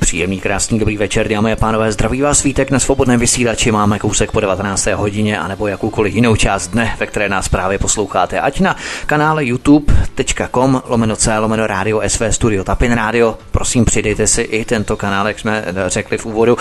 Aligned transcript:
Příjemný, 0.00 0.40
krásný, 0.40 0.78
dobrý 0.78 0.96
večer, 0.96 1.28
dámy 1.28 1.52
a 1.52 1.56
pánové. 1.56 1.92
Zdraví 1.92 2.22
vás 2.22 2.38
svítek 2.38 2.70
na 2.70 2.78
svobodném 2.78 3.20
vysílači. 3.20 3.72
Máme 3.72 3.98
kousek 3.98 4.32
po 4.32 4.40
19. 4.40 4.86
hodině, 4.86 5.38
anebo 5.38 5.66
jakoukoliv 5.66 6.14
jinou 6.14 6.36
část 6.36 6.68
dne, 6.68 6.96
ve 7.00 7.06
které 7.06 7.28
nás 7.28 7.48
právě 7.48 7.78
posloucháte. 7.78 8.40
Ať 8.40 8.60
na 8.60 8.76
kanále 9.06 9.44
youtube.com 9.44 10.82
lomeno 10.86 11.16
c 11.16 11.38
lomeno 11.38 11.66
radio 11.66 12.02
sv 12.06 12.24
studio 12.30 12.64
Tapin 12.64 12.92
Radio. 12.92 13.38
Prosím, 13.50 13.84
přidejte 13.84 14.26
si 14.26 14.42
i 14.42 14.64
tento 14.64 14.96
kanál, 14.96 15.28
jak 15.28 15.38
jsme 15.38 15.64
řekli 15.86 16.18
v 16.18 16.26
úvodu. 16.26 16.56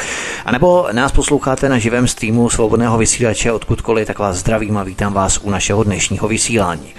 A 0.45 0.51
nebo 0.51 0.87
nás 0.91 1.11
posloucháte 1.11 1.69
na 1.69 1.77
živém 1.77 2.07
streamu 2.07 2.49
svobodného 2.49 2.97
vysílače 2.97 3.51
odkudkoliv, 3.51 4.07
tak 4.07 4.19
vás 4.19 4.37
zdravím 4.37 4.77
a 4.77 4.83
vítám 4.83 5.13
vás 5.13 5.37
u 5.37 5.49
našeho 5.49 5.83
dnešního 5.83 6.27
vysílání. 6.27 6.93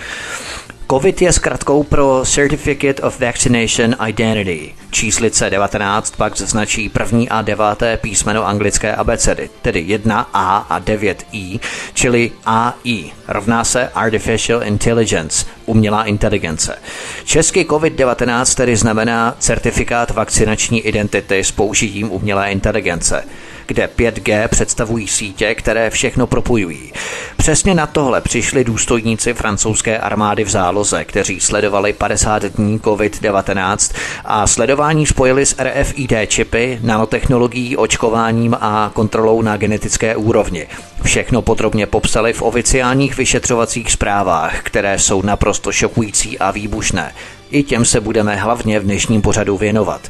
COVID 0.91 1.23
je 1.23 1.33
zkratkou 1.33 1.83
pro 1.83 2.23
Certificate 2.25 3.03
of 3.03 3.21
Vaccination 3.21 3.97
Identity. 4.07 4.75
Číslice 4.91 5.51
19 5.51 6.17
pak 6.17 6.37
zaznačí 6.37 6.89
první 6.89 7.29
a 7.29 7.43
deváté 7.43 7.97
písmeno 7.97 8.47
anglické 8.47 8.95
abecedy, 8.95 9.51
tedy 9.63 9.85
1A 9.85 10.27
a 10.69 10.81
9I, 10.81 11.61
čili 11.95 12.31
AI, 12.47 13.11
rovná 13.29 13.65
se 13.65 13.89
Artificial 13.89 14.63
Intelligence, 14.63 15.47
umělá 15.67 16.05
inteligence. 16.05 16.79
Česky 17.25 17.65
COVID-19 17.65 18.57
tedy 18.57 18.77
znamená 18.77 19.35
certifikát 19.39 20.11
vakcinační 20.11 20.81
identity 20.81 21.45
s 21.45 21.53
použitím 21.53 22.13
umělé 22.13 22.53
inteligence 22.53 23.25
kde 23.69 23.89
5G 23.99 24.49
představují 24.49 25.09
sítě, 25.09 25.55
které 25.55 25.91
všechno 25.91 26.27
propojují. 26.27 26.93
Přesně 27.37 27.75
na 27.75 27.87
tohle 27.87 28.21
přišli 28.21 28.65
důstojníci 28.65 29.35
francouzské 29.35 29.99
armády 29.99 30.45
v 30.45 30.49
záloze, 30.49 31.05
kteří 31.05 31.41
sledovali 31.41 31.93
50 31.93 32.45
dní 32.45 32.79
COVID-19 32.79 33.95
a 34.25 34.47
sledování 34.47 35.07
spojili 35.07 35.47
s 35.47 35.57
RFID 35.59 36.13
čipy, 36.27 36.79
nanotechnologií, 36.83 37.77
očkováním 37.77 38.57
a 38.61 38.91
kontrolou 38.95 39.43
na 39.43 39.57
genetické 39.57 40.17
úrovni. 40.17 40.67
Všechno 41.03 41.43
podrobně 41.43 41.87
popsali 41.87 42.33
v 42.33 42.43
oficiálních 42.43 43.17
vyšetřovacích 43.17 43.93
zprávách, 43.93 44.63
které 44.63 44.99
jsou 44.99 45.23
naprosto 45.23 45.73
šokující 45.73 46.39
a 46.39 46.51
výbušné. 46.51 47.13
I 47.51 47.63
těm 47.63 47.85
se 47.85 48.01
budeme 48.01 48.37
hlavně 48.37 48.81
v 48.81 48.83
dnešním 48.83 49.23
pořadu 49.23 49.57
věnovat. 49.57 50.01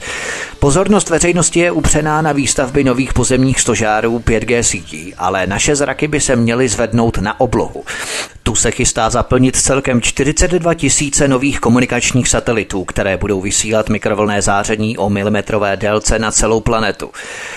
Pozornost 0.58 1.10
veřejnosti 1.10 1.60
je 1.60 1.70
upřená 1.70 2.22
na 2.22 2.32
výstavby 2.32 2.84
nových 2.84 3.12
pozemních 3.12 3.60
stožárů 3.60 4.18
5G 4.18 4.60
sítí, 4.60 5.14
ale 5.18 5.46
naše 5.46 5.76
zraky 5.76 6.08
by 6.08 6.20
se 6.20 6.36
měly 6.36 6.68
zvednout 6.68 7.18
na 7.18 7.40
oblohu. 7.40 7.84
Tu 8.42 8.54
se 8.54 8.70
chystá 8.70 9.10
zaplnit 9.10 9.56
celkem 9.56 10.00
42 10.00 10.74
tisíce 10.74 11.28
nových 11.28 11.60
komunikačních 11.60 12.28
satelitů, 12.28 12.84
které 12.84 13.16
budou 13.16 13.40
vysílat 13.40 13.88
mikrovlné 13.88 14.42
záření 14.42 14.98
o 14.98 15.10
milimetrové 15.10 15.76
délce 15.76 16.18
na 16.18 16.30
celou 16.30 16.60
planetu. 16.60 17.10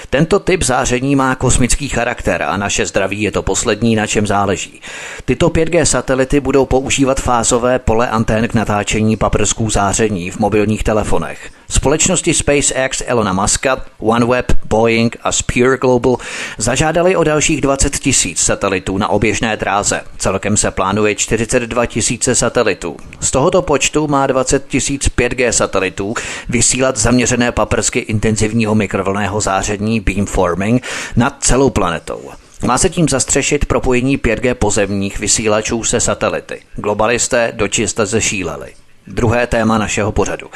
Tento 0.09 0.39
typ 0.39 0.63
záření 0.63 1.15
má 1.15 1.35
kosmický 1.35 1.89
charakter 1.89 2.43
a 2.43 2.57
naše 2.57 2.85
zdraví 2.85 3.21
je 3.21 3.31
to 3.31 3.41
poslední, 3.41 3.95
na 3.95 4.07
čem 4.07 4.27
záleží. 4.27 4.81
Tyto 5.25 5.49
5G 5.49 5.83
satelity 5.83 6.39
budou 6.39 6.65
používat 6.65 7.19
fázové 7.19 7.79
pole 7.79 8.09
antén 8.09 8.47
k 8.47 8.53
natáčení 8.53 9.17
paprsků 9.17 9.69
záření 9.71 10.31
v 10.31 10.39
mobilních 10.39 10.83
telefonech. 10.83 11.51
Společnosti 11.69 12.33
SpaceX 12.33 13.03
Elona 13.05 13.33
Muska, 13.33 13.85
OneWeb, 13.99 14.51
Boeing 14.65 15.17
a 15.23 15.31
Spear 15.31 15.77
Global 15.77 16.17
zažádali 16.57 17.15
o 17.15 17.23
dalších 17.23 17.61
20 17.61 17.99
tisíc 17.99 18.39
satelitů 18.39 18.97
na 18.97 19.07
oběžné 19.07 19.57
dráze. 19.57 20.01
Celkem 20.17 20.57
se 20.57 20.71
plánuje 20.71 21.15
42 21.15 21.85
tisíce 21.85 22.35
satelitů. 22.35 22.97
Z 23.19 23.31
tohoto 23.31 23.61
počtu 23.61 24.07
má 24.07 24.27
20 24.27 24.67
tisíc 24.67 25.09
5G 25.09 25.49
satelitů 25.49 26.13
vysílat 26.49 26.97
zaměřené 26.97 27.51
paprsky 27.51 27.99
intenzivního 27.99 28.75
mikrovlného 28.75 29.41
záření 29.41 29.99
beamforming 29.99 30.83
nad 31.15 31.35
celou 31.39 31.69
planetou. 31.69 32.21
Má 32.65 32.77
se 32.77 32.89
tím 32.89 33.09
zastřešit 33.09 33.65
propojení 33.65 34.17
5G 34.17 34.53
pozemních 34.53 35.19
vysílačů 35.19 35.83
se 35.83 35.99
satelity. 35.99 36.61
Globalisté 36.75 37.51
dočista 37.55 38.05
zešíleli. 38.05 38.73
Druhé 39.11 39.47
téma 39.47 39.77
našeho 39.77 40.11
pořadu. 40.11 40.47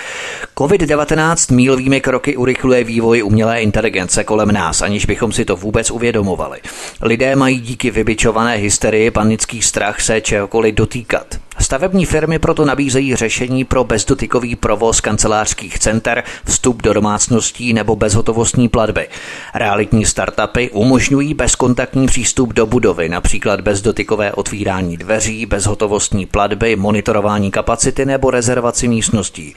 COVID-19 0.56 1.56
mílovými 1.56 2.02
kroky 2.02 2.38
urychluje 2.38 2.84
vývoj 2.84 3.24
umělé 3.24 3.62
inteligence 3.62 4.24
kolem 4.24 4.52
nás, 4.52 4.82
aniž 4.82 5.06
bychom 5.06 5.32
si 5.32 5.46
to 5.46 5.56
vůbec 5.56 5.92
uvědomovali. 5.92 6.60
Lidé 7.02 7.36
mají 7.36 7.60
díky 7.60 7.92
vybičované 7.92 8.56
hysterii 8.56 9.12
panický 9.12 9.62
strach 9.62 10.02
se 10.02 10.22
čehokoliv 10.22 10.76
dotýkat. 10.76 11.45
Stavební 11.60 12.06
firmy 12.06 12.40
proto 12.40 12.66
nabízejí 12.66 13.16
řešení 13.16 13.64
pro 13.64 13.84
bezdotykový 13.84 14.56
provoz 14.56 15.02
kancelářských 15.02 15.80
center, 15.80 16.24
vstup 16.46 16.82
do 16.82 16.94
domácností 16.94 17.74
nebo 17.74 17.96
bezhotovostní 17.96 18.70
platby. 18.70 19.08
Realitní 19.54 20.06
startupy 20.06 20.70
umožňují 20.70 21.34
bezkontaktní 21.34 22.08
přístup 22.08 22.54
do 22.54 22.66
budovy, 22.66 23.10
například 23.10 23.62
bezdotykové 23.62 24.34
otvírání 24.34 24.98
dveří, 24.98 25.46
bezhotovostní 25.46 26.26
platby, 26.26 26.76
monitorování 26.76 27.52
kapacity 27.52 28.06
nebo 28.06 28.32
rezervaci 28.32 28.88
místností. 28.88 29.56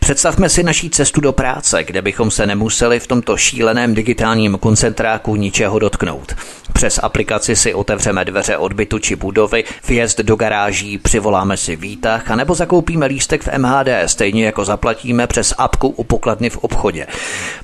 Představme 0.00 0.48
si 0.48 0.62
naší 0.62 0.90
cestu 0.90 1.20
do 1.20 1.32
práce, 1.32 1.84
kde 1.84 2.02
bychom 2.02 2.30
se 2.30 2.46
nemuseli 2.46 3.00
v 3.00 3.06
tomto 3.06 3.36
šíleném 3.36 3.94
digitálním 3.94 4.58
koncentráku 4.58 5.36
ničeho 5.36 5.78
dotknout. 5.78 6.34
Přes 6.72 7.00
aplikaci 7.02 7.56
si 7.56 7.74
otevřeme 7.74 8.24
dveře 8.24 8.56
odbytu 8.56 8.98
či 8.98 9.16
budovy, 9.16 9.64
vjezd 9.88 10.20
do 10.20 10.36
garáží, 10.36 10.98
přivoláme 10.98 11.37
si 11.56 11.76
výtah 11.76 12.30
a 12.30 12.36
nebo 12.36 12.54
zakoupíme 12.54 13.06
lístek 13.06 13.42
v 13.42 13.58
MHD, 13.58 13.88
stejně 14.06 14.46
jako 14.46 14.64
zaplatíme 14.64 15.26
přes 15.26 15.54
apku 15.58 15.88
u 15.88 16.04
pokladny 16.04 16.50
v 16.50 16.56
obchodě. 16.56 17.06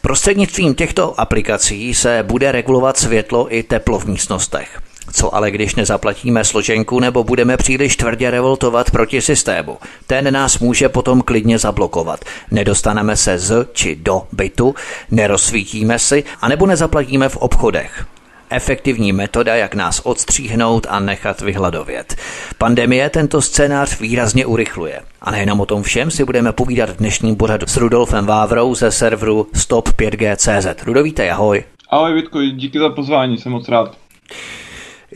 Prostřednictvím 0.01 0.75
těchto 0.75 1.21
aplikací 1.21 1.95
se 1.95 2.23
bude 2.23 2.53
regulovat 2.53 2.97
světlo 2.97 3.55
i 3.55 3.63
teplo 3.63 3.99
v 3.99 4.05
místnostech. 4.05 4.81
Co 5.13 5.35
ale 5.35 5.51
když 5.51 5.75
nezaplatíme 5.75 6.45
složenku 6.45 7.01
nebo 7.01 7.25
budeme 7.25 7.57
příliš 7.57 7.97
tvrdě 7.97 8.31
revoltovat 8.31 8.91
proti 8.91 9.23
systému? 9.23 9.79
Ten 10.07 10.33
nás 10.33 10.59
může 10.59 10.89
potom 10.89 11.23
klidně 11.23 11.59
zablokovat. 11.59 12.25
Nedostaneme 12.51 13.17
se 13.17 13.39
z 13.39 13.69
či 13.73 13.97
do 13.97 14.23
bytu, 14.33 14.75
nerozsvítíme 15.11 15.99
si, 15.99 16.25
anebo 16.41 16.67
nezaplatíme 16.67 17.29
v 17.29 17.37
obchodech 17.37 18.07
efektivní 18.55 19.13
metoda, 19.13 19.55
jak 19.55 19.75
nás 19.75 20.01
odstříhnout 20.01 20.87
a 20.91 21.01
nechat 21.01 21.41
vyhladovět. 21.41 22.17
Pandemie 22.59 23.11
tento 23.11 23.43
scénář 23.43 24.01
výrazně 24.01 24.47
urychluje. 24.47 25.01
A 25.23 25.31
nejenom 25.31 25.61
o 25.61 25.67
tom 25.67 25.83
všem 25.83 26.11
si 26.11 26.25
budeme 26.25 26.53
povídat 26.53 26.91
v 26.91 26.97
dnešním 26.97 27.37
pořadu 27.37 27.67
s 27.67 27.77
Rudolfem 27.77 28.27
Vávrou 28.27 28.75
ze 28.75 28.91
serveru 28.91 29.47
Stop5G.cz. 29.55 30.85
Rudovíte, 30.85 31.31
ahoj. 31.31 31.65
Ahoj 31.91 32.15
Vítko, 32.15 32.43
díky 32.43 32.79
za 32.79 32.89
pozvání, 32.89 33.39
jsem 33.39 33.53
moc 33.53 33.69
rád. 33.69 33.97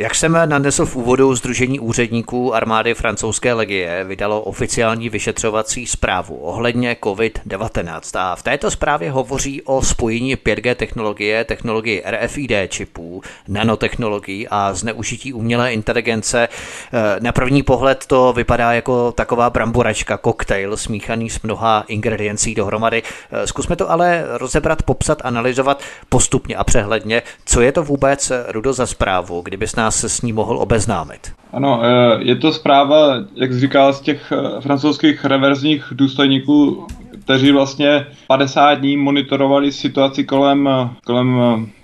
Jak 0.00 0.14
jsem 0.14 0.32
nadnesl 0.32 0.86
v 0.86 0.96
úvodu, 0.96 1.34
Združení 1.34 1.80
úředníků 1.80 2.54
armády 2.54 2.94
francouzské 2.94 3.52
legie 3.52 4.04
vydalo 4.04 4.42
oficiální 4.42 5.08
vyšetřovací 5.08 5.86
zprávu 5.86 6.36
ohledně 6.36 6.96
COVID-19 7.02 8.18
a 8.18 8.36
v 8.36 8.42
této 8.42 8.70
zprávě 8.70 9.10
hovoří 9.10 9.62
o 9.62 9.82
spojení 9.82 10.36
5G 10.36 10.74
technologie, 10.74 11.44
technologie 11.44 12.02
RFID 12.06 12.52
čipů, 12.68 13.22
nanotechnologií 13.48 14.48
a 14.48 14.74
zneužití 14.74 15.32
umělé 15.32 15.72
inteligence. 15.72 16.48
Eh, 16.48 17.20
na 17.20 17.32
první 17.32 17.62
pohled 17.62 18.06
to 18.06 18.32
vypadá 18.32 18.72
jako 18.72 19.12
taková 19.12 19.50
bramboračka, 19.50 20.16
koktejl 20.16 20.76
smíchaný 20.76 21.30
s 21.30 21.42
mnoha 21.42 21.84
ingrediencí 21.88 22.54
dohromady. 22.54 23.02
Eh, 23.30 23.46
zkusme 23.46 23.76
to 23.76 23.90
ale 23.90 24.24
rozebrat, 24.28 24.82
popsat, 24.82 25.18
analyzovat 25.24 25.82
postupně 26.08 26.56
a 26.56 26.64
přehledně, 26.64 27.22
co 27.44 27.60
je 27.60 27.72
to 27.72 27.82
vůbec, 27.82 28.32
Rudo, 28.48 28.72
za 28.72 28.86
zprávu, 28.86 29.40
kdybys 29.42 29.76
nás 29.76 29.87
nás 29.88 30.00
se 30.00 30.08
s 30.08 30.22
ní 30.22 30.32
mohl 30.32 30.58
obeznámit. 30.58 31.32
Ano, 31.52 31.80
eh, 31.82 32.18
je 32.20 32.36
to 32.36 32.52
zpráva, 32.52 33.14
jak 33.34 33.58
říkal, 33.58 33.92
z 33.92 34.00
těch 34.00 34.32
eh, 34.32 34.60
francouzských 34.60 35.24
reverzních 35.24 35.84
důstojníků, 35.92 36.86
kteří 37.24 37.52
vlastně 37.52 38.06
50 38.26 38.74
dní 38.74 38.96
monitorovali 38.96 39.72
situaci 39.72 40.24
kolem, 40.24 40.68
eh, 40.68 40.88
kolem 41.06 41.40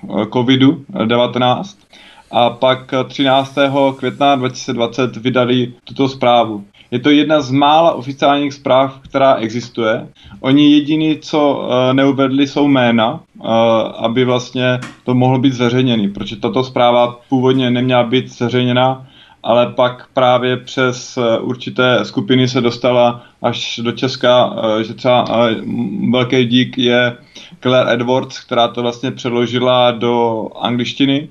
COVID-19 0.09 1.77
a 2.31 2.51
pak 2.51 2.95
13. 3.09 3.93
května 3.97 4.37
2020 4.37 5.17
vydali 5.17 5.73
tuto 5.85 6.09
zprávu. 6.09 6.65
Je 6.91 6.99
to 6.99 7.11
jedna 7.11 7.41
z 7.41 7.51
mála 7.51 7.93
oficiálních 7.93 8.55
zpráv, 8.55 9.01
která 9.01 9.35
existuje. 9.35 10.09
Oni 10.41 10.73
jediný, 10.73 11.19
co 11.19 11.55
uh, 11.55 11.95
neuvedli, 11.95 12.47
jsou 12.47 12.69
jména, 12.69 13.13
uh, 13.13 13.47
aby 13.99 14.25
vlastně 14.25 14.81
to 15.05 15.15
mohlo 15.15 15.39
být 15.39 15.53
zveřejněný, 15.53 16.09
protože 16.09 16.37
tato 16.37 16.65
zpráva 16.65 17.21
původně 17.29 17.71
neměla 17.71 18.03
být 18.03 18.29
zveřejněna, 18.29 19.07
ale 19.45 19.73
pak 19.73 20.07
právě 20.15 20.57
přes 20.57 21.17
eh, 21.17 21.39
určité 21.39 22.05
skupiny 22.05 22.49
se 22.49 22.61
dostala 22.61 23.23
až 23.43 23.81
do 23.83 23.93
Česka, 23.93 24.57
že 24.83 24.95
třeba 24.95 25.25
velký 26.11 26.45
dík 26.45 26.79
je 26.79 27.17
Claire 27.61 27.93
Edwards, 27.93 28.41
která 28.41 28.69
to 28.69 28.83
vlastně 28.83 29.11
přeložila 29.11 29.91
do 29.91 30.47
angličtiny, 30.61 31.29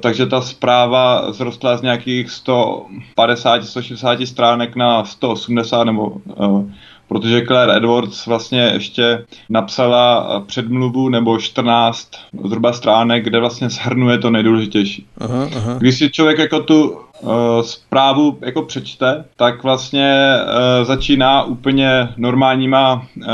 takže 0.00 0.26
ta 0.26 0.40
zpráva 0.40 1.32
zrostla 1.32 1.76
z 1.76 1.82
nějakých 1.82 2.26
150-160 2.26 4.26
stránek 4.26 4.76
na 4.76 5.04
180 5.04 5.84
nebo 5.84 6.16
protože 7.08 7.46
Claire 7.46 7.76
Edwards 7.76 8.26
vlastně 8.26 8.70
ještě 8.74 9.24
napsala 9.48 10.40
předmluvu 10.46 11.08
nebo 11.08 11.38
14 11.38 12.10
zhruba 12.44 12.72
stránek, 12.72 13.24
kde 13.24 13.40
vlastně 13.40 13.70
shrnuje 13.70 14.18
to 14.18 14.30
nejdůležitější. 14.30 15.06
Aha, 15.18 15.48
aha. 15.56 15.74
Když 15.78 15.98
si 15.98 16.10
člověk 16.10 16.38
jako 16.38 16.60
tu 16.60 17.06
uh, 17.20 17.30
zprávu 17.62 18.38
jako 18.40 18.62
přečte, 18.62 19.24
tak 19.36 19.62
vlastně 19.62 20.36
uh, 20.42 20.86
začíná 20.86 21.42
úplně 21.42 22.08
normálníma 22.16 23.06
uh, 23.16 23.26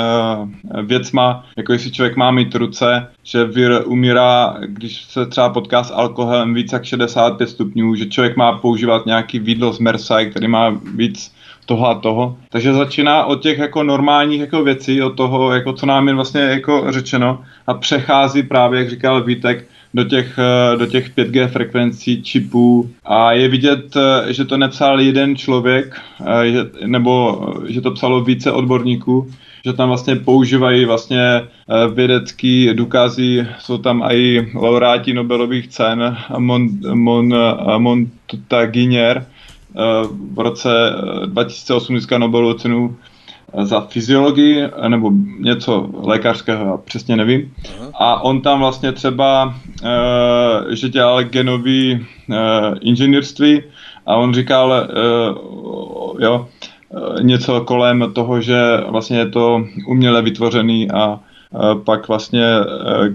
věcma, 0.82 1.44
jako 1.56 1.72
jestli 1.72 1.90
člověk 1.90 2.16
má 2.16 2.30
mít 2.30 2.54
ruce, 2.54 3.06
že 3.22 3.44
vir 3.44 3.82
umírá, 3.86 4.56
když 4.66 5.04
se 5.04 5.26
třeba 5.26 5.48
potká 5.48 5.84
s 5.84 5.90
alkoholem 5.94 6.54
víc 6.54 6.72
jak 6.72 6.84
65 6.84 7.48
stupňů, 7.48 7.94
že 7.94 8.06
člověk 8.06 8.36
má 8.36 8.52
používat 8.52 9.06
nějaký 9.06 9.38
výdlo 9.38 9.72
z 9.72 9.78
Mersai, 9.78 10.30
který 10.30 10.48
má 10.48 10.70
víc 10.94 11.32
toho 11.66 11.88
a 11.88 11.94
toho. 11.94 12.36
Takže 12.50 12.74
začíná 12.74 13.24
od 13.24 13.42
těch 13.42 13.58
jako 13.58 13.82
normálních 13.82 14.40
jako 14.40 14.64
věcí, 14.64 15.02
od 15.02 15.16
toho, 15.16 15.52
jako 15.52 15.72
co 15.72 15.86
nám 15.86 16.08
je 16.08 16.14
vlastně 16.14 16.40
jako 16.40 16.92
řečeno 16.92 17.40
a 17.66 17.74
přechází 17.74 18.42
právě, 18.42 18.80
jak 18.80 18.90
říkal 18.90 19.24
Vítek, 19.24 19.64
do 19.94 20.04
těch, 20.04 20.38
eh, 20.38 20.76
do 20.76 20.86
těch 20.86 21.10
5G 21.10 21.48
frekvencí 21.48 22.22
čipů. 22.22 22.90
A 23.04 23.32
je 23.32 23.48
vidět, 23.48 23.96
eh, 23.96 24.32
že 24.32 24.44
to 24.44 24.56
nepsal 24.56 25.00
jeden 25.00 25.36
člověk, 25.36 26.00
eh, 26.26 26.86
nebo 26.86 27.40
že 27.68 27.80
to 27.80 27.90
psalo 27.90 28.24
více 28.24 28.52
odborníků, 28.52 29.30
že 29.64 29.72
tam 29.72 29.88
vlastně 29.88 30.16
používají 30.16 30.84
vlastně 30.84 31.42
vědecký 31.94 32.70
důkazy, 32.74 33.46
jsou 33.58 33.78
tam 33.78 34.02
i 34.10 34.50
laureáti 34.54 35.14
Nobelových 35.14 35.68
cen, 35.68 36.16
Mon, 36.38 36.68
Mon, 36.94 37.34
Montaginier, 37.78 39.26
v 40.32 40.38
roce 40.38 40.70
2008 41.26 41.96
získal 41.96 42.18
Nobelovu 42.18 42.54
cenu 42.54 42.96
za 43.62 43.80
fyziologii 43.80 44.68
nebo 44.88 45.10
něco 45.38 45.90
lékařského, 45.92 46.64
já 46.64 46.76
přesně 46.76 47.16
nevím. 47.16 47.54
A 47.94 48.22
on 48.22 48.40
tam 48.40 48.58
vlastně 48.58 48.92
třeba, 48.92 49.54
eh, 49.84 50.76
že 50.76 50.88
dělal 50.88 51.24
genový 51.24 52.06
eh, 52.30 52.36
inženýrství 52.80 53.62
a 54.06 54.16
on 54.16 54.34
říkal, 54.34 54.74
eh, 54.74 54.86
jo, 56.24 56.48
něco 57.22 57.60
kolem 57.60 58.12
toho, 58.12 58.40
že 58.40 58.60
vlastně 58.88 59.18
je 59.18 59.28
to 59.28 59.64
uměle 59.86 60.22
vytvořený 60.22 60.90
a 60.90 61.20
pak 61.84 62.08
vlastně, 62.08 62.44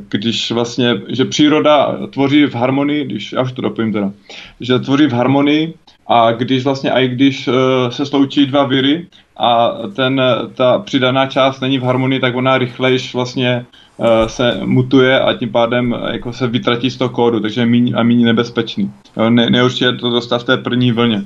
když 0.09 0.51
vlastně, 0.51 1.01
že 1.07 1.25
příroda 1.25 1.97
tvoří 2.09 2.45
v 2.45 2.55
harmonii, 2.55 3.05
když, 3.05 3.31
já 3.31 3.41
už 3.41 3.51
to 3.51 3.61
dopojím 3.61 3.93
teda, 3.93 4.11
že 4.59 4.79
tvoří 4.79 5.07
v 5.07 5.13
harmonii 5.13 5.73
a 6.07 6.31
když 6.31 6.63
vlastně, 6.63 6.91
i 6.91 7.07
když 7.07 7.49
se 7.89 8.05
sloučí 8.05 8.45
dva 8.45 8.63
viry, 8.63 9.07
a 9.39 9.71
ten, 9.95 10.21
ta 10.55 10.79
přidaná 10.79 11.25
část 11.25 11.59
není 11.59 11.79
v 11.79 11.83
harmonii, 11.83 12.19
tak 12.19 12.35
ona 12.35 12.57
rychlejš 12.57 13.13
vlastně 13.13 13.65
uh, 13.97 14.07
se 14.27 14.59
mutuje 14.65 15.19
a 15.19 15.33
tím 15.33 15.49
pádem 15.49 15.91
uh, 15.91 16.09
jako 16.11 16.33
se 16.33 16.47
vytratí 16.47 16.91
z 16.91 16.97
toho 16.97 17.09
kódu, 17.09 17.39
takže 17.39 17.61
je 17.61 17.65
míň 17.65 17.93
a 17.97 18.03
méně 18.03 18.25
nebezpečný. 18.25 18.91
Ne, 19.29 19.49
neurčitě 19.49 19.91
to 19.91 20.09
dostat 20.09 20.41
v 20.41 20.45
té 20.45 20.57
první 20.57 20.91
vlně. 20.91 21.23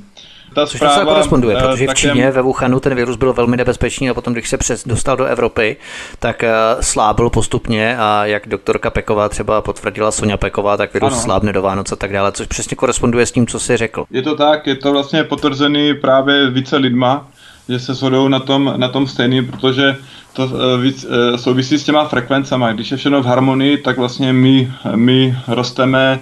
Ta 0.54 0.66
Což 0.66 0.78
zpráva, 0.78 1.06
koresponduje, 1.06 1.58
eh, 1.58 1.62
protože 1.62 1.88
v 1.88 1.94
Číně, 1.94 2.32
ve 2.32 2.42
Wuhanu 2.42 2.80
ten 2.80 2.96
virus 2.96 3.16
byl 3.16 3.34
velmi 3.34 3.58
nebezpečný 3.58 4.10
a 4.10 4.14
potom, 4.14 4.34
když 4.34 4.50
se 4.50 4.58
přes 4.58 4.88
dostal 4.88 5.18
do 5.18 5.26
Evropy, 5.26 5.78
tak 6.20 6.44
slábil 6.82 7.30
postupně 7.30 7.98
a 7.98 8.26
jak 8.26 8.48
doktorka 8.48 8.90
Peková 8.90 9.30
třeba 9.30 9.62
potvrdila 9.62 10.12
Sonja 10.12 10.38
Peková, 10.38 10.78
tak 10.78 10.94
virus 10.94 11.14
ano. 11.14 11.22
slábne 11.22 11.54
do 11.54 11.62
Vánoc 11.62 11.92
a 11.92 11.96
tak 11.96 12.14
dále, 12.14 12.32
což 12.32 12.48
přesně 12.48 12.76
koresponduje 12.76 13.26
s 13.26 13.32
tím, 13.32 13.48
co 13.48 13.60
jsi 13.60 13.78
řekl. 13.78 14.06
Je 14.12 14.22
to 14.22 14.36
tak, 14.36 14.68
je 14.68 14.76
to 14.76 14.92
vlastně 14.92 15.24
potvrzený 15.24 15.94
právě 15.94 16.50
více 16.50 16.78
lidma, 16.78 17.28
že 17.70 17.80
se 17.80 17.94
shodou 17.94 18.28
na 18.28 18.40
tom, 18.40 18.74
na 18.78 18.88
tom 18.88 19.08
stejný, 19.08 19.46
protože 19.46 19.96
to 20.34 20.46
uh, 20.46 20.82
víc, 20.82 21.06
uh, 21.06 21.38
souvisí 21.38 21.80
s 21.80 21.84
těma 21.84 22.06
frekvencema. 22.08 22.72
Když 22.72 22.92
je 22.92 22.98
všechno 22.98 23.22
v 23.22 23.26
harmonii, 23.26 23.78
tak 23.78 23.98
vlastně 23.98 24.34
my, 24.34 24.74
my 24.96 25.38
rosteme 25.48 26.20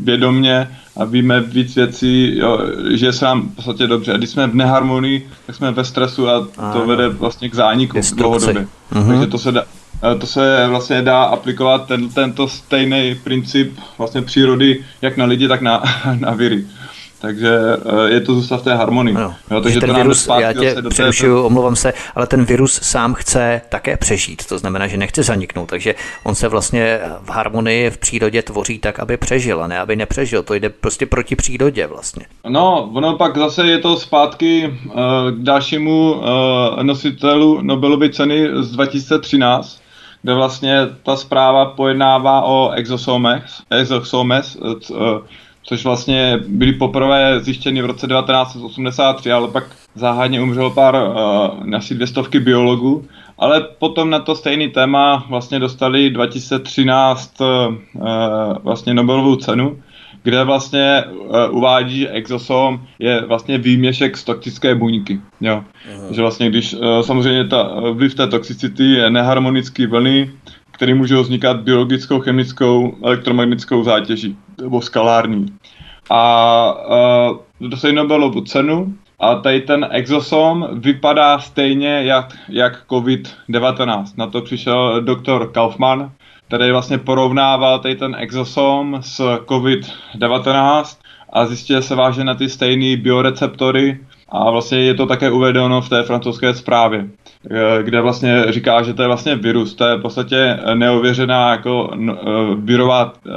vědomně 0.00 0.68
a 0.96 1.04
víme 1.04 1.40
víc 1.40 1.76
věcí, 1.76 2.38
jo, 2.38 2.60
že 2.90 3.12
se 3.12 3.24
nám 3.24 3.48
v 3.48 3.54
podstatě 3.54 3.86
dobře. 3.86 4.12
A 4.12 4.16
když 4.16 4.30
jsme 4.30 4.46
v 4.46 4.54
neharmonii, 4.54 5.28
tak 5.46 5.56
jsme 5.56 5.72
ve 5.72 5.84
stresu 5.84 6.28
a 6.28 6.48
to 6.72 6.86
vede 6.86 7.08
vlastně 7.08 7.48
k 7.48 7.54
zániku 7.54 7.98
dlouhodobě. 8.14 8.66
Uh-huh. 8.92 9.08
Takže 9.08 9.26
to 9.26 9.38
se 9.38 9.52
eh, 10.02 10.18
to 10.18 10.26
se 10.26 10.66
vlastně 10.68 11.02
dá 11.02 11.22
aplikovat 11.22 11.86
ten, 11.86 12.08
tento 12.08 12.48
stejný 12.48 13.16
princip 13.24 13.78
vlastně 13.98 14.22
přírody 14.22 14.84
jak 15.02 15.16
na 15.16 15.24
lidi, 15.24 15.48
tak 15.48 15.60
na, 15.60 15.82
na 16.20 16.30
viry 16.30 16.64
takže 17.20 17.58
eh, 17.86 18.10
je 18.10 18.20
to 18.20 18.34
zůstat 18.34 18.56
v 18.56 18.64
té 18.64 18.74
harmonii. 18.74 19.14
No, 19.14 19.34
jo, 19.50 19.60
takže 19.60 19.80
ten 19.80 19.88
to 19.90 19.94
virus, 19.94 20.28
já 20.40 20.52
tě 20.52 20.76
přerušuju, 20.88 21.34
té... 21.34 21.46
omlouvám 21.46 21.76
se, 21.76 21.92
ale 22.14 22.26
ten 22.26 22.44
virus 22.44 22.80
sám 22.82 23.14
chce 23.14 23.60
také 23.68 23.96
přežít, 23.96 24.46
to 24.46 24.58
znamená, 24.58 24.86
že 24.86 24.96
nechce 24.96 25.22
zaniknout, 25.22 25.66
takže 25.66 25.94
on 26.24 26.34
se 26.34 26.48
vlastně 26.48 27.00
v 27.22 27.30
harmonii 27.30 27.90
v 27.90 27.98
přírodě 27.98 28.42
tvoří 28.42 28.78
tak, 28.78 28.98
aby 28.98 29.16
přežil, 29.16 29.62
a 29.62 29.66
ne 29.66 29.78
aby 29.78 29.96
nepřežil. 29.96 30.42
To 30.42 30.54
jde 30.54 30.68
prostě 30.70 31.06
proti 31.06 31.36
přírodě 31.36 31.86
vlastně. 31.86 32.26
No, 32.48 32.90
ono 32.94 33.16
pak 33.16 33.38
zase 33.38 33.66
je 33.66 33.78
to 33.78 33.96
zpátky 33.96 34.74
uh, 34.86 34.94
k 35.30 35.42
dalšímu 35.42 36.12
uh, 36.12 36.22
nositelu 36.82 37.62
Nobelovy 37.62 38.10
ceny 38.10 38.48
z 38.54 38.70
2013, 38.70 39.80
kde 40.22 40.34
vlastně 40.34 40.78
ta 41.02 41.16
zpráva 41.16 41.64
pojednává 41.64 42.42
o 42.42 42.70
exosomech, 42.70 43.44
uh, 44.90 45.18
což 45.66 45.84
vlastně 45.84 46.38
byly 46.48 46.72
poprvé 46.72 47.40
zjištěny 47.40 47.82
v 47.82 47.86
roce 47.86 48.06
1983, 48.06 49.32
ale 49.32 49.48
pak 49.48 49.64
záhadně 49.94 50.40
umřelo 50.40 50.70
pár, 50.70 50.94
uh, 50.94 51.74
asi 51.74 51.94
dvě 51.94 52.06
stovky 52.06 52.40
biologů, 52.40 53.04
ale 53.38 53.60
potom 53.78 54.10
na 54.10 54.18
to 54.18 54.34
stejný 54.34 54.68
téma 54.68 55.26
vlastně 55.28 55.58
dostali 55.58 56.10
2013 56.10 57.40
uh, 57.40 57.46
vlastně 58.62 58.94
Nobelovou 58.94 59.36
cenu, 59.36 59.82
kde 60.22 60.44
vlastně 60.44 61.04
uh, 61.04 61.36
uvádí, 61.50 62.00
že 62.00 62.08
exosom 62.08 62.80
je 62.98 63.24
vlastně 63.26 63.58
výměšek 63.58 64.16
z 64.16 64.24
toxické 64.24 64.74
buňky. 64.74 65.20
Jo. 65.40 65.64
Že 66.10 66.22
vlastně 66.22 66.48
když 66.48 66.74
uh, 66.74 67.00
samozřejmě 67.00 67.44
ta 67.44 67.70
vliv 67.92 68.14
té 68.14 68.26
toxicity 68.26 68.84
je 68.84 69.10
neharmonický 69.10 69.86
vlny, 69.86 70.30
které 70.76 70.94
můžou 70.94 71.22
vznikat 71.22 71.60
biologickou, 71.60 72.20
chemickou, 72.20 72.96
elektromagnetickou 73.04 73.84
zátěží 73.84 74.36
nebo 74.60 74.82
skalární. 74.82 75.46
A 76.10 76.74
uh, 77.60 77.68
dostají 77.68 77.94
Nobelovu 77.94 78.40
cenu 78.40 78.94
a 79.18 79.34
tady 79.34 79.60
ten 79.60 79.88
exosom 79.90 80.68
vypadá 80.72 81.38
stejně 81.38 82.02
jak, 82.04 82.36
jak 82.48 82.84
COVID-19. 82.88 84.04
Na 84.16 84.26
to 84.26 84.42
přišel 84.42 85.02
doktor 85.02 85.52
Kaufman, 85.52 86.12
který 86.46 86.70
vlastně 86.70 86.98
porovnával 86.98 87.78
tady 87.78 87.94
ten 87.94 88.16
exosom 88.18 88.98
s 89.00 89.20
COVID-19 89.36 90.98
a 91.32 91.46
zjistil 91.46 91.82
se 91.82 91.94
váže 91.94 92.24
na 92.24 92.34
ty 92.34 92.48
stejné 92.48 92.96
bioreceptory 92.96 94.00
a 94.28 94.50
vlastně 94.50 94.78
je 94.78 94.94
to 94.94 95.06
také 95.06 95.30
uvedeno 95.30 95.80
v 95.80 95.88
té 95.88 96.02
francouzské 96.02 96.54
zprávě. 96.54 97.08
Eh, 97.50 97.82
kde 97.82 98.00
vlastně 98.00 98.44
říká, 98.48 98.82
že 98.82 98.94
to 98.94 99.02
je 99.02 99.08
vlastně 99.08 99.34
virus. 99.34 99.74
To 99.74 99.84
je 99.84 99.96
v 99.96 100.02
podstatě 100.02 100.58
neověřená 100.74 101.50
jako 101.50 101.90
eh, 101.94 102.14
virová 102.56 103.12
eh, 103.26 103.30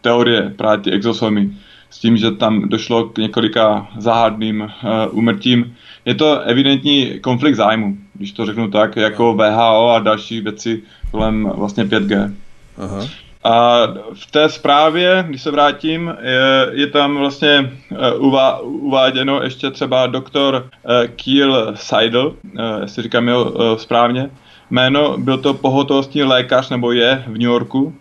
teorie 0.00 0.52
právě 0.56 0.78
ty 0.78 0.90
exosomy. 0.90 1.50
S 1.90 1.98
tím, 1.98 2.16
že 2.16 2.30
tam 2.30 2.68
došlo 2.68 3.04
k 3.04 3.18
několika 3.18 3.88
záhadným 3.98 4.70
úmrtím. 5.10 5.76
Je 6.04 6.14
to 6.14 6.40
evidentní 6.40 7.20
konflikt 7.20 7.54
zájmu, 7.54 7.96
když 8.14 8.32
to 8.32 8.46
řeknu 8.46 8.70
tak, 8.70 8.96
jako 8.96 9.34
VHO 9.34 9.90
a 9.90 9.98
další 9.98 10.40
věci 10.40 10.82
kolem 11.10 11.52
vlastně 11.56 11.84
5G. 11.84 12.34
Aha. 12.78 13.06
A 13.44 13.86
v 14.14 14.30
té 14.30 14.48
zprávě, 14.48 15.24
když 15.28 15.42
se 15.42 15.50
vrátím, 15.50 16.14
je, 16.22 16.68
je 16.72 16.86
tam 16.86 17.16
vlastně 17.16 17.72
uh, 18.20 18.56
uváděno 18.62 19.42
ještě 19.42 19.70
třeba 19.70 20.06
doktor 20.06 20.54
uh, 20.54 20.90
Kiel 21.16 21.72
Seidel, 21.74 22.26
uh, 22.26 22.34
jestli 22.80 23.02
říkám 23.02 23.28
jeho 23.28 23.78
správně, 23.78 24.30
jméno, 24.70 25.18
byl 25.18 25.38
to 25.38 25.54
pohotovostní 25.54 26.22
lékař, 26.22 26.70
nebo 26.70 26.92
je 26.92 27.24
v 27.26 27.32
New 27.32 27.40
Yorku, 27.40 27.94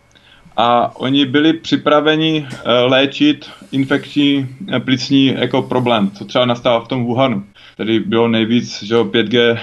a 0.58 0.96
oni 0.96 1.26
byli 1.26 1.54
připraveni 1.54 2.48
léčit 2.86 3.50
infekční 3.72 4.48
plicní 4.80 5.26
jako 5.26 5.62
problém, 5.62 6.12
co 6.12 6.26
třeba 6.26 6.46
nastává 6.46 6.80
v 6.80 6.88
tom 6.88 7.06
Wuhanu. 7.06 7.44
tady 7.78 8.00
bylo 8.00 8.28
nejvíc 8.28 8.84
že 8.84 8.96
5G 8.96 9.60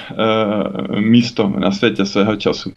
uh, 0.90 1.00
místo 1.00 1.52
na 1.58 1.70
světě 1.70 2.06
svého 2.06 2.36
času. 2.36 2.72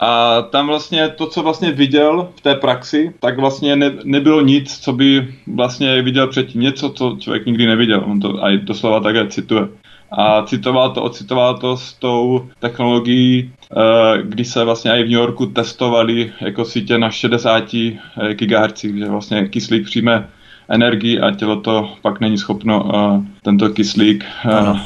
A 0.00 0.42
tam 0.42 0.66
vlastně 0.66 1.08
to, 1.08 1.26
co 1.26 1.42
vlastně 1.42 1.72
viděl 1.72 2.28
v 2.36 2.40
té 2.40 2.54
praxi, 2.54 3.12
tak 3.20 3.38
vlastně 3.38 3.76
ne, 3.76 3.92
nebylo 4.04 4.40
nic, 4.40 4.78
co 4.78 4.92
by 4.92 5.34
vlastně 5.46 6.02
viděl 6.02 6.26
předtím. 6.26 6.60
Něco, 6.60 6.90
co 6.90 7.16
člověk 7.20 7.46
nikdy 7.46 7.66
neviděl. 7.66 8.04
On 8.06 8.20
to 8.20 8.44
aj 8.44 8.58
doslova 8.58 9.00
také 9.00 9.26
cituje. 9.26 9.68
A 10.12 10.42
citoval 10.42 10.90
to, 10.90 11.02
ocitoval 11.02 11.58
to 11.58 11.76
s 11.76 11.92
tou 11.92 12.48
technologií, 12.58 13.52
eh, 13.70 14.22
kdy 14.22 14.44
se 14.44 14.64
vlastně 14.64 14.90
i 14.90 15.02
v 15.02 15.10
New 15.10 15.20
Yorku 15.20 15.46
testovali 15.46 16.32
jako 16.40 16.64
sítě 16.64 16.98
na 16.98 17.10
60 17.10 17.98
eh, 18.20 18.34
GHz, 18.34 18.84
že 18.84 19.08
vlastně 19.08 19.48
kyslík 19.48 19.84
přijme 19.84 20.28
energii 20.68 21.20
a 21.20 21.30
tělo 21.30 21.56
to 21.56 21.90
pak 22.02 22.20
není 22.20 22.38
schopno 22.38 22.84
uh, 22.84 23.24
tento 23.42 23.68
kyslík 23.68 24.24
uh, 24.44 24.78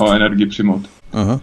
o 0.00 0.12
energii 0.12 0.46
přijmout. 0.46 0.82
Uh-huh. 1.12 1.40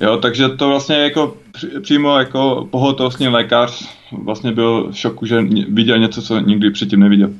Jo, 0.00 0.16
takže 0.16 0.48
to 0.48 0.68
vlastně 0.68 0.96
jako 0.96 1.36
přímo 1.82 2.18
jako 2.18 2.68
pohotovostní 2.70 3.28
lékař 3.28 3.88
vlastně 4.12 4.52
byl 4.52 4.88
v 4.90 4.96
šoku, 4.96 5.26
že 5.26 5.42
viděl 5.68 5.98
něco, 5.98 6.22
co 6.22 6.38
nikdy 6.38 6.70
předtím 6.70 7.00
neviděl. 7.00 7.30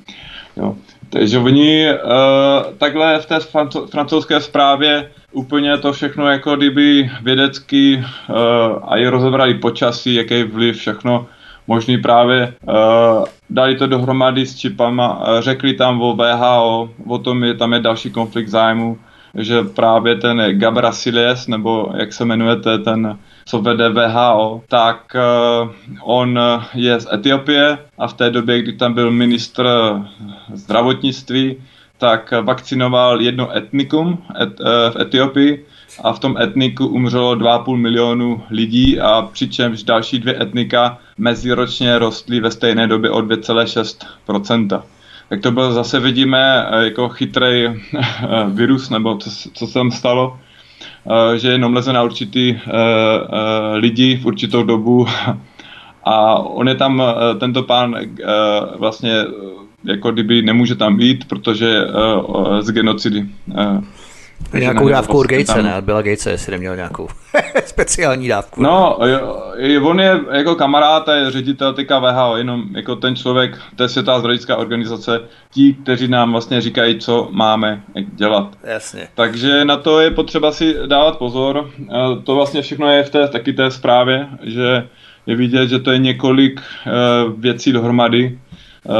Jo. 0.57 0.77
Takže 1.11 1.39
oni 1.39 1.87
uh, 1.91 2.75
takhle 2.79 3.19
v 3.19 3.27
té 3.27 3.39
francouzské 3.91 4.41
zprávě 4.41 5.11
úplně 5.33 5.79
to 5.79 5.93
všechno 5.93 6.27
jako 6.27 6.57
kdyby 6.57 7.11
vědecky 7.23 7.97
uh, 7.97 8.37
a 8.83 8.97
je 8.97 9.11
rozebrali 9.11 9.55
počasí, 9.55 10.15
jaký 10.15 10.43
vliv, 10.43 10.77
všechno 10.77 11.27
možný 11.67 11.99
právě 11.99 12.55
uh, 12.63 12.75
dali 13.51 13.77
to 13.77 13.87
dohromady 13.87 14.47
s 14.47 14.57
čipama, 14.57 15.19
uh, 15.19 15.41
řekli 15.41 15.75
tam 15.75 16.03
o 16.03 16.17
VHO, 16.17 16.91
o 17.07 17.19
tom 17.19 17.45
je 17.45 17.55
tam 17.55 17.73
je 17.73 17.81
další 17.81 18.11
konflikt 18.11 18.49
zájmu, 18.49 18.99
že 19.39 19.63
právě 19.63 20.17
ten 20.17 20.59
Gabrasiles, 20.59 21.47
nebo 21.47 21.93
jak 21.97 22.13
se 22.13 22.25
jmenujete, 22.25 22.79
ten, 22.79 23.19
co 23.47 23.59
vede 23.59 23.89
VHO, 23.89 24.63
tak 24.69 25.17
uh, 25.63 25.71
on 26.03 26.41
je 26.75 27.01
z 27.01 27.07
Etiopie 27.13 27.79
a 27.99 28.09
v 28.09 28.15
té 28.15 28.31
době, 28.31 28.63
kdy 28.63 28.73
tam 28.73 28.95
byl 28.95 29.11
ministr 29.11 29.69
zdravotnictví, 30.55 31.57
tak 31.99 32.33
vakcinoval 32.43 33.21
jedno 33.21 33.57
etnikum 33.57 34.19
et, 34.43 34.61
uh, 34.61 34.67
v 34.91 35.01
Etiopii 35.01 35.67
a 36.05 36.13
v 36.13 36.19
tom 36.19 36.37
etniku 36.39 36.87
umřelo 36.87 37.35
2,5 37.35 37.77
milionu 37.77 38.43
lidí 38.51 39.01
a 39.01 39.23
přičemž 39.33 39.83
další 39.83 40.19
dvě 40.19 40.43
etnika 40.43 40.99
meziročně 41.19 41.99
rostly 41.99 42.41
ve 42.41 42.51
stejné 42.51 42.87
době 42.87 43.11
o 43.11 43.19
2,6% 43.19 44.83
tak 45.29 45.41
to 45.41 45.51
byl 45.51 45.73
zase 45.73 46.01
vidíme 46.01 46.67
eh, 46.71 46.85
jako 46.85 47.09
chytrý 47.09 47.67
eh, 47.67 47.75
virus, 48.49 48.91
nebo 48.91 49.17
co, 49.17 49.31
co 49.53 49.67
se 49.67 49.75
tam 49.75 49.91
stalo, 49.91 50.39
eh, 51.35 51.39
že 51.39 51.49
jenom 51.49 51.75
leze 51.75 51.93
na 51.93 52.03
určitý 52.03 52.59
lidi 53.75 54.17
v 54.17 54.27
určitou 54.27 54.63
dobu. 54.63 55.07
A 56.05 56.39
on 56.39 56.69
je 56.69 56.75
tam, 56.75 57.03
tento 57.41 57.63
pán 57.63 57.97
vlastně 58.79 59.25
jako 59.85 60.11
kdyby 60.11 60.43
nemůže 60.43 60.75
tam 60.75 61.01
jít, 61.01 61.25
protože 61.29 61.85
z 62.61 62.71
genocidy 62.71 63.27
Nějakou 64.55 64.89
dávku 64.89 65.19
od 65.19 65.27
Gatese, 65.27 65.63
ne? 65.63 65.75
Byla 65.81 66.03
Gatese, 66.03 66.31
jestli 66.31 66.53
neměl 66.53 66.77
nějakou 66.77 67.09
speciální 67.65 68.29
dávku. 68.29 68.63
No, 68.63 68.99
jo, 69.05 69.45
on 69.83 70.01
je 70.01 70.21
jako 70.33 70.55
kamarád 70.55 71.09
a 71.09 71.15
je 71.15 71.31
ředitel 71.31 71.75
teďka 71.75 71.99
VHO, 71.99 72.37
jenom 72.37 72.65
jako 72.77 72.97
ten 72.97 73.17
člověk, 73.17 73.59
to 73.77 73.83
je 73.83 73.89
světová 73.89 74.19
zdravotnická 74.19 74.57
organizace, 74.57 75.21
ti, 75.51 75.77
kteří 75.83 76.09
nám 76.09 76.33
vlastně 76.33 76.61
říkají, 76.61 76.99
co 76.99 77.29
máme 77.31 77.83
dělat. 78.15 78.49
Jasně. 78.65 79.09
Takže 79.15 79.65
na 79.65 79.77
to 79.77 80.01
je 80.01 80.11
potřeba 80.11 80.53
si 80.53 80.75
dávat 80.87 81.19
pozor. 81.19 81.71
To 82.25 82.35
vlastně 82.35 82.63
všechno 82.63 82.91
je 82.93 83.03
v 83.03 83.11
té 83.11 83.29
taky 83.29 83.53
té 83.53 83.71
zprávě, 83.71 84.27
že 84.43 84.89
je 85.27 85.37
vidět, 85.37 85.69
že 85.69 85.79
to 85.79 85.91
je 85.91 85.99
několik 85.99 86.61
uh, 86.61 87.41
věcí 87.41 87.73
dohromady. 87.73 88.39
Uh, 88.85 88.95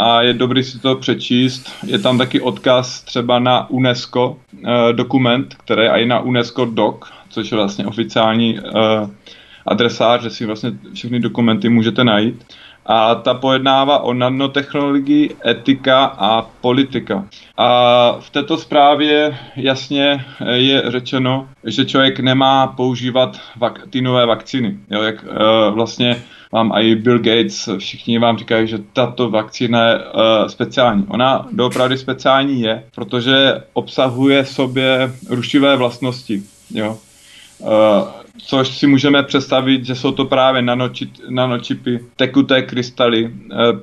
a 0.00 0.22
je 0.22 0.34
dobrý 0.34 0.64
si 0.64 0.78
to 0.78 0.96
přečíst. 0.96 1.72
Je 1.86 1.98
tam 1.98 2.18
taky 2.18 2.40
odkaz 2.40 3.02
třeba 3.02 3.38
na 3.38 3.70
UNESCO 3.70 4.36
eh, 4.64 4.92
dokument, 4.92 5.54
který 5.54 5.82
je 5.82 5.90
i 5.90 6.06
na 6.06 6.20
UNESCO 6.20 6.64
doc, 6.64 6.96
což 7.28 7.50
je 7.52 7.56
vlastně 7.56 7.86
oficiální 7.86 8.58
eh, 8.58 8.62
adresář, 9.66 10.22
že 10.22 10.30
si 10.30 10.46
vlastně 10.46 10.72
všechny 10.94 11.20
dokumenty 11.20 11.68
můžete 11.68 12.04
najít. 12.04 12.44
A 12.86 13.14
ta 13.14 13.34
pojednává 13.34 13.98
o 13.98 14.14
nanotechnologii, 14.14 15.36
etika 15.46 16.04
a 16.04 16.42
politika. 16.42 17.26
A 17.56 18.12
v 18.20 18.30
této 18.30 18.56
zprávě 18.56 19.38
jasně 19.56 20.24
eh, 20.40 20.56
je 20.56 20.82
řečeno, 20.86 21.48
že 21.64 21.84
člověk 21.84 22.20
nemá 22.20 22.66
používat 22.66 23.40
vak- 23.58 23.80
ty 23.90 24.00
nové 24.00 24.26
vakcíny. 24.26 24.78
Jo, 24.90 25.02
jak 25.02 25.24
uh, 25.24 25.74
vlastně 25.74 26.22
vám 26.52 26.72
i 26.74 26.94
Bill 26.94 27.18
Gates, 27.18 27.68
všichni 27.78 28.18
vám 28.18 28.38
říkají, 28.38 28.68
že 28.68 28.78
tato 28.92 29.30
vakcína 29.30 29.88
je 29.88 29.98
uh, 29.98 30.02
speciální. 30.46 31.04
Ona 31.08 31.48
doopravdy 31.52 31.98
speciální 31.98 32.60
je, 32.60 32.84
protože 32.94 33.62
obsahuje 33.72 34.42
v 34.42 34.48
sobě 34.48 35.12
rušivé 35.28 35.76
vlastnosti. 35.76 36.42
Jo? 36.74 36.98
Uh, 37.58 37.68
což 38.38 38.68
si 38.68 38.86
můžeme 38.86 39.22
představit, 39.22 39.84
že 39.84 39.94
jsou 39.94 40.12
to 40.12 40.24
právě 40.24 40.62
nanočip, 40.62 41.10
nanočipy, 41.28 42.00
tekuté 42.16 42.62
krystaly, 42.62 43.24
uh, 43.24 43.32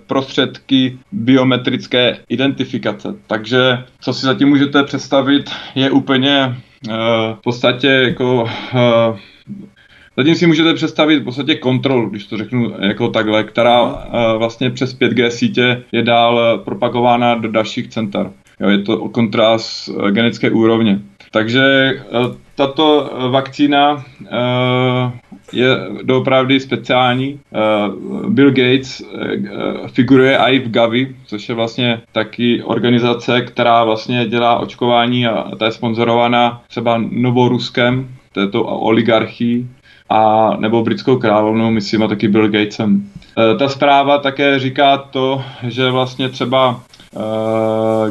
prostředky 0.08 1.00
biometrické 1.12 2.18
identifikace. 2.30 3.16
Takže 3.28 3.84
co 4.02 4.14
si 4.14 4.26
zatím 4.26 4.50
můžete 4.50 4.84
představit, 4.84 5.52
je 5.76 5.92
úplně 5.92 6.58
v 7.34 7.40
podstatě 7.44 7.88
jako 7.88 8.50
Zatím 10.18 10.36
si 10.36 10.48
můžete 10.48 10.74
představit 10.74 11.20
v 11.20 11.24
podstatě 11.24 11.56
kontrolu, 11.56 12.10
když 12.10 12.26
to 12.26 12.38
řeknu 12.38 12.74
jako 12.80 13.08
takhle, 13.08 13.44
která 13.44 13.84
uh, 13.84 13.94
vlastně 14.38 14.70
přes 14.70 15.00
5G 15.00 15.28
sítě 15.28 15.84
je 15.92 16.04
dál 16.04 16.62
propagována 16.66 17.36
do 17.36 17.52
dalších 17.52 17.88
center. 17.88 18.32
Jo, 18.60 18.70
je 18.70 18.78
to 18.78 18.98
kontrast 19.10 19.88
uh, 19.88 20.10
genetické 20.10 20.52
úrovně. 20.52 21.00
Takže 21.32 21.92
tato 22.56 23.12
vakcína 23.32 24.06
je 25.54 25.68
doopravdy 26.04 26.60
speciální. 26.60 27.40
Bill 28.28 28.52
Gates 28.52 29.04
figuruje 29.88 30.38
i 30.38 30.60
v 30.60 30.72
Gavi, 30.72 31.16
což 31.26 31.50
je 31.50 31.56
vlastně 31.56 32.02
taky 32.12 32.64
organizace, 32.64 33.42
která 33.42 33.84
vlastně 33.84 34.26
dělá 34.26 34.60
očkování 34.60 35.28
a 35.28 35.56
ta 35.56 35.66
je 35.66 35.72
sponzorovaná 35.72 36.64
třeba 36.68 37.04
Novoruskem, 37.12 38.10
této 38.32 38.64
oligarchii, 38.64 39.68
a 40.10 40.52
nebo 40.60 40.84
britskou 40.84 41.18
královnou, 41.18 41.72
myslím, 41.72 42.04
a 42.04 42.08
taky 42.08 42.28
Bill 42.28 42.50
Gatesem. 42.50 43.10
E, 43.54 43.58
ta 43.58 43.70
zpráva 43.70 44.18
také 44.18 44.60
říká 44.60 44.98
to, 44.98 45.44
že 45.68 45.92
vlastně 45.92 46.30
třeba 46.30 46.82
e, 47.16 47.20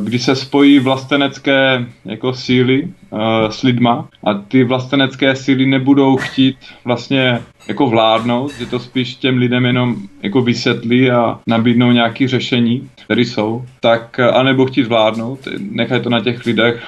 když 0.01 0.23
se 0.23 0.37
spojí 0.37 0.79
vlastenecké 0.79 1.87
jako 2.05 2.33
síly 2.33 2.83
e, 2.83 3.53
s 3.53 3.63
lidma 3.63 4.09
a 4.25 4.35
ty 4.35 4.65
vlastenecké 4.65 5.37
síly 5.37 5.67
nebudou 5.67 6.17
chtít 6.17 6.57
vlastně 6.85 7.41
jako 7.69 7.87
vládnout, 7.87 8.53
že 8.59 8.67
to 8.67 8.79
spíš 8.79 9.15
těm 9.15 9.39
lidem 9.39 9.67
jenom 9.67 9.97
jako 10.23 10.43
vysvětlí 10.43 11.11
a 11.11 11.39
nabídnou 11.47 11.93
nějaké 11.93 12.29
řešení, 12.29 12.91
které 13.05 13.21
jsou, 13.21 13.65
tak 13.81 14.21
anebo 14.21 14.67
chtít 14.67 14.87
vládnout, 14.87 15.39
nechají 15.59 16.03
to 16.03 16.11
na 16.11 16.21
těch 16.21 16.47
lidech, 16.47 16.83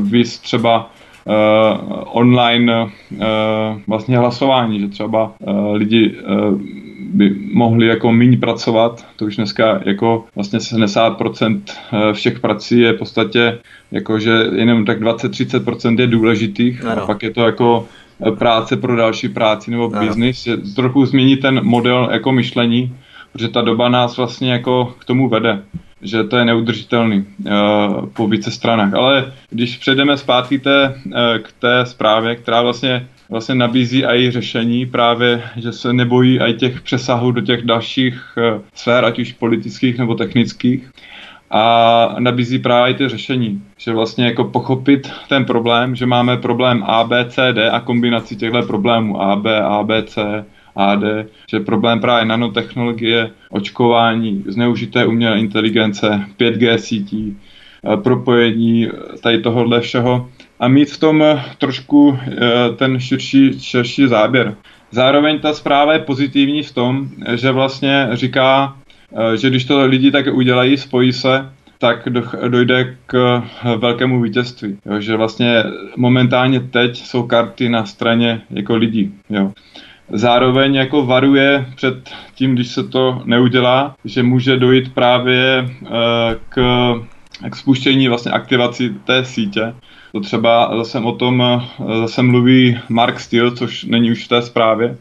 vys 0.00 0.38
třeba 0.38 0.90
online 2.04 2.82
uh, 2.82 2.88
vlastně 3.86 4.18
hlasování, 4.18 4.80
že 4.80 4.88
třeba 4.88 5.32
uh, 5.38 5.74
lidi 5.74 6.14
by 7.12 7.36
mohli 7.52 7.86
jako 7.86 8.12
méně 8.12 8.36
pracovat, 8.36 9.06
to 9.16 9.24
už 9.24 9.36
dneska 9.36 9.80
jako 9.84 10.24
vlastně 10.34 10.58
70% 10.58 11.60
všech 12.12 12.40
prací 12.40 12.80
je 12.80 12.92
v 12.92 12.98
podstatě 12.98 13.58
jako, 13.92 14.18
že 14.18 14.30
jenom 14.54 14.84
tak 14.84 15.00
20-30% 15.00 16.00
je 16.00 16.06
důležitých. 16.06 16.84
Ano. 16.84 17.02
a 17.02 17.06
pak 17.06 17.22
je 17.22 17.30
to 17.30 17.40
jako 17.46 17.86
práce 18.38 18.76
pro 18.76 18.96
další 18.96 19.28
práci 19.28 19.70
nebo 19.70 19.88
business, 19.88 20.48
trochu 20.76 21.06
změní 21.06 21.36
ten 21.36 21.64
model 21.64 22.08
jako 22.12 22.32
myšlení, 22.32 22.96
protože 23.32 23.48
ta 23.48 23.62
doba 23.62 23.88
nás 23.88 24.16
vlastně 24.16 24.52
jako 24.52 24.94
k 24.98 25.04
tomu 25.04 25.28
vede 25.28 25.62
že 26.02 26.24
to 26.24 26.36
je 26.36 26.44
neudržitelný 26.44 27.24
uh, 27.24 28.06
po 28.06 28.28
více 28.28 28.50
stranách. 28.50 28.94
Ale 28.94 29.32
když 29.50 29.76
přejdeme 29.76 30.16
zpátky 30.16 30.58
té, 30.58 30.94
uh, 31.06 31.12
k 31.42 31.52
té 31.58 31.86
zprávě, 31.86 32.36
která 32.36 32.62
vlastně, 32.62 33.06
vlastně 33.30 33.54
nabízí 33.54 34.04
i 34.04 34.30
řešení 34.30 34.86
právě, 34.86 35.42
že 35.56 35.72
se 35.72 35.92
nebojí 35.92 36.40
i 36.40 36.54
těch 36.54 36.80
přesahů 36.80 37.30
do 37.32 37.40
těch 37.40 37.62
dalších 37.62 38.36
uh, 38.36 38.60
sfér, 38.74 39.04
ať 39.04 39.18
už 39.18 39.32
politických 39.32 39.98
nebo 39.98 40.14
technických, 40.14 40.90
a 41.50 42.16
nabízí 42.18 42.58
právě 42.58 42.94
ty 42.94 43.08
řešení, 43.08 43.62
že 43.78 43.92
vlastně 43.92 44.24
jako 44.24 44.44
pochopit 44.44 45.12
ten 45.28 45.44
problém, 45.44 45.96
že 45.96 46.06
máme 46.06 46.36
problém 46.36 46.84
A, 46.86 47.04
B, 47.04 47.24
C, 47.28 47.52
D 47.52 47.70
a 47.70 47.80
kombinaci 47.80 48.36
těchto 48.36 48.62
problémů 48.62 49.22
A, 49.22 49.36
B, 49.36 49.60
A, 49.60 49.82
B, 49.82 50.02
C, 50.02 50.44
AD, 50.78 51.02
že 51.50 51.60
problém 51.60 52.00
právě 52.00 52.24
nanotechnologie, 52.24 53.30
očkování, 53.50 54.44
zneužité 54.46 55.06
umělé 55.06 55.38
inteligence, 55.38 56.24
5G 56.40 56.74
sítí, 56.76 57.36
propojení 58.02 58.88
tady 59.22 59.38
tohohle 59.38 59.80
všeho 59.80 60.28
a 60.60 60.68
mít 60.68 60.90
v 60.90 61.00
tom 61.00 61.24
trošku 61.58 62.18
ten 62.76 63.00
širší, 63.00 63.60
širší 63.60 64.06
záběr. 64.06 64.54
Zároveň 64.90 65.38
ta 65.38 65.52
zpráva 65.52 65.92
je 65.92 65.98
pozitivní 65.98 66.62
v 66.62 66.74
tom, 66.74 67.08
že 67.34 67.52
vlastně 67.52 68.08
říká, 68.12 68.76
že 69.34 69.50
když 69.50 69.64
to 69.64 69.86
lidi 69.86 70.10
tak 70.10 70.26
udělají, 70.32 70.76
spojí 70.76 71.12
se, 71.12 71.50
tak 71.78 72.08
dojde 72.48 72.96
k 73.06 73.42
velkému 73.76 74.22
vítězství. 74.22 74.78
Jo, 74.86 75.00
že 75.00 75.16
vlastně 75.16 75.64
momentálně 75.96 76.60
teď 76.60 77.06
jsou 77.06 77.22
karty 77.22 77.68
na 77.68 77.84
straně 77.84 78.40
jako 78.50 78.76
lidí. 78.76 79.14
Jo. 79.30 79.52
Zároveň 80.12 80.74
jako 80.74 81.06
varuje 81.06 81.66
před 81.76 82.10
tím, 82.34 82.54
když 82.54 82.68
se 82.68 82.88
to 82.88 83.22
neudělá, 83.24 83.94
že 84.04 84.22
může 84.22 84.56
dojít 84.56 84.94
právě 84.94 85.68
uh, 85.80 85.88
k, 86.48 86.60
k 87.50 87.56
spuštění 87.56 88.08
vlastně 88.08 88.32
aktivaci 88.32 88.94
té 89.04 89.24
sítě. 89.24 89.74
To 90.12 90.20
třeba 90.20 90.76
zase 90.76 90.98
o 90.98 91.12
tom 91.12 91.42
eh, 91.42 91.60
zase 92.00 92.22
mluví 92.22 92.78
Mark 92.88 93.20
Steele, 93.20 93.56
což 93.56 93.84
není 93.84 94.10
už 94.10 94.24
v 94.24 94.28
té 94.28 94.42
zprávě, 94.42 94.96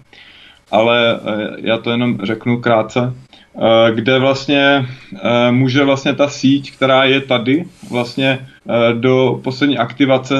ale 0.72 1.16
eh, 1.16 1.56
já 1.58 1.78
to 1.78 1.92
jenom 1.92 2.18
řeknu 2.24 2.62
krátce. 2.62 3.14
Eh, 3.56 3.92
kde 3.92 4.20
vlastně 4.20 4.86
eh, 5.16 5.52
může 5.52 5.84
vlastně 5.84 6.14
ta 6.14 6.28
síť, 6.28 6.76
která 6.76 7.04
je 7.04 7.22
tady, 7.22 7.66
vlastně 7.90 8.40
eh, 8.40 8.94
do 8.94 9.40
poslední 9.44 9.78
aktivace, 9.78 10.36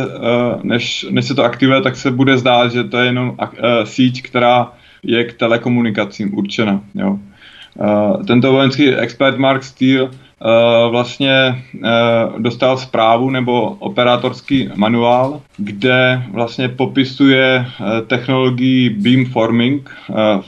než, 0.64 1.06
než 1.10 1.26
se 1.26 1.36
to 1.36 1.44
aktivuje, 1.44 1.82
tak 1.82 1.96
se 1.96 2.12
bude 2.12 2.38
zdát, 2.38 2.72
že 2.72 2.84
to 2.84 2.98
je 2.98 3.06
jenom 3.06 3.38
síť, 3.84 4.22
která 4.22 4.72
je 5.04 5.24
k 5.24 5.34
telekomunikacím 5.34 6.38
určena. 6.38 6.82
Jo. 6.96 7.20
Tento 8.28 8.52
vojenský 8.52 8.96
expert 8.96 9.38
Mark 9.38 9.64
Steele 9.64 10.10
vlastně 10.90 11.64
uh, 11.76 12.42
dostal 12.42 12.78
zprávu 12.78 13.30
nebo 13.30 13.62
operátorský 13.70 14.70
manuál, 14.76 15.42
kde 15.58 16.24
vlastně 16.32 16.70
popisuje 16.70 17.66
uh, 17.80 17.88
technologii 18.08 18.90
beamforming, 18.90 19.90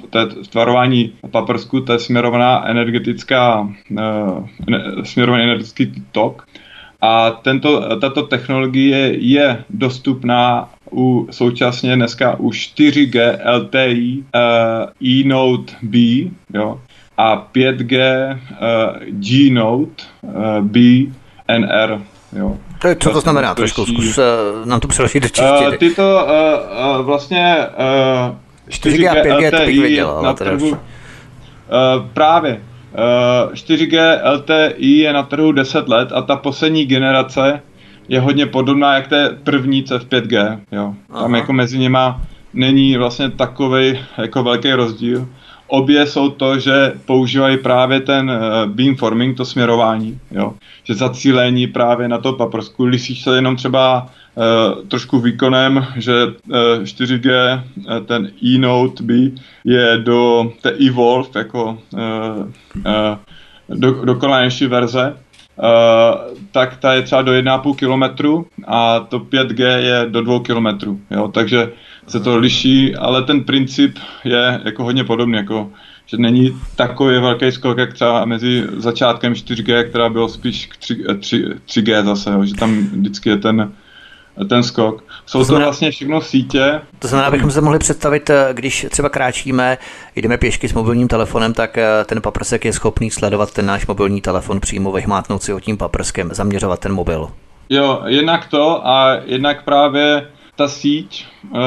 to 0.09 0.19
je 0.19 0.25
tvarování 0.25 1.13
paprsku, 1.31 1.81
to 1.81 1.93
je 1.93 1.99
směrovaná 1.99 2.67
energetická, 2.67 3.69
směrovaný 5.03 5.43
energetický 5.43 5.93
tok. 6.11 6.47
A 7.01 7.31
tento, 7.31 7.99
tato 7.99 8.23
technologie 8.23 9.13
je 9.17 9.63
dostupná 9.69 10.69
u 10.91 11.27
současně 11.31 11.95
dneska 11.95 12.39
u 12.39 12.49
4G 12.49 13.39
LTE 13.55 14.23
e-Note 15.03 15.73
B, 15.81 15.97
jo, 16.53 16.79
a 17.19 17.47
5G 17.53 17.95
uh, 18.31 18.37
G-Note 19.09 20.03
uh, 20.21 20.31
B 20.61 20.79
NR. 21.47 22.01
Jo. 22.33 22.57
To 22.81 22.87
je, 22.87 22.95
co 22.95 23.09
to 23.09 23.21
znamená? 23.21 23.55
Trošku 23.55 23.85
zkus 23.85 24.17
uh, 24.17 24.23
nám 24.65 24.79
to 24.79 24.87
přeložit 24.87 25.23
do 25.23 25.29
češtiny. 25.29 25.67
Uh, 25.67 25.75
tyto 25.75 26.25
uh, 26.25 26.99
uh, 26.99 27.05
vlastně 27.05 27.57
uh, 28.27 28.35
4G, 28.69 28.95
4G 28.95 29.09
a 29.09 29.13
5G 29.13 29.47
LTE 29.47 29.51
to 29.51 29.65
bych 29.65 29.79
věděl, 29.81 30.21
na 30.23 30.33
trhu, 30.33 30.69
uh, 30.69 30.77
právě. 32.13 32.61
Uh, 33.43 33.53
4G 33.53 34.19
LTE 34.33 34.73
je 34.77 35.13
na 35.13 35.23
trhu 35.23 35.51
10 35.51 35.89
let 35.89 36.11
a 36.11 36.21
ta 36.21 36.35
poslední 36.35 36.85
generace 36.85 37.61
je 38.07 38.19
hodně 38.19 38.45
podobná 38.45 38.95
jak 38.95 39.07
té 39.07 39.29
první 39.43 39.81
v 39.81 40.05
5G. 40.05 40.59
Jo. 40.71 40.93
Tam 41.13 41.35
jako 41.35 41.53
mezi 41.53 41.77
nima 41.77 42.21
není 42.53 42.97
vlastně 42.97 43.29
takový 43.29 43.99
jako 44.17 44.43
velký 44.43 44.73
rozdíl. 44.73 45.27
Obě 45.69 46.05
jsou 46.05 46.29
to, 46.29 46.59
že 46.59 46.93
používají 47.05 47.57
právě 47.57 47.99
ten 47.99 48.29
uh, 48.29 48.71
beamforming, 48.71 49.37
to 49.37 49.45
směrování, 49.45 50.19
jo? 50.31 50.53
že 50.83 50.95
zacílení 50.95 51.67
právě 51.67 52.07
na 52.07 52.17
to 52.17 52.33
paprsku, 52.33 52.85
lisíš 52.85 53.21
se 53.21 53.35
jenom 53.35 53.55
třeba 53.55 54.09
uh, 54.35 54.87
trošku 54.87 55.19
výkonem, 55.19 55.87
že 55.97 56.25
uh, 56.25 56.31
eh, 56.53 56.83
4G, 56.83 57.61
uh, 57.77 58.05
ten 58.05 58.31
e-Note 58.43 59.03
B 59.03 59.13
je 59.65 59.97
do 59.97 60.51
té 60.61 60.71
Evolve 60.87 61.29
jako 61.35 61.77
uh, 61.93 61.99
uh, 62.75 63.17
do, 63.69 64.05
dokonalejší 64.05 64.67
verze, 64.67 65.15
Uh, 65.59 66.37
tak 66.51 66.77
ta 66.77 66.93
je 66.93 67.01
třeba 67.01 67.21
do 67.21 67.31
1,5 67.31 67.75
km 67.75 68.27
a 68.67 68.99
to 68.99 69.19
5G 69.19 69.77
je 69.77 70.05
do 70.09 70.21
2 70.21 70.39
km. 70.39 70.97
Jo? 71.11 71.27
Takže 71.27 71.71
se 72.11 72.19
to 72.19 72.37
liší, 72.37 72.95
ale 72.95 73.23
ten 73.23 73.43
princip 73.43 73.97
je 74.23 74.61
jako 74.65 74.83
hodně 74.83 75.03
podobný, 75.03 75.37
jako, 75.37 75.69
že 76.05 76.17
není 76.17 76.59
takový 76.75 77.19
velký 77.19 77.51
skok, 77.51 77.77
jak 77.77 77.93
třeba 77.93 78.25
mezi 78.25 78.63
začátkem 78.77 79.33
4G, 79.33 79.89
která 79.89 80.09
bylo 80.09 80.29
spíš 80.29 80.65
k 80.65 80.77
3, 80.77 81.03
3, 81.19 81.45
3G 81.67 82.05
zase, 82.05 82.31
jo, 82.31 82.45
že 82.45 82.53
tam 82.53 82.77
vždycky 82.77 83.29
je 83.29 83.37
ten, 83.37 83.71
ten 84.49 84.63
skok. 84.63 85.03
Jsou 85.25 85.39
to, 85.39 85.43
znamená, 85.43 85.65
to 85.65 85.67
vlastně 85.67 85.91
všechno 85.91 86.21
sítě. 86.21 86.81
To 86.99 87.07
znamená, 87.07 87.27
abychom 87.27 87.51
se 87.51 87.61
mohli 87.61 87.79
představit, 87.79 88.29
eh, 88.29 88.49
když 88.53 88.85
třeba 88.89 89.09
kráčíme, 89.09 89.77
jdeme 90.15 90.37
pěšky 90.37 90.69
s 90.69 90.73
mobilním 90.73 91.07
telefonem, 91.07 91.53
tak 91.53 91.77
eh, 91.77 91.87
ten 92.05 92.21
paprsek 92.21 92.65
je 92.65 92.73
schopný 92.73 93.11
sledovat 93.11 93.53
ten 93.53 93.65
náš 93.65 93.87
mobilní 93.87 94.21
telefon 94.21 94.59
přímo, 94.59 94.91
vyhmátnout 94.91 95.43
si 95.43 95.51
ho 95.51 95.59
tím 95.59 95.77
paprskem, 95.77 96.29
zaměřovat 96.33 96.79
ten 96.79 96.93
mobil. 96.93 97.27
Jo, 97.69 98.01
jednak 98.05 98.47
to 98.47 98.87
a 98.87 99.17
jednak 99.25 99.63
právě 99.63 100.27
ta 100.59 100.67
síť 100.67 101.25
uh, 101.43 101.57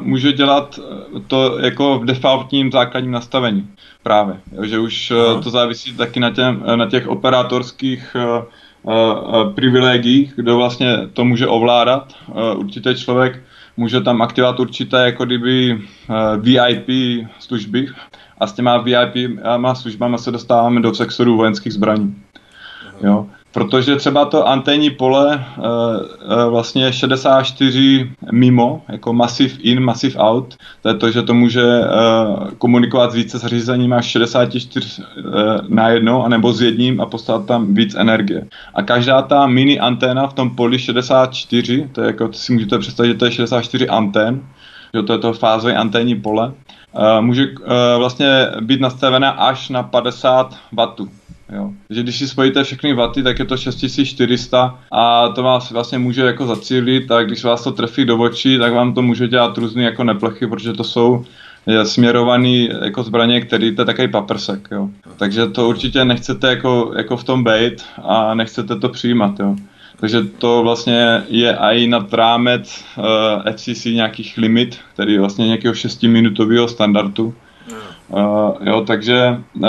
může 0.00 0.32
dělat 0.32 0.78
to 1.26 1.58
jako 1.58 1.98
v 1.98 2.04
defaultním 2.04 2.72
základním 2.72 3.12
nastavení 3.12 3.68
právě. 4.02 4.40
Jo, 4.52 4.64
že 4.64 4.78
už 4.78 5.10
uh, 5.10 5.40
to 5.42 5.50
závisí 5.50 5.96
taky 5.96 6.20
na, 6.20 6.30
těm, 6.30 6.62
na 6.76 6.86
těch 6.86 7.08
operátorských 7.08 8.16
uh, 8.16 8.44
uh, 8.82 9.52
privilegiích, 9.52 10.32
kdo 10.36 10.56
vlastně 10.56 11.08
to 11.12 11.24
může 11.24 11.46
ovládat. 11.46 12.12
Uh, 12.28 12.60
určitě 12.60 12.94
člověk 12.94 13.42
může 13.76 14.00
tam 14.00 14.22
aktivovat 14.22 14.60
určité 14.60 15.04
jako 15.04 15.24
kdyby 15.24 15.72
uh, 15.72 16.36
VIP 16.36 16.88
služby 17.38 17.88
a 18.38 18.46
s 18.46 18.52
těma 18.52 18.78
VIP 18.78 19.40
službami 19.72 20.18
se 20.18 20.30
dostáváme 20.30 20.80
do 20.80 20.94
sektoru 20.94 21.36
vojenských 21.36 21.72
zbraní. 21.72 22.16
Jo. 23.02 23.26
Protože 23.52 23.96
třeba 23.96 24.24
to 24.24 24.48
anténní 24.48 24.90
pole 24.90 25.44
uh, 25.58 25.64
uh, 25.64 26.50
vlastně 26.50 26.92
64 26.92 28.10
mimo, 28.32 28.82
jako 28.88 29.12
massive 29.12 29.54
in, 29.60 29.80
massive 29.80 30.14
out. 30.18 30.54
To 30.82 30.88
je 30.88 30.94
to, 30.94 31.10
že 31.10 31.22
to 31.22 31.34
může 31.34 31.64
uh, 31.64 32.50
komunikovat 32.58 33.12
s 33.12 33.14
více 33.14 33.38
zařízením 33.38 33.92
až 33.92 34.06
64 34.06 35.02
uh, 35.02 35.32
na 35.68 35.88
jedno, 35.88 36.24
anebo 36.24 36.52
s 36.52 36.62
jedním 36.62 37.00
a 37.00 37.06
poslat 37.06 37.46
tam 37.46 37.74
víc 37.74 37.94
energie. 37.94 38.46
A 38.74 38.82
každá 38.82 39.22
ta 39.22 39.46
mini 39.46 39.80
anténa 39.80 40.26
v 40.26 40.34
tom 40.34 40.56
poli 40.56 40.78
64, 40.78 41.88
to 41.92 42.00
je 42.00 42.06
jako, 42.06 42.28
to 42.28 42.34
si 42.34 42.52
můžete 42.52 42.78
představit, 42.78 43.08
že 43.08 43.14
to 43.14 43.24
je 43.24 43.32
64 43.32 43.88
antén, 43.88 44.40
že 44.94 45.02
to 45.02 45.12
je 45.12 45.18
to 45.18 45.32
fázové 45.32 45.76
anténní 45.76 46.14
pole, 46.14 46.52
může 47.20 47.46
vlastně 47.98 48.46
být 48.60 48.80
nastavená 48.80 49.30
až 49.30 49.68
na 49.68 49.82
50 49.82 50.56
W. 50.72 51.08
Jo. 51.52 51.70
Takže 51.88 52.02
když 52.02 52.18
si 52.18 52.28
spojíte 52.28 52.64
všechny 52.64 52.94
vaty, 52.94 53.22
tak 53.22 53.38
je 53.38 53.44
to 53.44 53.56
6400 53.56 54.78
a 54.92 55.28
to 55.28 55.42
vás 55.42 55.70
vlastně 55.70 55.98
může 55.98 56.22
jako 56.22 56.46
zacílit 56.46 57.10
a 57.10 57.22
když 57.22 57.44
vás 57.44 57.64
to 57.64 57.72
trefí 57.72 58.04
do 58.04 58.18
očí, 58.18 58.58
tak 58.58 58.72
vám 58.72 58.94
to 58.94 59.02
může 59.02 59.28
dělat 59.28 59.58
různé 59.58 59.82
jako 59.82 60.04
neplechy, 60.04 60.46
protože 60.46 60.72
to 60.72 60.84
jsou 60.84 61.24
je 61.66 61.84
směrovaný 61.86 62.68
jako 62.84 63.02
zbraně, 63.02 63.40
který 63.40 63.74
to 63.74 63.82
je 63.82 63.86
takový 63.86 64.08
paprsek, 64.08 64.68
jo. 64.72 64.88
Takže 65.16 65.46
to 65.46 65.68
určitě 65.68 66.04
nechcete 66.04 66.48
jako, 66.48 66.92
jako 66.96 67.16
v 67.16 67.24
tom 67.24 67.44
bejt 67.44 67.84
a 68.02 68.34
nechcete 68.34 68.76
to 68.76 68.88
přijímat, 68.88 69.40
jo. 69.40 69.56
Takže 69.96 70.22
to 70.22 70.62
vlastně 70.62 71.22
je 71.28 71.56
i 71.60 71.86
nad 71.86 72.14
rámec 72.14 72.84
uh, 72.98 73.04
eh, 73.46 73.52
FCC 73.52 73.84
nějakých 73.84 74.38
limit, 74.38 74.78
je 75.06 75.20
vlastně 75.20 75.46
nějakého 75.46 75.74
6-minutového 75.74 76.66
standardu, 76.66 77.34
Uh, 78.12 78.50
jo, 78.60 78.84
takže 78.86 79.40
uh, 79.54 79.66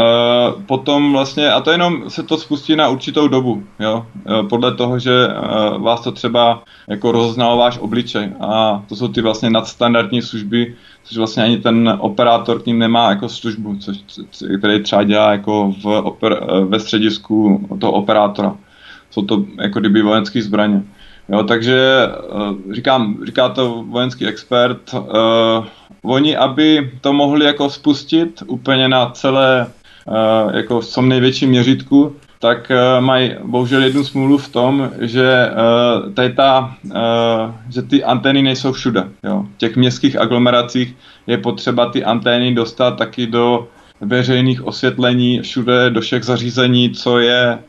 potom 0.66 1.12
vlastně, 1.12 1.52
a 1.52 1.62
to 1.62 1.72
jenom 1.72 2.10
se 2.10 2.24
to 2.24 2.38
spustí 2.38 2.76
na 2.76 2.90
určitou 2.90 3.28
dobu, 3.28 3.64
jo, 3.80 4.06
uh, 4.30 4.48
podle 4.48 4.76
toho, 4.76 5.00
že 5.00 5.28
uh, 5.28 5.84
vás 5.84 6.02
to 6.02 6.12
třeba 6.12 6.64
jako 6.88 7.12
rozeznal 7.12 7.58
váš 7.58 7.78
obličej 7.78 8.30
a 8.40 8.84
to 8.90 8.96
jsou 8.96 9.08
ty 9.08 9.22
vlastně 9.22 9.50
nadstandardní 9.50 10.22
služby, 10.22 10.76
což 11.04 11.18
vlastně 11.18 11.44
ani 11.44 11.58
ten 11.58 11.98
operátor 12.00 12.62
k 12.62 12.66
ním 12.66 12.80
nemá 12.80 13.10
jako 13.10 13.30
službu, 13.30 13.76
což, 13.76 13.98
který 14.58 14.84
třeba 14.84 15.04
dělá 15.04 15.32
jako 15.32 15.74
v 15.84 15.86
oper, 15.86 16.46
ve 16.68 16.80
středisku 16.80 17.68
toho 17.80 17.94
operátora. 17.94 18.56
Jsou 19.12 19.22
to 19.22 19.44
jako 19.62 19.80
kdyby 19.80 20.02
vojenské 20.02 20.42
zbraně. 20.42 20.84
Jo, 21.30 21.44
takže 21.44 22.08
říkám, 22.72 23.18
říká 23.26 23.50
to 23.50 23.84
vojenský 23.88 24.28
expert, 24.28 24.96
oni, 26.04 26.38
aby 26.38 26.92
to 27.02 27.14
mohli 27.14 27.46
jako 27.46 27.70
spustit 27.70 28.44
úplně 28.48 28.88
na 28.88 29.10
celé, 29.10 29.68
uh, 30.08 30.56
jako 30.56 30.82
v 30.82 30.94
tom 30.94 31.10
největším 31.10 31.50
měřítku, 31.50 32.16
tak 32.40 32.72
uh, 32.72 33.06
mají 33.06 33.32
bohužel 33.44 33.84
jednu 33.84 34.04
smůlu 34.04 34.38
v 34.38 34.50
tom, 34.50 34.92
že 35.00 35.50
uh, 35.52 36.14
tady 36.14 36.34
ta, 36.34 36.76
že 37.70 37.82
ty 37.82 38.04
antény 38.04 38.42
nejsou 38.42 38.72
všude. 38.72 39.04
Jo. 39.24 39.46
V 39.56 39.58
těch 39.58 39.76
městských 39.76 40.20
aglomeracích 40.20 40.96
je 41.28 41.38
potřeba 41.38 41.90
ty 41.90 42.04
antény 42.04 42.56
dostat 42.56 42.92
taky 42.92 43.28
do 43.28 43.68
veřejných 44.02 44.68
osvětlení 44.68 45.40
všude 45.42 45.90
do 45.90 46.02
všech 46.02 46.24
zařízení, 46.24 46.90
co 46.90 47.20
je, 47.20 47.60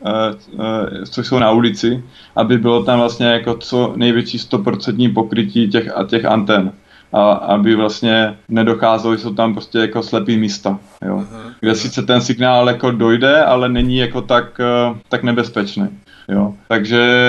co 1.09 1.23
jsou 1.23 1.39
na 1.39 1.51
ulici, 1.51 2.03
aby 2.35 2.57
bylo 2.57 2.83
tam 2.83 2.99
vlastně 2.99 3.25
jako 3.25 3.57
co 3.57 3.93
největší 3.95 4.37
100% 4.37 5.13
pokrytí 5.13 5.69
těch, 5.69 5.89
těch 6.09 6.25
antén 6.25 6.71
a 7.15 7.31
aby 7.31 7.75
vlastně 7.75 8.37
nedocházelo, 8.49 9.15
že 9.15 9.21
jsou 9.21 9.33
tam 9.33 9.53
prostě 9.53 9.77
jako 9.77 10.03
slepý 10.03 10.37
místa, 10.37 10.79
jo. 11.05 11.17
Uh-huh. 11.17 11.53
Kde 11.59 11.75
sice 11.75 12.01
ten 12.01 12.21
signál 12.21 12.67
jako 12.67 12.91
dojde, 12.91 13.43
ale 13.43 13.69
není 13.69 13.97
jako 13.97 14.21
tak, 14.21 14.59
eh, 14.59 14.95
tak 15.09 15.23
nebezpečný. 15.23 15.89
Jo. 16.29 16.53
Takže 16.67 17.21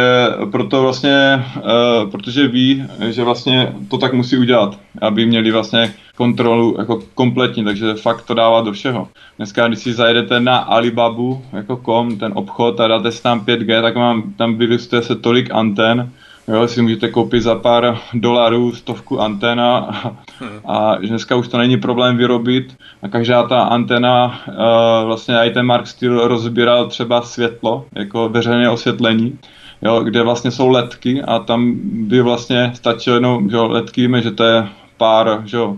proto 0.51 0.83
vlastně, 0.83 1.45
uh, 1.57 2.11
protože 2.11 2.49
ví, 2.49 2.85
že 3.11 3.25
vlastně 3.25 3.73
to 3.89 3.99
tak 3.99 4.13
musí 4.13 4.39
udělat, 4.39 4.79
aby 5.03 5.27
měli 5.27 5.51
vlastně 5.51 5.95
kontrolu 6.17 6.77
jako 6.79 7.03
kompletní, 7.15 7.65
takže 7.65 7.95
fakt 7.95 8.23
to 8.23 8.35
dává 8.35 8.61
do 8.61 8.73
všeho. 8.73 9.09
Dneska, 9.37 9.69
když 9.69 9.79
si 9.79 9.93
zajedete 9.93 10.41
na 10.41 10.57
Alibabu, 10.57 11.43
jako 11.53 11.77
kom, 11.77 12.17
ten 12.19 12.33
obchod 12.35 12.81
a 12.81 12.89
dáte 12.89 13.13
si 13.13 13.23
tam 13.23 13.41
5G, 13.41 13.83
tak 13.83 13.97
mám, 13.97 14.33
tam 14.37 14.55
vyrůstuje 14.55 15.03
se 15.03 15.17
tolik 15.17 15.51
antén, 15.51 16.11
Jo, 16.49 16.69
si 16.69 16.83
můžete 16.83 17.09
koupit 17.09 17.41
za 17.41 17.55
pár 17.55 17.99
dolarů 18.15 18.73
stovku 18.73 19.21
anténa 19.21 19.77
a, 19.79 20.17
a 20.65 20.97
dneska 20.97 21.37
už 21.37 21.49
to 21.49 21.59
není 21.59 21.77
problém 21.77 22.17
vyrobit. 22.17 22.77
A 23.03 23.09
každá 23.09 23.43
ta 23.43 23.63
anténa, 23.63 24.41
uh, 24.49 25.07
vlastně 25.07 25.35
i 25.35 25.51
ten 25.51 25.67
Mark 25.67 25.87
Steel 25.87 26.29
rozbíral 26.29 26.87
třeba 26.87 27.23
světlo, 27.23 27.87
jako 27.93 28.29
veřejné 28.29 28.71
osvětlení, 28.71 29.39
jo, 29.83 30.01
kde 30.01 30.23
vlastně 30.23 30.51
jsou 30.51 30.69
ledky 30.69 31.23
a 31.23 31.39
tam 31.39 31.73
by 32.09 32.23
vlastně 32.23 32.71
stačilo 32.75 33.17
jenom, 33.17 33.51
že 33.51 33.57
ledky 33.59 34.01
víme, 34.01 34.23
že 34.23 34.31
to 34.31 34.45
je 34.45 34.69
pár, 34.97 35.43
že 35.45 35.59
uh, 35.59 35.77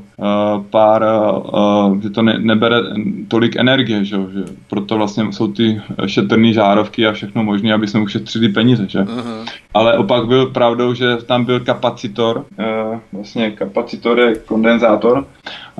pár, 0.70 1.02
uh, 1.02 2.00
že 2.02 2.11
to 2.11 2.22
ne, 2.22 2.38
nebere 2.38 2.83
tolik 3.28 3.57
energie, 3.57 4.04
že 4.04 4.16
že 4.33 4.44
proto 4.70 4.96
vlastně 4.96 5.33
jsou 5.33 5.52
ty 5.52 5.83
šetrné 6.07 6.52
žárovky 6.52 7.07
a 7.07 7.12
všechno 7.12 7.44
možné, 7.44 7.74
aby 7.74 7.87
jsme 7.87 8.00
ušetřili 8.00 8.48
peníze, 8.48 8.87
že. 8.88 9.02
Uh-huh. 9.02 9.44
Ale 9.74 9.98
opak 9.98 10.26
byl 10.26 10.46
pravdou, 10.46 10.94
že 10.94 11.16
tam 11.16 11.44
byl 11.44 11.61
kapacitor, 11.61 12.44
uh, 12.59 12.98
vlastně 13.12 13.50
kapacitor 13.50 14.18
je 14.18 14.35
kondenzátor 14.35 15.26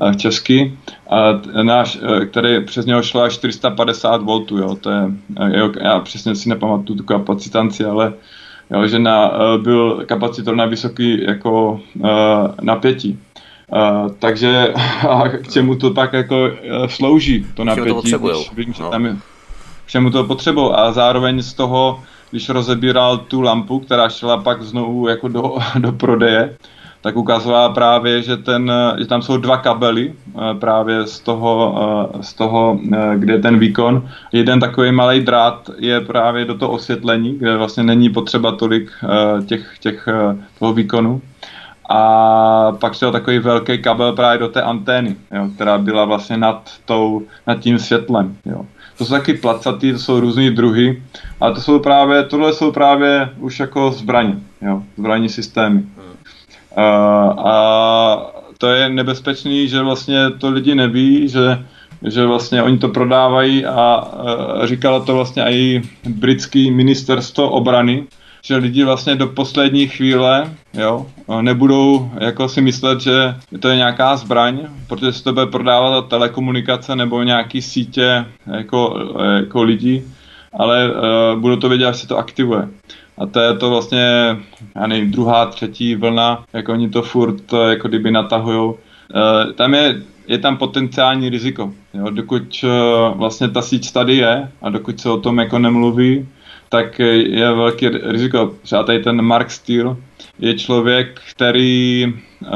uh, 0.03 0.13
český, 0.13 0.79
uh, 1.11 1.63
náš, 1.63 1.99
uh, 2.03 2.25
který 2.25 2.65
přes 2.65 2.87
něho 2.87 3.03
šlo 3.03 3.23
až 3.23 3.33
450 3.33 4.23
V, 4.23 4.29
jo, 4.51 4.77
to 4.81 4.91
je, 4.91 5.03
jo, 5.59 5.73
já 5.81 6.01
přesně 6.01 6.35
si 6.35 6.49
nepamatuju 6.49 6.99
tu 6.99 7.05
kapacitanci, 7.05 7.85
ale 7.85 8.13
jo, 8.71 8.87
že 8.87 8.99
na, 8.99 9.33
byl 9.63 10.03
kapacitor 10.07 10.57
na 10.57 10.67
vysoký 10.67 11.25
jako 11.25 11.81
uh, 11.97 12.09
napětí. 12.63 13.19
Uh, 13.73 14.11
takže 14.19 14.75
a 15.09 15.29
k 15.29 15.49
čemu 15.49 15.75
to 15.75 15.91
pak 15.91 16.13
jako 16.13 16.37
uh, 16.45 16.87
slouží, 16.87 17.47
to 17.55 17.65
napětí, 17.65 18.11
to 18.11 18.19
když 18.19 18.53
vím, 18.53 18.73
že 18.73 18.83
no. 18.83 18.91
tam 18.91 19.05
je, 19.05 19.17
k 19.87 19.91
čemu 19.91 20.11
to 20.11 20.25
potřebují 20.25 20.73
a 20.75 20.93
zároveň 20.93 21.43
z 21.43 21.55
toho, 21.55 22.01
když 22.31 22.49
rozebíral 22.49 23.19
tu 23.19 23.41
lampu, 23.41 23.79
která 23.79 24.09
šla 24.09 24.37
pak 24.37 24.63
znovu 24.63 25.09
jako 25.09 25.29
do, 25.29 25.57
do 25.79 25.93
prodeje, 25.93 26.57
tak 27.01 27.17
ukazovala 27.17 27.69
právě, 27.69 28.23
že, 28.23 28.37
ten, 28.37 28.73
že 28.99 29.07
tam 29.07 29.23
jsou 29.23 29.37
dva 29.37 29.57
kabely 29.57 30.13
právě 30.59 31.07
z 31.07 31.21
toho, 31.21 31.75
z 32.21 32.35
toho, 32.35 32.79
kde 33.17 33.33
je 33.33 33.39
ten 33.39 33.59
výkon. 33.59 34.09
Jeden 34.33 34.61
takový 34.61 34.93
malý 34.93 35.21
drát 35.21 35.71
je 35.79 36.01
právě 36.01 36.45
do 36.45 36.55
toho 36.55 36.73
osvětlení, 36.73 37.39
kde 37.39 37.57
vlastně 37.57 37.83
není 37.83 38.11
potřeba 38.11 38.53
tolik 38.53 38.91
těch, 39.47 39.77
těch 39.81 40.09
toho 40.59 40.73
výkonu 40.73 41.23
a 41.89 42.73
pak 42.81 42.95
šel 42.95 43.13
takový 43.13 43.39
velký 43.39 43.79
kabel 43.79 44.13
právě 44.13 44.39
do 44.39 44.49
té 44.49 44.63
antény, 44.63 45.17
jo, 45.35 45.49
která 45.55 45.79
byla 45.79 46.05
vlastně 46.05 46.37
nad, 46.37 46.71
tou, 46.85 47.23
nad 47.47 47.55
tím 47.55 47.79
světlem. 47.79 48.37
Jo. 48.47 48.67
To 48.99 49.05
jsou 49.05 49.11
taky 49.11 49.35
placatý, 49.35 49.93
to 49.93 49.99
jsou 49.99 50.21
různý 50.21 50.51
druhy, 50.51 51.03
ale 51.41 51.55
to 51.55 51.61
jsou 51.61 51.79
právě, 51.79 52.25
tohle 52.25 52.53
jsou 52.53 52.73
právě 52.73 53.29
už 53.39 53.61
jako 53.61 53.91
zbraně, 53.91 54.37
jo, 54.63 54.83
zbraní 54.99 55.29
systémy. 55.29 55.83
Uh, 56.77 57.47
a 57.49 58.33
to 58.59 58.67
je 58.67 58.89
nebezpečný, 58.89 59.69
že 59.69 59.83
vlastně 59.83 60.31
to 60.31 60.51
lidi 60.51 60.75
neví, 60.75 61.29
že, 61.29 61.65
že 62.07 62.27
vlastně 62.27 62.63
oni 62.63 62.79
to 62.79 62.89
prodávají 62.89 63.67
a 63.67 64.05
uh, 64.05 64.67
říkala 64.67 65.01
to 65.01 65.15
vlastně 65.15 65.43
i 65.43 65.83
britský 66.09 66.71
ministerstvo 66.71 67.51
obrany, 67.51 68.07
že 68.43 68.57
lidi 68.57 68.85
vlastně 68.85 69.17
do 69.17 69.27
poslední 69.27 69.89
chvíle 69.89 70.51
jo, 70.75 71.07
nebudou 71.41 72.11
jako 72.21 72.49
si 72.49 72.61
myslet, 72.61 73.01
že 73.01 73.35
to 73.61 73.69
je 73.69 73.77
nějaká 73.77 74.17
zbraň, 74.17 74.59
protože 74.89 75.13
se 75.13 75.25
to 75.25 75.33
bude 75.33 75.47
prodávat 75.47 75.91
za 75.91 76.03
telekomunikace 76.03 76.97
nebo 76.97 77.23
nějaký 77.23 77.63
sítě 77.63 78.25
jako, 78.47 79.09
jako 79.37 79.63
lidí, 79.63 80.03
ale 80.59 80.91
uh, 80.91 81.41
budou 81.41 81.57
to 81.57 81.69
vědět, 81.69 81.87
až 81.87 81.97
se 81.97 82.09
to 82.09 82.17
aktivuje. 82.17 82.69
A 83.19 83.27
to 83.27 83.41
je 83.41 83.57
to 83.57 83.71
vlastně, 83.71 84.37
já 84.77 84.87
nevím, 84.87 85.11
druhá, 85.11 85.47
třetí 85.47 85.95
vlna, 85.95 86.45
jak 86.53 86.69
oni 86.69 86.91
to 86.91 87.03
furt 87.03 87.53
jako 87.69 87.89
kdyby 87.89 88.11
natahujou. 88.11 88.71
Uh, 88.71 89.53
tam 89.53 89.75
je, 89.75 90.03
je 90.27 90.39
tam 90.39 90.57
potenciální 90.57 91.29
riziko. 91.29 91.73
Jo? 91.95 92.11
Dokud 92.11 92.43
uh, 92.65 93.19
vlastně 93.19 93.49
ta 93.49 93.63
síť 93.63 93.93
tady 93.93 94.17
je 94.17 94.51
a 94.63 94.71
dokud 94.71 95.01
se 95.01 95.11
o 95.11 95.17
tom 95.17 95.39
jako 95.39 95.59
nemluví, 95.59 96.29
tak 96.69 96.99
je 96.99 97.53
velký 97.53 97.89
riziko. 97.89 98.55
Třeba 98.63 98.83
tady 98.83 99.03
ten 99.03 99.23
Mark 99.23 99.51
Steele 99.51 99.97
je 100.39 100.55
člověk, 100.55 101.21
který 101.31 102.07
uh, 102.07 102.49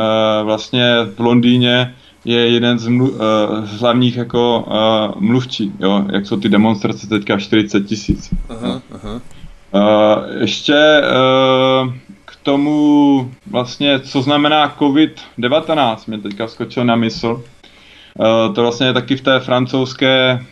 vlastně 0.43 0.95
v 1.17 1.21
Londýně 1.21 1.95
je 2.25 2.49
jeden 2.49 2.79
z, 2.79 2.89
mlu, 2.89 3.11
uh, 3.11 3.19
z 3.65 3.81
hlavních 3.81 4.17
jako 4.17 4.65
uh, 4.67 5.23
mluvčí, 5.23 5.73
jo, 5.79 6.05
jak 6.13 6.27
jsou 6.27 6.37
ty 6.37 6.49
demonstrace 6.49 7.09
teďka 7.09 7.39
40 7.39 7.81
tisíc. 7.81 8.31
Uh, 9.75 10.41
ještě 10.41 11.03
uh, 11.03 11.93
k 12.25 12.37
tomu 12.43 13.31
vlastně, 13.51 14.01
co 14.01 14.23
znamená 14.23 14.77
COVID-19, 14.79 15.97
mě 16.07 16.19
teďka 16.19 16.49
skočil 16.49 16.85
na 16.85 16.97
mysl. 16.97 17.45
Uh, 18.19 18.55
to 18.55 18.63
vlastně 18.63 18.87
je 18.87 18.93
taky 18.93 19.17
v 19.17 19.21
té 19.21 19.41
francouzské 19.41 20.45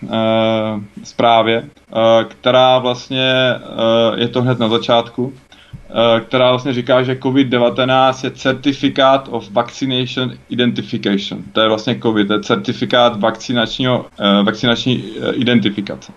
zprávě, 1.04 1.62
uh, 1.62 1.98
která 2.28 2.78
vlastně 2.78 3.54
je 4.16 4.28
to 4.28 4.42
hned 4.42 4.58
na 4.58 4.68
začátku, 4.68 5.32
která 6.20 6.50
vlastně 6.50 6.72
říká, 6.72 7.02
že 7.02 7.14
COVID-19 7.14 8.24
je 8.24 8.30
certifikát 8.30 9.28
of 9.30 9.50
vaccination 9.50 10.32
identification. 10.48 11.42
To 11.52 11.60
je 11.60 11.68
vlastně 11.68 11.98
COVID, 12.02 12.28
to 12.28 12.32
je 12.32 12.40
certifikát 12.40 13.20
vakcinačního, 13.20 14.06
vakcinační 14.44 15.04
identifikace. 15.34 16.12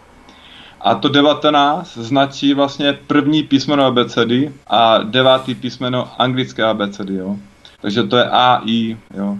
A 0.81 0.95
to 0.95 1.09
19 1.09 1.97
značí 1.97 2.53
vlastně 2.53 2.93
první 2.93 3.43
písmeno 3.43 3.85
abecedy 3.85 4.51
a 4.67 4.97
devátý 5.03 5.55
písmeno 5.55 6.21
anglické 6.21 6.63
abecedy, 6.63 7.15
jo. 7.15 7.35
Takže 7.81 8.03
to 8.03 8.17
je 8.17 8.29
AI, 8.29 8.97
jo. 9.17 9.37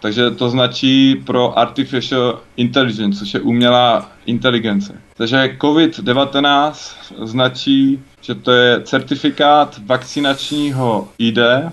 Takže 0.00 0.30
to 0.30 0.50
značí 0.50 1.22
pro 1.26 1.58
Artificial 1.58 2.40
Intelligence, 2.56 3.18
což 3.18 3.34
je 3.34 3.40
umělá 3.40 4.10
inteligence. 4.26 4.94
Takže 5.16 5.56
COVID-19 5.58 6.72
značí, 7.22 8.00
že 8.20 8.34
to 8.34 8.52
je 8.52 8.80
certifikát 8.82 9.80
vakcinačního 9.86 11.08
ID, 11.18 11.38
eh, 11.38 11.70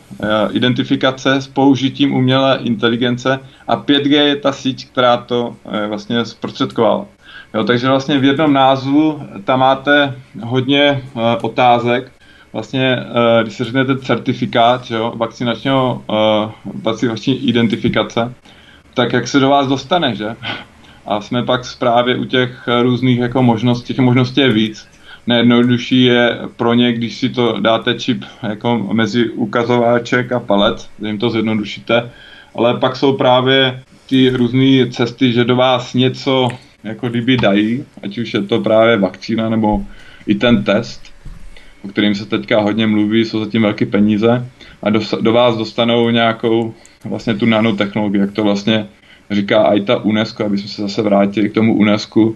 identifikace 0.52 1.34
s 1.34 1.48
použitím 1.48 2.14
umělé 2.14 2.60
inteligence 2.64 3.40
a 3.68 3.76
5G 3.76 4.26
je 4.26 4.36
ta 4.36 4.52
síť, 4.52 4.88
která 4.92 5.18
to 5.18 5.56
eh, 5.66 5.88
vlastně 5.88 6.26
zprostředkovala. 6.26 7.06
Jo, 7.54 7.64
takže 7.64 7.88
vlastně 7.88 8.20
v 8.20 8.24
jednom 8.24 8.54
názvu 8.54 9.22
tam 9.44 9.60
máte 9.60 10.16
hodně 10.44 11.04
uh, 11.14 11.22
otázek, 11.42 12.12
vlastně, 12.54 12.98
uh, 12.98 13.44
když 13.44 13.54
se 13.54 13.64
řeknete 13.64 13.98
certifikát 13.98 14.92
jo, 14.92 15.14
vakcinačního, 15.16 16.04
uh, 16.10 16.52
vakcinační 16.84 17.48
identifikace, 17.48 18.34
tak 18.94 19.14
jak 19.14 19.28
se 19.28 19.40
do 19.40 19.50
vás 19.50 19.68
dostane, 19.68 20.16
že? 20.16 20.36
A 21.06 21.22
jsme 21.22 21.44
pak 21.44 21.62
právě 21.80 22.18
u 22.18 22.26
těch 22.26 22.68
různých 22.82 23.20
jako 23.20 23.44
možností, 23.44 23.94
těch 23.94 24.06
možností 24.06 24.42
je 24.42 24.52
víc. 24.52 24.88
Nejjednodušší 25.28 26.04
je 26.04 26.40
pro 26.58 26.74
ně, 26.74 26.94
když 26.94 27.18
si 27.18 27.30
to 27.30 27.60
dáte 27.60 27.94
čip 27.94 28.24
jako 28.44 28.78
mezi 28.78 29.30
ukazováček 29.30 30.32
a 30.32 30.40
palec, 30.40 30.90
že 31.02 31.08
jim 31.08 31.18
to 31.18 31.30
zjednodušíte, 31.30 32.12
ale 32.56 32.78
pak 32.78 32.96
jsou 32.96 33.14
právě 33.14 33.84
ty 34.10 34.30
různé 34.30 34.90
cesty, 34.92 35.34
že 35.34 35.44
do 35.44 35.56
vás 35.56 35.94
něco 35.94 36.50
jako 36.84 37.10
kdyby 37.10 37.38
dají, 37.38 37.86
ať 38.04 38.18
už 38.18 38.34
je 38.34 38.42
to 38.42 38.60
právě 38.60 38.98
vakcína 38.98 39.50
nebo 39.50 39.82
i 40.28 40.36
ten 40.36 40.64
test, 40.64 41.13
o 41.84 41.88
kterým 41.88 42.16
se 42.16 42.26
teďka 42.26 42.62
hodně 42.62 42.88
mluví, 42.88 43.26
jsou 43.26 43.40
zatím 43.40 43.62
velké 43.62 43.86
peníze 43.86 44.50
a 44.84 44.90
do, 44.90 45.00
do 45.22 45.34
vás 45.34 45.58
dostanou 45.58 46.10
nějakou 46.10 46.74
vlastně 47.06 47.34
tu 47.34 47.46
nanotechnologii, 47.46 48.22
jak 48.22 48.32
to 48.32 48.44
vlastně 48.44 48.88
říká 49.32 49.74
i 49.74 49.82
ta 49.82 49.98
UNESCO, 49.98 50.46
aby 50.46 50.58
jsme 50.58 50.68
se 50.68 50.82
zase 50.82 51.02
vrátili 51.02 51.50
k 51.50 51.54
tomu 51.54 51.74
UNESCO, 51.74 52.34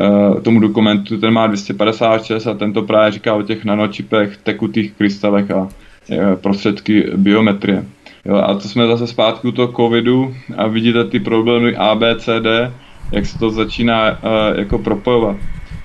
eh, 0.00 0.40
tomu 0.40 0.60
dokumentu, 0.60 1.18
ten 1.18 1.32
má 1.32 1.46
256 1.46 2.46
a 2.46 2.54
tento 2.54 2.82
právě 2.82 3.12
říká 3.12 3.34
o 3.34 3.42
těch 3.42 3.64
nanočipech, 3.64 4.36
tekutých 4.36 4.92
krystalech 4.92 5.50
a 5.50 5.68
eh, 6.10 6.36
prostředky 6.36 7.06
biometrie. 7.16 7.84
Jo, 8.24 8.36
a 8.36 8.54
to 8.54 8.68
jsme 8.68 8.86
zase 8.86 9.06
zpátky 9.06 9.48
u 9.48 9.52
toho 9.52 9.72
covidu 9.72 10.34
a 10.56 10.66
vidíte 10.66 11.04
ty 11.04 11.20
problémy 11.20 11.76
ABCD, 11.76 12.72
jak 13.12 13.26
se 13.26 13.38
to 13.38 13.50
začíná 13.50 14.18
jako 14.54 14.78
propojovat. 14.78 15.36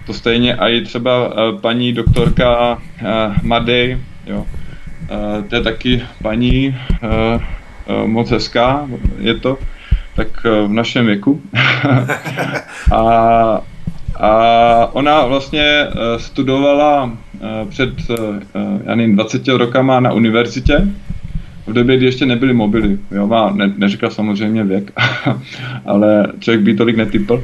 To 0.06 0.13
stejně 0.13 0.56
i 0.56 0.82
třeba 0.82 1.34
paní 1.62 1.94
doktorka 1.94 2.78
Madej, 3.41 3.98
jo, 4.28 4.46
to 5.50 5.56
je 5.56 5.62
taky 5.62 6.02
paní 6.22 6.76
moc 8.06 8.32
hezká, 8.32 8.88
je 9.20 9.36
to, 9.36 9.58
tak 10.15 10.44
v 10.44 10.74
našem 10.74 11.06
věku. 11.06 11.41
a, 12.96 13.62
a 14.20 14.30
ona 14.94 15.26
vlastně 15.26 15.88
studovala 16.18 17.18
před, 17.70 17.89
já 18.86 18.96
nevím, 18.96 19.15
20 19.15 19.48
rokama 19.48 20.00
na 20.00 20.12
univerzitě 20.12 20.88
v 21.68 21.74
době, 21.74 21.98
kdy 21.98 22.06
ještě 22.06 22.26
nebyly 22.26 22.54
mobily. 22.54 22.98
Jo, 23.12 23.28
má, 23.28 23.52
ne, 23.52 23.74
neříkal 23.78 24.10
samozřejmě 24.10 24.63
věk, 24.63 24.91
ale 25.86 26.28
člověk 26.39 26.62
by 26.62 26.74
tolik 26.76 26.98
netypl. 26.98 27.44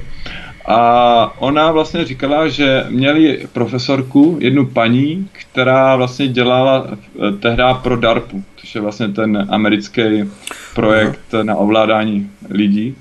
A 0.65 1.34
ona 1.39 1.71
vlastně 1.71 2.06
říkala, 2.06 2.47
že 2.47 2.86
měli 2.89 3.47
profesorku, 3.54 4.38
jednu 4.41 4.65
paní, 4.65 5.30
která 5.32 5.95
vlastně 5.95 6.28
dělala 6.28 6.88
eh, 6.88 7.32
tehdy 7.32 7.63
pro 7.84 7.97
DARPu, 7.97 8.43
což 8.56 8.76
je 8.76 8.82
vlastně 8.82 9.08
ten 9.08 9.47
americký 9.50 10.02
projekt 10.76 11.34
na 11.43 11.56
ovládání 11.56 12.30
lidí. 12.50 12.95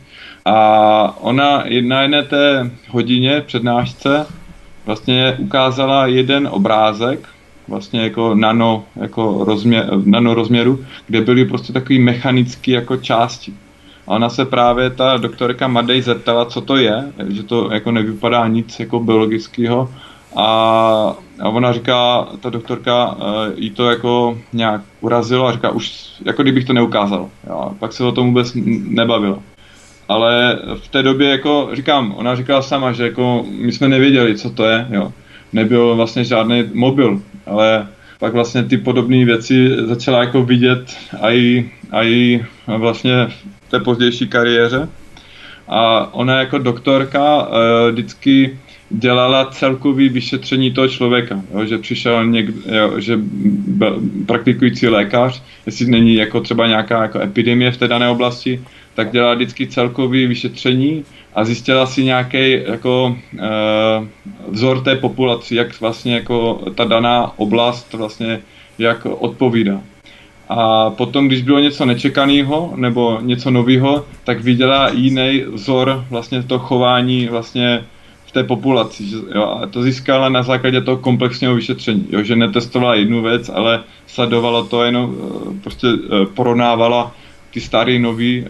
A 0.45 1.17
ona 1.21 1.65
na 1.83 2.03
jedné 2.03 2.23
té 2.23 2.71
hodině 2.89 3.41
přednášce 3.41 4.27
vlastně 4.87 5.37
ukázala 5.39 6.07
jeden 6.07 6.49
obrázek, 6.51 7.29
vlastně 7.69 8.01
jako 8.01 8.35
nano, 8.35 8.85
jako 8.97 9.45
rozměr, 9.45 9.91
nano 10.05 10.35
rozměru, 10.35 10.85
kde 11.07 11.21
byly 11.21 11.45
prostě 11.45 11.73
takový 11.73 11.99
mechanický 11.99 12.71
jako 12.71 12.97
části. 12.97 13.53
A 14.11 14.15
ona 14.15 14.29
se 14.29 14.45
právě, 14.45 14.91
ta 14.91 15.17
doktorka 15.17 15.69
Madej 15.69 16.03
zeptala, 16.03 16.45
co 16.45 16.61
to 16.61 16.77
je, 16.77 17.13
že 17.29 17.43
to 17.43 17.73
jako 17.73 17.93
nevypadá 17.93 18.49
nic 18.49 18.81
jako 18.81 19.01
biologického. 19.01 19.91
A, 20.37 20.47
a 21.41 21.49
ona 21.49 21.73
říká, 21.73 22.29
ta 22.41 22.51
doktorka 22.51 23.13
uh, 23.13 23.23
jí 23.55 23.71
to 23.71 23.91
jako 23.91 24.39
nějak 24.53 24.81
urazilo 25.01 25.47
a 25.47 25.53
říká, 25.53 25.71
už 25.71 26.13
jako 26.25 26.43
kdybych 26.43 26.65
to 26.65 26.73
neukázal. 26.73 27.29
Jo. 27.47 27.73
Pak 27.79 27.93
se 27.93 28.05
o 28.05 28.13
tom 28.13 28.27
vůbec 28.27 28.53
nebavila. 28.89 29.39
Ale 30.09 30.59
v 30.75 30.89
té 30.89 31.03
době, 31.03 31.31
jako 31.31 31.69
říkám, 31.73 32.15
ona 32.17 32.35
říkala 32.35 32.63
sama, 32.63 32.93
že 32.93 33.05
jako 33.05 33.45
my 33.51 33.73
jsme 33.73 33.89
nevěděli, 33.89 34.39
co 34.39 34.51
to 34.51 34.65
je, 34.65 34.87
jo. 34.91 35.13
Nebyl 35.53 35.97
vlastně 35.97 36.25
žádný 36.25 36.65
mobil, 36.75 37.21
ale 37.47 37.87
pak 38.19 38.33
vlastně 38.33 38.63
ty 38.63 38.79
podobné 38.79 39.25
věci 39.25 39.71
začala 39.87 40.21
jako 40.21 40.43
vidět 40.43 40.97
a 41.21 41.31
i, 41.31 41.71
a 41.91 42.03
i 42.03 42.47
vlastně 42.67 43.29
té 43.71 43.81
pozdější 43.81 44.29
kariéře. 44.29 44.89
A 45.69 46.15
ona 46.15 46.39
jako 46.39 46.59
doktorka 46.59 47.43
uh, 47.43 47.55
vždycky 47.91 48.59
dělala 48.91 49.45
celkový 49.45 50.09
vyšetření 50.09 50.71
toho 50.71 50.89
člověka, 50.89 51.41
jo, 51.55 51.67
že 51.67 51.79
přišel 51.79 52.27
někdo, 52.27 52.61
jo, 52.77 53.01
že 53.01 53.19
byl 53.67 54.01
praktikující 54.27 54.89
lékař, 54.89 55.43
jestli 55.67 55.87
není 55.87 56.15
jako 56.15 56.41
třeba 56.41 56.67
nějaká 56.67 57.03
jako 57.03 57.21
epidemie 57.21 57.73
v 57.73 57.77
té 57.77 57.89
dané 57.89 58.09
oblasti, 58.09 58.65
tak 58.95 59.13
dělala 59.13 59.35
vždycky 59.35 59.67
celkový 59.67 60.27
vyšetření 60.27 61.05
a 61.35 61.45
zjistila 61.45 61.87
si 61.87 62.05
nějaký 62.05 62.53
jako 62.67 63.17
e, 63.39 63.49
vzor 64.49 64.81
té 64.83 64.97
populace, 64.97 65.55
jak 65.55 65.81
vlastně 65.81 66.15
jako 66.15 66.65
ta 66.75 66.85
daná 66.85 67.39
oblast 67.39 67.93
vlastně 67.93 68.41
jak 68.79 69.07
odpovídá. 69.07 69.81
A 70.53 70.91
potom, 70.91 71.27
když 71.27 71.43
bylo 71.43 71.59
něco 71.59 71.85
nečekaného 71.85 72.73
nebo 72.77 73.19
něco 73.21 73.51
nového, 73.51 74.05
tak 74.25 74.41
viděla 74.41 74.89
jiný 74.89 75.45
vzor 75.53 76.05
vlastně 76.11 76.43
to 76.43 76.59
chování 76.59 77.29
vlastně 77.29 77.85
v 78.27 78.33
té 78.33 78.45
populaci. 78.45 79.07
Že, 79.07 79.17
jo, 79.35 79.59
a 79.63 79.67
to 79.67 79.83
získala 79.83 80.29
na 80.29 80.43
základě 80.43 80.81
toho 80.81 80.97
komplexního 80.97 81.55
vyšetření, 81.55 82.07
jo, 82.11 82.23
že 82.23 82.37
netestovala 82.37 82.95
jednu 82.95 83.23
věc, 83.23 83.51
ale 83.55 83.81
sledovala 84.07 84.65
to 84.65 84.83
jenom, 84.85 85.15
e, 85.15 85.61
prostě 85.61 85.87
e, 85.87 86.27
porovnávala 86.27 87.15
ty 87.51 87.61
starý, 87.61 87.99
nový, 87.99 88.45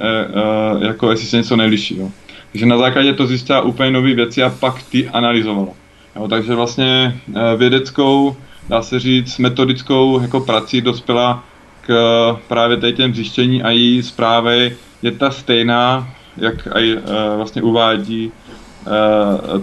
jako 0.80 1.10
jestli 1.10 1.26
se 1.26 1.36
něco 1.36 1.56
neliší. 1.56 1.98
Jo. 1.98 2.10
Takže 2.52 2.66
na 2.66 2.78
základě 2.78 3.12
to 3.12 3.26
zjistila 3.26 3.60
úplně 3.60 3.90
nové 3.90 4.14
věci 4.14 4.42
a 4.42 4.50
pak 4.50 4.82
ty 4.82 5.08
analyzovala. 5.08 5.72
Jo, 6.16 6.28
takže 6.28 6.54
vlastně 6.54 7.20
eh, 7.34 7.56
vědeckou, 7.56 8.36
dá 8.68 8.82
se 8.82 9.00
říct, 9.00 9.38
metodickou 9.38 10.20
jako 10.20 10.40
prací 10.40 10.80
dospěla 10.80 11.44
eh, 11.44 11.49
právě 12.48 12.76
tady 12.76 12.92
těm 12.92 13.14
zjištění 13.14 13.62
a 13.62 13.70
její 13.70 14.02
zprávy 14.02 14.76
je 15.02 15.12
ta 15.12 15.30
stejná, 15.30 16.08
jak 16.36 16.76
aj 16.76 16.92
eh, 16.92 17.00
vlastně 17.36 17.62
uvádí 17.62 18.32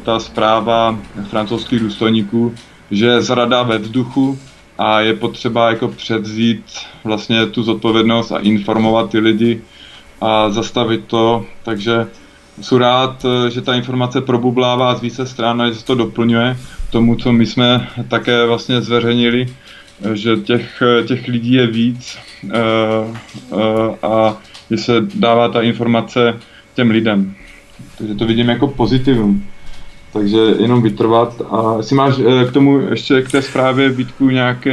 ta 0.03 0.19
zpráva 0.19 0.99
francouzských 1.29 1.79
důstojníků, 1.79 2.55
že 2.91 3.21
zrada 3.21 3.63
ve 3.63 3.77
vzduchu 3.77 4.39
a 4.77 4.99
je 4.99 5.13
potřeba 5.13 5.69
jako 5.69 5.87
předzít 5.87 6.65
vlastně 7.03 7.45
tu 7.45 7.63
zodpovědnost 7.63 8.31
a 8.31 8.37
informovat 8.37 9.09
ty 9.09 9.19
lidi 9.19 9.61
a 10.21 10.49
zastavit 10.49 11.03
to, 11.07 11.45
takže 11.63 12.07
jsou 12.61 12.77
rád, 12.77 13.25
eh, 13.25 13.49
že 13.49 13.61
ta 13.61 13.75
informace 13.75 14.21
probublává 14.21 14.95
z 14.95 15.01
více 15.01 15.25
stran 15.25 15.61
a 15.61 15.69
že 15.69 15.75
se 15.75 15.85
to 15.85 15.95
doplňuje 15.95 16.57
tomu, 16.89 17.15
co 17.15 17.31
my 17.31 17.45
jsme 17.45 17.87
také 18.07 18.45
vlastně 18.45 18.81
zveřejnili, 18.81 19.45
eh, 19.49 19.53
že 20.13 20.35
těch, 20.35 20.81
eh, 20.81 21.03
těch 21.03 21.27
lidí 21.27 21.53
je 21.53 21.67
víc 21.67 22.17
a 24.03 24.41
že 24.71 24.77
se 24.77 24.93
dává 25.15 25.49
ta 25.49 25.61
informace 25.61 26.39
těm 26.75 26.89
lidem. 26.89 27.35
Takže 27.97 28.15
to 28.15 28.25
vidím 28.25 28.49
jako 28.49 28.67
pozitivum 28.67 29.43
takže 30.17 30.37
jenom 30.37 30.81
vytrvat. 30.81 31.41
A 31.51 31.73
jestli 31.77 31.95
máš 31.95 32.13
eh, 32.19 32.45
k 32.45 32.51
tomu 32.51 32.79
ještě 32.79 33.21
k 33.21 33.31
té 33.31 33.41
zprávě 33.41 33.89
Vítku 33.89 34.29
nějaký 34.29 34.69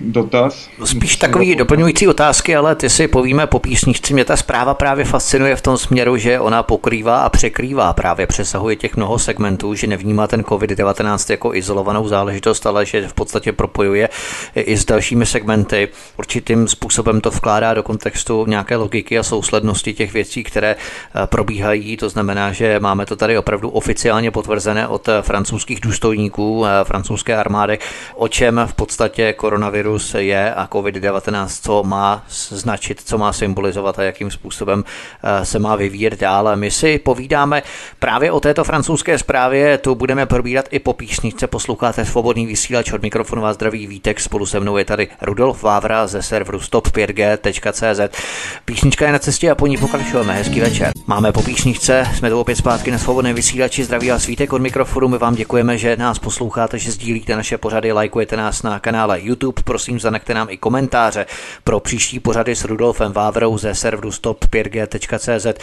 dotaz? 0.00 0.68
Spíš 0.84 1.16
takový 1.16 1.56
doplňující 1.56 2.08
otázky, 2.08 2.56
ale 2.56 2.74
ty 2.74 2.90
si 2.90 3.08
povíme 3.08 3.46
po 3.46 3.58
písničce. 3.58 4.14
Mě 4.14 4.24
ta 4.24 4.36
zpráva 4.36 4.74
právě 4.74 5.04
fascinuje 5.04 5.56
v 5.56 5.60
tom 5.60 5.76
směru, 5.78 6.16
že 6.16 6.40
ona 6.40 6.62
pokrývá 6.62 7.22
a 7.22 7.28
překrývá, 7.28 7.92
právě 7.92 8.26
přesahuje 8.26 8.76
těch 8.76 8.96
mnoho 8.96 9.18
segmentů, 9.18 9.74
že 9.74 9.86
nevnímá 9.86 10.26
ten 10.26 10.40
COVID-19 10.40 11.30
jako 11.30 11.54
izolovanou 11.54 12.08
záležitost, 12.08 12.66
ale 12.66 12.86
že 12.86 13.08
v 13.08 13.14
podstatě 13.14 13.52
propojuje 13.52 14.08
i 14.54 14.76
s 14.76 14.84
dalšími 14.84 15.26
segmenty. 15.26 15.88
Určitým 16.18 16.68
způsobem 16.68 17.20
to 17.20 17.30
vkládá 17.30 17.74
do 17.74 17.82
kontextu 17.82 18.46
nějaké 18.48 18.76
logiky 18.76 19.18
a 19.18 19.22
souslednosti 19.22 19.94
těch 19.94 20.12
věcí, 20.12 20.44
které 20.44 20.76
eh, 20.76 21.26
probíhají. 21.26 21.96
To 21.96 22.08
znamená, 22.08 22.52
že 22.52 22.80
máme 22.80 23.06
to 23.06 23.16
tady 23.16 23.38
opravdu 23.38 23.68
oficiálně 23.68 24.30
potvrzené 24.30 24.85
od 24.88 25.08
francouzských 25.20 25.80
důstojníků 25.80 26.66
eh, 26.66 26.84
francouzské 26.84 27.36
armády, 27.36 27.78
o 28.14 28.28
čem 28.28 28.60
v 28.66 28.74
podstatě 28.74 29.32
koronavirus 29.32 30.14
je 30.14 30.54
a 30.54 30.66
COVID-19, 30.66 31.48
co 31.62 31.82
má 31.82 32.24
značit, 32.48 33.00
co 33.04 33.18
má 33.18 33.32
symbolizovat 33.32 33.98
a 33.98 34.02
jakým 34.02 34.30
způsobem 34.30 34.84
eh, 35.22 35.44
se 35.44 35.58
má 35.58 35.76
vyvíjet 35.76 36.20
dál. 36.20 36.56
My 36.56 36.70
si 36.70 36.98
povídáme 36.98 37.62
právě 37.98 38.32
o 38.32 38.40
této 38.40 38.64
francouzské 38.64 39.18
zprávě, 39.18 39.78
tu 39.78 39.94
budeme 39.94 40.26
probírat 40.26 40.64
i 40.70 40.78
po 40.78 40.92
písničce. 40.92 41.46
Posloucháte 41.46 42.04
svobodný 42.04 42.46
vysílač 42.46 42.92
od 42.92 43.02
mikrofonu 43.02 43.42
vás 43.42 43.54
zdraví 43.54 43.86
Vítek, 43.86 44.20
spolu 44.20 44.46
se 44.46 44.60
mnou 44.60 44.76
je 44.76 44.84
tady 44.84 45.08
Rudolf 45.22 45.62
Vávra 45.62 46.06
ze 46.06 46.22
serveru 46.22 46.58
stop5g.cz. 46.58 48.16
Písnička 48.64 49.06
je 49.06 49.12
na 49.12 49.18
cestě 49.18 49.50
a 49.50 49.54
po 49.54 49.66
ní 49.66 49.76
pokračujeme. 49.76 50.34
Hezký 50.34 50.60
večer. 50.60 50.90
Máme 51.06 51.32
po 51.32 51.42
písničce, 51.42 52.06
jsme 52.14 52.30
tu 52.30 52.40
opět 52.40 52.56
zpátky 52.56 52.90
na 52.90 52.98
svobodné 52.98 53.34
vysílači. 53.34 53.84
Zdraví 53.84 54.10
vás 54.10 54.26
Vítek 54.26 54.52
od 54.52 54.62
mikrofonu. 54.62 54.75
My 55.08 55.18
vám 55.18 55.34
děkujeme, 55.34 55.78
že 55.78 55.96
nás 55.96 56.18
posloucháte, 56.18 56.78
že 56.78 56.92
sdílíte 56.92 57.36
naše 57.36 57.58
pořady, 57.58 57.92
lajkujete 57.92 58.36
nás 58.36 58.62
na 58.62 58.78
kanále 58.78 59.20
YouTube. 59.20 59.62
Prosím, 59.64 60.00
zanechte 60.00 60.34
nám 60.34 60.46
i 60.50 60.56
komentáře 60.56 61.26
pro 61.64 61.80
příští 61.80 62.20
pořady 62.20 62.56
s 62.56 62.64
Rudolfem 62.64 63.12
Vávrou 63.12 63.58
ze 63.58 63.74
serveru 63.74 64.10
stop5g.cz. 64.10 65.46
Eh, 65.46 65.56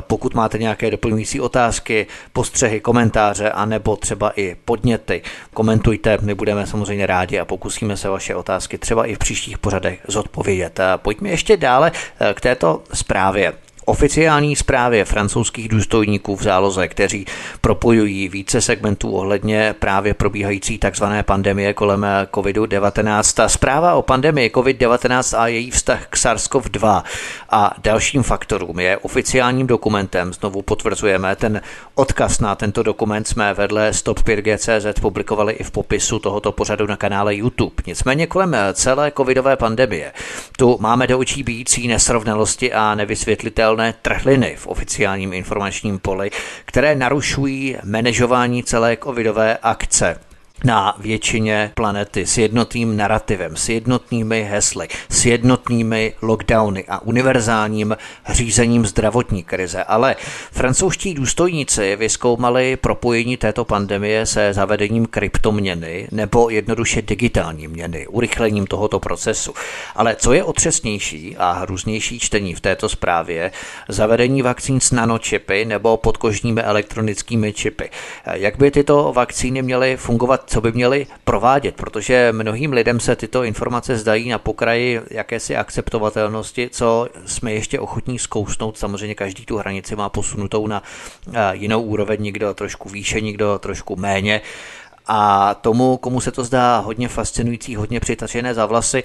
pokud 0.00 0.34
máte 0.34 0.58
nějaké 0.58 0.90
doplňující 0.90 1.40
otázky, 1.40 2.06
postřehy, 2.32 2.80
komentáře 2.80 3.50
a 3.50 3.64
nebo 3.64 3.96
třeba 3.96 4.32
i 4.36 4.56
podněty, 4.64 5.22
komentujte, 5.54 6.18
my 6.20 6.34
budeme 6.34 6.66
samozřejmě 6.66 7.06
rádi 7.06 7.38
a 7.38 7.44
pokusíme 7.44 7.96
se 7.96 8.08
vaše 8.08 8.34
otázky 8.34 8.78
třeba 8.78 9.06
i 9.06 9.14
v 9.14 9.18
příštích 9.18 9.58
pořadech 9.58 10.00
zodpovědět. 10.08 10.80
Pojďme 10.96 11.28
ještě 11.28 11.56
dále 11.56 11.92
eh, 12.20 12.34
k 12.34 12.40
této 12.40 12.82
zprávě 12.92 13.52
oficiální 13.84 14.56
zprávě 14.56 15.04
francouzských 15.04 15.68
důstojníků 15.68 16.36
v 16.36 16.42
záloze, 16.42 16.88
kteří 16.88 17.26
propojují 17.60 18.28
více 18.28 18.60
segmentů 18.60 19.12
ohledně 19.12 19.74
právě 19.78 20.14
probíhající 20.14 20.78
takzvané 20.78 21.22
pandemie 21.22 21.74
kolem 21.74 22.06
COVID-19. 22.32 23.34
Ta 23.34 23.48
zpráva 23.48 23.94
o 23.94 24.02
pandemii 24.02 24.50
COVID-19 24.50 25.38
a 25.38 25.46
její 25.46 25.70
vztah 25.70 26.06
k 26.06 26.16
SARS-CoV-2 26.16 27.02
a 27.50 27.74
dalším 27.82 28.22
faktorům 28.22 28.80
je 28.80 28.98
oficiálním 28.98 29.66
dokumentem. 29.66 30.32
Znovu 30.32 30.62
potvrzujeme, 30.62 31.36
ten 31.36 31.60
odkaz 31.94 32.40
na 32.40 32.54
tento 32.54 32.82
dokument 32.82 33.28
jsme 33.28 33.54
vedle 33.54 33.92
Stop 33.92 34.18
5GCZ 34.18 35.00
publikovali 35.00 35.52
i 35.52 35.64
v 35.64 35.70
popisu 35.70 36.18
tohoto 36.18 36.52
pořadu 36.52 36.86
na 36.86 36.96
kanále 36.96 37.34
YouTube. 37.34 37.74
Nicméně 37.86 38.26
kolem 38.26 38.56
celé 38.72 39.12
covidové 39.16 39.56
pandemie 39.56 40.12
tu 40.58 40.76
máme 40.80 41.06
do 41.06 41.18
očí 41.18 41.42
bíjící 41.42 41.88
nesrovnalosti 41.88 42.72
a 42.72 42.94
nevysvětlitel 42.94 43.73
neuvěřitelné 43.76 43.94
trhliny 44.02 44.56
v 44.56 44.66
oficiálním 44.66 45.32
informačním 45.32 45.98
poli, 45.98 46.30
které 46.64 46.94
narušují 46.94 47.76
manažování 47.84 48.62
celé 48.62 48.96
covidové 48.96 49.58
akce 49.62 50.20
na 50.64 50.96
většině 50.98 51.72
planety 51.74 52.26
s 52.26 52.38
jednotným 52.38 52.96
narrativem, 52.96 53.56
s 53.56 53.68
jednotnými 53.68 54.42
hesly, 54.42 54.88
s 55.08 55.26
jednotnými 55.26 56.12
lockdowny 56.22 56.84
a 56.88 57.02
univerzálním 57.02 57.96
řízením 58.28 58.86
zdravotní 58.86 59.44
krize. 59.44 59.84
Ale 59.84 60.16
francouzští 60.52 61.14
důstojníci 61.14 61.96
vyskoumali 61.96 62.76
propojení 62.76 63.36
této 63.36 63.64
pandemie 63.64 64.26
se 64.26 64.52
zavedením 64.52 65.06
kryptoměny 65.06 66.08
nebo 66.10 66.50
jednoduše 66.50 67.02
digitální 67.02 67.68
měny, 67.68 68.06
urychlením 68.06 68.66
tohoto 68.66 69.00
procesu. 69.00 69.54
Ale 69.94 70.16
co 70.16 70.32
je 70.32 70.44
otřesnější 70.44 71.36
a 71.36 71.52
hrůznější 71.52 72.18
čtení 72.18 72.54
v 72.54 72.60
této 72.60 72.88
zprávě, 72.88 73.50
zavedení 73.88 74.42
vakcín 74.42 74.80
s 74.80 74.90
nanočipy 74.90 75.64
nebo 75.64 75.96
podkožními 75.96 76.62
elektronickými 76.62 77.52
čipy. 77.52 77.90
Jak 78.32 78.58
by 78.58 78.70
tyto 78.70 79.12
vakcíny 79.12 79.62
měly 79.62 79.96
fungovat 79.96 80.53
co 80.54 80.60
by 80.60 80.72
měli 80.72 81.06
provádět, 81.24 81.74
protože 81.74 82.32
mnohým 82.32 82.72
lidem 82.72 83.00
se 83.00 83.16
tyto 83.16 83.42
informace 83.42 83.96
zdají 83.96 84.28
na 84.28 84.38
pokraji 84.38 85.00
jakési 85.10 85.56
akceptovatelnosti, 85.56 86.68
co 86.72 87.08
jsme 87.26 87.52
ještě 87.52 87.80
ochotní 87.80 88.18
zkousnout. 88.18 88.78
Samozřejmě 88.78 89.14
každý 89.14 89.46
tu 89.46 89.56
hranici 89.56 89.96
má 89.96 90.08
posunutou 90.08 90.66
na 90.66 90.82
eh, 91.32 91.40
jinou 91.52 91.82
úroveň, 91.82 92.22
někdo 92.22 92.54
trošku 92.54 92.88
výše, 92.88 93.20
někdo 93.20 93.58
trošku 93.58 93.96
méně. 93.96 94.40
A 95.06 95.54
tomu, 95.54 95.96
komu 95.96 96.20
se 96.20 96.30
to 96.30 96.44
zdá 96.44 96.78
hodně 96.78 97.08
fascinující, 97.08 97.76
hodně 97.76 98.00
přitažené 98.00 98.54
za 98.54 98.66
vlasy, 98.66 99.02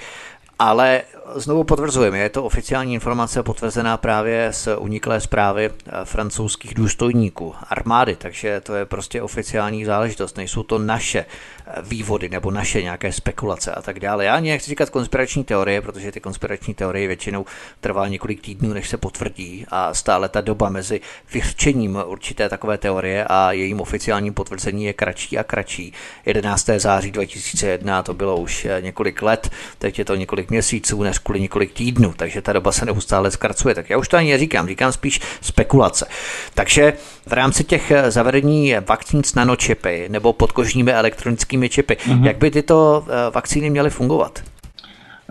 ale 0.59 1.01
znovu 1.35 1.63
potvrzujeme, 1.63 2.19
je 2.19 2.29
to 2.29 2.43
oficiální 2.43 2.93
informace 2.93 3.43
potvrzená 3.43 3.97
právě 3.97 4.53
z 4.53 4.67
uniklé 4.77 5.21
zprávy 5.21 5.69
eh, 5.69 5.91
francouzských 6.03 6.73
důstojníků 6.73 7.55
armády, 7.69 8.15
takže 8.15 8.61
to 8.61 8.75
je 8.75 8.85
prostě 8.85 9.21
oficiální 9.21 9.85
záležitost, 9.85 10.37
nejsou 10.37 10.63
to 10.63 10.79
naše 10.79 11.19
eh, 11.19 11.81
vývody 11.81 12.29
nebo 12.29 12.51
naše 12.51 12.81
nějaké 12.81 13.11
spekulace 13.11 13.71
a 13.71 13.81
tak 13.81 13.99
dále. 13.99 14.25
Já 14.25 14.39
nechci 14.39 14.69
říkat 14.69 14.89
konspirační 14.89 15.43
teorie, 15.43 15.81
protože 15.81 16.11
ty 16.11 16.19
konspirační 16.19 16.73
teorie 16.73 17.07
většinou 17.07 17.45
trvá 17.81 18.07
několik 18.07 18.41
týdnů, 18.41 18.73
než 18.73 18.89
se 18.89 18.97
potvrdí 18.97 19.65
a 19.71 19.93
stále 19.93 20.29
ta 20.29 20.41
doba 20.41 20.69
mezi 20.69 21.01
vyřčením 21.33 21.99
určité 22.05 22.49
takové 22.49 22.77
teorie 22.77 23.25
a 23.29 23.51
jejím 23.51 23.81
oficiálním 23.81 24.33
potvrzení 24.33 24.85
je 24.85 24.93
kratší 24.93 25.37
a 25.37 25.43
kratší. 25.43 25.93
11. 26.25 26.69
září 26.77 27.11
2001 27.11 28.03
to 28.03 28.13
bylo 28.13 28.37
už 28.37 28.65
eh, 28.65 28.81
několik 28.81 29.21
let, 29.21 29.49
teď 29.77 29.99
je 29.99 30.05
to 30.05 30.15
několik 30.15 30.49
měsíců, 30.49 31.03
než 31.03 31.18
kvůli 31.19 31.39
několik 31.39 31.73
týdnů, 31.73 32.13
takže 32.17 32.41
ta 32.41 32.53
doba 32.53 32.71
se 32.71 32.85
neustále 32.85 33.31
zkracuje. 33.31 33.75
Tak 33.75 33.89
já 33.89 33.97
už 33.97 34.07
to 34.07 34.17
ani 34.17 34.31
neříkám, 34.31 34.67
říkám 34.67 34.91
spíš 34.91 35.21
spekulace. 35.41 36.07
Takže 36.53 36.93
v 37.27 37.33
rámci 37.33 37.63
těch 37.63 37.91
eh, 37.91 38.11
zavedení 38.11 38.75
vakcín 38.89 39.23
s 39.23 39.35
nanočipy 39.35 40.07
nebo 40.09 40.33
podkožními 40.33 40.93
elektronickými 40.93 41.69
čipy, 41.69 41.93
mm-hmm. 41.93 42.25
jak 42.25 42.37
by 42.37 42.51
tyto 42.51 43.05
eh, 43.07 43.31
vakcíny 43.33 43.69
měly 43.69 43.89
fungovat? 43.89 44.39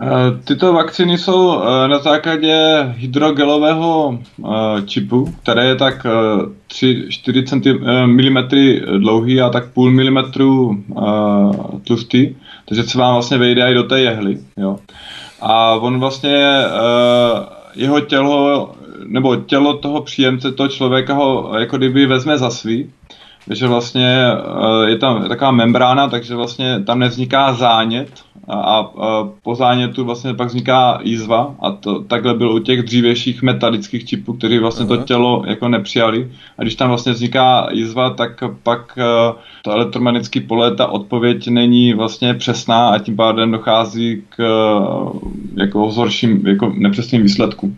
Eh, 0.01 0.07
tyto 0.43 0.73
vakcíny 0.73 1.17
jsou 1.17 1.59
na 1.87 1.99
základě 1.99 2.55
hydrogelového 2.97 4.19
čipu, 4.85 5.33
které 5.43 5.65
je 5.65 5.75
tak 5.75 6.05
3-4 6.69 8.05
mm 8.05 8.47
dlouhý 8.99 9.41
a 9.41 9.49
tak 9.49 9.69
půl 9.69 9.91
milimetru 9.91 10.83
tlustý, 11.83 12.35
takže 12.65 12.83
se 12.83 12.97
vám 12.97 13.13
vlastně 13.13 13.37
vejde 13.37 13.71
i 13.71 13.73
do 13.73 13.83
té 13.83 13.99
jehly. 13.99 14.37
Jo 14.57 14.79
a 15.41 15.75
on 15.75 15.99
vlastně 15.99 16.63
uh, 16.65 17.43
jeho 17.75 17.99
tělo, 17.99 18.71
nebo 19.05 19.35
tělo 19.35 19.73
toho 19.73 20.01
příjemce, 20.01 20.51
toho 20.51 20.69
člověka 20.69 21.13
ho 21.13 21.51
jako 21.59 21.77
kdyby 21.77 22.05
vezme 22.05 22.37
za 22.37 22.49
svý, 22.49 22.91
takže 23.47 23.67
vlastně 23.67 24.25
uh, 24.31 24.83
je 24.83 24.97
tam 24.97 25.29
taková 25.29 25.51
membrána, 25.51 26.07
takže 26.07 26.35
vlastně 26.35 26.83
tam 26.83 26.99
nevzniká 26.99 27.53
zánět, 27.53 28.09
a, 28.49 28.79
a 28.79 29.29
po 29.43 29.55
zánětu 29.55 30.05
vlastně 30.05 30.33
pak 30.33 30.47
vzniká 30.47 30.99
jízva 31.03 31.55
a 31.59 31.71
to 31.71 32.03
takhle 32.03 32.33
bylo 32.33 32.55
u 32.55 32.59
těch 32.59 32.83
dřívějších 32.83 33.41
metalických 33.41 34.05
čipů, 34.05 34.33
kteří 34.33 34.59
vlastně 34.59 34.85
Aha. 34.85 34.97
to 34.97 35.03
tělo 35.03 35.43
jako 35.47 35.67
nepřijali 35.67 36.31
a 36.57 36.61
když 36.61 36.75
tam 36.75 36.89
vlastně 36.89 37.11
vzniká 37.11 37.69
jízva, 37.71 38.09
tak 38.09 38.43
pak 38.63 38.97
to 39.61 39.71
elektromagnetické 39.71 40.39
pole, 40.39 40.75
ta 40.75 40.87
odpověď 40.87 41.47
není 41.47 41.93
vlastně 41.93 42.33
přesná 42.33 42.89
a 42.89 42.99
tím 42.99 43.15
pádem 43.15 43.51
dochází 43.51 44.23
k 44.29 44.39
e, 44.39 45.61
jako 45.61 45.91
horším, 45.91 46.47
jako 46.47 46.73
nepřesným 46.77 47.23
výsledkům. 47.23 47.77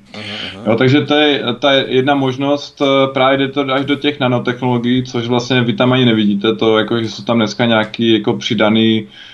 Jo, 0.67 0.75
takže 0.75 1.01
to 1.01 1.13
je 1.13 1.43
ta 1.59 1.71
jedna 1.71 2.15
možnost, 2.15 2.81
e, 2.81 3.13
právě 3.13 3.37
jde 3.37 3.47
to 3.47 3.61
až 3.73 3.85
do 3.85 3.95
těch 3.95 4.19
nanotechnologií, 4.19 5.03
což 5.03 5.27
vlastně 5.27 5.61
vy 5.61 5.73
tam 5.73 5.93
ani 5.93 6.05
nevidíte, 6.05 6.55
to 6.55 6.77
jako, 6.77 6.99
že 6.99 7.09
jsou 7.09 7.23
tam 7.23 7.37
dneska 7.37 7.65
nějaký 7.65 8.13
jako 8.13 8.33
přidaný 8.33 8.71
Eh, 8.91 9.07
eh, 9.07 9.30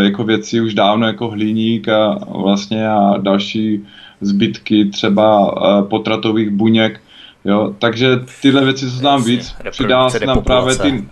jako 0.00 0.24
věci 0.24 0.60
už 0.60 0.74
dávno 0.74 1.06
jako 1.06 1.28
hliník 1.28 1.88
a 1.88 2.18
vlastně 2.28 2.88
a 2.88 3.14
další 3.18 3.84
zbytky 4.20 4.84
třeba 4.84 5.54
eh, 5.56 5.82
potratových 5.82 6.50
buněk. 6.50 7.00
Jo? 7.44 7.74
Takže 7.78 8.20
tyhle 8.42 8.64
věci 8.64 8.90
jsou 8.90 9.00
tam 9.00 9.22
víc. 9.22 9.56
Přidá 9.70 10.10
se 10.10 10.26
nám 10.26 10.42
právě 10.42 10.76
ty 10.76 11.04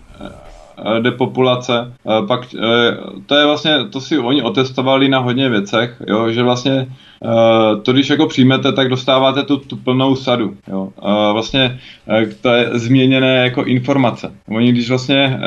depopulace. 1.01 1.92
Pak 2.27 2.40
to 3.27 3.35
je 3.35 3.46
vlastně, 3.46 3.79
to 3.90 4.01
si 4.01 4.18
oni 4.18 4.42
otestovali 4.42 5.09
na 5.09 5.18
hodně 5.18 5.48
věcech, 5.48 6.03
jo? 6.07 6.31
že 6.31 6.42
vlastně 6.42 6.87
Eh, 6.87 7.12
to 7.83 7.93
když 7.93 8.11
jako 8.11 8.27
přijmete, 8.27 8.73
tak 8.73 8.89
dostáváte 8.89 9.43
tu, 9.43 9.57
tu 9.57 9.77
plnou 9.77 10.17
sadu. 10.17 10.57
Jo. 10.69 10.83
Uh, 11.03 11.33
vlastně 11.33 11.79
to 12.41 12.49
je 12.49 12.71
změněné 12.73 13.37
jako 13.37 13.65
informace. 13.65 14.33
Oni 14.49 14.73
když 14.73 14.89
vlastně 14.89 15.41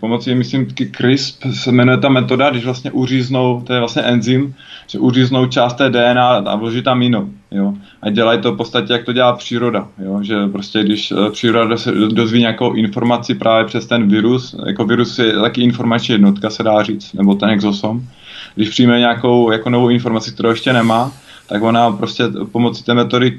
pomocí, 0.00 0.34
myslím, 0.34 0.66
CRISP 0.96 1.42
se 1.52 1.72
jmenuje 1.72 1.98
ta 1.98 2.08
metoda, 2.08 2.50
když 2.50 2.64
vlastně 2.64 2.90
uříznou, 2.90 3.62
to 3.66 3.72
je 3.72 3.78
vlastně 3.78 4.02
enzym, 4.02 4.54
že 4.86 4.98
uříznou 4.98 5.46
část 5.46 5.74
té 5.74 5.90
DNA 5.90 6.28
a 6.28 6.56
vloží 6.56 6.82
tam 6.82 7.02
jinou. 7.02 7.28
Jo. 7.50 7.74
A 8.02 8.10
dělají 8.10 8.40
to 8.40 8.52
v 8.52 8.56
podstatě, 8.56 8.92
jak 8.92 9.04
to 9.04 9.12
dělá 9.12 9.32
příroda. 9.32 9.88
Jo. 10.04 10.18
Že 10.22 10.46
prostě 10.52 10.82
když 10.82 11.12
příroda 11.32 11.76
se 11.76 11.92
dozví 11.92 12.40
nějakou 12.40 12.72
informaci 12.72 13.34
právě 13.34 13.64
přes 13.64 13.86
ten 13.86 14.08
virus, 14.08 14.56
jako 14.66 14.84
virus 14.84 15.18
je 15.18 15.32
taky 15.32 15.62
informační 15.62 16.12
jednotka, 16.12 16.50
se 16.50 16.62
dá 16.62 16.82
říct, 16.82 17.12
nebo 17.12 17.34
ten 17.34 17.50
exosom, 17.50 18.04
když 18.54 18.68
přijme 18.68 18.98
nějakou 18.98 19.50
jako 19.50 19.70
novou 19.70 19.88
informaci, 19.88 20.32
kterou 20.32 20.48
ještě 20.48 20.72
nemá, 20.72 21.12
tak 21.48 21.62
ona 21.62 21.90
prostě 21.90 22.24
pomocí 22.52 22.84
té 22.84 22.94
metody 22.94 23.36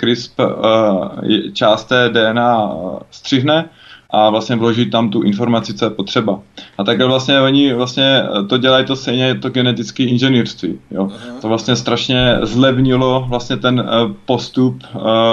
CRISP 0.00 0.38
uh, 0.38 1.08
část 1.52 1.84
té 1.84 2.08
DNA 2.08 2.70
střihne 3.10 3.64
a 4.10 4.30
vlastně 4.30 4.56
vloží 4.56 4.90
tam 4.90 5.10
tu 5.10 5.22
informaci, 5.22 5.74
co 5.74 5.84
je 5.84 5.90
potřeba. 5.90 6.40
A 6.78 6.84
takhle 6.84 7.06
vlastně 7.06 7.40
oni 7.40 7.74
vlastně 7.74 8.22
to 8.48 8.58
dělají 8.58 8.84
to 8.84 8.96
stejně, 8.96 9.34
to 9.34 9.50
genetické 9.50 10.02
inženýrství. 10.02 10.78
Jo. 10.90 11.06
Uh-huh. 11.06 11.40
To 11.40 11.48
vlastně 11.48 11.76
strašně 11.76 12.38
zlevnilo 12.42 13.26
vlastně 13.28 13.56
ten 13.56 13.80
uh, 13.80 14.12
postup 14.26 14.82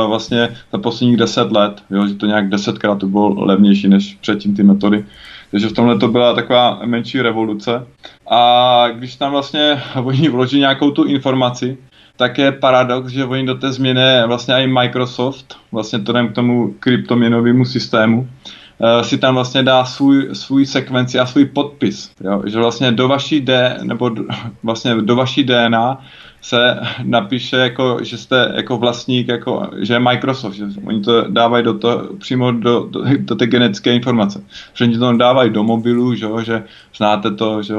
vlastně 0.07 0.49
za 0.71 0.77
posledních 0.77 1.17
deset 1.17 1.51
let, 1.51 1.81
jo, 1.91 2.07
že 2.07 2.13
to 2.13 2.25
nějak 2.25 2.49
desetkrát 2.49 2.99
to 2.99 3.07
bylo 3.07 3.45
levnější 3.45 3.87
než 3.87 4.17
předtím 4.21 4.55
ty 4.55 4.63
metody. 4.63 5.05
Takže 5.51 5.67
v 5.67 5.73
tomhle 5.73 5.99
to 5.99 6.07
byla 6.07 6.33
taková 6.33 6.79
menší 6.85 7.21
revoluce. 7.21 7.87
A 8.29 8.85
když 8.93 9.15
tam 9.15 9.31
vlastně 9.31 9.81
oni 10.03 10.29
vloží 10.29 10.59
nějakou 10.59 10.91
tu 10.91 11.03
informaci, 11.03 11.77
tak 12.17 12.37
je 12.37 12.51
paradox, 12.51 13.11
že 13.11 13.25
oni 13.25 13.45
do 13.45 13.55
té 13.55 13.71
změny 13.71 14.23
vlastně 14.27 14.55
i 14.55 14.67
Microsoft, 14.67 15.57
vlastně 15.71 15.99
to 15.99 16.13
k 16.13 16.33
tomu 16.33 16.75
kryptoměnovému 16.79 17.65
systému, 17.65 18.19
uh, 18.19 19.01
si 19.01 19.17
tam 19.17 19.33
vlastně 19.35 19.63
dá 19.63 19.85
svůj, 19.85 20.29
svůj 20.33 20.65
sekvenci 20.65 21.19
a 21.19 21.25
svůj 21.25 21.45
podpis. 21.45 22.11
Jo? 22.23 22.41
Že 22.45 22.57
vlastně 22.57 22.91
do 22.91 23.07
vaší 23.07 23.41
D, 23.41 23.77
nebo 23.83 24.09
do, 24.09 24.23
vlastně 24.63 24.95
do 24.95 25.15
vaší 25.15 25.43
DNA 25.43 26.01
se 26.41 26.79
napíše, 27.03 27.57
jako, 27.57 27.97
že 28.01 28.17
jste 28.17 28.53
jako 28.55 28.77
vlastník, 28.77 29.27
jako, 29.27 29.69
že 29.77 29.93
je 29.93 29.99
Microsoft, 29.99 30.53
že 30.53 30.65
oni 30.85 31.01
to 31.01 31.21
dávají 31.21 31.63
do 31.63 31.73
to, 31.73 32.09
přímo 32.19 32.51
do, 32.51 32.87
do, 32.89 33.03
do 33.17 33.35
té 33.35 33.47
genetické 33.47 33.95
informace. 33.95 34.43
Že 34.73 34.85
oni 34.85 34.97
to 34.97 35.17
dávají 35.17 35.49
do 35.49 35.63
mobilu, 35.63 36.15
že, 36.15 36.27
že 36.43 36.63
znáte 36.97 37.31
to, 37.31 37.63
že 37.63 37.73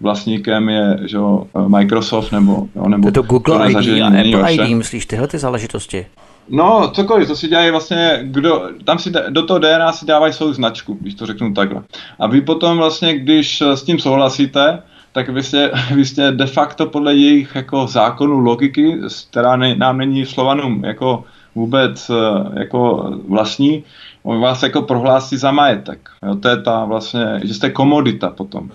vlastníkem 0.00 0.68
je 0.68 0.98
že 1.04 1.18
Microsoft 1.66 2.32
nebo, 2.32 2.68
jo, 2.76 2.88
nebo 2.88 3.10
to, 3.10 3.22
to 3.22 3.28
Google 3.28 3.70
ID 3.70 4.02
a 4.02 4.06
Apple 4.06 4.52
ID, 4.52 4.76
myslíš 4.76 5.06
tyhle 5.06 5.28
ty 5.28 5.38
záležitosti? 5.38 6.06
No, 6.50 6.90
cokoliv, 6.94 7.28
to 7.28 7.36
si 7.36 7.48
dělají 7.48 7.70
vlastně, 7.70 8.18
kdo, 8.22 8.62
tam 8.84 8.98
si 8.98 9.12
do 9.28 9.42
toho 9.42 9.58
DNA 9.58 9.92
si 9.92 10.06
dávají 10.06 10.32
svou 10.32 10.52
značku, 10.52 10.98
když 11.00 11.14
to 11.14 11.26
řeknu 11.26 11.54
takhle. 11.54 11.82
A 12.18 12.26
vy 12.26 12.40
potom 12.40 12.76
vlastně, 12.76 13.18
když 13.18 13.60
s 13.60 13.82
tím 13.82 13.98
souhlasíte, 13.98 14.82
tak 15.12 15.28
vy 15.28 15.42
jste, 15.42 15.70
vy 15.94 16.04
jste 16.04 16.32
de 16.32 16.46
facto 16.46 16.86
podle 16.86 17.14
jejich 17.14 17.54
jako 17.54 17.86
zákonu 17.86 18.38
logiky, 18.38 18.98
která 19.30 19.56
ne, 19.56 19.74
nám 19.74 19.98
není 19.98 20.26
Slovanům 20.26 20.84
jako 20.84 21.24
vůbec 21.54 22.10
eh, 22.10 22.60
jako 22.60 23.10
vlastní, 23.28 23.84
on 24.22 24.40
vás 24.40 24.62
jako 24.62 24.82
prohlásí 24.82 25.36
za 25.36 25.50
majetek. 25.50 26.10
Jo, 26.26 26.34
to 26.34 26.48
je 26.48 26.62
ta 26.62 26.84
vlastně, 26.84 27.40
že 27.44 27.54
jste 27.54 27.70
komodita 27.70 28.30
potom. 28.30 28.70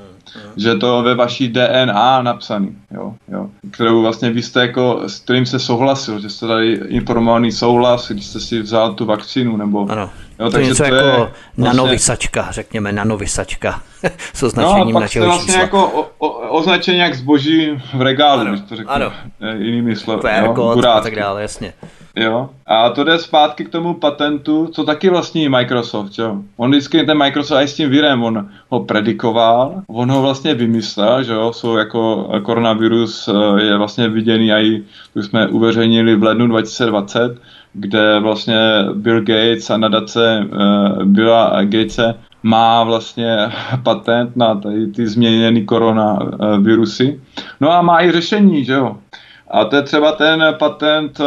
Že 0.57 0.69
je 0.69 0.77
to 0.77 1.03
ve 1.03 1.15
vaší 1.15 1.47
DNA 1.47 2.21
napsaný, 2.21 2.75
jo, 2.91 3.13
jo, 3.31 3.49
kterou 3.71 4.01
vlastně 4.01 4.29
vy 4.29 4.41
jste 4.41 4.61
jako, 4.61 5.01
s 5.07 5.19
kterým 5.19 5.45
se 5.45 5.59
souhlasil, 5.59 6.19
že 6.19 6.29
jste 6.29 6.47
dali 6.47 6.73
informovaný 6.87 7.51
souhlas, 7.51 8.11
když 8.11 8.25
jste 8.25 8.39
si 8.39 8.61
vzal 8.61 8.93
tu 8.93 9.05
vakcínu, 9.05 9.57
nebo... 9.57 9.91
Ano. 9.91 10.09
Jo, 10.39 10.49
to 10.49 10.57
je 10.57 10.65
něco 10.65 10.83
to 10.83 10.83
jako 10.83 11.07
je 11.07 11.17
vlastně... 11.17 11.33
nanovysačka, 11.57 12.47
řekněme, 12.51 12.91
nanovysačka 12.91 13.81
s 14.33 14.43
označením 14.43 14.87
no, 14.87 14.93
pak 14.93 15.01
našeho 15.01 15.25
vlastně 15.25 15.45
čísla. 15.45 15.61
jako 15.61 15.87
o, 15.87 16.11
o, 16.17 16.29
označení 16.59 16.97
jak 16.97 17.15
zboží 17.15 17.81
v 17.93 18.01
regálu, 18.01 18.41
ano, 18.41 18.59
to 18.69 18.75
řeknu 18.75 18.91
ano. 18.91 19.11
jinými 19.57 19.95
slovy. 19.95 20.21
QR 20.21 20.87
a 20.87 21.01
tak 21.01 21.15
dále, 21.15 21.41
jasně. 21.41 21.73
Jo. 22.15 22.49
A 22.67 22.89
to 22.89 23.03
jde 23.03 23.19
zpátky 23.19 23.65
k 23.65 23.69
tomu 23.69 23.93
patentu, 23.93 24.67
co 24.67 24.83
taky 24.83 25.09
vlastní 25.09 25.49
Microsoft, 25.49 26.19
jo. 26.19 26.37
On 26.57 26.71
vždycky 26.71 27.03
ten 27.03 27.17
Microsoft 27.17 27.61
i 27.61 27.67
s 27.67 27.75
tím 27.75 27.89
virem, 27.89 28.23
on 28.23 28.49
ho 28.69 28.79
predikoval, 28.79 29.81
on 29.87 30.11
ho 30.11 30.21
vlastně 30.21 30.53
vymyslel, 30.53 31.23
že 31.23 31.33
jo, 31.33 31.53
jsou 31.53 31.75
jako 31.75 32.29
koronavirus 32.43 33.27
eh, 33.27 33.63
je 33.63 33.77
vlastně 33.77 34.09
viděný 34.09 34.51
i, 34.51 34.83
tu 35.13 35.23
jsme 35.23 35.47
uveřejnili 35.47 36.15
v 36.15 36.23
lednu 36.23 36.47
2020, 36.47 37.37
kde 37.73 38.19
vlastně 38.19 38.57
Bill 38.93 39.21
Gates 39.21 39.69
a 39.69 39.77
nadace 39.77 40.45
uh, 40.45 41.03
Billa 41.03 41.63
Gatese 41.63 42.15
má 42.43 42.83
vlastně 42.83 43.37
patent 43.83 44.35
na 44.35 44.55
tady 44.55 44.87
ty 44.87 45.07
změněné 45.07 45.61
koronavirusy. 45.61 47.21
No 47.61 47.71
a 47.71 47.81
má 47.81 48.03
i 48.03 48.11
řešení, 48.11 48.65
že 48.65 48.73
jo. 48.73 48.97
A 49.53 49.65
to 49.65 49.75
je 49.75 49.81
třeba 49.81 50.11
ten 50.11 50.45
patent 50.59 51.19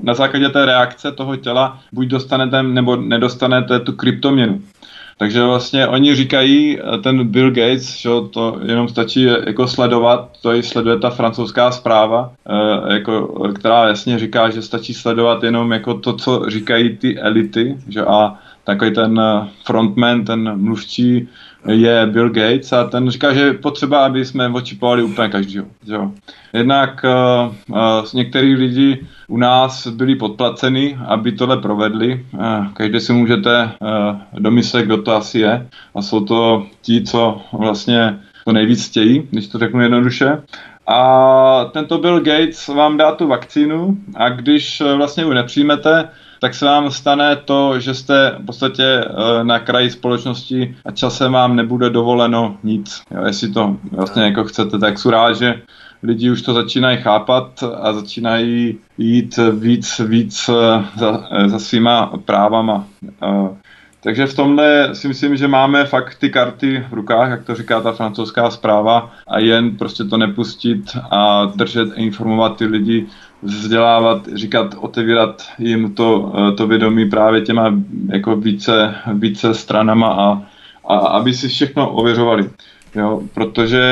na 0.03 0.13
základě 0.13 0.49
té 0.49 0.65
reakce 0.65 1.11
toho 1.11 1.35
těla 1.35 1.79
buď 1.91 2.07
dostanete 2.07 2.63
nebo 2.63 2.95
nedostanete 2.95 3.79
tu 3.79 3.93
kryptoměnu. 3.93 4.61
Takže 5.17 5.43
vlastně 5.43 5.87
oni 5.87 6.15
říkají, 6.15 6.79
eh, 6.79 6.97
ten 6.97 7.27
Bill 7.27 7.51
Gates, 7.51 7.97
že 7.97 8.09
to 8.31 8.59
jenom 8.65 8.87
stačí 8.87 9.23
jako 9.23 9.67
sledovat, 9.67 10.29
to 10.41 10.53
i 10.53 10.63
sleduje 10.63 10.99
ta 10.99 11.09
francouzská 11.09 11.71
zpráva, 11.71 12.33
eh, 12.49 12.93
jako, 12.93 13.27
která 13.55 13.87
jasně 13.87 14.19
říká, 14.19 14.49
že 14.49 14.61
stačí 14.61 14.93
sledovat 14.93 15.43
jenom 15.43 15.71
jako 15.71 15.93
to, 15.93 16.13
co 16.13 16.49
říkají 16.49 16.97
ty 16.97 17.19
elity, 17.19 17.77
že 17.87 18.01
a 18.05 18.39
takový 18.63 18.93
ten 18.93 19.21
frontman, 19.65 20.25
ten 20.25 20.61
mluvčí 20.61 21.27
je 21.67 22.05
Bill 22.05 22.29
Gates 22.29 22.73
a 22.73 22.83
ten 22.83 23.09
říká, 23.09 23.33
že 23.33 23.39
je 23.39 23.53
potřeba, 23.53 24.05
aby 24.05 24.25
jsme 24.25 24.49
očipovali 24.49 25.03
úplně 25.03 25.29
každého. 25.29 25.67
Jo. 25.85 26.11
Jednak 26.53 27.05
uh, 27.05 27.53
uh, 27.69 28.05
některý 28.13 28.55
lidi 28.55 29.05
u 29.27 29.37
nás 29.37 29.87
byli 29.87 30.15
podplaceni, 30.15 30.97
aby 31.07 31.31
tohle 31.31 31.57
provedli. 31.57 32.25
Uh, 32.33 32.67
každý 32.73 32.99
si 32.99 33.13
můžete 33.13 33.71
uh, 33.79 34.39
domyslet, 34.39 34.85
kdo 34.85 35.01
to 35.01 35.15
asi 35.15 35.39
je. 35.39 35.67
A 35.95 36.01
jsou 36.01 36.25
to 36.25 36.65
ti, 36.81 37.03
co 37.03 37.41
vlastně 37.51 38.19
to 38.45 38.51
nejvíc 38.51 38.89
chtějí, 38.89 39.27
když 39.31 39.47
to 39.47 39.59
řeknu 39.59 39.81
jednoduše. 39.81 40.41
A 40.87 41.65
tento 41.73 41.97
Bill 41.97 42.19
Gates 42.19 42.67
vám 42.67 42.97
dá 42.97 43.11
tu 43.11 43.27
vakcínu 43.27 43.97
a 44.15 44.29
když 44.29 44.81
vlastně 44.95 45.23
ji 45.23 45.33
nepřijmete, 45.33 46.09
tak 46.39 46.53
se 46.53 46.65
vám 46.65 46.91
stane 46.91 47.35
to, 47.35 47.79
že 47.79 47.93
jste 47.93 48.35
v 48.39 48.45
podstatě 48.45 48.83
eh, 48.83 49.43
na 49.43 49.59
kraji 49.59 49.89
společnosti 49.89 50.75
a 50.85 50.91
časem 50.91 51.31
vám 51.31 51.55
nebude 51.55 51.89
dovoleno 51.89 52.57
nic. 52.63 53.01
Jo, 53.11 53.25
jestli 53.25 53.51
to 53.51 53.77
vlastně 53.91 54.23
jako 54.23 54.43
chcete, 54.43 54.79
tak 54.79 54.99
jsou 54.99 55.09
rád, 55.09 55.33
že 55.33 55.61
lidi 56.03 56.31
už 56.31 56.41
to 56.41 56.53
začínají 56.53 56.97
chápat 56.97 57.63
a 57.81 57.93
začínají 57.93 58.77
jít 58.97 59.39
víc, 59.51 60.01
víc 60.05 60.49
eh, 60.49 60.85
za, 60.99 61.27
eh, 61.31 61.49
za 61.49 61.59
svýma 61.59 62.11
právama. 62.25 62.87
Takže 64.05 64.27
v 64.27 64.35
tomhle 64.35 64.89
si 64.93 65.07
myslím, 65.07 65.37
že 65.37 65.47
máme 65.47 65.85
fakt 65.85 66.15
ty 66.19 66.29
karty 66.29 66.85
v 66.89 66.93
rukách, 66.93 67.29
jak 67.29 67.43
to 67.43 67.55
říká 67.55 67.81
ta 67.81 67.91
francouzská 67.91 68.49
zpráva, 68.49 69.11
a 69.27 69.39
jen 69.39 69.77
prostě 69.77 70.03
to 70.03 70.17
nepustit 70.17 70.97
a 71.11 71.45
držet 71.45 71.89
informovat 71.95 72.57
ty 72.57 72.65
lidi, 72.65 73.07
vzdělávat, 73.41 74.27
říkat, 74.33 74.75
otevírat 74.79 75.43
jim 75.59 75.93
to, 75.93 76.33
to 76.57 76.67
vědomí 76.67 77.09
právě 77.09 77.41
těma 77.41 77.73
jako 78.13 78.35
více, 78.35 78.95
více 79.13 79.53
stranama 79.53 80.07
a, 80.07 80.41
a 80.93 80.97
aby 80.97 81.33
si 81.33 81.47
všechno 81.47 81.89
ověřovali. 81.89 82.49
Jo, 82.95 83.21
protože 83.33 83.83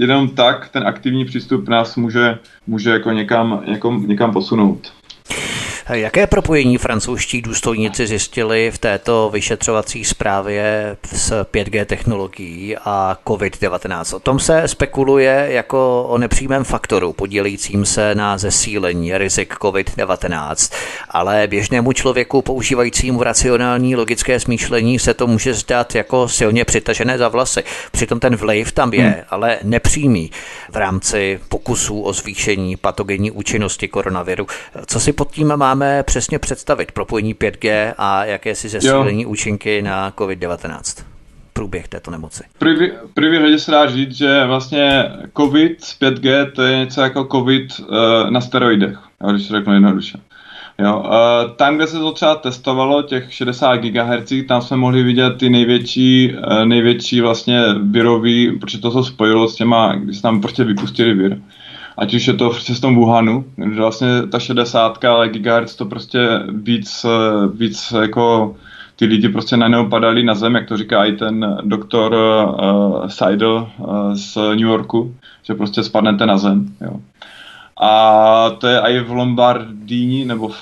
jenom 0.00 0.28
tak 0.28 0.68
ten 0.68 0.86
aktivní 0.86 1.24
přístup 1.24 1.68
nás 1.68 1.96
může, 1.96 2.38
může 2.66 2.90
jako 2.90 3.10
někam, 3.10 3.62
jako 3.64 3.92
někam 4.06 4.32
posunout. 4.32 4.92
Jaké 5.92 6.26
propojení 6.26 6.78
francouzští 6.78 7.42
důstojníci 7.42 8.06
zjistili 8.06 8.70
v 8.70 8.78
této 8.78 9.30
vyšetřovací 9.32 10.04
zprávě 10.04 10.96
s 11.12 11.42
5G 11.42 11.84
technologií 11.84 12.76
a 12.76 13.18
COVID-19? 13.26 14.16
O 14.16 14.20
tom 14.20 14.38
se 14.38 14.68
spekuluje 14.68 15.46
jako 15.50 16.04
o 16.08 16.18
nepřímém 16.18 16.64
faktoru 16.64 17.12
podílejícím 17.12 17.84
se 17.84 18.14
na 18.14 18.38
zesílení 18.38 19.18
rizik 19.18 19.54
COVID-19, 19.54 20.74
ale 21.10 21.46
běžnému 21.46 21.92
člověku 21.92 22.42
používajícímu 22.42 23.22
racionální 23.22 23.96
logické 23.96 24.40
smýšlení 24.40 24.98
se 24.98 25.14
to 25.14 25.26
může 25.26 25.54
zdát 25.54 25.94
jako 25.94 26.28
silně 26.28 26.64
přitažené 26.64 27.18
za 27.18 27.28
vlasy. 27.28 27.64
Přitom 27.92 28.20
ten 28.20 28.36
vliv 28.36 28.72
tam 28.72 28.92
je, 28.94 29.02
hmm. 29.02 29.14
ale 29.30 29.58
nepřímý 29.62 30.30
v 30.70 30.76
rámci 30.76 31.40
pokusů 31.48 32.02
o 32.02 32.12
zvýšení 32.12 32.76
patogenní 32.76 33.30
účinnosti 33.30 33.88
koronaviru. 33.88 34.46
Co 34.86 35.00
si 35.00 35.12
pod 35.12 35.32
tím 35.32 35.56
má 35.56 35.73
máme 35.74 36.02
přesně 36.02 36.38
představit 36.38 36.92
propojení 36.92 37.34
5G 37.34 37.94
a 37.98 38.24
jaké 38.24 38.54
si 38.54 38.68
zesílení 38.68 39.26
účinky 39.26 39.82
na 39.82 40.10
COVID-19? 40.10 41.04
průběh 41.52 41.88
této 41.88 42.10
nemoci? 42.10 42.44
První, 43.14 43.38
řadě 43.38 43.58
se 43.58 43.70
dá 43.70 43.86
říct, 43.86 44.16
že 44.16 44.44
vlastně 44.46 45.04
COVID 45.36 45.84
s 45.84 46.00
5G 46.00 46.50
to 46.52 46.62
je 46.62 46.78
něco 46.78 47.00
jako 47.00 47.24
COVID 47.24 47.80
uh, 47.80 47.86
na 48.30 48.40
steroidech, 48.40 48.98
když 49.32 49.48
to 49.48 49.54
řeknu 49.54 49.74
jednoduše. 49.74 50.18
Jo, 50.78 50.98
uh, 50.98 51.56
tam, 51.56 51.76
kde 51.76 51.86
se 51.86 51.98
to 51.98 52.12
třeba 52.12 52.34
testovalo, 52.34 53.02
těch 53.02 53.32
60 53.32 53.76
GHz, 53.76 54.32
tam 54.48 54.62
jsme 54.62 54.76
mohli 54.76 55.02
vidět 55.02 55.38
ty 55.38 55.50
největší, 55.50 56.34
uh, 56.34 56.64
největší 56.64 57.20
vlastně 57.20 57.62
virový, 57.82 58.58
protože 58.58 58.78
to 58.78 58.90
se 58.90 59.10
spojilo 59.10 59.48
s 59.48 59.54
těma, 59.54 59.94
když 59.94 60.16
se 60.16 60.22
tam 60.22 60.40
prostě 60.40 60.64
vypustili 60.64 61.14
vir 61.14 61.38
ať 61.98 62.14
už 62.14 62.26
je 62.26 62.34
to 62.34 62.50
v 62.50 62.80
tom 62.80 62.94
Wuhanu, 62.94 63.44
kde 63.56 63.76
vlastně 63.76 64.26
ta 64.26 64.38
60 64.38 65.04
ale 65.04 65.28
GHz 65.28 65.76
to 65.76 65.84
prostě 65.84 66.18
víc, 66.48 67.06
víc 67.54 67.94
jako 68.00 68.54
ty 68.96 69.04
lidi 69.04 69.28
prostě 69.28 69.56
na 69.56 69.68
něho 69.68 69.84
padali 69.84 70.22
na 70.22 70.34
zem, 70.34 70.54
jak 70.54 70.68
to 70.68 70.76
říká 70.76 71.04
i 71.04 71.12
ten 71.12 71.58
doktor 71.62 72.14
uh, 72.14 73.08
Seidel 73.08 73.68
uh, 73.78 74.14
z 74.14 74.36
New 74.36 74.58
Yorku, 74.58 75.14
že 75.42 75.54
prostě 75.54 75.82
spadnete 75.82 76.26
na 76.26 76.38
zem. 76.38 76.74
Jo. 76.80 77.00
A 77.80 78.50
to 78.50 78.66
je 78.66 78.80
i 78.80 79.00
v 79.00 79.10
Lombardíni, 79.10 80.24
nebo 80.24 80.48
v, 80.48 80.56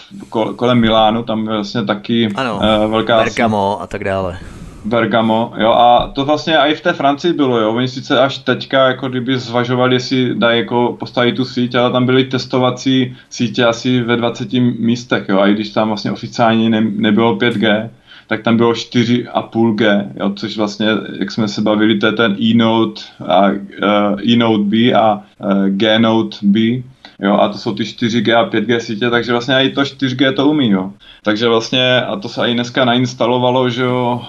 kolem 0.57 0.81
Milánu, 0.81 1.23
tam 1.23 1.47
je 1.47 1.55
vlastně 1.55 1.85
taky 1.85 2.29
ano, 2.35 2.57
uh, 2.57 2.91
velká... 2.91 3.17
Bergamo 3.17 3.83
a 3.83 3.87
tak 3.87 4.05
dále. 4.05 4.39
Bergamo, 4.85 5.53
jo, 5.57 5.71
a 5.71 6.13
to 6.15 6.25
vlastně 6.25 6.57
i 6.57 6.75
v 6.75 6.81
té 6.81 6.93
Francii 6.93 7.33
bylo, 7.33 7.61
jo, 7.61 7.73
oni 7.73 7.89
sice 7.89 8.21
až 8.21 8.39
teďka, 8.39 8.87
jako 8.89 9.09
kdyby 9.09 9.39
zvažovali, 9.39 9.95
jestli 9.95 10.35
dají 10.35 10.59
jako 10.59 10.97
postavit 11.01 11.33
tu 11.33 11.45
síť, 11.45 11.75
ale 11.75 11.93
tam 11.93 12.07
byly 12.07 12.25
testovací 12.25 13.17
sítě 13.31 13.65
asi 13.65 14.01
ve 14.01 14.17
20 14.17 14.53
místech, 14.79 15.29
jo, 15.29 15.39
a 15.39 15.47
i 15.49 15.55
když 15.55 15.71
tam 15.71 15.89
vlastně 15.89 16.13
oficiálně 16.13 16.71
ne, 16.71 16.81
nebylo 16.81 17.37
5G, 17.37 17.89
tak 18.27 18.43
tam 18.43 18.57
bylo 18.57 18.73
4,5G, 18.73 20.09
jo, 20.21 20.33
což 20.37 20.57
vlastně, 20.57 20.89
jak 21.19 21.31
jsme 21.31 21.49
se 21.49 21.61
bavili, 21.61 21.99
to 21.99 22.07
je 22.07 22.13
ten 22.13 22.37
e-Note, 22.43 23.03
a, 23.29 23.49
uh, 23.51 24.21
e-Note 24.29 24.65
B 24.65 24.93
a 24.93 25.15
uh, 25.15 25.69
G-Note 25.69 26.37
B, 26.43 26.61
jo, 27.23 27.37
a 27.37 27.49
to 27.49 27.59
jsou 27.59 27.75
ty 27.75 27.83
4G 27.83 28.39
a 28.39 28.51
5G 28.51 28.79
sítě, 28.79 29.11
takže 29.11 29.33
vlastně 29.33 29.55
i 29.55 29.71
to 29.71 29.83
4G 29.83 30.35
to 30.35 30.47
umí, 30.47 30.71
jo. 30.71 30.93
Takže 31.25 31.49
vlastně, 31.49 32.03
a 32.03 32.17
to 32.17 32.29
se 32.29 32.49
i 32.49 32.55
dneska 32.55 32.85
nainstalovalo, 32.85 33.71
že 33.71 33.83
jo, 33.83 34.23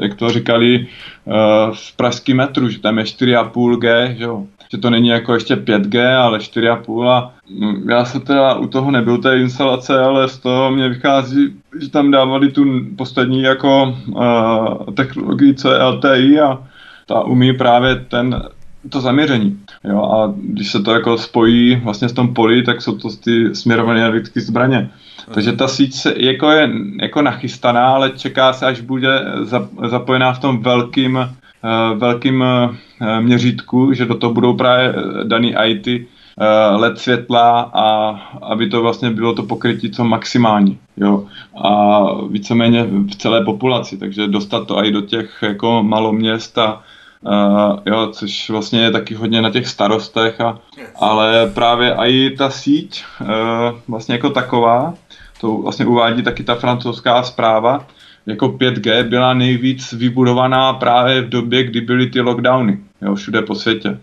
jak 0.00 0.14
to 0.14 0.30
říkali, 0.30 0.86
uh, 1.24 1.34
v 1.74 1.96
pražský 1.96 2.34
metru, 2.34 2.68
že 2.68 2.78
tam 2.78 2.98
je 2.98 3.04
4,5G, 3.04 4.16
že 4.16 4.24
jo 4.24 4.46
že 4.72 4.78
to 4.78 4.90
není 4.90 5.08
jako 5.08 5.34
ještě 5.34 5.56
5G, 5.56 6.16
ale 6.16 6.38
4,5 6.38 7.08
a 7.08 7.32
mm, 7.50 7.90
já 7.90 8.04
jsem 8.04 8.20
teda 8.20 8.54
u 8.54 8.66
toho 8.66 8.90
nebyl 8.90 9.18
té 9.18 9.38
instalace, 9.38 10.00
ale 10.00 10.28
z 10.28 10.38
toho 10.38 10.70
mě 10.70 10.88
vychází, 10.88 11.54
že 11.80 11.90
tam 11.90 12.10
dávali 12.10 12.52
tu 12.52 12.64
poslední 12.96 13.42
jako 13.42 13.96
uh, 14.08 14.94
technologii, 14.94 15.54
co 15.54 15.72
je 15.72 15.82
LTI 15.82 16.40
a 16.40 16.58
ta 17.06 17.24
umí 17.24 17.52
právě 17.52 17.96
ten 17.96 18.42
to 18.88 19.00
zaměření. 19.00 19.58
Jo? 19.84 20.02
A 20.02 20.34
když 20.36 20.70
se 20.70 20.82
to 20.82 20.92
jako 20.92 21.18
spojí 21.18 21.76
vlastně 21.76 22.08
s 22.08 22.12
tom 22.12 22.34
poli, 22.34 22.62
tak 22.62 22.82
jsou 22.82 22.98
to 22.98 23.08
ty 23.24 23.54
směrované 23.54 24.00
energetické 24.00 24.40
zbraně. 24.40 24.90
Takže 25.34 25.52
ta 25.52 25.68
síť 25.68 25.94
se, 25.94 26.14
jako 26.16 26.50
je 26.50 26.70
jako 27.02 27.22
nachystaná, 27.22 27.88
ale 27.88 28.10
čeká 28.10 28.52
se, 28.52 28.66
až 28.66 28.80
bude 28.80 29.24
zapojená 29.88 30.32
v 30.32 30.38
tom 30.38 30.62
velkým, 30.62 31.14
uh, 31.14 31.98
velkým 31.98 32.40
uh, 32.40 33.20
měřítku, 33.20 33.92
že 33.92 34.06
do 34.06 34.14
toho 34.14 34.34
budou 34.34 34.54
právě 34.54 34.94
daný 35.24 35.54
IT 35.64 36.06
LED 36.76 36.98
světla 36.98 37.70
a 37.74 38.10
aby 38.42 38.68
to 38.68 38.82
vlastně 38.82 39.10
bylo 39.10 39.34
to 39.34 39.42
pokrytí 39.42 39.90
co 39.90 40.04
maximální. 40.04 40.78
Jo? 40.96 41.24
A 41.64 42.04
víceméně 42.28 42.84
v 42.84 43.16
celé 43.16 43.44
populaci, 43.44 43.96
takže 43.96 44.28
dostat 44.28 44.66
to 44.66 44.84
i 44.84 44.90
do 44.90 45.00
těch 45.00 45.38
jako 45.42 45.82
maloměst 45.82 46.58
a 46.58 46.82
Uh, 47.20 47.78
jo, 47.86 48.08
což 48.12 48.50
vlastně 48.50 48.80
je 48.80 48.90
taky 48.90 49.14
hodně 49.14 49.42
na 49.42 49.50
těch 49.50 49.68
starostech, 49.68 50.40
a, 50.40 50.58
ale 51.00 51.50
právě 51.54 51.94
i 51.98 52.30
ta 52.38 52.50
síť 52.50 53.04
uh, 53.20 53.26
vlastně 53.88 54.14
jako 54.14 54.30
taková, 54.30 54.94
to 55.40 55.56
vlastně 55.56 55.86
uvádí 55.86 56.22
taky 56.22 56.44
ta 56.44 56.54
francouzská 56.54 57.22
zpráva, 57.22 57.86
jako 58.26 58.48
5G 58.48 59.02
byla 59.02 59.34
nejvíc 59.34 59.92
vybudovaná 59.92 60.72
právě 60.72 61.20
v 61.20 61.28
době, 61.28 61.64
kdy 61.64 61.80
byly 61.80 62.06
ty 62.06 62.20
lockdowny, 62.20 62.78
jo, 63.02 63.14
všude 63.14 63.42
po 63.42 63.54
světě. 63.54 63.98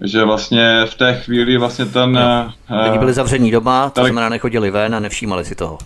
Že 0.00 0.24
vlastně 0.24 0.80
v 0.84 0.94
té 0.94 1.14
chvíli 1.14 1.58
vlastně 1.58 1.84
ten... 1.84 2.12
No. 2.12 2.52
Uh, 2.92 2.98
byli 2.98 3.12
zavření 3.12 3.50
doma, 3.50 3.84
to 3.84 3.90
tele... 3.90 4.08
znamená 4.08 4.28
nechodili 4.28 4.70
ven 4.70 4.94
a 4.94 5.00
nevšímali 5.00 5.44
si 5.44 5.54
toho. 5.54 5.78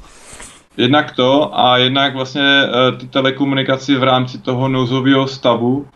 Jednak 0.76 1.12
to 1.12 1.60
a 1.60 1.76
jednak 1.76 2.14
vlastně 2.14 2.62
uh, 2.64 2.98
ty 2.98 3.06
telekomunikaci 3.06 3.96
v 3.96 4.02
rámci 4.02 4.38
toho 4.38 4.68
nouzového 4.68 5.26
stavu 5.26 5.86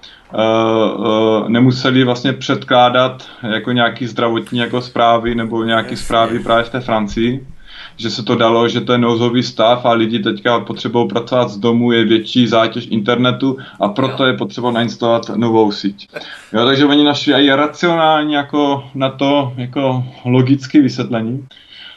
nemuseli 1.48 2.04
vlastně 2.04 2.32
předkládat 2.32 3.28
jako 3.52 3.72
nějaký 3.72 4.06
zdravotní 4.06 4.58
jako 4.58 4.80
zprávy 4.80 5.34
nebo 5.34 5.64
nějaký 5.64 5.96
zprávy 5.96 6.38
právě 6.38 6.64
v 6.64 6.70
té 6.70 6.80
Francii, 6.80 7.46
že 7.96 8.10
se 8.10 8.22
to 8.22 8.34
dalo, 8.34 8.68
že 8.68 8.80
to 8.80 8.92
je 8.92 8.98
nouzový 8.98 9.42
stav 9.42 9.86
a 9.86 9.92
lidi 9.92 10.18
teďka 10.18 10.60
potřebují 10.60 11.08
pracovat 11.08 11.48
z 11.48 11.56
domu, 11.56 11.92
je 11.92 12.04
větší 12.04 12.46
zátěž 12.46 12.86
internetu 12.90 13.56
a 13.80 13.88
proto 13.88 14.26
je 14.26 14.32
potřeba 14.32 14.70
nainstalovat 14.70 15.28
novou 15.28 15.72
síť. 15.72 16.08
Jo, 16.52 16.64
takže 16.66 16.86
oni 16.86 17.04
našli 17.04 17.32
i 17.32 17.50
racionální 17.50 18.32
jako 18.32 18.84
na 18.94 19.10
to 19.10 19.52
jako 19.56 20.04
logické 20.24 20.82
vysvětlení. 20.82 21.46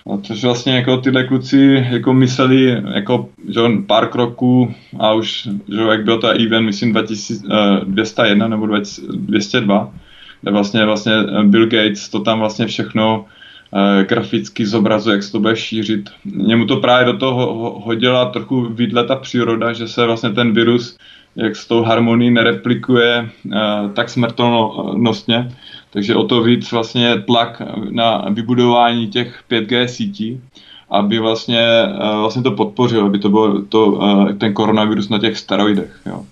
No, 0.07 0.21
což 0.21 0.43
vlastně 0.43 0.75
jako 0.75 0.97
tyhle 0.97 1.23
kluci 1.23 1.85
jako 1.89 2.13
mysleli 2.13 2.81
jako 2.93 3.29
že 3.49 3.61
on 3.61 3.83
pár 3.83 4.07
kroků 4.07 4.73
a 4.99 5.13
už, 5.13 5.49
že 5.73 5.81
jak 5.81 6.03
byl 6.03 6.17
to 6.17 6.27
event, 6.27 6.65
myslím 6.65 6.91
2201 6.91 8.47
nebo 8.47 8.67
202, 8.67 9.93
kde 10.41 10.51
vlastně, 10.51 10.85
vlastně 10.85 11.13
Bill 11.43 11.67
Gates 11.67 12.09
to 12.09 12.19
tam 12.19 12.39
vlastně 12.39 12.67
všechno 12.67 13.25
Eh, 13.73 14.03
graficky 14.03 14.65
zobrazuje, 14.65 15.13
jak 15.13 15.23
se 15.23 15.31
to 15.31 15.39
bude 15.39 15.55
šířit. 15.55 16.09
Němu 16.25 16.65
to 16.65 16.77
právě 16.77 17.13
do 17.13 17.19
toho 17.19 17.79
hodila 17.85 18.25
trochu 18.25 18.61
vidle 18.61 19.03
ta 19.03 19.15
příroda, 19.15 19.73
že 19.73 19.87
se 19.87 20.05
vlastně 20.05 20.29
ten 20.29 20.53
virus, 20.53 20.97
jak 21.35 21.55
s 21.55 21.67
tou 21.67 21.83
harmonií 21.83 22.31
nereplikuje 22.31 23.29
eh, 23.53 23.59
tak 23.93 24.09
smrtelnostně, 24.09 25.51
takže 25.89 26.15
o 26.15 26.23
to 26.23 26.43
víc 26.43 26.71
vlastně 26.71 27.21
tlak 27.21 27.61
na 27.89 28.25
vybudování 28.29 29.07
těch 29.07 29.43
5G 29.51 29.85
sítí, 29.85 30.41
aby 30.89 31.19
vlastně, 31.19 31.61
eh, 31.61 32.17
vlastně 32.19 32.43
to 32.43 32.51
podpořil, 32.51 33.05
aby 33.05 33.19
to 33.19 33.29
byl 33.29 33.65
to, 33.69 33.99
ten 34.37 34.53
koronavirus 34.53 35.09
na 35.09 35.19
těch 35.19 35.37
steroidech. 35.37 35.99
Jo. 36.05 36.25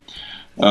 Uh, 0.56 0.68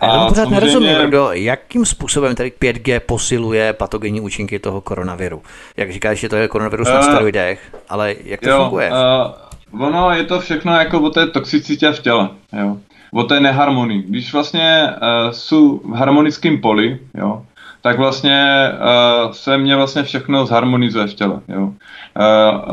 a 0.00 0.06
já 0.06 0.28
pořád 0.28 0.34
samozřejmě... 0.34 0.54
nerozumím, 0.54 1.08
kdo, 1.08 1.32
jakým 1.32 1.86
způsobem 1.86 2.34
tady 2.34 2.52
5G 2.60 3.00
posiluje 3.00 3.72
patogenní 3.72 4.20
účinky 4.20 4.58
toho 4.58 4.80
koronaviru. 4.80 5.42
Jak 5.76 5.92
říkáš, 5.92 6.18
že 6.18 6.28
to 6.28 6.36
je 6.36 6.48
koronavirus 6.48 6.88
uh, 6.88 6.94
na 6.94 7.02
steroidech, 7.02 7.76
ale 7.88 8.14
jak 8.24 8.40
to 8.40 8.50
jo, 8.50 8.58
funguje? 8.58 8.90
Uh, 8.90 9.86
ono 9.86 10.10
je 10.10 10.24
to 10.24 10.40
všechno 10.40 10.72
jako 10.72 11.00
o 11.00 11.10
té 11.10 11.26
toxicitě 11.26 11.92
v 11.92 12.02
těle, 12.02 12.28
jo. 12.52 12.76
O 13.12 13.22
té 13.22 13.40
neharmonii. 13.40 14.02
Když 14.02 14.32
vlastně 14.32 14.90
uh, 14.90 15.30
jsou 15.30 15.80
v 15.84 15.92
harmonickém 15.92 16.58
poli, 16.60 16.98
jo, 17.14 17.42
tak 17.82 17.98
vlastně 17.98 18.68
uh, 18.72 19.32
se 19.32 19.58
mě 19.58 19.76
vlastně 19.76 20.02
všechno 20.02 20.46
zharmonizuje 20.46 21.06
v 21.06 21.14
těle. 21.14 21.40
Jo. 21.48 21.62
Uh, 21.62 21.72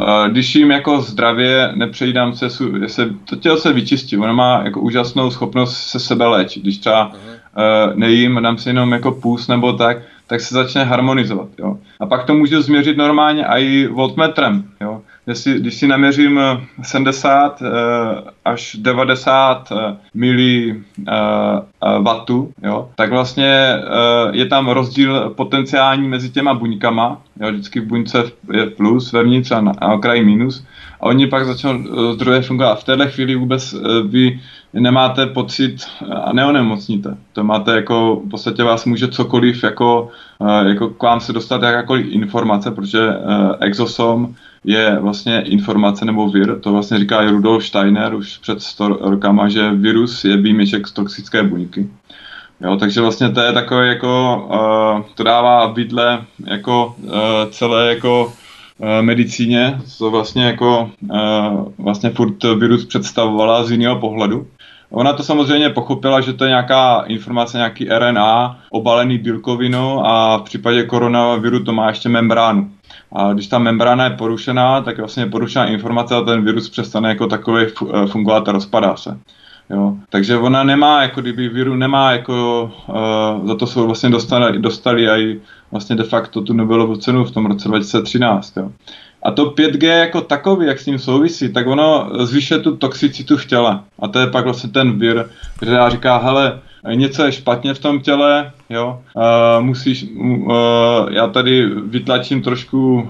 uh, 0.02 0.28
když 0.28 0.56
jim 0.56 0.72
jako 0.72 1.02
zdravě 1.02 1.72
nepřejídám 1.76 2.34
se, 2.34 2.50
se, 2.88 3.10
to 3.26 3.36
tělo 3.36 3.58
se 3.58 3.74
vyčistí, 3.74 4.18
ono 4.18 4.34
má 4.34 4.62
jako 4.64 4.80
úžasnou 4.80 5.32
schopnost 5.32 5.78
se 5.78 6.00
sebe 6.00 6.26
léčit. 6.28 6.64
Když 6.64 6.78
třeba 6.78 7.08
uh, 7.08 7.96
nejím, 7.96 8.40
dám 8.42 8.58
si 8.58 8.70
jenom 8.70 8.92
jako 8.92 9.12
půs 9.12 9.48
nebo 9.48 9.74
tak, 9.74 9.98
tak 10.28 10.42
se 10.42 10.56
začne 10.56 10.84
harmonizovat. 10.84 11.48
Jo. 11.60 11.78
A 12.00 12.06
pak 12.06 12.26
to 12.26 12.34
můžu 12.34 12.62
změřit 12.62 12.98
normálně 12.98 13.46
i 13.46 13.88
voltmetrem. 13.88 14.64
Jo. 14.82 15.02
Si, 15.34 15.60
když 15.60 15.76
si 15.76 15.88
naměřím 15.88 16.40
70 16.82 17.62
uh, 17.62 17.68
až 18.46 18.76
90 18.80 19.72
uh, 19.72 19.78
mili 20.14 20.82
wattů, 22.02 22.52
jo, 22.64 22.90
tak 22.96 23.10
vlastně 23.10 23.76
uh, 23.78 24.36
je 24.36 24.46
tam 24.46 24.68
rozdíl 24.68 25.30
potenciální 25.30 26.08
mezi 26.08 26.30
těma 26.30 26.54
buňkama. 26.54 27.22
Jo, 27.42 27.52
vždycky 27.52 27.80
v 27.80 27.86
buňce 27.86 28.24
je 28.54 28.66
plus 28.66 29.12
vevnitř 29.12 29.52
a 29.52 29.62
na, 29.62 29.74
na 29.82 29.88
okraji 29.88 30.26
minus. 30.26 30.66
A 31.02 31.04
oni 31.04 31.28
pak 31.28 31.46
začnou 31.46 31.84
zdroje 32.14 32.42
fungovat. 32.42 32.80
V 32.80 32.84
téhle 32.84 33.10
chvíli 33.10 33.36
vůbec 33.36 33.76
vy 34.08 34.40
nemáte 34.74 35.26
pocit 35.26 35.78
a 36.24 36.34
neonemocníte. 36.34 37.18
To 37.34 37.44
máte 37.44 37.76
jako, 37.76 38.22
v 38.26 38.30
podstatě 38.30 38.64
vás 38.64 38.86
může 38.86 39.08
cokoliv 39.08 39.64
jako, 39.64 40.10
jako 40.68 40.90
k 40.90 41.04
vám 41.04 41.20
se 41.20 41.34
dostat 41.34 41.64
jakákoliv 41.64 42.06
informace, 42.10 42.72
protože 42.72 43.00
exosom 43.60 44.36
je 44.64 44.98
vlastně 45.00 45.42
informace 45.42 46.06
nebo 46.06 46.30
vir, 46.30 46.60
to 46.60 46.72
vlastně 46.72 47.00
říká 47.00 47.24
i 47.24 47.30
Rudolf 47.30 47.66
Steiner 47.66 48.16
už 48.16 48.38
před 48.38 48.62
100 48.62 48.88
rokama, 48.88 49.50
že 49.50 49.72
virus 49.72 50.26
je 50.26 50.38
výměšek 50.38 50.88
z 50.88 50.92
toxické 50.92 51.44
buňky. 51.44 51.90
Jo, 52.62 52.78
takže 52.78 53.02
vlastně 53.02 53.30
to 53.30 53.42
je 53.42 53.54
takové 53.54 53.88
jako, 53.88 54.44
uh, 54.50 55.06
to 55.16 55.24
dává 55.24 55.68
bydle 55.68 56.26
jako 56.46 56.96
uh, 56.98 57.12
celé 57.52 57.90
jako 57.90 58.26
uh, 58.26 58.88
medicíně, 59.02 59.82
co 59.98 60.12
vlastně 60.12 60.44
jako 60.44 60.92
uh, 61.02 61.68
vlastně 61.78 62.10
furt 62.10 62.44
virus 62.44 62.86
představovala 62.86 63.64
z 63.64 63.72
jiného 63.72 63.96
pohledu. 63.96 64.48
Ona 64.92 65.14
to 65.14 65.24
samozřejmě 65.24 65.70
pochopila, 65.70 66.22
že 66.22 66.34
to 66.34 66.44
je 66.44 66.50
nějaká 66.50 67.04
informace, 67.08 67.58
nějaký 67.58 67.90
RNA 67.90 68.60
obalený 68.70 69.18
bílkovinou 69.18 70.06
a 70.06 70.38
v 70.38 70.42
případě 70.42 70.84
koronaviru 70.84 71.64
to 71.64 71.74
má 71.74 71.88
ještě 71.90 72.10
membránu. 72.10 72.72
A 73.14 73.34
když 73.34 73.48
ta 73.48 73.60
membrána 73.60 74.04
je 74.04 74.10
porušená, 74.10 74.82
tak 74.82 74.98
vlastně 74.98 75.24
je 75.24 75.30
porušená 75.30 75.66
informace 75.66 76.16
a 76.16 76.22
ten 76.22 76.46
virus 76.46 76.70
přestane 76.70 77.10
jako 77.10 77.28
takový 77.28 77.66
eh, 77.66 78.08
fungovat 78.08 78.50
a 78.50 78.52
rozpadá 78.52 78.96
se. 78.96 79.20
Jo. 79.70 79.96
Takže 80.10 80.38
ona 80.38 80.64
nemá, 80.64 81.02
jako 81.02 81.22
kdyby 81.22 81.50
viru 81.50 81.76
nemá, 81.76 82.12
jako 82.12 82.72
uh, 82.88 83.48
za 83.48 83.56
to 83.56 83.68
jsou 83.68 83.86
vlastně 83.86 84.10
dostali, 84.10 84.60
dostali 84.60 85.10
i 85.10 85.42
vlastně 85.72 85.96
de 85.96 86.04
facto 86.04 86.42
tu 86.42 86.54
Nobelovu 86.54 86.96
cenu 86.96 87.26
v 87.26 87.32
tom 87.32 87.46
roce 87.46 87.68
2013. 87.68 88.58
Jo. 88.58 88.72
A 89.24 89.32
to 89.32 89.46
5G 89.46 90.00
jako 90.00 90.22
takový, 90.22 90.68
jak 90.68 90.80
s 90.80 90.86
ním 90.86 91.00
souvisí, 91.00 91.54
tak 91.54 91.68
ono 91.68 92.10
zvyšuje 92.20 92.60
tu 92.60 92.78
toxicitu 92.78 93.38
v 93.38 93.46
těle. 93.46 93.80
A 94.00 94.08
to 94.08 94.20
je 94.20 94.28
pak 94.28 94.44
vlastně 94.44 94.70
ten 94.70 95.00
vir, 95.00 95.26
který 95.58 95.72
říká, 95.88 96.18
hele, 96.18 96.60
něco 96.94 97.24
je 97.24 97.32
špatně 97.32 97.74
v 97.74 97.80
tom 97.80 98.00
těle, 98.00 98.52
jo, 98.70 99.00
uh, 99.16 99.66
musíš, 99.66 100.06
uh, 100.16 100.54
já 101.10 101.28
tady 101.28 101.66
vytlačím 101.66 102.42
trošku 102.42 103.10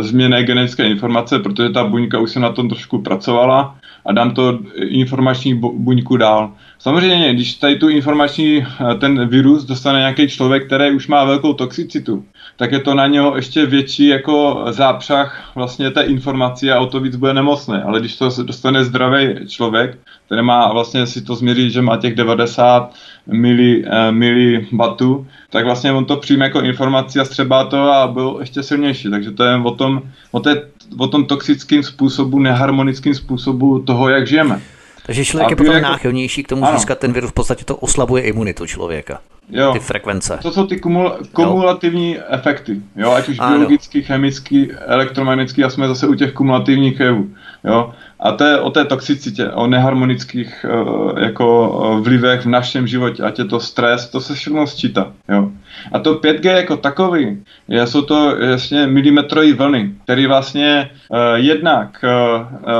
uh, 0.00 0.42
genetické 0.42 0.86
informace, 0.88 1.38
protože 1.38 1.70
ta 1.70 1.84
buňka 1.84 2.18
už 2.18 2.30
se 2.30 2.40
na 2.40 2.52
tom 2.52 2.68
trošku 2.68 2.98
pracovala 3.02 3.76
a 4.06 4.12
dám 4.12 4.30
to 4.30 4.58
informační 4.76 5.54
buňku 5.54 6.16
dál. 6.16 6.52
Samozřejmě, 6.78 7.34
když 7.34 7.54
tady 7.54 7.76
tu 7.76 7.88
informační, 7.88 8.66
ten 9.00 9.28
virus 9.28 9.64
dostane 9.64 9.98
nějaký 9.98 10.28
člověk, 10.28 10.66
který 10.66 10.90
už 10.90 11.08
má 11.08 11.24
velkou 11.24 11.52
toxicitu, 11.52 12.24
tak 12.56 12.72
je 12.72 12.78
to 12.78 12.94
na 12.94 13.06
něho 13.06 13.36
ještě 13.36 13.66
větší 13.66 14.06
jako 14.06 14.64
zápřah 14.68 15.52
vlastně 15.54 15.90
té 15.90 16.02
informací 16.02 16.70
a 16.70 16.80
o 16.80 16.86
to 16.86 17.00
víc 17.00 17.16
bude 17.16 17.34
nemocný. 17.34 17.76
Ale 17.84 18.00
když 18.00 18.16
to 18.16 18.28
dostane 18.42 18.84
zdravý 18.84 19.48
člověk, 19.48 19.98
který 20.26 20.42
má 20.42 20.72
vlastně 20.72 21.06
si 21.06 21.22
to 21.22 21.34
změřit, 21.34 21.70
že 21.70 21.82
má 21.82 21.96
těch 21.96 22.14
90 22.14 22.94
mili, 23.26 23.84
uh, 23.84 23.90
mili 24.10 24.66
batu, 24.72 25.26
tak 25.50 25.64
vlastně 25.64 25.92
on 25.92 26.04
to 26.04 26.16
přijme 26.16 26.44
jako 26.44 26.60
informaci 26.60 27.20
a 27.20 27.24
střebá 27.24 27.64
to 27.64 27.92
a 27.92 28.08
byl 28.08 28.36
ještě 28.40 28.62
silnější. 28.62 29.10
Takže 29.10 29.30
to 29.30 29.44
je 29.44 29.56
o 29.56 29.70
tom, 29.70 30.02
o, 30.30 30.40
té, 30.40 30.62
o 30.98 31.08
tom 31.08 31.24
toxickém 31.24 31.82
způsobu, 31.82 32.38
neharmonickém 32.38 33.14
způsobu 33.14 33.78
toho, 33.78 34.08
jak 34.08 34.26
žijeme. 34.26 34.60
Takže 35.06 35.24
člověk 35.24 35.46
a 35.46 35.50
je 35.50 35.56
potom 35.56 35.74
jako... 35.74 35.88
náchylnější 35.88 36.42
k 36.42 36.48
tomu 36.48 36.64
ano. 36.64 36.76
získat 36.76 36.98
ten 36.98 37.12
virus, 37.12 37.30
v 37.30 37.34
podstatě 37.34 37.64
to 37.64 37.76
oslabuje 37.76 38.22
imunitu 38.22 38.66
člověka. 38.66 39.20
Jo. 39.50 39.72
ty 39.72 39.78
frekvence. 39.78 40.38
To 40.42 40.52
jsou 40.52 40.66
ty 40.66 40.80
kumul, 40.80 41.12
kumulativní 41.32 42.14
jo. 42.14 42.22
efekty, 42.28 42.80
jo, 42.96 43.12
ať 43.12 43.28
už 43.28 43.38
ano. 43.38 43.50
biologický, 43.50 44.02
chemický, 44.02 44.72
elektromagnetický 44.72 45.64
a 45.64 45.70
jsme 45.70 45.88
zase 45.88 46.06
u 46.06 46.14
těch 46.14 46.32
kumulativních 46.32 47.00
jevů, 47.00 47.28
jo. 47.64 47.92
A 48.20 48.32
to 48.32 48.44
je 48.44 48.60
o 48.60 48.70
té 48.70 48.84
toxicitě, 48.84 49.50
o 49.50 49.66
neharmonických 49.66 50.66
uh, 50.68 51.18
jako 51.18 51.68
uh, 51.68 52.00
vlivech 52.00 52.40
v 52.40 52.48
našem 52.48 52.86
životě, 52.86 53.22
ať 53.22 53.38
je 53.38 53.44
to 53.44 53.60
stres, 53.60 54.08
to 54.08 54.20
se 54.20 54.34
všechno 54.34 54.66
sčítá. 54.66 55.12
Jo. 55.28 55.50
A 55.92 55.98
to 55.98 56.14
5G 56.14 56.56
jako 56.56 56.76
takový, 56.76 57.42
je, 57.68 57.86
jsou 57.86 58.02
to 58.02 58.36
jasně 58.36 58.86
milimetrové 58.86 59.52
vlny, 59.52 59.90
které 60.04 60.28
vlastně 60.28 60.90
uh, 61.08 61.18
jednak 61.34 62.04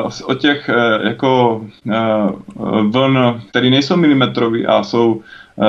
uh, 0.04 0.10
o 0.24 0.34
těch 0.34 0.70
uh, 0.70 1.06
jako 1.06 1.60
uh, 1.86 2.90
vln, 2.90 3.40
které 3.50 3.70
nejsou 3.70 3.96
milimetrové 3.96 4.62
a 4.62 4.82
jsou 4.82 5.22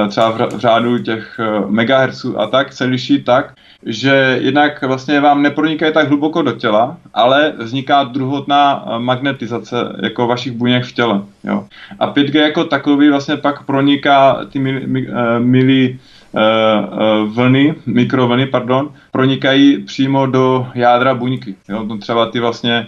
třeba 0.09 0.31
v, 0.31 0.59
řádu 0.59 0.99
těch 0.99 1.39
uh, 1.39 1.71
megahertzů 1.71 2.39
a 2.39 2.47
tak, 2.47 2.73
se 2.73 2.85
liší 2.85 3.23
tak, 3.23 3.53
že 3.85 4.37
jednak 4.41 4.83
vlastně 4.83 5.19
vám 5.19 5.41
nepronikají 5.41 5.93
tak 5.93 6.07
hluboko 6.07 6.41
do 6.41 6.51
těla, 6.51 6.97
ale 7.13 7.53
vzniká 7.57 8.03
druhotná 8.03 8.85
eh, 8.85 8.99
magnetizace 8.99 9.75
jako 10.03 10.27
vašich 10.27 10.51
buněk 10.51 10.83
v 10.83 10.91
těle. 10.91 11.21
Jo. 11.43 11.65
A 11.99 12.13
5G 12.13 12.41
jako 12.41 12.63
takový 12.63 13.09
vlastně 13.09 13.37
pak 13.37 13.63
proniká 13.63 14.45
ty 14.51 14.59
mili, 14.59 14.87
mi, 14.87 15.07
eh, 15.09 15.39
mili 15.39 15.99
uh, 16.31 17.33
vlny, 17.33 17.75
mikrovlny, 17.85 18.45
pardon, 18.45 18.89
pronikají 19.11 19.77
přímo 19.77 20.25
do 20.25 20.67
jádra 20.73 21.15
buňky. 21.15 21.55
Jo. 21.69 21.85
To 21.87 21.97
třeba 21.97 22.25
ty 22.25 22.39
vlastně 22.39 22.87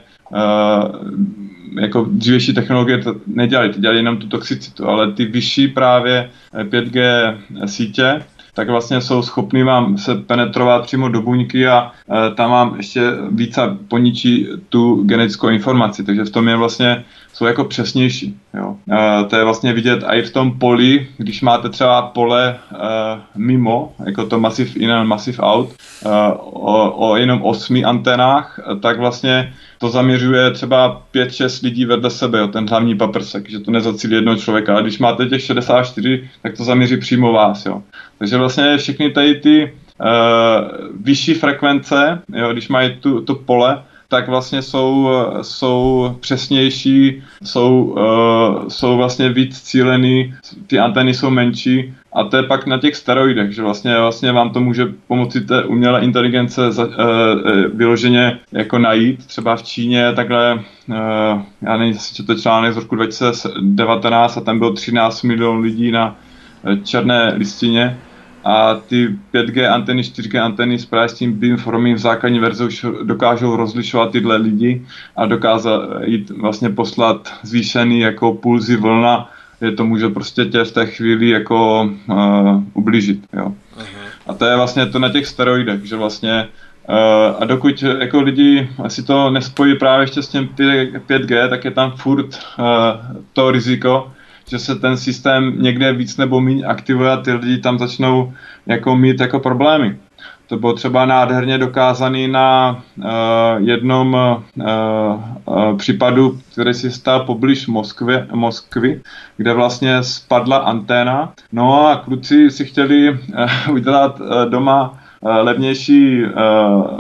jako 1.80 2.08
dřívější 2.12 2.54
technologie 2.54 2.98
to 2.98 3.16
nedělají, 3.28 3.72
ty 3.72 3.82
dělají 3.82 4.00
jenom 4.00 4.18
tu 4.18 4.28
toxicitu, 4.28 4.88
ale 4.88 5.12
ty 5.12 5.26
vyšší 5.26 5.68
právě 5.68 6.30
5G 6.54 7.38
sítě 7.66 8.22
tak 8.58 8.70
vlastně 8.70 9.02
jsou 9.02 9.22
schopni 9.22 9.64
vám 9.64 9.98
se 9.98 10.16
penetrovat 10.16 10.84
přímo 10.84 11.10
do 11.10 11.22
buňky 11.22 11.68
a 11.68 11.92
e, 11.92 12.36
tam 12.36 12.52
vám 12.52 12.74
ještě 12.78 13.02
více 13.32 13.62
poničí 13.88 14.48
tu 14.70 15.04
genetickou 15.04 15.50
informaci. 15.50 16.04
Takže 16.04 16.26
v 16.26 16.30
tom 16.30 16.48
je 16.48 16.56
vlastně 16.56 17.06
jsou 17.38 17.46
jako 17.46 17.64
přesnější. 17.64 18.38
Jo. 18.54 18.76
E, 18.92 19.26
to 19.26 19.36
je 19.36 19.44
vlastně 19.44 19.74
vidět 19.74 20.04
i 20.08 20.22
v 20.22 20.32
tom 20.32 20.60
poli, 20.60 21.08
když 21.18 21.42
máte 21.42 21.70
třeba 21.70 22.02
pole 22.02 22.50
e, 22.50 22.58
mimo, 23.36 23.94
jako 24.06 24.26
to 24.26 24.40
Massive 24.40 24.72
In 24.76 24.92
a 24.92 25.04
Massive 25.04 25.38
Out, 25.38 25.70
e, 26.06 26.10
o, 26.40 27.10
o 27.10 27.16
jenom 27.16 27.42
osmi 27.42 27.84
antenách, 27.84 28.60
tak 28.82 29.00
vlastně 29.00 29.54
to 29.78 29.90
zaměřuje 29.90 30.52
třeba 30.52 31.02
5-6 31.14 31.64
lidí 31.64 31.86
vedle 31.86 32.10
sebe, 32.10 32.40
jo, 32.40 32.48
ten 32.48 32.70
hlavní 32.70 32.98
paprsek, 32.98 33.50
že 33.50 33.60
to 33.60 33.72
nezacílí 33.72 34.16
jednoho 34.16 34.38
člověka. 34.38 34.78
A 34.78 34.82
když 34.82 35.00
máte 35.00 35.26
těch 35.26 35.42
64, 35.42 36.30
tak 36.42 36.58
to 36.58 36.64
zaměří 36.64 36.98
přímo 36.98 37.34
vás. 37.34 37.66
Jo. 37.66 37.82
Takže 38.20 38.38
vlastně 38.38 38.78
všechny 38.78 39.12
tady 39.12 39.36
ty 39.36 39.74
uh, 40.00 40.08
vyšší 41.02 41.34
frekvence, 41.34 42.22
jo, 42.36 42.54
když 42.54 42.68
mají 42.68 42.96
tu, 43.00 43.22
tu 43.22 43.36
pole, 43.36 43.84
tak 44.08 44.28
vlastně 44.28 44.62
jsou, 44.62 45.10
jsou 45.42 46.16
přesnější, 46.20 47.24
jsou, 47.44 47.84
uh, 47.84 48.68
jsou 48.68 48.98
vlastně 48.98 49.30
víc 49.30 49.62
cílený, 49.62 50.34
ty 50.68 50.80
anteny 50.80 51.14
jsou 51.14 51.30
menší 51.30 51.94
a 52.14 52.24
to 52.24 52.38
je 52.38 52.44
pak 52.44 52.68
na 52.68 52.78
těch 52.78 52.96
steroidech, 52.96 53.52
že 53.52 53.62
vlastně, 53.62 53.98
vlastně 53.98 54.32
vám 54.32 54.50
to 54.50 54.60
může 54.60 54.86
pomoci 55.08 55.42
té 55.42 55.64
umělé 55.64 56.02
inteligence 56.02 56.72
za, 56.72 56.86
uh, 56.86 56.94
vyloženě 57.74 58.40
jako 58.52 58.78
najít. 58.78 59.26
Třeba 59.26 59.56
v 59.56 59.64
Číně 59.64 60.14
takhle, 60.14 60.54
uh, 60.90 60.96
já 61.62 61.78
nevím, 61.78 61.94
jestli 61.94 62.26
to 62.26 62.36
článek 62.36 62.74
z 62.74 62.78
roku 62.78 62.96
2019 62.96 64.38
a 64.38 64.42
tam 64.42 64.60
bylo 64.60 64.74
13 64.74 65.24
milionů 65.24 65.62
lidí 65.62 65.92
na 65.92 66.16
černé 66.84 67.34
listině 67.36 67.98
a 68.48 68.80
ty 68.88 69.16
5G 69.34 69.74
anteny, 69.74 70.02
4G 70.02 70.44
anteny 70.44 70.80
s 70.80 70.86
právě 70.86 71.10
s 71.10 71.14
tím 71.14 71.34
beamforming 71.34 71.98
v 71.98 72.02
základní 72.02 72.40
verzi 72.40 72.64
už 72.64 72.86
dokážou 73.04 73.56
rozlišovat 73.56 74.12
tyhle 74.12 74.36
lidi 74.36 74.86
a 75.16 75.26
dokázat 75.26 75.82
jít 76.06 76.30
vlastně 76.30 76.70
poslat 76.70 77.34
zvýšený 77.44 78.00
jako 78.00 78.34
pulzy 78.34 78.76
vlna, 78.76 79.30
je 79.62 79.72
to 79.72 79.86
může 79.86 80.10
prostě 80.10 80.46
tě 80.46 80.64
v 80.64 80.72
té 80.72 80.86
chvíli 80.86 81.30
jako 81.30 81.90
uh, 82.10 82.64
ublížit, 82.74 83.20
jo. 83.34 83.54
Uh-huh. 83.78 84.08
A 84.28 84.34
to 84.34 84.46
je 84.46 84.56
vlastně 84.56 84.86
to 84.86 85.00
na 85.00 85.10
těch 85.10 85.28
steroidech, 85.28 85.84
že 85.84 85.96
vlastně 85.96 86.48
uh, 86.90 87.44
a 87.44 87.46
dokud 87.46 87.84
jako 87.84 88.22
lidi 88.22 88.70
si 88.88 89.04
to 89.04 89.30
nespojí 89.30 89.76
právě 89.76 90.04
ještě 90.04 90.22
s 90.22 90.28
tím 90.28 90.50
5G, 91.08 91.50
tak 91.50 91.66
je 91.66 91.72
tam 91.72 91.92
furt 91.92 92.26
uh, 92.60 92.66
to 93.34 93.52
riziko, 93.52 94.12
že 94.48 94.60
se 94.60 94.76
ten 94.76 94.98
systém 94.98 95.54
někde 95.62 95.94
víc 95.94 96.18
nebo 96.18 96.42
méně 96.42 96.66
aktivuje 96.66 97.12
a 97.12 97.18
ty 97.18 97.34
lidi 97.34 97.58
tam 97.58 97.80
začnou 97.80 98.34
jako 98.66 98.96
mít 98.96 99.20
jako 99.20 99.40
problémy. 99.40 99.98
To 100.48 100.58
bylo 100.58 100.74
třeba 100.74 101.06
nádherně 101.06 101.58
dokázaný 101.58 102.28
na 102.28 102.80
uh, 102.98 103.04
jednom 103.58 104.14
uh, 104.14 104.64
uh, 104.66 105.78
případu, 105.78 106.40
který 106.52 106.74
si 106.74 106.92
stál 106.92 107.20
poblíž 107.20 107.68
Moskvy, 107.68 108.24
Moskvy, 108.34 109.02
kde 109.38 109.54
vlastně 109.54 110.04
spadla 110.04 110.58
anténa. 110.58 111.34
No 111.52 111.88
a 111.88 111.96
kluci 111.96 112.52
si 112.52 112.66
chtěli 112.66 113.10
uh, 113.10 113.18
udělat 113.72 114.20
uh, 114.20 114.28
doma 114.50 115.00
levnější 115.22 116.24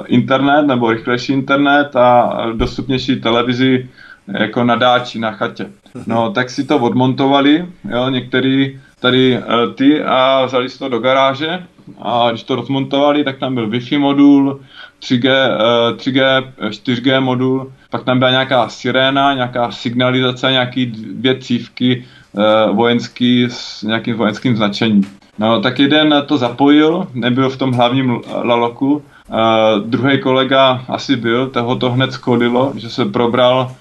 internet 0.06 0.68
nebo 0.68 0.92
rychlejší 0.92 1.34
internet 1.34 1.96
a 1.96 2.42
dostupnější 2.54 3.22
televizi 3.22 3.90
jako 4.28 4.64
nadáči 4.64 5.20
na 5.20 5.32
chatě. 5.32 5.70
No, 6.08 6.32
tak 6.32 6.50
si 6.50 6.64
to 6.64 6.78
odmontovali, 6.78 7.66
jo, 7.90 8.10
některý 8.10 8.80
tady 9.00 9.38
uh, 9.38 9.74
ty 9.76 10.04
a 10.04 10.46
vzali 10.46 10.70
si 10.70 10.80
to 10.80 10.90
do 10.90 11.00
garáže 11.00 11.64
a 12.02 12.30
když 12.30 12.44
to 12.44 12.56
rozmontovali, 12.56 13.24
tak 13.24 13.38
tam 13.38 13.56
byl 13.56 13.70
Wi-Fi 13.70 14.00
modul, 14.00 14.60
3G, 15.02 15.30
uh, 15.30 15.98
3G, 15.98 16.44
4G 16.70 17.22
modul, 17.22 17.72
pak 17.90 18.04
tam 18.04 18.20
byla 18.20 18.32
nějaká 18.32 18.70
siréna, 18.70 19.34
nějaká 19.34 19.72
signalizace, 19.72 20.52
nějaký 20.52 20.86
dvě 20.86 21.40
cívky 21.40 22.06
uh, 22.32 22.76
vojenský 22.76 23.48
s 23.50 23.84
nějakým 23.84 24.16
vojenským 24.16 24.58
značením. 24.58 25.04
No, 25.40 25.62
tak 25.62 25.80
jeden 25.80 26.24
to 26.26 26.38
zapojil, 26.38 27.08
nebyl 27.14 27.50
v 27.50 27.58
tom 27.58 27.72
hlavním 27.72 28.22
laloku, 28.44 28.94
uh, 28.94 29.40
druhý 29.86 30.22
kolega 30.22 30.86
asi 30.88 31.16
byl, 31.16 31.48
toho 31.48 31.76
to 31.76 31.92
hned 31.92 32.14
skodilo, 32.14 32.74
že 32.76 32.90
se 32.90 33.06
probral 33.06 33.72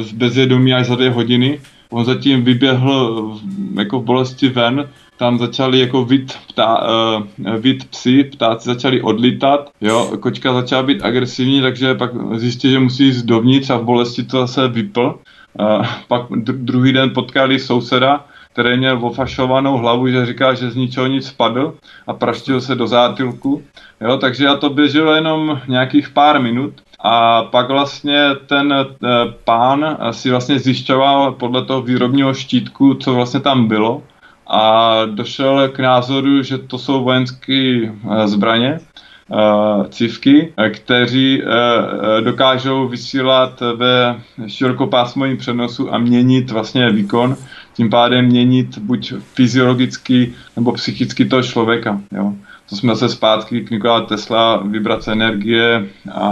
z 0.00 0.12
bezvědomí 0.12 0.74
až 0.74 0.86
za 0.86 0.94
dvě 0.94 1.10
hodiny. 1.10 1.60
On 1.90 2.04
zatím 2.04 2.44
vyběhl 2.44 3.36
jako 3.78 4.00
v 4.00 4.04
bolesti 4.04 4.48
ven, 4.48 4.88
tam 5.16 5.38
začali 5.38 5.78
jako 5.78 6.04
vid, 6.04 6.38
ptá, 6.48 6.82
uh, 6.82 7.56
vid 7.56 7.84
psy, 7.84 8.24
ptáci 8.24 8.68
začali 8.68 9.02
odlítat, 9.02 9.70
jo, 9.80 10.16
kočka 10.20 10.52
začala 10.52 10.82
být 10.82 11.04
agresivní, 11.04 11.60
takže 11.60 11.94
pak 11.94 12.10
zjistil, 12.34 12.70
že 12.70 12.78
musí 12.78 13.06
jít 13.06 13.24
dovnitř 13.24 13.70
a 13.70 13.76
v 13.76 13.84
bolesti 13.84 14.22
to 14.22 14.38
zase 14.38 14.68
vypl. 14.68 15.18
Uh, 15.60 15.86
pak 16.08 16.22
druhý 16.38 16.92
den 16.92 17.10
potkali 17.10 17.58
souseda, 17.58 18.24
který 18.52 18.78
měl 18.78 18.98
ofašovanou 19.06 19.76
hlavu, 19.76 20.08
že 20.08 20.26
říká, 20.26 20.54
že 20.54 20.70
z 20.70 20.76
ničeho 20.76 21.06
nic 21.06 21.26
spadl 21.26 21.74
a 22.06 22.12
praštil 22.12 22.60
se 22.60 22.74
do 22.74 22.86
zátilku. 22.86 23.62
Jo, 24.00 24.16
takže 24.16 24.44
já 24.44 24.56
to 24.56 24.70
běželo 24.70 25.12
jenom 25.12 25.60
nějakých 25.68 26.10
pár 26.10 26.40
minut 26.42 26.72
a 27.02 27.42
pak 27.42 27.68
vlastně 27.68 28.28
ten 28.46 28.72
e, 28.72 28.86
pán 29.44 29.98
si 30.10 30.30
vlastně 30.30 30.58
zjišťoval 30.58 31.32
podle 31.32 31.64
toho 31.64 31.82
výrobního 31.82 32.34
štítku, 32.34 32.94
co 32.94 33.14
vlastně 33.14 33.40
tam 33.40 33.68
bylo 33.68 34.02
a 34.46 34.94
došel 35.04 35.68
k 35.68 35.78
názoru, 35.78 36.42
že 36.42 36.58
to 36.58 36.78
jsou 36.78 37.04
vojenské 37.04 37.54
e, 37.54 37.92
zbraně, 38.28 38.80
cívky, 39.88 40.52
kteří 40.74 41.42
dokážou 42.20 42.88
vysílat 42.88 43.62
ve 43.76 44.20
širokopásmovém 44.46 45.36
přenosu 45.36 45.94
a 45.94 45.98
měnit 45.98 46.50
vlastně 46.50 46.90
výkon, 46.90 47.36
tím 47.74 47.90
pádem 47.90 48.24
měnit 48.24 48.78
buď 48.78 49.12
fyziologicky 49.34 50.34
nebo 50.56 50.72
psychicky 50.72 51.24
toho 51.24 51.42
člověka. 51.42 52.00
Jo 52.12 52.32
jsme 52.76 52.96
se 52.96 53.08
zpátky 53.08 53.60
k 53.60 53.70
Nikola 53.70 54.00
Tesla, 54.00 54.56
vibrace 54.56 55.12
energie 55.12 55.86
a, 56.12 56.30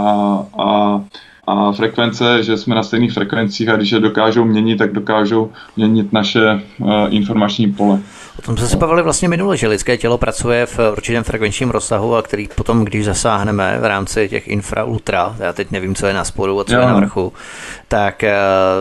a, 0.59 1.01
a 1.47 1.71
frekvence, 1.71 2.43
že 2.43 2.57
jsme 2.57 2.75
na 2.75 2.83
stejných 2.83 3.13
frekvencích 3.13 3.69
a 3.69 3.75
když 3.75 3.91
je 3.91 3.99
dokážou 3.99 4.45
měnit, 4.45 4.77
tak 4.77 4.93
dokážou 4.93 5.51
měnit 5.77 6.13
naše 6.13 6.61
uh, 6.79 6.91
informační 7.09 7.73
pole. 7.73 7.99
O 8.39 8.41
tom 8.41 8.57
jsme 8.57 8.67
se 8.67 8.77
bavili 8.77 9.03
vlastně 9.03 9.29
minule, 9.29 9.57
že 9.57 9.67
lidské 9.67 9.97
tělo 9.97 10.17
pracuje 10.17 10.65
v 10.65 10.79
určitém 10.91 11.23
frekvenčním 11.23 11.69
rozsahu 11.69 12.15
a 12.15 12.21
který 12.21 12.47
potom, 12.55 12.85
když 12.85 13.05
zasáhneme 13.05 13.77
v 13.81 13.85
rámci 13.85 14.29
těch 14.29 14.47
infra 14.47 14.83
ultra, 14.83 15.35
já 15.39 15.53
teď 15.53 15.71
nevím, 15.71 15.95
co 15.95 16.07
je 16.07 16.13
na 16.13 16.23
spodu 16.23 16.59
a 16.59 16.63
co 16.63 16.73
jo. 16.73 16.79
je 16.79 16.85
na 16.85 16.95
vrchu, 16.95 17.33
tak 17.87 18.23
eh, 18.23 18.35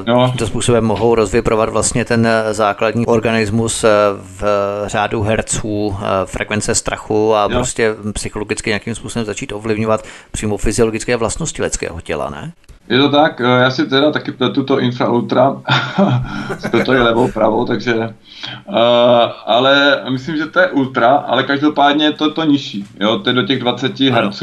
jo. 0.06 0.26
tímto 0.28 0.46
způsobem 0.46 0.84
mohou 0.84 1.14
rozviprovat 1.14 1.68
vlastně 1.68 2.04
ten 2.04 2.26
eh, 2.26 2.54
základní 2.54 3.06
organismus 3.06 3.84
eh, 3.84 3.88
v 4.16 4.42
řádu 4.86 5.22
herců, 5.22 5.96
frekvence 6.24 6.74
strachu 6.74 7.34
a 7.34 7.42
jo. 7.42 7.48
prostě 7.48 7.94
psychologicky 8.12 8.70
nějakým 8.70 8.94
způsobem 8.94 9.26
začít 9.26 9.52
ovlivňovat 9.52 10.04
přímo 10.30 10.56
fyziologické 10.56 11.16
vlastnosti 11.16 11.62
lidského 11.62 12.00
těla, 12.00 12.30
ne? 12.30 12.52
Je 12.88 12.98
to 12.98 13.08
tak, 13.08 13.40
eh, 13.40 13.44
já 13.44 13.70
si 13.70 13.86
teda 13.86 14.10
taky 14.10 14.32
pletu 14.32 14.62
to 14.62 14.80
infra 14.80 15.08
ultra, 15.08 15.62
to 16.84 16.92
je 16.92 17.02
levou 17.02 17.32
pravou, 17.32 17.64
takže, 17.64 17.94
uh, 17.94 18.74
ale 19.46 20.02
myslím, 20.10 20.36
že 20.36 20.46
to 20.46 20.60
je 20.60 20.70
ultra, 20.70 21.16
ale 21.16 21.42
každopádně 21.42 22.04
je 22.04 22.12
to 22.12 22.30
to 22.30 22.44
nižší, 22.44 22.84
jo, 23.00 23.18
to 23.18 23.30
je 23.30 23.34
do 23.34 23.42
těch 23.42 23.60
20 23.60 24.00
Hz. 24.00 24.42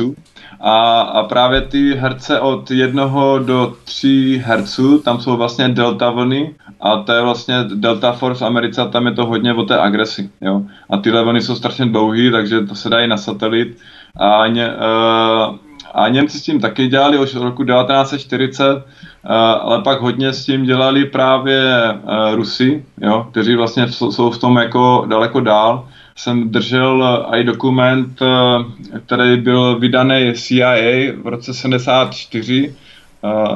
A, 0.62 1.02
a 1.02 1.24
právě 1.24 1.62
ty 1.62 1.94
herce 1.94 2.40
od 2.40 2.72
1 2.72 3.10
do 3.46 3.74
3 3.84 4.44
Hz, 4.46 4.80
tam 5.04 5.20
jsou 5.20 5.38
vlastně 5.38 5.70
delta 5.70 6.10
vlny 6.10 6.56
a 6.82 6.98
to 6.98 7.12
je 7.12 7.22
vlastně 7.22 7.56
delta 7.76 8.12
force 8.12 8.44
v 8.44 8.48
Americe 8.48 8.82
a 8.82 8.86
tam 8.86 9.06
je 9.06 9.12
to 9.12 9.26
hodně 9.26 9.54
o 9.54 9.64
té 9.64 9.80
agresi, 9.80 10.30
jo. 10.42 10.62
A 10.90 10.98
tyhle 10.98 11.24
vlny 11.24 11.42
jsou 11.42 11.56
strašně 11.56 11.86
dlouhé, 11.86 12.32
takže 12.32 12.62
to 12.62 12.76
se 12.76 12.90
dají 12.90 13.08
na 13.08 13.18
satelit 13.18 13.78
a 14.20 14.48
ně, 14.48 14.68
uh, 14.68 15.56
a 15.94 16.10
Němci 16.10 16.40
s 16.40 16.42
tím 16.42 16.60
taky 16.60 16.88
dělali 16.88 17.18
už 17.18 17.36
od 17.36 17.44
roku 17.44 17.64
1940, 17.64 18.78
eh, 18.78 19.28
ale 19.62 19.82
pak 19.82 20.02
hodně 20.02 20.34
s 20.34 20.46
tím 20.46 20.64
dělali 20.64 21.06
právě 21.06 21.62
eh, 21.90 22.36
Rusy, 22.36 22.86
jo, 23.02 23.28
kteří 23.32 23.56
vlastně 23.56 23.88
jsou 23.88 24.32
v 24.32 24.38
tom 24.38 24.58
jako 24.58 25.06
daleko 25.10 25.40
dál. 25.40 25.88
Jsem 26.16 26.50
držel 26.50 27.26
i 27.32 27.44
dokument, 27.44 28.22
eh, 28.22 29.00
který 29.00 29.38
byl 29.38 29.80
vydaný 29.80 30.34
CIA 30.34 31.12
v 31.24 31.28
roce 31.28 31.54
74, 31.54 32.76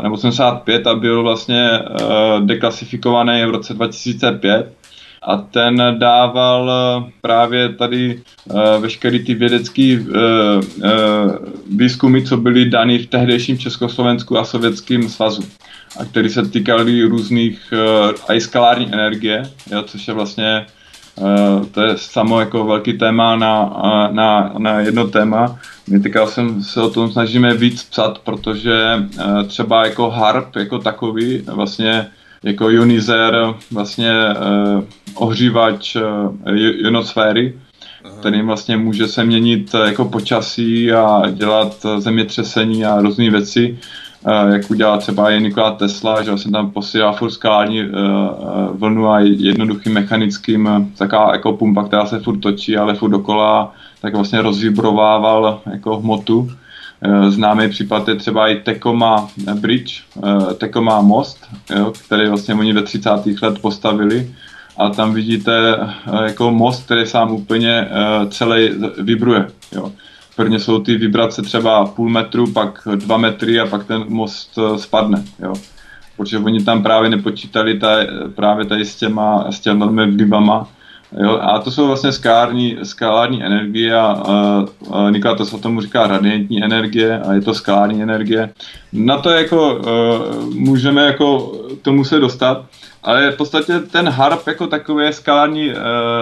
nebo 0.03 0.17
75 0.17 0.87
a 0.87 0.95
byl 0.95 1.23
vlastně 1.23 1.69
deklasifikovaný 2.39 3.45
v 3.45 3.49
roce 3.49 3.73
2005 3.73 4.78
a 5.21 5.37
ten 5.37 5.95
dával 5.97 6.71
eh, 6.71 7.11
právě 7.21 7.69
tady 7.69 8.21
uh, 8.45 8.61
veškerý 8.79 9.25
ty 9.25 9.33
vědecký 9.33 9.99
uh, 9.99 10.05
uh, 10.05 10.91
výzkumy, 11.75 12.21
co 12.21 12.37
byly 12.37 12.69
dány 12.69 12.99
v 12.99 13.07
tehdejším 13.07 13.57
Československu 13.57 14.37
a 14.37 14.43
Sovětském 14.43 15.09
svazu 15.09 15.43
a 15.99 16.05
který 16.05 16.29
se 16.29 16.49
týkaly 16.49 17.03
různých 17.03 17.73
uh, 17.73 18.35
i 18.35 18.41
skalární 18.41 18.93
energie, 18.93 19.43
jo, 19.71 19.83
což 19.83 20.07
je 20.07 20.13
vlastně 20.13 20.65
Uh, 21.19 21.65
to 21.65 21.81
je 21.81 21.97
samo 21.97 22.39
jako 22.39 22.65
velký 22.65 22.97
téma 22.97 23.35
na, 23.35 23.73
na, 24.11 24.53
na 24.57 24.79
jedno 24.79 25.07
téma. 25.07 25.59
My 25.89 25.99
teďka 25.99 26.25
jsem 26.25 26.63
se 26.63 26.81
o 26.81 26.89
tom 26.89 27.11
snažíme 27.11 27.53
víc 27.53 27.83
psat, 27.83 28.19
protože 28.19 28.95
uh, 28.95 29.43
třeba 29.43 29.85
jako 29.85 30.09
HARP 30.09 30.55
jako 30.55 30.79
takový 30.79 31.43
vlastně 31.53 32.07
jako 32.43 32.69
ionizér, 32.69 33.53
vlastně 33.71 34.11
uh, 34.29 34.83
ohřívač 35.15 35.95
uh, 35.95 36.01
ionosféry, 36.55 37.59
který 38.19 38.41
vlastně 38.41 38.77
může 38.77 39.07
se 39.07 39.23
měnit 39.23 39.73
uh, 39.73 39.85
jako 39.85 40.05
počasí 40.05 40.91
a 40.91 41.21
dělat 41.31 41.85
zemětřesení 41.97 42.85
a 42.85 43.01
různé 43.01 43.29
věci, 43.29 43.79
uh, 44.25 44.53
jak 44.53 44.71
udělá 44.71 44.97
třeba 44.97 45.31
i 45.31 45.41
Nikola 45.41 45.71
Tesla, 45.71 46.23
že 46.23 46.31
vlastně 46.31 46.51
tam 46.51 46.71
posílá 46.71 47.11
furt 47.11 47.31
skalární 47.31 47.83
uh, 47.83 47.89
vlnu 48.71 49.09
a 49.09 49.19
jednoduchým 49.19 49.93
mechanickým, 49.93 50.91
taková 50.97 51.31
jako 51.31 51.53
pumpa, 51.53 51.83
která 51.83 52.05
se 52.05 52.19
furt 52.19 52.39
točí, 52.39 52.77
ale 52.77 52.95
furt 52.95 53.09
dokola, 53.09 53.73
tak 54.01 54.15
vlastně 54.15 54.41
rozvibrovával 54.41 55.61
jako 55.71 55.99
hmotu. 55.99 56.49
Eh, 56.51 56.68
známý 57.29 57.69
případ 57.69 58.07
je 58.07 58.15
třeba 58.15 58.47
i 58.47 58.55
Tecoma 58.55 59.29
Bridge, 59.53 60.03
eh, 60.17 60.53
Tecoma 60.53 61.01
most, 61.01 61.47
jo, 61.75 61.93
který 62.05 62.27
vlastně 62.27 62.53
oni 62.53 62.73
ve 62.73 62.81
30. 62.81 63.41
let 63.41 63.61
postavili 63.61 64.35
a 64.77 64.89
tam 64.89 65.13
vidíte 65.13 65.75
eh, 65.75 66.23
jako 66.23 66.51
most, 66.51 66.85
který 66.85 67.05
sám 67.05 67.31
úplně 67.31 67.87
celý 68.29 68.69
vibruje. 69.01 69.47
Jo. 69.71 69.91
Prvně 70.35 70.59
jsou 70.59 70.79
ty 70.79 70.97
vibrace 70.97 71.41
třeba 71.41 71.85
půl 71.85 72.09
metru, 72.09 72.51
pak 72.51 72.87
dva 72.95 73.17
metry 73.17 73.59
a 73.59 73.65
pak 73.65 73.83
ten 73.85 74.05
most 74.07 74.59
spadne. 74.75 75.23
Jo. 75.39 75.53
Protože 76.17 76.39
oni 76.39 76.63
tam 76.63 76.83
právě 76.83 77.09
nepočítali 77.09 77.79
ta, 77.79 77.97
právě 78.35 78.65
tady 78.65 78.85
s 78.85 78.95
těma, 78.95 79.51
s 79.51 79.59
těma 79.59 79.85
vlivama, 79.85 80.67
Jo, 81.17 81.39
a 81.41 81.59
to 81.59 81.71
jsou 81.71 81.87
vlastně 81.87 82.11
skalární, 82.11 82.77
skalární 82.83 83.43
energie 83.43 83.95
a, 83.95 84.05
a, 84.05 84.65
a 84.91 85.09
Nikola 85.09 85.35
to 85.35 85.45
se 85.45 85.57
tomu 85.57 85.81
říká 85.81 86.07
radiantní 86.07 86.63
energie 86.63 87.19
a 87.19 87.33
je 87.33 87.41
to 87.41 87.53
skalární 87.53 88.03
energie. 88.03 88.49
Na 88.93 89.17
to 89.17 89.29
jako 89.29 89.75
uh, 89.75 90.53
můžeme 90.53 91.05
jako 91.05 91.51
tomu 91.81 92.03
se 92.03 92.19
dostat, 92.19 92.65
ale 93.03 93.31
v 93.31 93.37
podstatě 93.37 93.79
ten 93.79 94.09
HARP 94.09 94.47
jako 94.47 94.67
takové 94.67 95.13
skalární 95.13 95.69
uh, 95.69 95.75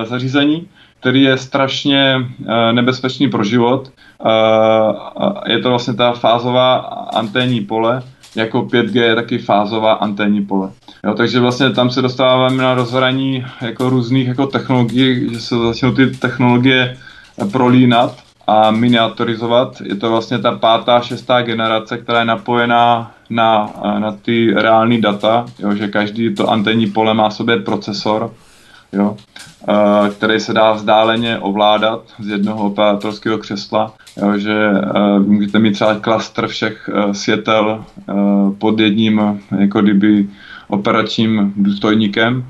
zařízení, 0.06 0.68
který 1.00 1.24
je 1.24 1.38
strašně 1.38 2.16
uh, 2.18 2.48
nebezpečný 2.72 3.30
pro 3.30 3.44
život. 3.44 3.92
Uh, 4.26 5.32
je 5.46 5.60
to 5.60 5.70
vlastně 5.70 5.94
ta 5.94 6.12
fázová 6.12 6.76
anténní 7.14 7.62
pole, 7.62 8.04
jako 8.36 8.62
5G 8.62 9.02
je 9.02 9.16
taky 9.16 9.38
fázová 9.38 9.94
anténní 9.94 10.46
pole. 10.46 10.72
Jo, 11.04 11.14
takže 11.14 11.40
vlastně 11.40 11.70
tam 11.70 11.90
se 11.90 12.02
dostáváme 12.02 12.64
na 12.64 12.74
rozhraní 12.74 13.46
jako 13.62 13.90
různých 13.90 14.28
jako 14.28 14.48
technologií, 14.48 15.34
že 15.34 15.40
se 15.40 15.56
začnou 15.56 15.92
ty 15.92 16.08
technologie 16.08 16.98
prolínat 17.52 18.18
a 18.48 18.72
miniaturizovat. 18.72 19.82
Je 19.82 19.96
to 19.96 20.10
vlastně 20.10 20.40
ta 20.40 20.52
pátá, 20.52 21.02
šestá 21.02 21.42
generace, 21.42 21.98
která 21.98 22.20
je 22.20 22.26
napojená 22.26 23.12
na, 23.30 23.74
na 24.00 24.12
ty 24.12 24.54
reální 24.54 25.02
data, 25.02 25.46
jo, 25.60 25.76
že 25.76 25.88
každý 25.88 26.36
to 26.36 26.50
anténní 26.50 26.88
pole 26.88 27.14
má 27.14 27.30
sobě 27.30 27.58
procesor, 27.58 28.34
jo, 28.94 29.18
který 30.12 30.40
se 30.40 30.54
dá 30.54 30.72
vzdáleně 30.72 31.40
ovládat 31.40 32.04
z 32.20 32.28
jednoho 32.28 32.64
operátorského 32.64 33.38
křesla, 33.38 33.94
jo, 34.22 34.38
že 34.38 34.72
můžete 35.20 35.60
mít 35.60 35.72
třeba 35.72 36.00
klastr 36.00 36.48
všech 36.48 36.90
světel 37.12 37.86
pod 38.58 38.80
jedním 38.80 39.42
jako 39.60 39.82
kdyby 39.82 40.28
operačním 40.68 41.54
důstojníkem, 41.58 42.46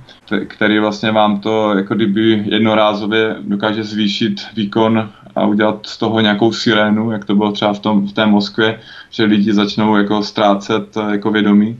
který 0.47 0.79
vlastně 0.79 1.11
vám 1.11 1.39
to 1.39 1.73
jako 1.73 1.95
kdyby 1.95 2.43
jednorázově 2.45 3.35
dokáže 3.39 3.83
zvýšit 3.83 4.41
výkon 4.55 5.09
a 5.35 5.45
udělat 5.45 5.85
z 5.85 5.97
toho 5.97 6.19
nějakou 6.19 6.53
sirénu, 6.53 7.11
jak 7.11 7.25
to 7.25 7.35
bylo 7.35 7.51
třeba 7.51 7.73
v, 7.73 7.79
tom, 7.79 8.07
v 8.07 8.13
té 8.13 8.25
Moskvě, 8.25 8.79
že 9.09 9.23
lidi 9.23 9.53
začnou 9.53 9.95
jako 9.95 10.23
ztrácet 10.23 10.97
jako 11.11 11.31
vědomí, 11.31 11.79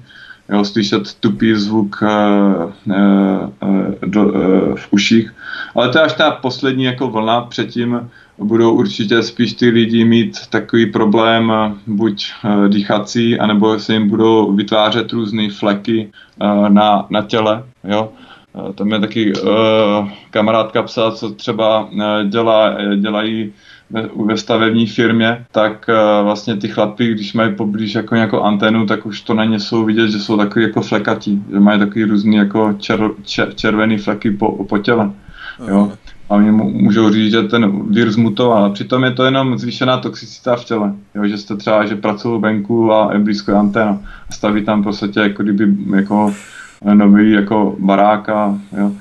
jo, 0.50 0.66
slyšet 0.66 1.14
tupý 1.14 1.56
zvuk 1.56 2.04
e, 2.04 2.08
e, 2.94 2.98
do, 4.06 4.36
e, 4.36 4.40
v 4.76 4.88
uších. 4.92 5.34
Ale 5.76 5.90
to 5.90 5.98
je 5.98 6.04
až 6.04 6.14
ta 6.14 6.32
poslední 6.32 6.84
jako 6.84 7.08
vlna, 7.08 7.42
předtím 7.42 8.10
budou 8.38 8.74
určitě 8.74 9.24
spíš 9.24 9.54
ty 9.54 9.70
lidi 9.70 10.06
mít 10.06 10.38
takový 10.50 10.86
problém 10.86 11.54
buď 11.88 12.34
dýchací, 12.68 13.40
anebo 13.40 13.80
se 13.80 13.94
jim 13.94 14.10
budou 14.10 14.54
vytvářet 14.54 15.12
různé 15.12 15.50
fleky 15.50 16.12
na, 16.70 17.06
na 17.10 17.22
těle. 17.22 17.64
Jo? 17.84 18.10
Tam 18.76 18.92
je 18.92 19.00
taky 19.00 19.34
uh, 19.34 19.50
kamarádka 20.30 20.84
psa, 20.84 21.12
co 21.12 21.30
třeba 21.30 21.84
uh, 21.84 22.30
dělá, 22.30 22.78
dělají 22.96 23.54
ve, 23.90 24.10
ve 24.26 24.38
stavební 24.38 24.88
firmě, 24.88 25.46
tak 25.52 25.90
uh, 25.90 26.26
vlastně 26.26 26.56
ty 26.58 26.68
chlapy, 26.68 27.12
když 27.12 27.34
mají 27.34 27.56
poblíž 27.56 27.96
jako 27.96 28.16
nějakou 28.16 28.42
anténu, 28.42 28.86
tak 28.86 29.06
už 29.06 29.22
to 29.22 29.34
na 29.34 29.46
ně 29.46 29.60
jsou 29.60 29.86
vidět, 29.86 30.10
že 30.10 30.20
jsou 30.20 30.38
takový 30.38 30.66
jako 30.66 30.82
flekatí, 30.82 31.44
že 31.52 31.60
mají 31.60 31.80
takový 31.80 32.04
různý 32.04 32.36
jako 32.36 32.74
čer, 32.80 33.10
čer, 33.24 33.54
červený 33.56 33.98
fleky 33.98 34.32
po, 34.32 34.64
po 34.64 34.78
těle. 34.78 35.12
Jo? 35.68 35.92
A 36.30 36.36
oni 36.36 36.52
můžou 36.52 37.10
říct, 37.10 37.32
že 37.32 37.44
ten 37.44 37.94
vír 37.94 38.12
zmutoval, 38.12 38.66
a 38.66 38.70
přitom 38.70 39.04
je 39.04 39.12
to 39.12 39.24
jenom 39.24 39.58
zvýšená 39.58 39.98
toxicita 39.98 40.56
v 40.56 40.66
těle. 40.66 40.94
Jo? 41.16 41.28
Že 41.28 41.38
jste 41.38 41.56
třeba, 41.56 41.86
že 41.86 41.96
pracují 41.96 42.42
venku 42.42 42.94
a 42.94 43.14
je 43.14 43.20
blízko 43.20 43.56
anténa. 43.56 44.00
A 44.30 44.34
staví 44.34 44.66
tam 44.66 44.82
v 44.82 44.84
podstatě 44.84 45.20
jako 45.20 45.44
kdyby 45.44 45.68
jako 45.96 46.34
nový 46.94 47.32
jako 47.32 47.76
baráka, 47.80 48.58
jo. 48.78 48.92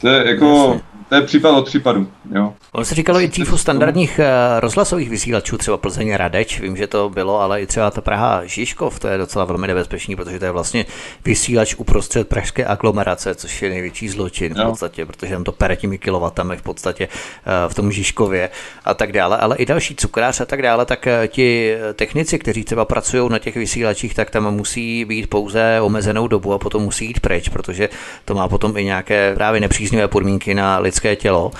To 0.00 0.08
je 0.08 0.28
jako, 0.30 0.80
to 1.08 1.14
je 1.14 1.20
případ 1.20 1.50
od 1.50 1.66
případu, 1.66 2.06
jo. 2.30 2.54
On 2.72 2.84
se 2.84 2.94
říkalo 2.94 3.20
i 3.20 3.28
dřív 3.28 3.52
u 3.52 3.56
standardních 3.56 4.18
eh, 4.18 4.60
rozhlasových 4.60 5.10
vysílačů, 5.10 5.58
třeba 5.58 5.76
Plzeň 5.76 6.14
Radeč, 6.14 6.60
vím, 6.60 6.76
že 6.76 6.86
to 6.86 7.08
bylo, 7.08 7.40
ale 7.40 7.62
i 7.62 7.66
třeba 7.66 7.90
ta 7.90 8.00
Praha 8.00 8.44
Žižkov, 8.44 8.98
to 8.98 9.08
je 9.08 9.18
docela 9.18 9.44
velmi 9.44 9.66
nebezpečný, 9.66 10.16
protože 10.16 10.38
to 10.38 10.44
je 10.44 10.50
vlastně 10.50 10.86
vysílač 11.24 11.74
uprostřed 11.74 12.28
pražské 12.28 12.64
aglomerace, 12.64 13.34
což 13.34 13.62
je 13.62 13.70
největší 13.70 14.08
zločin 14.08 14.54
v 14.54 14.64
podstatě, 14.66 15.06
protože 15.06 15.34
tam 15.34 15.44
to 15.44 15.52
pere 15.52 15.76
těmi 15.76 15.98
kilovatami 15.98 16.56
v 16.56 16.62
podstatě 16.62 17.08
eh, 17.08 17.68
v 17.68 17.74
tom 17.74 17.92
Žižkově 17.92 18.50
a 18.84 18.94
tak 18.94 19.12
dále, 19.12 19.38
ale 19.38 19.56
i 19.56 19.66
další 19.66 19.96
cukrář 19.96 20.40
a 20.40 20.44
tak 20.44 20.62
dále, 20.62 20.86
tak 20.86 21.06
eh, 21.06 21.28
ti 21.28 21.74
technici, 21.94 22.38
kteří 22.38 22.64
třeba 22.64 22.84
pracují 22.84 23.30
na 23.30 23.38
těch 23.38 23.56
vysílačích, 23.56 24.14
tak 24.14 24.30
tam 24.30 24.54
musí 24.54 25.04
být 25.04 25.30
pouze 25.30 25.78
omezenou 25.80 26.28
dobu 26.28 26.52
a 26.52 26.58
potom 26.58 26.82
musí 26.82 27.06
jít 27.06 27.20
pryč, 27.20 27.48
protože 27.48 27.88
to 28.24 28.34
má 28.34 28.48
potom 28.48 28.76
i 28.76 28.84
nějaké 28.84 29.34
právě 29.34 29.60
nepříznivé 29.60 30.08
podmínky 30.08 30.54
na 30.54 30.78
lidské 30.78 31.16
tělo. 31.16 31.52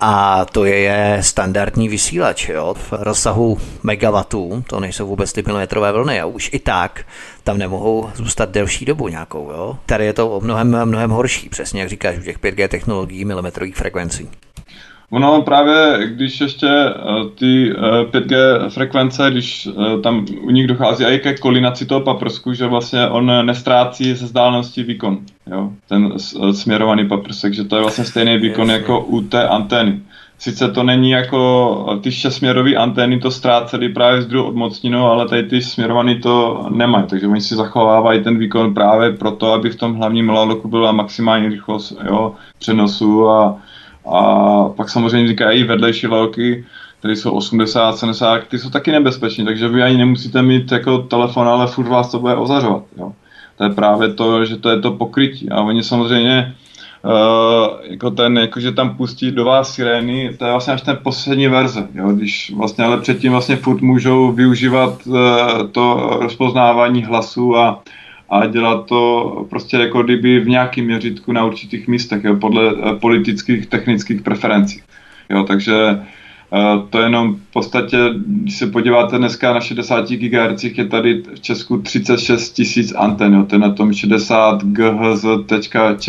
A 0.00 0.44
to 0.44 0.64
je 0.64 1.18
standardní 1.20 1.88
vysílač 1.88 2.48
jo, 2.48 2.74
v 2.74 2.92
rozsahu 2.92 3.58
megawatů, 3.82 4.64
to 4.66 4.80
nejsou 4.80 5.06
vůbec 5.06 5.32
ty 5.32 5.42
milimetrové 5.46 5.92
vlny 5.92 6.20
a 6.20 6.26
už 6.26 6.50
i 6.52 6.58
tak 6.58 7.04
tam 7.44 7.58
nemohou 7.58 8.10
zůstat 8.14 8.50
delší 8.50 8.84
dobu 8.84 9.08
nějakou. 9.08 9.50
Jo. 9.50 9.78
Tady 9.86 10.04
je 10.04 10.12
to 10.12 10.40
mnohem, 10.40 10.84
mnohem 10.84 11.10
horší, 11.10 11.48
přesně 11.48 11.80
jak 11.80 11.90
říkáš, 11.90 12.18
u 12.18 12.22
těch 12.22 12.38
5G 12.38 12.68
technologií 12.68 13.24
milimetrových 13.24 13.76
frekvencí. 13.76 14.28
Ono 15.10 15.42
právě, 15.42 16.06
když 16.06 16.40
ještě 16.40 16.66
uh, 16.66 17.28
ty 17.34 17.74
uh, 17.74 17.82
5G 18.10 18.68
frekvence, 18.68 19.30
když 19.30 19.66
uh, 19.66 20.00
tam 20.00 20.26
u 20.40 20.50
nich 20.50 20.66
dochází 20.66 21.04
i 21.04 21.18
ke 21.18 21.34
kolinaci 21.34 21.86
toho 21.86 22.00
paprsku, 22.00 22.52
že 22.52 22.66
vlastně 22.66 23.08
on 23.08 23.46
nestrácí 23.46 24.14
ze 24.14 24.24
vzdálenosti 24.24 24.82
výkon, 24.82 25.18
jo, 25.46 25.70
ten 25.88 26.12
směrovaný 26.52 27.08
paprsek, 27.08 27.54
že 27.54 27.64
to 27.64 27.76
je 27.76 27.82
vlastně 27.82 28.04
stejný 28.04 28.38
výkon 28.38 28.70
jako 28.70 29.00
u 29.00 29.20
té 29.20 29.48
antény. 29.48 30.00
Sice 30.38 30.68
to 30.68 30.82
není 30.82 31.10
jako 31.10 31.98
ty 32.02 32.12
šesměrové 32.12 32.74
antény 32.74 33.18
to 33.18 33.30
ztrácely 33.30 33.88
právě 33.88 34.22
z 34.22 34.26
druhou 34.26 34.48
odmocninou, 34.48 35.04
ale 35.04 35.28
tady 35.28 35.42
ty 35.42 35.62
směrovaný 35.62 36.20
to 36.20 36.66
nemají, 36.70 37.04
takže 37.06 37.26
oni 37.26 37.40
si 37.40 37.54
zachovávají 37.54 38.24
ten 38.24 38.38
výkon 38.38 38.74
právě 38.74 39.12
proto, 39.12 39.52
aby 39.52 39.70
v 39.70 39.76
tom 39.76 39.94
hlavním 39.94 40.26
melaloku 40.26 40.68
byla 40.68 40.92
maximální 40.92 41.48
rychlost 41.48 41.96
jo, 42.08 42.34
přenosu 42.58 43.28
a, 43.28 43.60
a 44.12 44.68
pak 44.68 44.88
samozřejmě 44.88 45.28
říkají 45.28 45.64
vedlejší 45.64 46.06
lalky, 46.06 46.64
které 46.98 47.16
jsou 47.16 47.32
80, 47.32 47.98
70, 47.98 48.48
ty 48.48 48.58
jsou 48.58 48.70
taky 48.70 48.92
nebezpečné, 48.92 49.44
takže 49.44 49.68
vy 49.68 49.82
ani 49.82 49.96
nemusíte 49.96 50.42
mít 50.42 50.72
jako 50.72 50.98
telefon, 50.98 51.48
ale 51.48 51.66
furt 51.66 51.88
vás 51.88 52.10
to 52.10 52.18
bude 52.18 52.34
ozařovat. 52.34 52.82
Jo. 52.96 53.12
To 53.56 53.64
je 53.64 53.70
právě 53.70 54.14
to, 54.14 54.44
že 54.44 54.56
to 54.56 54.70
je 54.70 54.80
to 54.80 54.92
pokrytí. 54.92 55.50
A 55.50 55.60
oni 55.60 55.82
samozřejmě 55.82 56.54
Uh, 57.04 57.76
jako 57.82 58.10
ten, 58.10 58.38
jako 58.38 58.60
že 58.60 58.72
tam 58.72 58.96
pustí 58.96 59.30
do 59.30 59.44
vás 59.44 59.74
sirény, 59.74 60.36
to 60.38 60.44
je 60.44 60.50
vlastně 60.50 60.72
až 60.72 60.82
ten 60.82 60.98
poslední 61.02 61.48
verze, 61.48 61.88
jo, 61.94 62.08
když 62.08 62.52
vlastně, 62.56 62.84
ale 62.84 63.00
předtím 63.00 63.32
vlastně 63.32 63.56
furt 63.56 63.80
můžou 63.80 64.32
využívat 64.32 65.06
uh, 65.06 65.18
to 65.72 66.16
rozpoznávání 66.20 67.04
hlasu 67.04 67.56
a, 67.56 67.82
a 68.28 68.46
dělat 68.46 68.86
to 68.86 69.46
prostě 69.50 69.76
jako 69.76 70.02
kdyby 70.02 70.40
v 70.40 70.48
nějakém 70.48 70.84
měřítku 70.84 71.32
na 71.32 71.44
určitých 71.44 71.88
místech, 71.88 72.24
jo, 72.24 72.36
podle 72.36 72.72
uh, 72.72 72.92
politických, 72.92 73.66
technických 73.66 74.22
preferencí. 74.22 74.82
Jo, 75.30 75.44
takže 75.44 75.98
to 76.90 76.98
je 76.98 77.04
jenom 77.04 77.34
v 77.34 77.52
podstatě, 77.52 77.98
když 78.26 78.58
se 78.58 78.66
podíváte 78.66 79.18
dneska 79.18 79.54
na 79.54 79.60
60 79.60 80.10
GHz, 80.10 80.64
je 80.64 80.84
tady 80.84 81.22
v 81.34 81.40
Česku 81.40 81.82
36 81.82 82.52
tisíc 82.52 82.94
anten, 82.96 83.34
jo. 83.34 83.44
to 83.44 83.54
je 83.54 83.58
na 83.58 83.70
tom 83.70 83.92
60 83.92 84.64
ghz.čtu.cz 84.64 86.08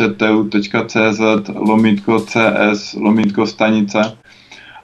lomítko 1.54 2.20
CS, 2.20 2.94
lomítko 2.94 3.46
stanice 3.46 4.16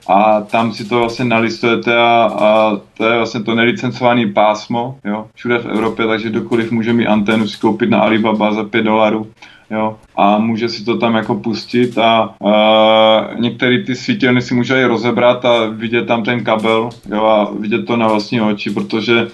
a 0.08 0.40
tam 0.40 0.72
si 0.72 0.84
to 0.84 0.98
vlastně 0.98 1.24
nalistujete 1.24 1.96
a, 1.96 2.30
a 2.40 2.80
to 2.96 3.04
je 3.04 3.16
vlastně 3.16 3.42
to 3.42 3.54
nelicencované 3.54 4.26
pásmo, 4.26 4.98
jo, 5.04 5.26
všude 5.34 5.58
v 5.58 5.66
Evropě, 5.66 6.06
takže 6.06 6.30
kdokoliv 6.30 6.70
může 6.70 6.92
mít 6.92 7.06
anténu 7.06 7.48
si 7.48 7.58
koupit 7.58 7.90
na 7.90 8.00
Alibaba 8.00 8.52
za 8.52 8.64
5 8.64 8.82
dolarů 8.82 9.26
jo, 9.70 9.96
a 10.16 10.38
může 10.38 10.68
si 10.68 10.84
to 10.84 10.98
tam 10.98 11.14
jako 11.14 11.34
pustit 11.34 11.98
a, 11.98 12.34
a 12.44 13.34
některé 13.38 13.82
ty 13.82 13.94
svítilny 13.94 14.42
si 14.42 14.54
může 14.54 14.80
i 14.80 14.84
rozebrat 14.84 15.44
a 15.44 15.66
vidět 15.66 16.06
tam 16.06 16.22
ten 16.22 16.44
kabel, 16.44 16.90
jo, 17.10 17.24
a 17.24 17.50
vidět 17.60 17.86
to 17.86 17.96
na 17.96 18.08
vlastní 18.08 18.40
oči, 18.40 18.70
protože 18.70 19.26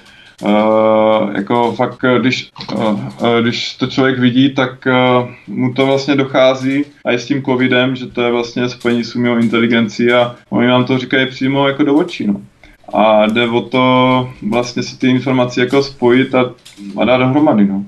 Uh, 0.42 1.30
jako 1.34 1.72
fakt, 1.72 1.98
když, 2.20 2.50
uh, 2.74 3.00
když 3.40 3.74
to 3.74 3.86
člověk 3.86 4.18
vidí, 4.18 4.54
tak 4.54 4.86
uh, 4.86 5.28
mu 5.46 5.74
to 5.74 5.86
vlastně 5.86 6.16
dochází 6.16 6.84
a 7.04 7.10
je 7.10 7.18
s 7.18 7.26
tím 7.26 7.42
covidem, 7.42 7.96
že 7.96 8.06
to 8.06 8.22
je 8.22 8.32
vlastně 8.32 8.68
spojení 8.68 9.04
s 9.04 9.16
umělou 9.16 9.36
inteligencí 9.36 10.12
a 10.12 10.34
oni 10.50 10.66
nám 10.66 10.84
to 10.84 10.98
říkají 10.98 11.26
přímo 11.26 11.68
jako 11.68 11.82
do 11.82 11.94
očí, 11.94 12.26
no. 12.26 12.40
A 12.94 13.26
jde 13.26 13.48
o 13.48 13.60
to 13.60 14.28
vlastně 14.48 14.82
si 14.82 14.98
ty 14.98 15.08
informace 15.08 15.60
jako 15.60 15.82
spojit 15.82 16.34
a, 16.34 16.50
a 17.00 17.04
dát 17.04 17.16
dohromady, 17.16 17.64
no. 17.64 17.84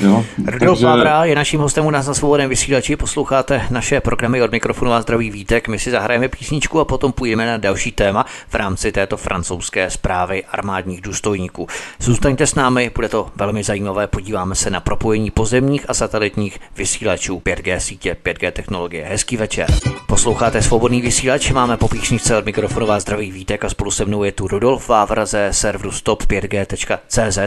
Jo, 0.00 0.24
Rudolf 0.46 0.78
takže... 0.78 0.86
Vávra 0.86 1.24
je 1.24 1.34
naším 1.34 1.60
hostem 1.60 1.86
u 1.86 1.90
nás 1.90 2.06
na 2.06 2.14
svobodném 2.14 2.50
vysílači. 2.50 2.96
Posloucháte 2.96 3.62
naše 3.70 4.00
programy 4.00 4.42
od 4.42 4.52
mikrofonu 4.52 4.92
a 4.92 5.02
zdraví 5.02 5.30
vítek. 5.30 5.68
My 5.68 5.78
si 5.78 5.90
zahrajeme 5.90 6.28
písničku 6.28 6.80
a 6.80 6.84
potom 6.84 7.12
půjdeme 7.12 7.46
na 7.46 7.56
další 7.56 7.92
téma 7.92 8.26
v 8.48 8.54
rámci 8.54 8.92
této 8.92 9.16
francouzské 9.16 9.90
zprávy 9.90 10.44
armádních 10.44 11.00
důstojníků. 11.00 11.66
Zůstaňte 12.00 12.46
s 12.46 12.54
námi, 12.54 12.90
bude 12.94 13.08
to 13.08 13.30
velmi 13.36 13.62
zajímavé. 13.62 14.06
Podíváme 14.06 14.54
se 14.54 14.70
na 14.70 14.80
propojení 14.80 15.30
pozemních 15.30 15.90
a 15.90 15.94
satelitních 15.94 16.60
vysílačů 16.76 17.38
5G 17.38 17.76
sítě, 17.76 18.16
5G 18.24 18.52
technologie. 18.52 19.04
Hezký 19.04 19.36
večer. 19.36 19.66
Posloucháte 20.06 20.62
svobodný 20.62 21.00
vysílač, 21.00 21.50
máme 21.50 21.76
po 21.76 21.88
písničce 21.88 22.36
od 22.36 22.44
mikrofonu 22.44 22.90
a 22.90 23.00
zdraví 23.00 23.30
vítek 23.30 23.64
a 23.64 23.68
spolu 23.68 23.90
se 23.90 24.04
mnou 24.04 24.24
je 24.24 24.32
tu 24.32 24.48
Rudolf 24.48 24.88
Vávra 24.88 25.26
ze 25.26 25.48
serveru 25.52 25.90
stop5g.cz. 25.90 27.38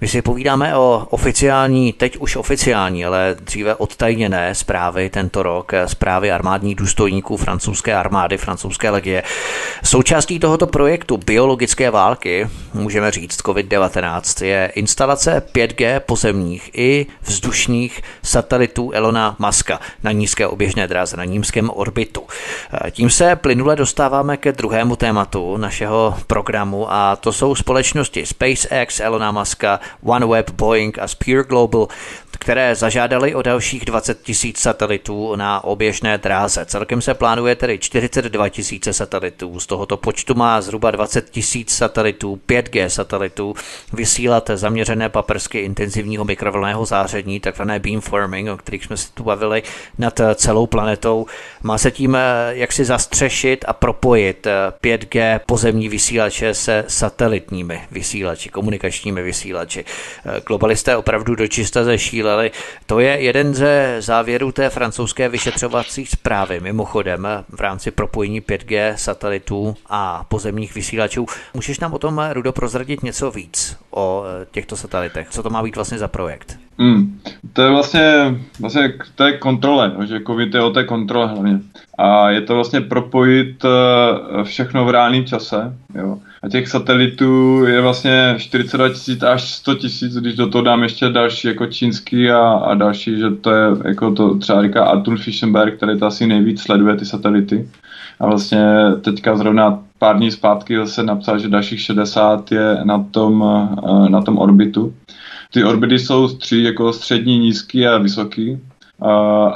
My 0.00 0.08
si 0.08 0.22
povídáme 0.22 0.76
o 0.76 1.06
oficiální 1.10 1.89
teď 1.92 2.16
už 2.16 2.36
oficiální, 2.36 3.04
ale 3.04 3.36
dříve 3.40 3.74
odtajněné 3.74 4.54
zprávy 4.54 5.10
tento 5.10 5.42
rok, 5.42 5.72
zprávy 5.86 6.32
armádních 6.32 6.76
důstojníků 6.76 7.36
francouzské 7.36 7.94
armády, 7.94 8.38
francouzské 8.38 8.90
legie. 8.90 9.22
Součástí 9.84 10.38
tohoto 10.38 10.66
projektu 10.66 11.16
biologické 11.16 11.90
války, 11.90 12.48
můžeme 12.74 13.10
říct 13.10 13.40
COVID-19, 13.40 14.44
je 14.44 14.72
instalace 14.74 15.42
5G 15.54 16.00
pozemních 16.00 16.70
i 16.74 17.06
vzdušných 17.22 18.00
satelitů 18.22 18.90
Elona 18.90 19.36
Muska 19.38 19.80
na 20.02 20.12
nízké 20.12 20.46
oběžné 20.46 20.88
dráze, 20.88 21.16
na 21.16 21.24
nímském 21.24 21.70
orbitu. 21.74 22.22
Tím 22.90 23.10
se 23.10 23.36
plynule 23.36 23.76
dostáváme 23.76 24.36
ke 24.36 24.52
druhému 24.52 24.96
tématu 24.96 25.56
našeho 25.56 26.14
programu 26.26 26.92
a 26.92 27.16
to 27.16 27.32
jsou 27.32 27.54
společnosti 27.54 28.26
SpaceX, 28.26 29.00
Elona 29.00 29.32
Muska, 29.32 29.80
OneWeb, 30.02 30.50
Boeing 30.50 30.98
a 30.98 31.08
Spear 31.08 31.44
Global 31.44 31.79
little 31.80 31.90
které 32.38 32.74
zažádali 32.74 33.34
o 33.34 33.42
dalších 33.42 33.84
20 33.84 34.22
tisíc 34.22 34.58
satelitů 34.58 35.36
na 35.36 35.64
oběžné 35.64 36.18
dráze. 36.18 36.64
Celkem 36.64 37.02
se 37.02 37.14
plánuje 37.14 37.56
tedy 37.56 37.78
42 37.78 38.48
tisíce 38.48 38.92
satelitů. 38.92 39.60
Z 39.60 39.66
tohoto 39.66 39.96
počtu 39.96 40.34
má 40.34 40.60
zhruba 40.60 40.90
20 40.90 41.30
tisíc 41.30 41.76
satelitů, 41.76 42.40
5G 42.48 42.86
satelitů, 42.86 43.54
vysílat 43.92 44.50
zaměřené 44.54 45.08
paprsky 45.08 45.58
intenzivního 45.58 46.24
mikrovlného 46.24 46.84
záření, 46.84 47.40
takzvané 47.40 47.78
beamforming, 47.78 48.50
o 48.50 48.56
kterých 48.56 48.84
jsme 48.84 48.96
se 48.96 49.12
tu 49.14 49.24
bavili 49.24 49.62
nad 49.98 50.20
celou 50.34 50.66
planetou. 50.66 51.26
Má 51.62 51.78
se 51.78 51.90
tím 51.90 52.16
eh, 52.16 52.20
jak 52.50 52.72
si 52.72 52.84
zastřešit 52.84 53.64
a 53.68 53.72
propojit 53.72 54.46
5G 54.82 55.20
eh, 55.20 55.40
pozemní 55.46 55.88
vysílače 55.88 56.54
se 56.54 56.84
satelitními 56.88 57.82
vysílači, 57.90 58.48
komunikačními 58.48 59.22
vysílači. 59.22 59.84
Eh, 60.26 60.40
globalisté 60.46 60.96
opravdu 60.96 61.34
dočista 61.34 61.84
zešíleli. 62.20 62.50
To 62.86 63.00
je 63.00 63.20
jeden 63.20 63.54
ze 63.54 63.96
závěrů 63.98 64.52
té 64.52 64.70
francouzské 64.70 65.28
vyšetřovací 65.28 66.06
zprávy. 66.06 66.60
Mimochodem, 66.60 67.28
v 67.48 67.60
rámci 67.60 67.90
propojení 67.90 68.40
5G 68.40 68.94
satelitů 68.94 69.76
a 69.86 70.24
pozemních 70.28 70.74
vysílačů. 70.74 71.26
Můžeš 71.54 71.80
nám 71.80 71.94
o 71.94 71.98
tom, 71.98 72.22
Rudo, 72.32 72.52
prozradit 72.52 73.02
něco 73.02 73.30
víc 73.30 73.76
o 73.90 74.24
eh, 74.42 74.46
těchto 74.50 74.76
satelitech? 74.76 75.28
Co 75.30 75.42
to 75.42 75.50
má 75.50 75.62
být 75.62 75.76
vlastně 75.76 75.98
za 75.98 76.08
projekt? 76.08 76.58
Hmm. 76.80 77.20
To 77.52 77.62
je 77.62 77.70
vlastně, 77.70 78.38
vlastně 78.60 78.92
to 79.14 79.24
je 79.24 79.38
kontrole, 79.38 79.92
no, 79.98 80.06
že 80.06 80.20
COVID 80.26 80.54
je 80.54 80.60
o 80.60 80.70
té 80.70 80.84
kontrole 80.84 81.26
hlavně. 81.26 81.60
A 81.98 82.30
je 82.30 82.40
to 82.40 82.54
vlastně 82.54 82.80
propojit 82.80 83.64
uh, 83.64 84.42
všechno 84.42 84.84
v 84.84 84.90
reálném 84.90 85.24
čase. 85.24 85.76
Jo. 85.94 86.18
A 86.42 86.48
těch 86.48 86.68
satelitů 86.68 87.64
je 87.64 87.80
vlastně 87.80 88.34
42 88.38 88.88
tisíc 88.88 89.22
až 89.22 89.50
100 89.50 89.74
tisíc, 89.74 90.16
když 90.16 90.34
do 90.34 90.48
toho 90.48 90.64
dám 90.64 90.82
ještě 90.82 91.08
další 91.08 91.48
jako 91.48 91.66
čínský 91.66 92.30
a, 92.30 92.50
a 92.50 92.74
další, 92.74 93.18
že 93.18 93.30
to 93.30 93.50
je 93.50 93.66
jako 93.84 94.10
to 94.10 94.38
třeba 94.38 94.62
říká 94.62 94.84
Arthur 94.84 95.18
Fischenberg, 95.18 95.76
který 95.76 95.98
to 95.98 96.06
asi 96.06 96.26
nejvíc 96.26 96.62
sleduje 96.62 96.96
ty 96.96 97.04
satelity. 97.04 97.68
A 98.20 98.26
vlastně 98.26 98.64
teďka 99.00 99.36
zrovna 99.36 99.82
pár 99.98 100.16
dní 100.16 100.30
zpátky 100.30 100.76
zase 100.76 101.02
napsal, 101.02 101.38
že 101.38 101.48
dalších 101.48 101.80
60 101.80 102.52
je 102.52 102.78
na 102.84 103.06
tom, 103.10 103.40
uh, 103.40 104.08
na 104.08 104.22
tom 104.22 104.38
orbitu. 104.38 104.94
Ty 105.52 105.64
orbity 105.64 105.98
jsou 105.98 106.28
tři, 106.28 106.62
jako 106.62 106.92
střední, 106.92 107.38
nízký 107.38 107.86
a 107.86 107.98
vysoký. 107.98 108.58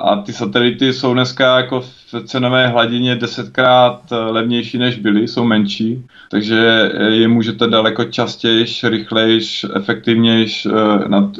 A 0.00 0.22
ty 0.26 0.32
satelity 0.32 0.92
jsou 0.92 1.14
dneska 1.14 1.56
jako 1.56 1.80
v 1.80 2.22
cenové 2.24 2.68
hladině 2.68 3.16
desetkrát 3.16 4.00
eh, 4.12 4.16
levnější 4.16 4.78
než 4.78 4.98
byly, 4.98 5.28
jsou 5.28 5.44
menší, 5.44 6.04
takže 6.30 6.90
je 7.08 7.28
můžete 7.28 7.66
daleko 7.66 8.04
častěji, 8.04 8.66
rychleji, 8.84 9.40
efektivněji 9.76 10.46
eh, 10.66 10.70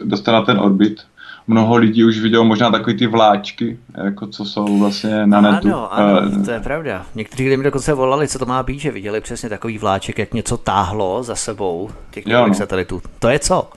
dostat 0.04 0.32
na 0.32 0.42
ten 0.42 0.58
orbit 0.58 1.00
mnoho 1.46 1.76
lidí 1.76 2.04
už 2.04 2.18
vidělo 2.18 2.44
možná 2.44 2.70
takový 2.70 2.96
ty 2.96 3.06
vláčky, 3.06 3.78
jako 4.04 4.26
co 4.26 4.44
jsou 4.44 4.78
vlastně 4.78 5.26
na 5.26 5.40
netu. 5.40 5.68
Ano, 5.68 5.94
ano, 5.94 6.44
to 6.44 6.50
je 6.50 6.60
pravda. 6.60 7.06
Někteří 7.14 7.44
lidé 7.44 7.56
mi 7.56 7.64
dokonce 7.64 7.94
volali, 7.94 8.28
co 8.28 8.38
to 8.38 8.46
má 8.46 8.62
být, 8.62 8.78
že 8.78 8.90
viděli 8.90 9.20
přesně 9.20 9.48
takový 9.48 9.78
vláček, 9.78 10.18
jak 10.18 10.34
něco 10.34 10.56
táhlo 10.56 11.22
za 11.22 11.34
sebou 11.34 11.90
těch 12.10 12.26
no. 12.26 12.54
satelitů. 12.54 13.02
To 13.18 13.28
je 13.28 13.38
co? 13.38 13.68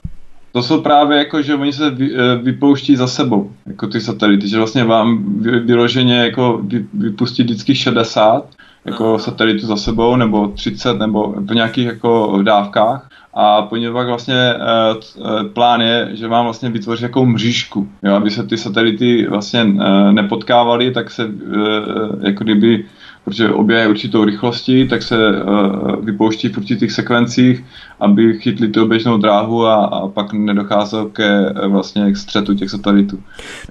To 0.52 0.62
jsou 0.62 0.80
právě 0.80 1.18
jako, 1.18 1.42
že 1.42 1.54
oni 1.54 1.72
se 1.72 1.90
vy, 1.90 2.10
eh, 2.14 2.36
vypouští 2.42 2.96
za 2.96 3.06
sebou, 3.06 3.52
jako 3.66 3.86
ty 3.86 4.00
satelity, 4.00 4.48
že 4.48 4.58
vlastně 4.58 4.84
vám 4.84 5.24
vyloženě 5.40 6.16
jako 6.16 6.60
vypustí 6.94 7.42
vždycky 7.42 7.74
60 7.74 8.44
jako 8.84 9.08
Aha. 9.08 9.18
satelitu 9.18 9.66
za 9.66 9.76
sebou, 9.76 10.16
nebo 10.16 10.48
30, 10.48 10.98
nebo 10.98 11.34
v 11.36 11.54
nějakých 11.54 11.86
jako 11.86 12.40
dávkách 12.42 13.08
a 13.34 13.62
po 13.62 13.76
něm 13.76 13.92
pak 13.92 14.06
vlastně 14.06 14.54
uh, 14.54 15.46
plán 15.52 15.80
je, 15.80 16.08
že 16.12 16.28
mám 16.28 16.44
vlastně 16.44 16.70
vytvořit 16.70 17.02
jakou 17.02 17.26
mřížku, 17.26 17.88
jo, 18.02 18.14
aby 18.14 18.30
se 18.30 18.46
ty 18.46 18.56
satelity 18.56 19.26
vlastně 19.26 19.64
uh, 19.64 20.12
nepotkávaly, 20.12 20.90
tak 20.90 21.10
se 21.10 21.24
uh, 21.24 21.32
jako 22.20 22.44
kdyby 22.44 22.84
protože 23.28 23.48
obě 23.48 23.88
určitou 23.88 24.24
rychlostí, 24.24 24.88
tak 24.88 25.02
se 25.02 25.16
uh, 25.16 26.04
vypouští 26.04 26.48
v 26.48 26.58
určitých 26.58 26.92
sekvencích, 26.92 27.64
aby 28.00 28.38
chytli 28.38 28.68
tu 28.68 28.82
oběžnou 28.82 29.18
dráhu 29.18 29.66
a, 29.66 29.84
a 29.84 30.08
pak 30.08 30.32
nedocházelo 30.32 31.06
ke 31.06 31.52
vlastně 31.68 32.12
k 32.12 32.16
střetu 32.16 32.54
těch 32.54 32.70
satelitů. 32.70 33.18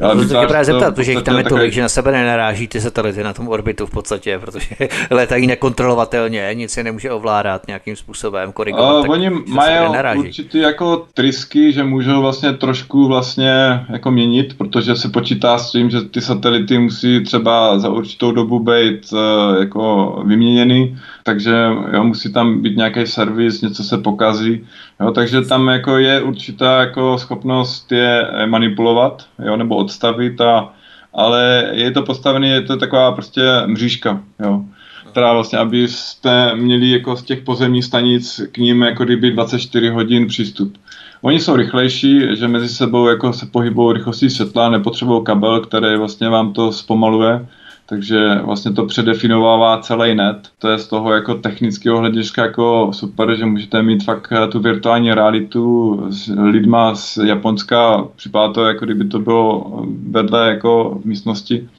Ale 0.01 0.15
no, 0.15 0.21
to 0.21 0.27
tě 0.27 0.47
právě 0.47 0.65
zeptat, 0.65 0.95
protože 0.95 1.11
jich 1.11 1.23
tam 1.23 1.37
je 1.37 1.43
tolik, 1.43 1.73
že 1.73 1.81
na 1.81 1.89
sebe 1.89 2.11
nenaráží 2.11 2.67
ty 2.67 2.81
satelity 2.81 3.23
na 3.23 3.33
tom 3.33 3.47
orbitu 3.47 3.85
v 3.85 3.91
podstatě, 3.91 4.39
protože 4.39 4.67
letají 5.11 5.47
nekontrolovatelně, 5.47 6.49
nic 6.53 6.77
je 6.77 6.83
nemůže 6.83 7.11
ovládat 7.11 7.67
nějakým 7.67 7.95
způsobem, 7.95 8.51
korigovat. 8.51 9.05
Uh, 9.05 9.11
oni 9.11 9.29
mají 9.47 9.77
určitý 10.17 10.59
jako 10.59 11.05
trysky, 11.13 11.71
že 11.73 11.83
můžou 11.83 12.21
vlastně 12.21 12.53
trošku 12.53 13.07
vlastně 13.07 13.85
jako 13.89 14.11
měnit, 14.11 14.57
protože 14.57 14.95
se 14.95 15.09
počítá 15.09 15.57
s 15.57 15.71
tím, 15.71 15.89
že 15.89 16.01
ty 16.01 16.21
satelity 16.21 16.77
musí 16.77 17.23
třeba 17.23 17.79
za 17.79 17.89
určitou 17.89 18.31
dobu 18.31 18.59
být 18.59 19.13
uh, 19.13 19.19
jako 19.59 20.23
vyměněny, 20.25 20.97
takže 21.23 21.67
jo, 21.93 22.03
musí 22.03 22.33
tam 22.33 22.61
být 22.61 22.77
nějaký 22.77 23.07
servis, 23.07 23.61
něco 23.61 23.83
se 23.83 23.97
pokazí, 23.97 24.65
jo, 24.99 25.11
takže 25.11 25.41
tam 25.41 25.67
jako 25.67 25.97
je 25.97 26.21
určitá 26.21 26.79
jako 26.79 27.17
schopnost 27.17 27.91
je 27.91 28.27
manipulovat, 28.45 29.25
jo, 29.45 29.57
nebo 29.57 29.75
odstavit, 29.75 30.41
a, 30.41 30.73
ale 31.13 31.69
je 31.71 31.91
to 31.91 32.03
postavené, 32.03 32.47
je 32.47 32.61
to 32.61 32.77
taková 32.77 33.11
prostě 33.11 33.41
mřížka, 33.65 34.21
jo. 34.39 34.63
Která 35.11 35.33
vlastně, 35.33 35.59
abyste 35.59 36.55
měli 36.55 36.89
jako 36.89 37.15
z 37.15 37.23
těch 37.23 37.41
pozemních 37.41 37.85
stanic 37.85 38.41
k 38.51 38.57
ním 38.57 38.81
jako 38.81 39.03
kdyby 39.03 39.31
24 39.31 39.89
hodin 39.89 40.27
přístup. 40.27 40.77
Oni 41.21 41.39
jsou 41.39 41.55
rychlejší, 41.55 42.37
že 42.37 42.47
mezi 42.47 42.69
sebou 42.69 43.07
jako 43.07 43.33
se 43.33 43.45
pohybují 43.45 43.97
rychlostí 43.97 44.29
světla, 44.29 44.69
nepotřebují 44.69 45.23
kabel, 45.23 45.59
který 45.59 45.97
vlastně 45.97 46.29
vám 46.29 46.53
to 46.53 46.71
zpomaluje, 46.71 47.47
takže 47.89 48.35
vlastně 48.35 48.73
to 48.73 48.85
předefinovává 48.85 49.77
celý 49.77 50.15
net. 50.15 50.49
To 50.59 50.69
je 50.69 50.77
z 50.77 50.87
toho 50.87 51.13
jako 51.13 51.35
technického 51.35 51.97
hlediska 51.97 52.41
jako 52.41 52.89
super, 52.93 53.35
že 53.35 53.45
můžete 53.45 53.83
mít 53.83 54.03
fakt 54.03 54.31
eh, 54.31 54.47
tu 54.47 54.59
virtuální 54.59 55.13
realitu 55.13 56.07
s 56.09 56.27
lidma 56.27 56.95
z 56.95 57.17
Japonska, 57.17 58.05
připadá 58.15 58.53
to 58.53 58.65
jako 58.65 58.85
kdyby 58.85 59.05
to 59.05 59.19
bylo 59.19 59.71
vedle 60.09 60.49
jako 60.49 60.99
v 61.01 61.05
místnosti. 61.05 61.69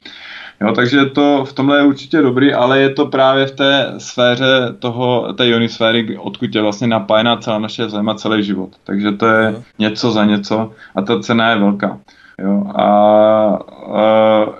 Jo, 0.61 0.73
takže 0.75 1.05
to 1.05 1.45
v 1.45 1.53
tomhle 1.53 1.77
je 1.77 1.83
určitě 1.83 2.21
dobrý, 2.21 2.53
ale 2.53 2.79
je 2.79 2.89
to 2.89 3.05
právě 3.05 3.45
v 3.45 3.51
té 3.51 3.93
sféře 3.97 4.75
toho, 4.79 5.33
té 5.33 5.47
ionisféry, 5.47 6.17
odkud 6.17 6.55
je 6.55 6.61
vlastně 6.61 6.87
napájená 6.87 7.37
celá 7.37 7.59
naše 7.59 7.89
zem 7.89 8.09
a 8.09 8.15
celý 8.15 8.43
život. 8.43 8.69
Takže 8.83 9.11
to 9.11 9.25
je 9.27 9.63
něco 9.79 10.11
za 10.11 10.25
něco 10.25 10.71
a 10.95 11.01
ta 11.01 11.19
cena 11.19 11.49
je 11.49 11.59
velká. 11.59 11.99
Jo, 12.43 12.63
a, 12.75 12.83
a 12.83 13.59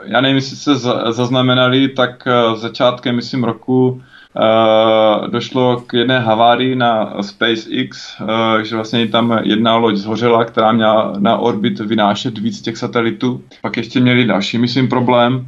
já 0.06 0.22
nevím, 0.22 0.36
jestli 0.36 0.56
se 0.56 0.76
zaznamenali, 1.12 1.88
tak 1.88 2.28
e, 2.28 2.56
začátkem, 2.56 3.16
myslím, 3.16 3.44
roku 3.44 4.02
a, 4.36 5.22
e, 5.26 5.28
došlo 5.28 5.82
k 5.88 5.94
jedné 5.94 6.20
havárii 6.20 6.76
na 6.76 7.14
SpaceX, 7.22 8.22
a, 8.22 8.58
e, 8.60 8.66
že 8.66 8.76
vlastně 8.76 9.08
tam 9.08 9.40
jedna 9.44 9.76
loď 9.76 9.96
zhořela, 9.96 10.46
která 10.46 10.72
měla 10.72 11.14
na 11.20 11.38
orbit 11.38 11.80
vynášet 11.80 12.38
víc 12.38 12.62
těch 12.62 12.78
satelitů. 12.78 13.44
Pak 13.62 13.78
ještě 13.78 14.00
měli 14.00 14.26
další, 14.26 14.58
myslím, 14.58 14.88
problém. 14.88 15.46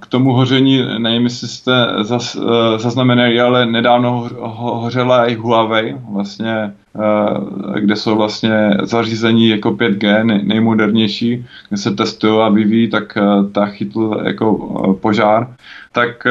K 0.00 0.06
tomu 0.06 0.32
hoření, 0.32 0.82
nevím, 0.98 1.24
jestli 1.24 1.48
jste 1.48 1.86
zaz, 2.00 2.36
zaznamenali, 2.76 3.40
ale 3.40 3.66
nedávno 3.66 4.28
hořela 4.40 5.26
i 5.26 5.34
Huawei, 5.34 5.96
vlastně 6.12 6.72
Eh, 6.98 7.80
kde 7.80 7.96
jsou 7.96 8.16
vlastně 8.16 8.70
zařízení 8.82 9.48
jako 9.48 9.70
5G 9.70 10.24
nejmodernější, 10.24 11.46
kde 11.68 11.76
se 11.76 11.90
testují 11.90 12.40
a 12.40 12.48
vyvíjí, 12.48 12.90
tak 12.90 13.16
eh, 13.16 13.22
ta 13.52 13.66
chytl 13.66 14.20
jako 14.24 14.82
eh, 14.90 15.00
požár. 15.00 15.56
Tak 15.92 16.26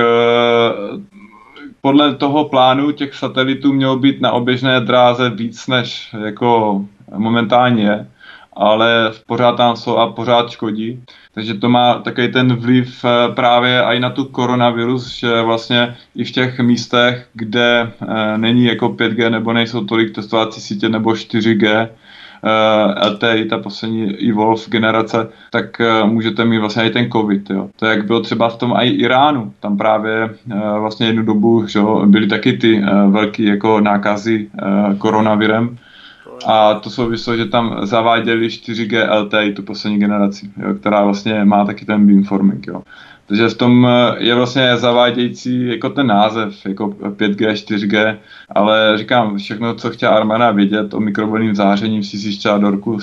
podle 1.82 2.16
toho 2.16 2.49
plánu 2.49 2.91
těch 2.91 3.16
satelitů 3.16 3.74
mělo 3.74 3.99
být 3.99 4.22
na 4.22 4.32
oběžné 4.32 4.80
dráze 4.80 5.30
víc 5.30 5.68
než 5.68 6.16
jako 6.26 6.82
momentálně 7.16 7.84
je, 7.84 8.07
ale 8.53 9.11
pořád 9.28 9.57
tam 9.57 9.76
jsou 9.76 9.97
a 9.97 10.11
pořád 10.11 10.49
škodí. 10.49 11.03
Takže 11.36 11.53
to 11.53 11.69
má 11.69 11.93
takový 11.93 12.31
ten 12.31 12.55
vliv 12.55 13.05
eh, 13.05 13.33
právě 13.33 13.81
i 13.81 13.99
na 13.99 14.09
tu 14.09 14.25
koronavirus, 14.25 15.19
že 15.19 15.41
vlastně 15.41 15.95
i 16.15 16.23
v 16.23 16.31
těch 16.31 16.59
místech, 16.59 17.27
kde 17.33 17.91
eh, 18.01 18.38
není 18.38 18.65
jako 18.65 18.89
5G 18.89 19.29
nebo 19.29 19.53
nejsou 19.53 19.86
tolik 19.86 20.15
testovací 20.15 20.61
sítě 20.61 20.89
nebo 20.89 21.09
4G, 21.09 21.89
uh, 22.43 23.11
LTE, 23.11 23.45
ta 23.45 23.57
poslední 23.57 24.29
Evolve 24.29 24.61
generace, 24.67 25.27
tak 25.51 25.81
můžete 26.05 26.45
mít 26.45 26.57
vlastně 26.57 26.83
i 26.83 26.89
ten 26.89 27.11
COVID. 27.11 27.49
Jo. 27.49 27.69
To 27.75 27.86
jak 27.86 28.05
bylo 28.05 28.19
třeba 28.19 28.49
v 28.49 28.57
tom 28.57 28.73
i 28.77 28.89
Iránu. 28.89 29.53
Tam 29.59 29.77
právě 29.77 30.29
vlastně 30.79 31.07
jednu 31.07 31.23
dobu 31.23 31.67
že 31.67 31.79
byly 32.05 32.27
taky 32.27 32.53
ty 32.53 32.83
velké 33.09 33.43
jako 33.43 33.79
nákazy 33.79 34.47
koronavirem 34.97 35.77
a 36.45 36.73
to 36.73 36.89
souvislo, 36.89 37.38
že 37.38 37.45
tam 37.45 37.79
zaváděli 37.83 38.47
4G 38.47 39.19
LTE, 39.19 39.51
tu 39.51 39.63
poslední 39.63 39.99
generaci, 39.99 40.49
jo, 40.57 40.73
která 40.73 41.03
vlastně 41.03 41.45
má 41.45 41.65
taky 41.65 41.86
ten 41.86 42.07
beamforming. 42.07 42.67
Jo. 42.67 42.81
Takže 43.27 43.49
v 43.49 43.57
tom 43.57 43.88
eh, 43.88 44.15
je 44.17 44.36
vlastně 44.36 44.77
zavádějící 44.77 45.67
jako 45.67 45.89
ten 45.89 46.07
název, 46.07 46.65
jako 46.65 46.88
5G, 46.88 47.51
4G, 47.51 48.17
ale 48.49 48.97
říkám, 48.97 49.38
všechno, 49.38 49.75
co 49.75 49.89
chtěla 49.89 50.15
Armana 50.15 50.51
vědět 50.51 50.93
o 50.93 50.99
mikrovlnném 50.99 51.55
záření, 51.55 52.03
si 52.03 52.17
zjišťala 52.17 52.57
do 52.57 52.71
roku 52.71 52.99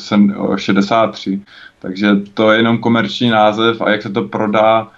63. 0.56 1.40
Takže 1.78 2.16
to 2.34 2.50
je 2.50 2.58
jenom 2.58 2.78
komerční 2.78 3.30
název 3.30 3.80
a 3.80 3.90
jak 3.90 4.02
se 4.02 4.10
to 4.10 4.22
prodá, 4.22 4.88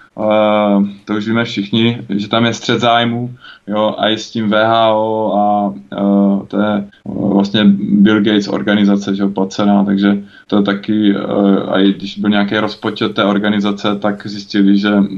To 1.05 1.15
už 1.15 1.29
víme 1.29 1.45
všichni, 1.45 1.99
že 2.09 2.29
tam 2.29 2.45
je 2.45 2.55
střed 2.55 2.81
zájmu, 2.81 3.35
jo, 3.67 3.95
a 3.99 4.09
i 4.09 4.19
s 4.19 4.31
tím 4.31 4.51
VHO 4.51 5.35
a 5.35 5.75
uh, 6.03 6.47
to 6.47 6.61
je 6.61 6.85
uh, 7.05 7.33
vlastně 7.33 7.65
Bill 7.79 8.23
Gates 8.23 8.49
organizace, 8.49 9.15
že 9.15 9.23
jo, 9.23 9.29
placená, 9.29 9.85
takže 9.85 10.19
to 10.47 10.57
je 10.57 10.62
taky, 10.62 11.17
uh, 11.17 11.73
a 11.73 11.81
i 11.81 11.93
když 11.93 12.19
byl 12.19 12.31
nějaký 12.31 12.59
rozpočet 12.59 13.15
té 13.15 13.25
organizace, 13.25 13.99
tak 13.99 14.27
zjistili, 14.27 14.79
že 14.79 14.95
uh, 14.95 15.09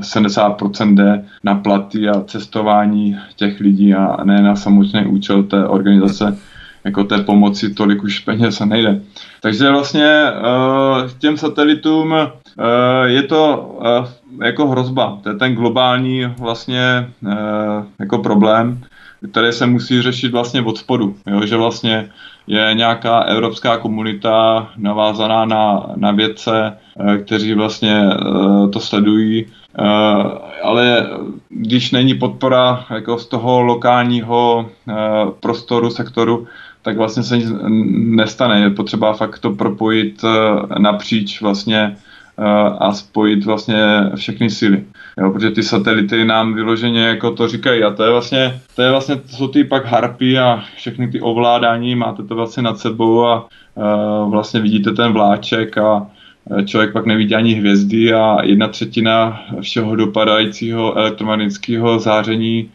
70% 0.00 0.94
jde 0.94 1.24
na 1.44 1.54
platy 1.54 2.08
a 2.08 2.20
cestování 2.20 3.16
těch 3.36 3.60
lidí 3.60 3.94
a 3.94 4.24
ne 4.24 4.42
na 4.42 4.56
samotný 4.56 5.06
účel 5.06 5.42
té 5.42 5.66
organizace 5.66 6.38
jako 6.84 7.04
té 7.04 7.18
pomoci 7.18 7.74
tolik 7.74 8.04
už 8.04 8.18
peněz 8.18 8.60
nejde. 8.60 9.00
Takže 9.40 9.70
vlastně 9.70 10.22
uh, 10.30 11.10
těm 11.18 11.36
satelitům 11.36 12.14
je 13.04 13.22
to 13.22 13.74
uh, 13.78 14.44
jako 14.46 14.68
hrozba. 14.68 15.18
To 15.22 15.28
je 15.28 15.34
ten 15.34 15.54
globální 15.54 16.24
vlastně 16.38 17.08
uh, 17.22 17.32
jako 18.00 18.18
problém, 18.18 18.84
který 19.30 19.52
se 19.52 19.66
musí 19.66 20.02
řešit 20.02 20.32
vlastně 20.32 20.62
od 20.62 20.78
spodu. 20.78 21.14
Jo? 21.26 21.46
Že 21.46 21.56
vlastně 21.56 22.10
je 22.46 22.70
nějaká 22.74 23.20
evropská 23.20 23.76
komunita 23.76 24.68
navázaná 24.76 25.44
na, 25.44 25.86
na 25.96 26.10
vědce, 26.10 26.76
kteří 27.24 27.54
vlastně 27.54 28.02
to 28.72 28.80
sledují, 28.80 29.46
ale 30.62 31.06
když 31.48 31.92
není 31.92 32.14
podpora 32.14 32.84
jako 32.90 33.18
z 33.18 33.26
toho 33.26 33.60
lokálního 33.60 34.68
prostoru, 35.40 35.90
sektoru, 35.90 36.46
tak 36.82 36.96
vlastně 36.96 37.22
se 37.22 37.38
nic 37.38 37.52
nestane. 37.94 38.60
Je 38.60 38.70
potřeba 38.70 39.12
fakt 39.12 39.38
to 39.38 39.50
propojit 39.50 40.22
napříč 40.78 41.40
vlastně 41.40 41.96
a 42.78 42.92
spojit 42.92 43.44
vlastně 43.44 43.76
všechny 44.14 44.50
síly. 44.50 44.84
Jo, 45.20 45.30
protože 45.30 45.50
ty 45.50 45.62
satelity 45.62 46.24
nám 46.24 46.54
vyloženě 46.54 47.00
jako 47.00 47.30
to 47.30 47.48
říkají 47.48 47.82
a 47.82 47.90
to 47.90 48.02
je 48.02 48.10
vlastně, 48.10 48.60
to 48.74 48.82
je 48.82 48.90
vlastně, 48.90 49.16
to 49.16 49.28
jsou 49.28 49.48
ty 49.48 49.64
pak 49.64 49.86
harpy 49.86 50.38
a 50.38 50.62
všechny 50.76 51.08
ty 51.08 51.20
ovládání, 51.20 51.94
máte 51.94 52.22
to 52.22 52.34
vlastně 52.34 52.62
nad 52.62 52.78
sebou 52.78 53.24
a 53.24 53.46
uh, 53.74 54.30
vlastně 54.30 54.60
vidíte 54.60 54.92
ten 54.92 55.12
vláček 55.12 55.78
a 55.78 56.06
člověk 56.64 56.92
pak 56.92 57.06
nevidí 57.06 57.34
ani 57.34 57.54
hvězdy 57.54 58.12
a 58.12 58.38
jedna 58.42 58.68
třetina 58.68 59.40
všeho 59.60 59.96
dopadajícího 59.96 60.98
elektromagnetického 60.98 61.98
záření 61.98 62.70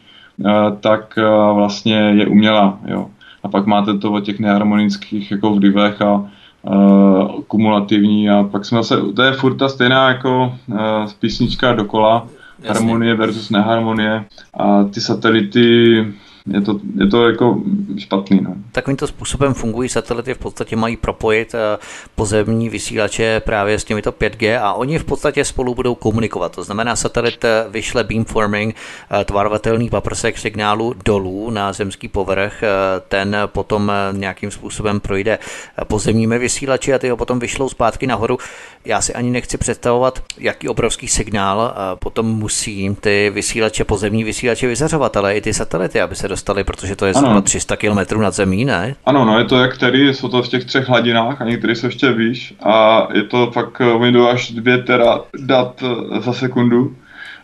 tak 0.80 1.18
vlastně 1.54 1.94
je 1.94 2.26
umělá. 2.26 2.78
Jo. 2.86 3.06
A 3.42 3.48
pak 3.48 3.66
máte 3.66 3.98
to 3.98 4.12
o 4.12 4.20
těch 4.20 4.38
neharmonických 4.38 5.30
jako 5.30 5.54
vlivech 5.54 6.02
a 6.02 6.30
uh, 6.62 7.40
kumulativní 7.46 8.30
a 8.30 8.42
pak 8.42 8.64
jsme 8.64 8.78
zase, 8.78 8.96
to 9.16 9.22
je 9.22 9.32
furt 9.32 9.54
ta 9.56 9.68
stejná 9.68 10.08
jako 10.08 10.52
uh, 10.66 10.78
písnička 11.20 11.72
dokola, 11.72 12.26
Jasně. 12.62 12.74
harmonie 12.74 13.14
versus 13.14 13.50
neharmonie 13.50 14.24
a 14.54 14.84
ty 14.84 15.00
satelity 15.00 16.06
je 16.46 16.60
to, 16.60 16.80
je 16.94 17.06
to 17.06 17.28
jako 17.28 17.62
špatný. 17.98 18.40
No. 18.40 18.54
Takovýmto 18.72 19.06
způsobem 19.06 19.54
fungují 19.54 19.88
satelity, 19.88 20.34
v 20.34 20.38
podstatě 20.38 20.76
mají 20.76 20.96
propojit 20.96 21.54
eh, 21.54 21.78
pozemní 22.14 22.68
vysílače 22.68 23.40
právě 23.40 23.78
s 23.78 23.84
těmito 23.84 24.12
5G 24.12 24.58
a 24.62 24.72
oni 24.72 24.98
v 24.98 25.04
podstatě 25.04 25.44
spolu 25.44 25.74
budou 25.74 25.94
komunikovat. 25.94 26.52
To 26.54 26.64
znamená, 26.64 26.96
satelit 26.96 27.44
eh, 27.44 27.64
vyšle 27.68 28.04
beamforming, 28.04 28.74
eh, 29.20 29.24
tvarovatelný 29.24 29.90
paprsek 29.90 30.38
signálu 30.38 30.94
dolů 31.04 31.50
na 31.50 31.72
zemský 31.72 32.08
povrch, 32.08 32.62
ten 33.08 33.36
potom 33.46 33.92
nějakým 34.12 34.50
způsobem 34.50 35.00
projde 35.00 35.38
pozemními 35.84 36.38
vysílači 36.38 36.94
a 36.94 36.98
ty 36.98 37.08
ho 37.08 37.16
potom 37.16 37.38
vyšlou 37.38 37.68
zpátky 37.68 38.06
nahoru. 38.06 38.38
Já 38.84 39.00
si 39.00 39.14
ani 39.14 39.30
nechci 39.30 39.58
představovat, 39.58 40.22
jaký 40.38 40.68
obrovský 40.68 41.08
signál 41.08 41.74
potom 41.98 42.26
musí 42.26 42.96
ty 43.00 43.30
vysílače, 43.34 43.84
pozemní 43.84 44.24
vysílače 44.24 44.66
vyzařovat, 44.66 45.16
ale 45.16 45.36
i 45.36 45.40
ty 45.40 45.54
satelity, 45.54 46.00
aby 46.00 46.16
se 46.16 46.28
dostali, 46.32 46.64
protože 46.64 46.96
to 46.96 47.06
je 47.06 47.14
zhruba 47.14 47.40
300 47.40 47.76
km 47.76 48.20
nad 48.20 48.34
zemí, 48.34 48.64
ne? 48.64 48.94
Ano, 49.04 49.24
no 49.24 49.38
je 49.38 49.44
to 49.44 49.60
jak 49.60 49.78
tady, 49.78 50.14
jsou 50.14 50.28
to 50.28 50.42
v 50.42 50.48
těch 50.48 50.64
třech 50.64 50.88
hladinách 50.88 51.42
a 51.42 51.44
některé 51.44 51.74
jsou 51.74 51.86
ještě 51.86 52.12
výš 52.12 52.54
a 52.62 53.08
je 53.12 53.22
to 53.22 53.50
fakt, 53.50 53.80
oni 53.80 54.12
jdou 54.12 54.28
až 54.28 54.50
2 54.50 54.82
tera 54.86 55.20
dat 55.36 55.82
eh, 55.84 56.20
za 56.20 56.32
sekundu 56.32 56.96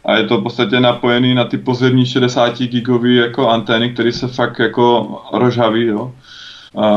a 0.04 0.16
je 0.16 0.24
to 0.24 0.40
v 0.40 0.42
podstatě 0.42 0.80
napojený 0.80 1.34
na 1.34 1.44
ty 1.44 1.58
pozemní 1.58 2.06
60 2.06 2.58
gigový 2.58 3.16
jako 3.16 3.48
antény, 3.48 3.90
které 3.92 4.12
se 4.12 4.28
fakt 4.28 4.58
jako 4.58 5.16
rožaví, 5.32 5.86
jo. 5.86 6.12
A, 6.76 6.88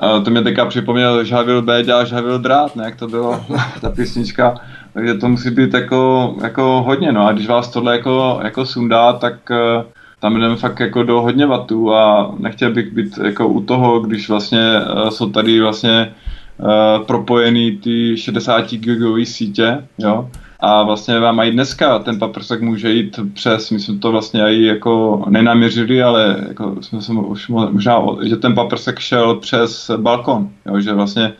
a 0.00 0.20
to 0.20 0.30
mě 0.30 0.42
teďka 0.42 0.64
připomněl 0.64 1.24
Žavil 1.24 1.62
B 1.62 1.82
dělá 1.82 2.04
Žavil 2.04 2.38
drát, 2.38 2.76
ne, 2.76 2.84
jak 2.84 2.96
to 2.96 3.08
bylo, 3.08 3.40
ta 3.80 3.90
písnička. 3.90 4.54
Takže 4.94 5.14
to 5.14 5.28
musí 5.28 5.50
být 5.50 5.74
jako, 5.74 6.34
jako 6.42 6.82
hodně, 6.86 7.12
no 7.12 7.26
a 7.26 7.32
když 7.32 7.46
vás 7.46 7.68
tohle 7.68 7.92
jako, 7.96 8.40
jako 8.42 8.66
sundá, 8.66 9.12
tak 9.12 9.34
uh, 9.50 9.84
tam 10.20 10.40
jdeme 10.40 10.56
fakt 10.56 10.80
jako 10.80 11.02
do 11.02 11.20
hodně 11.20 11.46
vatů 11.46 11.94
a 11.94 12.34
nechtěl 12.38 12.72
bych 12.72 12.92
být 12.92 13.18
jako 13.24 13.48
u 13.48 13.60
toho, 13.60 14.00
když 14.00 14.28
vlastně 14.28 14.80
uh, 14.80 15.08
jsou 15.08 15.30
tady 15.30 15.60
vlastně 15.60 16.14
uh, 16.58 17.06
propojený 17.06 17.76
ty 17.76 18.16
60 18.16 18.70
gigové 18.70 19.26
sítě, 19.26 19.84
jo, 19.98 20.30
a 20.60 20.82
vlastně 20.82 21.18
vám 21.18 21.40
i 21.40 21.50
dneska 21.50 21.98
ten 21.98 22.18
paprsek 22.18 22.60
může 22.60 22.92
jít 22.92 23.20
přes, 23.34 23.70
my 23.70 23.80
jsme 23.80 23.98
to 23.98 24.12
vlastně 24.12 24.42
i 24.42 24.62
jako 24.64 25.24
nenaměřili, 25.28 26.02
ale 26.02 26.36
jako 26.48 26.76
jsme 26.80 27.02
se 27.02 27.12
už 27.12 27.48
možná, 27.48 28.02
že 28.22 28.36
ten 28.36 28.54
paprsek 28.54 28.98
šel 28.98 29.34
přes 29.34 29.90
balkon, 29.96 30.50
jo, 30.66 30.80
že 30.80 30.92
vlastně 30.92 31.32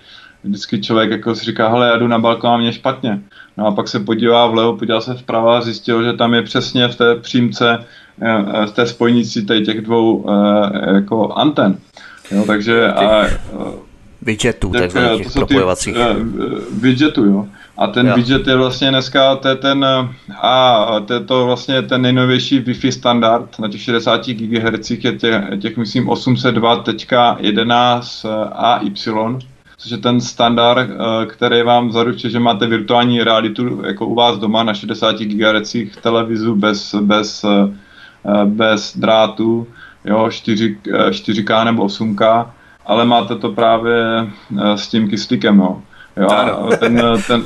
vždycky 0.45 0.81
člověk 0.81 1.11
jako 1.11 1.35
si 1.35 1.45
říká, 1.45 1.69
hele, 1.69 1.89
já 1.89 1.97
jdu 1.97 2.07
na 2.07 2.19
balkon 2.19 2.51
a 2.51 2.57
mě 2.57 2.73
špatně. 2.73 3.21
No 3.57 3.67
a 3.67 3.71
pak 3.71 3.89
se 3.89 4.01
podívá 4.01 4.47
vlevo, 4.47 4.77
podívá 4.77 5.01
se 5.01 5.15
vpravo 5.15 5.49
a 5.51 5.61
zjistil, 5.61 6.05
že 6.05 6.13
tam 6.13 6.35
je 6.35 6.43
přesně 6.43 6.89
v 6.89 6.97
té 6.97 7.17
přímce, 7.17 7.79
eh, 8.23 8.67
v 8.67 8.73
té 8.73 8.87
spojnici 8.87 9.43
těch 9.43 9.81
dvou 9.81 10.27
eh, 10.29 10.33
jako 10.95 11.33
anten. 11.33 11.79
Jo, 12.31 12.45
takže 12.47 12.93
a, 12.93 13.27
widgetů, 14.23 14.71
tak, 14.71 14.81
takzvaných 14.81 15.23
těch 15.23 15.33
propojovacích. 15.33 15.97
Widgetů, 16.81 17.25
jo. 17.25 17.47
A 17.79 17.87
ten 17.87 18.07
jo. 18.07 18.15
widget 18.17 18.47
je 18.47 18.57
vlastně 18.57 18.91
dneska 18.91 19.37
to 19.37 19.49
je 19.49 19.57
ten, 19.57 19.87
a 20.43 20.87
to 21.07 21.15
je 21.15 21.21
to 21.21 21.47
vlastně 21.47 21.83
ten 21.83 22.03
nejnovější 22.03 22.61
Wi-Fi 22.61 22.93
standard 22.93 23.59
na 23.59 23.69
těch 23.69 23.83
60 23.83 24.27
GHz 24.27 24.91
je 24.91 24.97
těch, 24.97 25.21
těch 25.61 25.77
myslím 25.77 26.09
802.11 26.09 28.29
AY 28.53 28.91
což 29.81 29.91
je 29.91 29.99
ten 29.99 30.21
standard, 30.21 30.91
eh, 30.91 31.27
který 31.27 31.63
vám 31.63 31.93
zaručuje, 31.93 32.31
že 32.31 32.41
máte 32.41 32.67
virtuální 32.67 33.25
realitu 33.25 33.83
jako 33.87 34.07
u 34.07 34.15
vás 34.15 34.39
doma 34.39 34.63
na 34.63 34.75
60 34.75 35.25
GHz 35.25 35.77
televizu 36.03 36.57
bez, 36.57 36.95
bez, 36.95 37.45
eh, 37.45 37.77
bez 38.45 38.97
drátu, 38.97 39.67
jo, 40.05 40.31
4, 40.31 40.79
4K 41.11 41.65
nebo 41.65 41.87
8K, 41.87 42.47
ale 42.87 43.05
máte 43.05 43.37
to 43.37 43.53
právě 43.53 43.97
eh, 44.23 44.79
s 44.79 44.89
tím 44.89 45.09
kyslíkem, 45.09 45.59
jo. 45.59 45.83
Jo, 46.17 46.71
ten, 46.79 47.03
ten, 47.27 47.43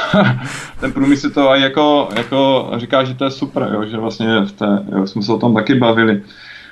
ten 0.80 0.92
průmysl 0.92 1.30
to 1.30 1.54
jako, 1.54 2.08
jako 2.16 2.70
říká, 2.76 3.04
že 3.04 3.14
to 3.14 3.24
je 3.24 3.30
super, 3.30 3.70
jo, 3.74 3.84
že 3.84 3.96
vlastně 3.96 4.40
v 4.40 4.52
té, 4.52 4.84
jo, 4.92 5.06
jsme 5.06 5.22
se 5.22 5.32
o 5.32 5.38
tom 5.38 5.54
taky 5.54 5.74
bavili, 5.74 6.22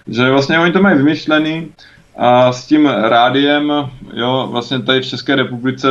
že 0.07 0.31
vlastně 0.31 0.59
oni 0.59 0.73
to 0.73 0.83
mají 0.83 0.97
vymyšlený, 0.97 1.73
a 2.17 2.53
s 2.53 2.67
tím 2.67 2.87
rádiem, 2.87 3.73
jo, 4.13 4.49
vlastně 4.51 4.79
tady 4.79 5.01
v 5.01 5.07
České 5.07 5.37
republice, 5.37 5.89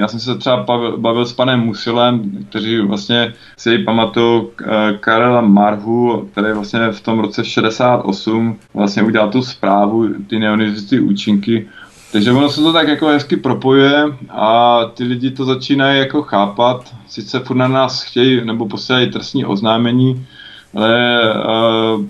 já 0.00 0.08
jsem 0.08 0.20
se 0.20 0.38
třeba 0.38 0.66
bavil 0.96 1.26
s 1.26 1.32
panem 1.32 1.60
Musilem, 1.60 2.44
kteří 2.48 2.78
vlastně 2.78 3.34
si 3.56 3.78
pamatují 3.78 4.42
eh, 4.42 4.66
Karela 5.00 5.40
Marhu, 5.40 6.28
který 6.32 6.52
vlastně 6.52 6.90
v 6.92 7.00
tom 7.00 7.18
roce 7.18 7.44
68 7.44 8.58
vlastně 8.74 9.02
udělal 9.02 9.30
tu 9.30 9.42
zprávu, 9.42 10.08
ty 10.26 10.38
neonizity 10.38 11.00
účinky, 11.00 11.68
takže 12.12 12.32
ono 12.32 12.48
se 12.48 12.60
to 12.60 12.72
tak 12.72 12.88
jako 12.88 13.06
hezky 13.06 13.36
propojuje 13.36 14.04
a 14.30 14.80
ty 14.94 15.04
lidi 15.04 15.30
to 15.30 15.44
začínají 15.44 15.98
jako 15.98 16.22
chápat, 16.22 16.94
sice 17.08 17.40
furt 17.40 17.56
na 17.56 17.68
nás 17.68 18.02
chtějí 18.02 18.44
nebo 18.44 18.68
posílají 18.68 19.10
trestní 19.10 19.44
oznámení, 19.44 20.26
ale 20.74 21.20
uh, 21.34 22.04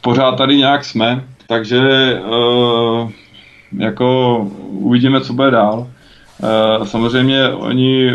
pořád 0.00 0.32
tady 0.32 0.56
nějak 0.56 0.84
jsme, 0.84 1.24
takže 1.50 1.80
uh, 2.26 3.10
jako 3.78 4.38
uvidíme, 4.68 5.20
co 5.20 5.32
bude 5.32 5.50
dál. 5.50 5.90
Uh, 6.78 6.84
samozřejmě 6.84 7.48
oni 7.48 8.10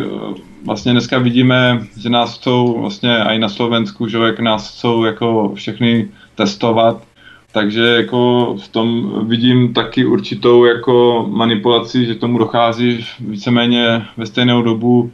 vlastně 0.66 0.92
dneska 0.92 1.20
vidíme, 1.20 1.84
že 1.98 2.10
nás 2.10 2.38
chcou 2.38 2.82
vlastně 2.82 3.18
i 3.18 3.40
na 3.40 3.50
Slovensku, 3.50 4.08
že 4.08 4.18
jak 4.18 4.40
nás 4.40 4.78
chcou 4.78 5.04
jako 5.04 5.52
všechny 5.56 6.08
testovat, 6.36 7.04
takže 7.52 7.82
jako 7.82 8.56
v 8.64 8.68
tom 8.68 9.12
vidím 9.28 9.74
taky 9.74 10.06
určitou 10.06 10.66
jako 10.66 11.26
manipulaci, 11.30 12.06
že 12.06 12.16
tomu 12.16 12.38
dochází 12.38 13.06
víceméně 13.20 14.06
ve 14.18 14.26
stejnou 14.26 14.62
dobu 14.62 15.12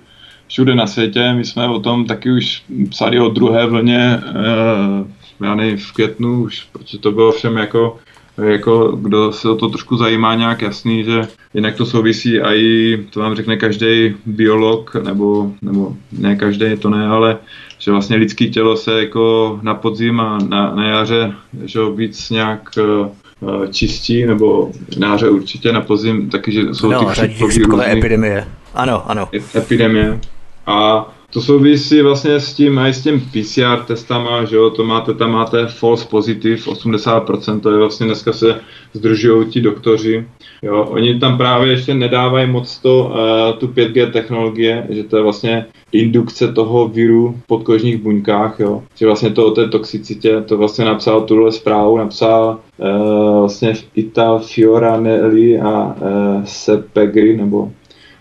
všude 0.47 0.75
na 0.75 0.87
světě. 0.87 1.33
My 1.33 1.45
jsme 1.45 1.67
o 1.67 1.79
tom 1.79 2.05
taky 2.05 2.31
už 2.31 2.63
psali 2.89 3.19
o 3.19 3.29
druhé 3.29 3.65
vlně, 3.65 4.19
eh, 4.19 5.45
já 5.45 5.55
nevím, 5.55 5.77
v 5.77 5.91
květnu 5.91 6.43
už, 6.43 6.67
protože 6.71 6.97
to 6.97 7.11
bylo 7.11 7.31
všem 7.31 7.57
jako 7.57 7.99
jako 8.43 8.87
kdo 8.87 9.31
se 9.31 9.49
o 9.49 9.55
to 9.55 9.69
trošku 9.69 9.97
zajímá 9.97 10.35
nějak 10.35 10.61
jasný, 10.61 11.03
že 11.03 11.27
jinak 11.53 11.75
to 11.75 11.85
souvisí 11.85 12.41
a 12.41 12.53
i, 12.53 12.97
to 13.09 13.19
vám 13.19 13.35
řekne 13.35 13.57
každý 13.57 14.15
biolog, 14.25 14.95
nebo, 14.95 15.51
nebo 15.61 15.95
ne 16.11 16.35
každý, 16.35 16.77
to 16.79 16.89
ne, 16.89 17.07
ale 17.07 17.37
že 17.79 17.91
vlastně 17.91 18.15
lidské 18.15 18.47
tělo 18.47 18.77
se 18.77 18.99
jako 18.99 19.59
na 19.61 19.73
podzim 19.73 20.19
a 20.19 20.37
na, 20.49 20.75
na 20.75 20.87
jaře 20.87 21.33
že 21.63 21.79
víc 21.95 22.29
nějak 22.29 22.69
uh, 22.77 23.65
čistí, 23.65 24.25
nebo 24.25 24.71
na 24.97 25.07
jaře 25.07 25.29
určitě, 25.29 25.71
na 25.71 25.81
podzim 25.81 26.29
taky, 26.29 26.51
že 26.51 26.61
jsou 26.73 26.91
no, 26.91 27.13
ty 27.15 27.27
chřipkové 27.27 27.91
epidemie. 27.91 28.47
Ano, 28.73 29.11
ano. 29.11 29.29
Epidemie. 29.55 30.19
A 30.65 31.05
to 31.33 31.41
souvisí 31.41 32.01
vlastně 32.01 32.39
s 32.39 32.53
tím, 32.53 32.79
i 32.79 32.93
s 32.93 33.03
tím 33.03 33.19
PCR 33.19 33.83
testama, 33.87 34.45
že 34.45 34.55
jo, 34.55 34.69
to 34.69 34.83
máte, 34.83 35.13
tam 35.13 35.31
máte 35.31 35.67
false 35.67 36.07
positive, 36.07 36.55
80%, 36.55 37.59
to 37.59 37.71
je 37.71 37.77
vlastně 37.77 38.05
dneska 38.05 38.33
se 38.33 38.59
združují 38.93 39.47
ti 39.47 39.61
doktoři, 39.61 40.25
jo, 40.61 40.85
oni 40.89 41.19
tam 41.19 41.37
právě 41.37 41.71
ještě 41.71 41.93
nedávají 41.93 42.49
moc 42.49 42.77
to, 42.77 43.03
uh, 43.03 43.59
tu 43.59 43.67
5G 43.67 44.11
technologie, 44.11 44.87
že 44.89 45.03
to 45.03 45.17
je 45.17 45.23
vlastně 45.23 45.65
indukce 45.91 46.47
toho 46.47 46.87
viru 46.87 47.35
v 47.43 47.47
podkožních 47.47 47.97
buňkách, 47.97 48.59
jo, 48.59 48.83
že 48.95 49.05
vlastně 49.05 49.29
to 49.29 49.47
o 49.47 49.51
té 49.51 49.67
toxicitě, 49.67 50.41
to 50.41 50.57
vlastně 50.57 50.85
napsal 50.85 51.21
tuhle 51.21 51.51
zprávu, 51.51 51.97
napsal 51.97 52.59
uh, 52.77 53.39
vlastně 53.39 53.73
Ita 53.95 54.37
Fioranelli 54.37 55.59
a 55.59 55.83
uh, 55.83 56.43
Sepegri, 56.43 57.37
nebo 57.37 57.71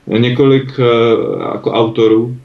několik 0.06 0.78
uh, 0.78 1.42
jako 1.54 1.72
autorů, 1.72 2.36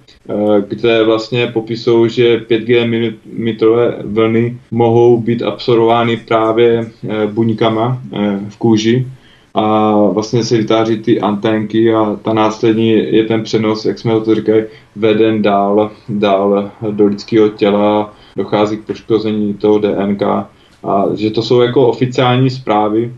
kde 0.67 1.03
vlastně 1.03 1.47
popisují, 1.47 2.09
že 2.09 2.37
5G 2.39 2.89
milimetrové 2.89 3.95
vlny 4.03 4.57
mohou 4.71 5.21
být 5.21 5.43
absorbovány 5.43 6.17
právě 6.17 6.91
eh, 7.09 7.27
buňkama 7.27 8.01
eh, 8.13 8.39
v 8.49 8.57
kůži 8.57 9.07
a 9.53 9.95
vlastně 9.95 10.43
se 10.43 10.57
vytváří 10.57 10.97
ty 10.97 11.21
anténky 11.21 11.93
a 11.93 12.19
ta 12.21 12.33
následní 12.33 12.89
je 12.89 13.23
ten 13.23 13.43
přenos, 13.43 13.85
jak 13.85 13.99
jsme 13.99 14.21
to 14.21 14.35
říkali, 14.35 14.65
veden 14.95 15.41
dál, 15.41 15.91
dál 16.09 16.71
do 16.91 17.05
lidského 17.05 17.49
těla, 17.49 18.13
dochází 18.35 18.77
k 18.77 18.85
poškození 18.85 19.53
toho 19.53 19.79
DNK 19.79 20.21
a 20.83 21.05
že 21.15 21.31
to 21.31 21.41
jsou 21.41 21.61
jako 21.61 21.87
oficiální 21.87 22.49
zprávy 22.49 23.13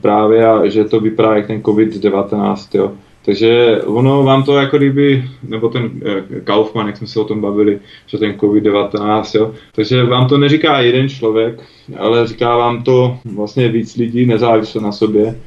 právě 0.00 0.46
a 0.46 0.68
že 0.68 0.84
to 0.84 1.00
vypadá 1.00 1.36
jak 1.36 1.46
ten 1.46 1.60
COVID-19, 1.60 2.78
jo. 2.78 2.92
Takže 3.26 3.80
ono 3.84 4.22
vám 4.22 4.42
to 4.42 4.56
jako 4.56 4.76
kdyby, 4.76 5.24
nebo 5.42 5.68
ten 5.68 5.90
eh, 6.04 6.40
Kaufman, 6.40 6.86
jak 6.86 6.96
jsme 6.96 7.06
se 7.06 7.20
o 7.20 7.24
tom 7.24 7.40
bavili, 7.40 7.78
že 8.06 8.18
ten 8.18 8.32
COVID-19, 8.32 9.38
jo, 9.38 9.54
takže 9.74 10.04
vám 10.04 10.28
to 10.28 10.38
neříká 10.38 10.80
jeden 10.80 11.08
člověk, 11.08 11.62
ale 11.98 12.26
říká 12.26 12.56
vám 12.56 12.82
to 12.82 13.18
vlastně 13.34 13.68
víc 13.68 13.96
lidí, 13.96 14.26
nezávisle 14.26 14.82
na 14.82 14.92
sobě, 14.92 15.40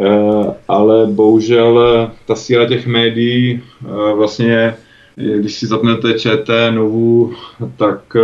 eh, 0.00 0.54
ale 0.68 1.06
bohužel 1.06 1.80
eh, 1.80 2.10
ta 2.26 2.34
síla 2.34 2.66
těch 2.66 2.86
médií 2.86 3.60
vlastně, 4.14 4.74
když 5.16 5.54
si 5.54 5.66
zapnete 5.66 6.18
ČT, 6.18 6.70
Novu, 6.74 7.32
tak 7.76 8.16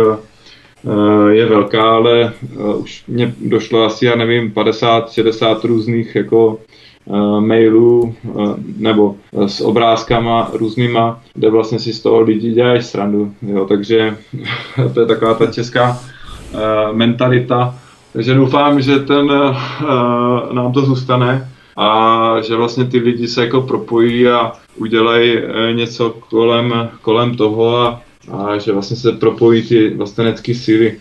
je 1.29 1.45
velká, 1.45 1.91
ale 1.91 2.33
už 2.77 3.03
mě 3.07 3.33
došlo 3.45 3.83
asi, 3.83 4.05
já 4.05 4.15
nevím, 4.15 4.51
50-60 4.51 5.67
různých 5.67 6.15
jako 6.15 6.59
mailů 7.39 8.15
nebo 8.77 9.15
s 9.47 9.61
obrázkama 9.61 10.49
různýma, 10.53 11.21
kde 11.33 11.49
vlastně 11.49 11.79
si 11.79 11.93
z 11.93 11.99
toho 11.99 12.21
lidi 12.21 12.51
dělají 12.51 12.81
srandu. 12.81 13.33
Jo, 13.41 13.65
takže 13.65 14.17
to 14.93 14.99
je 14.99 15.05
taková 15.05 15.33
ta 15.33 15.45
česká 15.45 15.99
mentalita. 16.91 17.75
Takže 18.13 18.33
doufám, 18.33 18.81
že 18.81 18.99
ten 18.99 19.31
nám 20.51 20.71
to 20.73 20.81
zůstane 20.81 21.49
a 21.77 22.35
že 22.41 22.55
vlastně 22.55 22.85
ty 22.85 22.99
lidi 22.99 23.27
se 23.27 23.41
jako 23.41 23.61
propojí 23.61 24.27
a 24.27 24.51
udělají 24.77 25.37
něco 25.73 26.09
kolem, 26.29 26.89
kolem 27.01 27.35
toho 27.35 27.77
a, 27.77 28.01
a 28.31 28.57
že 28.57 28.71
vlastně 28.71 28.97
se 28.97 29.11
propojí 29.11 29.63
ty 29.63 29.89
vlastenecké 29.89 30.55
síly. 30.55 30.97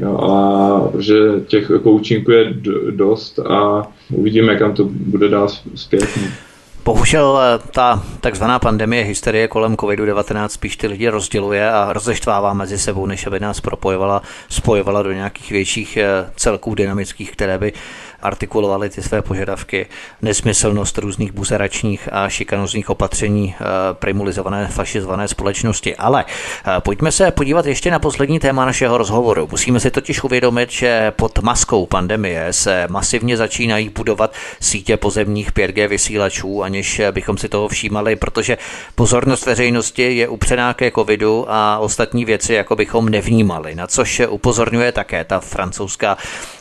Jo, 0.00 0.18
a 0.18 1.00
že 1.00 1.14
těch 1.46 1.70
účinků 1.70 2.30
je 2.30 2.54
dost 2.90 3.38
a 3.38 3.86
uvidíme, 4.12 4.56
kam 4.56 4.74
to 4.74 4.84
bude 4.84 5.28
dál 5.28 5.48
zpět. 5.74 6.08
Bohužel 6.84 7.38
e, 7.38 7.58
ta 7.72 8.02
takzvaná 8.20 8.58
pandemie 8.58 9.04
hysterie 9.04 9.48
kolem 9.48 9.74
COVID-19 9.74 10.48
spíš 10.48 10.76
ty 10.76 10.86
lidi 10.86 11.08
rozděluje 11.08 11.70
a 11.70 11.92
rozeštvává 11.92 12.52
mezi 12.52 12.78
sebou, 12.78 13.06
než 13.06 13.26
aby 13.26 13.40
nás 13.40 13.60
propojovala, 13.60 14.22
spojovala 14.48 15.02
do 15.02 15.12
nějakých 15.12 15.50
větších 15.50 15.96
e, 15.96 16.06
celků 16.36 16.74
dynamických, 16.74 17.32
které 17.32 17.58
by 17.58 17.72
artikulovali 18.22 18.90
ty 18.90 19.02
své 19.02 19.22
požadavky, 19.22 19.86
nesmyslnost 20.22 20.98
různých 20.98 21.32
buzeračních 21.32 22.08
a 22.12 22.28
šikanozních 22.28 22.90
opatření 22.90 23.54
eh, 23.60 23.64
primulizované 23.92 24.66
fašizované 24.66 25.28
společnosti. 25.28 25.96
Ale 25.96 26.24
eh, 26.28 26.80
pojďme 26.80 27.12
se 27.12 27.30
podívat 27.30 27.66
ještě 27.66 27.90
na 27.90 27.98
poslední 27.98 28.38
téma 28.38 28.64
našeho 28.64 28.98
rozhovoru. 28.98 29.48
Musíme 29.50 29.80
si 29.80 29.90
totiž 29.90 30.24
uvědomit, 30.24 30.70
že 30.70 31.12
pod 31.16 31.38
maskou 31.38 31.86
pandemie 31.86 32.52
se 32.52 32.86
masivně 32.90 33.36
začínají 33.36 33.88
budovat 33.88 34.32
sítě 34.60 34.96
pozemních 34.96 35.52
5G 35.52 35.88
vysílačů, 35.88 36.62
aniž 36.62 37.00
bychom 37.12 37.38
si 37.38 37.48
toho 37.48 37.68
všímali, 37.68 38.16
protože 38.16 38.58
pozornost 38.94 39.46
veřejnosti 39.46 40.16
je 40.16 40.28
upřená 40.28 40.74
ke 40.74 40.90
covidu 40.90 41.46
a 41.48 41.78
ostatní 41.78 42.24
věci 42.24 42.54
jako 42.54 42.76
bychom 42.76 43.08
nevnímali, 43.08 43.74
na 43.74 43.86
což 43.86 44.22
upozorňuje 44.28 44.92
také 44.92 45.24
ta 45.24 45.40
francouzská 45.40 46.16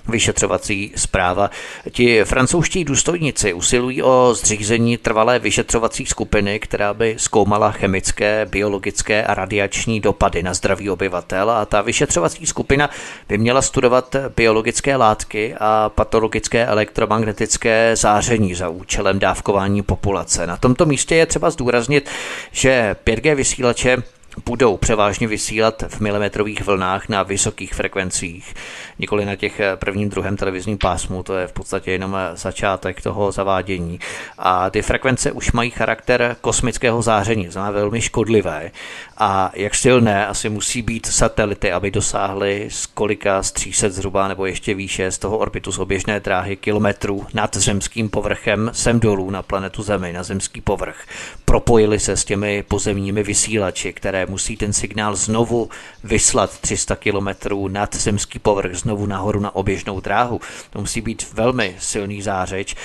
vyšetřovací 0.07 0.91
zpráva. 0.95 1.46
Ti 1.91 2.23
francouzští 2.23 2.83
důstojníci 2.83 3.53
usilují 3.53 4.03
o 4.03 4.33
zřízení 4.33 4.97
trvalé 4.97 5.39
vyšetřovací 5.39 6.05
skupiny, 6.05 6.59
která 6.59 6.93
by 6.93 7.15
zkoumala 7.17 7.71
chemické, 7.71 8.45
biologické 8.49 9.23
a 9.23 9.33
radiační 9.33 9.99
dopady 9.99 10.43
na 10.43 10.53
zdraví 10.53 10.89
obyvatel 10.89 11.51
a 11.51 11.65
ta 11.65 11.81
vyšetřovací 11.81 12.45
skupina 12.45 12.89
by 13.29 13.37
měla 13.37 13.61
studovat 13.61 14.15
biologické 14.35 14.95
látky 14.95 15.55
a 15.59 15.89
patologické 15.89 16.65
elektromagnetické 16.65 17.95
záření 17.95 18.55
za 18.55 18.69
účelem 18.69 19.19
dávkování 19.19 19.81
populace. 19.81 20.47
Na 20.47 20.57
tomto 20.57 20.85
místě 20.85 21.15
je 21.15 21.25
třeba 21.25 21.49
zdůraznit, 21.49 22.09
že 22.51 22.95
5G 23.05 23.35
vysílače 23.35 23.97
budou 24.45 24.77
převážně 24.77 25.27
vysílat 25.27 25.83
v 25.87 25.99
milimetrových 25.99 26.61
vlnách 26.65 27.09
na 27.09 27.23
vysokých 27.23 27.73
frekvencích, 27.73 28.53
nikoli 28.99 29.25
na 29.25 29.35
těch 29.35 29.59
eh, 29.59 29.75
prvním, 29.75 30.09
druhém 30.09 30.37
televizním 30.37 30.77
pásmu, 30.77 31.23
to 31.23 31.37
je 31.37 31.47
v 31.47 31.53
podstatě 31.53 31.91
jenom 31.91 32.15
eh, 32.15 32.37
začátek 32.37 33.01
toho 33.01 33.31
zavádění. 33.31 33.99
A 34.37 34.69
ty 34.69 34.81
frekvence 34.81 35.31
už 35.31 35.51
mají 35.51 35.69
charakter 35.69 36.35
kosmického 36.41 37.01
záření, 37.01 37.47
znamená 37.49 37.71
velmi 37.71 38.01
škodlivé. 38.01 38.71
A 39.19 39.51
jak 39.53 39.75
silné 39.75 40.27
asi 40.27 40.49
musí 40.49 40.81
být 40.81 41.05
satelity, 41.05 41.71
aby 41.71 41.91
dosáhly 41.91 42.67
z 42.71 42.85
kolika, 42.85 43.43
z 43.43 43.51
300 43.51 43.89
zhruba 43.89 44.27
nebo 44.27 44.45
ještě 44.45 44.73
výše 44.73 45.11
z 45.11 45.17
toho 45.17 45.37
orbitu 45.37 45.71
z 45.71 45.79
oběžné 45.79 46.19
dráhy 46.19 46.55
kilometrů 46.55 47.27
nad 47.33 47.57
zemským 47.57 48.09
povrchem 48.09 48.69
sem 48.73 48.99
dolů 48.99 49.29
na 49.29 49.41
planetu 49.41 49.83
Zemi, 49.83 50.13
na 50.13 50.23
zemský 50.23 50.61
povrch. 50.61 51.05
Propojili 51.45 51.99
se 51.99 52.17
s 52.17 52.25
těmi 52.25 52.63
pozemními 52.63 53.23
vysílači, 53.23 53.93
které 53.93 54.25
musí 54.25 54.57
ten 54.57 54.73
signál 54.73 55.15
znovu 55.15 55.69
vyslat 56.03 56.59
300 56.59 56.95
kilometrů 56.95 57.67
nad 57.67 57.95
zemský 57.95 58.39
povrch, 58.39 58.75
znovu 58.75 59.05
nahoru 59.05 59.39
na 59.39 59.55
oběžnou 59.55 59.99
dráhu. 59.99 60.41
To 60.69 60.79
musí 60.79 61.01
být 61.01 61.33
velmi 61.33 61.75
silný 61.79 62.21
zářeč. 62.21 62.75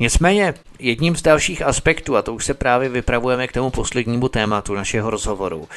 Nicméně 0.00 0.54
jedním 0.78 1.16
z 1.16 1.22
dalších 1.22 1.62
aspektů, 1.62 2.16
a 2.16 2.22
to 2.22 2.34
už 2.34 2.44
se 2.44 2.54
právě 2.54 2.88
vypravujeme 2.88 3.48
k 3.48 3.52
tomu 3.52 3.70
poslednímu 3.70 4.28
tématu 4.28 4.74
našeho 4.74 5.10
rozhovoru, 5.10 5.68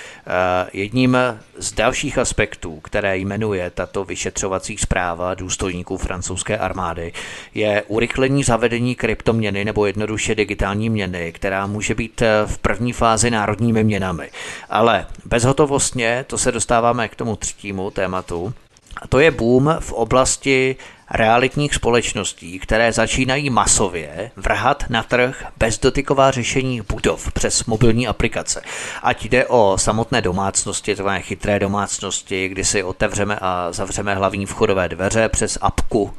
jedním 0.74 1.18
z 1.58 1.74
dalších 1.74 2.18
aspektů, 2.18 2.80
které 2.80 3.18
jmenuje 3.18 3.70
tato 3.70 4.06
vyšetřovací 4.06 4.78
zpráva 4.78 5.36
důstojníků 5.36 5.98
francouzské 5.98 6.58
armády, 6.58 7.14
je 7.54 7.84
urychlení 7.88 8.44
zavedení 8.44 8.96
kryptoměny 8.96 9.66
nebo 9.66 9.86
jednoduše 9.86 10.36
digitální 10.36 10.90
měny, 10.90 11.32
která 11.32 11.68
může 11.68 11.96
být 11.96 12.22
eh, 12.22 12.28
v 12.46 12.58
první 12.58 12.94
fázi 12.94 13.32
národními 13.32 13.84
měnami. 13.84 14.30
Ale 14.70 15.06
bezhotovostně, 15.26 16.26
to 16.28 16.38
se 16.38 16.52
dostáváme 16.52 17.08
k 17.08 17.16
tomu 17.16 17.36
třetímu 17.36 17.92
tématu, 17.92 18.54
a 19.02 19.08
to 19.08 19.20
je 19.20 19.32
boom 19.32 19.76
v 19.80 19.94
oblasti 19.94 20.76
realitních 21.10 21.76
společností, 21.76 22.60
které 22.60 22.92
začínají 22.92 23.50
masově 23.50 24.32
vrhat 24.36 24.84
na 24.90 25.04
trh 25.04 25.46
bezdotyková 25.58 26.32
řešení 26.32 26.82
budov 26.82 27.32
přes 27.32 27.66
mobilní 27.66 28.08
aplikace. 28.08 28.62
Ať 29.04 29.26
jde 29.26 29.46
o 29.46 29.78
samotné 29.78 30.22
domácnosti, 30.22 30.96
to 30.96 31.04
chytré 31.20 31.60
domácnosti, 31.60 32.50
kdy 32.50 32.66
si 32.66 32.84
otevřeme 32.84 33.38
a 33.42 33.68
zavřeme 33.72 34.16
hlavní 34.16 34.46
vchodové 34.46 34.90
dveře 34.90 35.30
přes 35.30 35.58
apku 35.62 36.14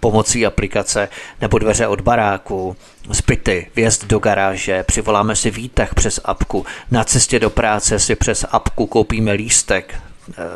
pomocí 0.00 0.46
aplikace, 0.46 1.08
nebo 1.40 1.58
dveře 1.58 1.86
od 1.86 2.00
baráku, 2.00 2.76
zbyty, 3.08 3.70
vjezd 3.76 4.04
do 4.04 4.18
garáže, 4.18 4.82
přivoláme 4.82 5.36
si 5.36 5.50
výtah 5.50 5.94
přes 5.94 6.20
apku, 6.24 6.66
na 6.90 7.04
cestě 7.04 7.38
do 7.38 7.50
práce 7.50 7.98
si 7.98 8.14
přes 8.14 8.44
apku 8.50 8.86
koupíme 8.86 9.32
lístek, 9.32 9.94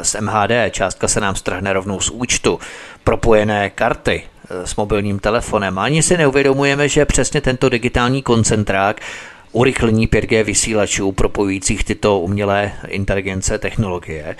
z 0.02 0.16
MHD, 0.20 0.50
částka 0.70 1.08
se 1.08 1.20
nám 1.20 1.36
strhne 1.36 1.72
rovnou 1.72 2.00
z 2.00 2.10
účtu, 2.10 2.60
propojené 3.08 3.70
karty 3.70 4.22
eh, 4.22 4.66
s 4.66 4.76
mobilním 4.76 5.18
telefonem. 5.18 5.78
Ani 5.78 6.02
si 6.02 6.16
neuvědomujeme, 6.16 6.88
že 6.88 7.04
přesně 7.04 7.40
tento 7.40 7.68
digitální 7.68 8.22
koncentrák 8.22 9.00
urychlení 9.52 10.08
5G 10.08 10.44
vysílačů 10.44 11.12
propojujících 11.12 11.84
tyto 11.84 12.20
umělé 12.20 12.72
inteligence 12.88 13.58
technologie 13.58 14.36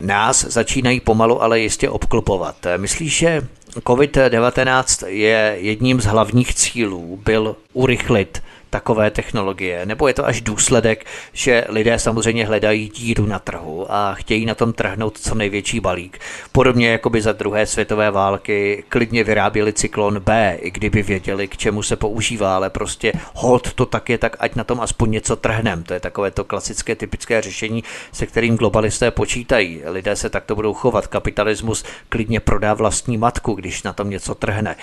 nás 0.00 0.44
začínají 0.44 1.00
pomalu, 1.00 1.42
ale 1.42 1.60
jistě 1.60 1.90
obklopovat. 1.90 2.56
Myslíš, 2.76 3.18
že 3.18 3.42
COVID-19 3.84 5.06
je 5.06 5.56
jedním 5.60 6.00
z 6.00 6.04
hlavních 6.04 6.54
cílů, 6.54 7.20
byl 7.24 7.56
urychlit 7.72 8.42
takové 8.70 9.10
technologie, 9.10 9.86
nebo 9.86 10.08
je 10.08 10.14
to 10.14 10.26
až 10.26 10.40
důsledek, 10.40 11.06
že 11.32 11.64
lidé 11.68 11.98
samozřejmě 11.98 12.46
hledají 12.46 12.88
díru 12.88 13.26
na 13.26 13.38
trhu 13.38 13.86
a 13.88 14.14
chtějí 14.14 14.46
na 14.46 14.54
tom 14.54 14.72
trhnout 14.72 15.18
co 15.18 15.34
největší 15.34 15.80
balík. 15.80 16.18
Podobně 16.52 16.88
jako 16.88 17.10
by 17.10 17.22
za 17.22 17.32
druhé 17.32 17.66
světové 17.66 18.10
války 18.10 18.84
klidně 18.88 19.24
vyráběli 19.24 19.72
cyklon 19.72 20.20
B, 20.20 20.58
i 20.60 20.70
kdyby 20.70 21.02
věděli, 21.02 21.48
k 21.48 21.56
čemu 21.56 21.82
se 21.82 21.96
používá, 21.96 22.56
ale 22.56 22.70
prostě 22.70 23.12
hold 23.34 23.72
to 23.72 23.86
tak 23.86 24.08
je, 24.10 24.18
tak 24.18 24.36
ať 24.38 24.54
na 24.54 24.64
tom 24.64 24.80
aspoň 24.80 25.10
něco 25.10 25.36
trhnem. 25.36 25.82
To 25.82 25.94
je 25.94 26.00
takové 26.00 26.30
to 26.30 26.44
klasické 26.44 26.96
typické 26.96 27.42
řešení, 27.42 27.84
se 28.12 28.26
kterým 28.26 28.56
globalisté 28.56 29.10
počítají. 29.10 29.82
Lidé 29.84 30.16
se 30.16 30.30
takto 30.30 30.54
budou 30.54 30.74
chovat. 30.74 31.06
Kapitalismus 31.06 31.84
klidně 32.08 32.40
prodá 32.40 32.74
vlastní 32.74 33.18
matku, 33.18 33.52
když 33.52 33.82
na 33.82 33.92
tom 33.92 34.10
něco 34.10 34.34
trhne. 34.34 34.76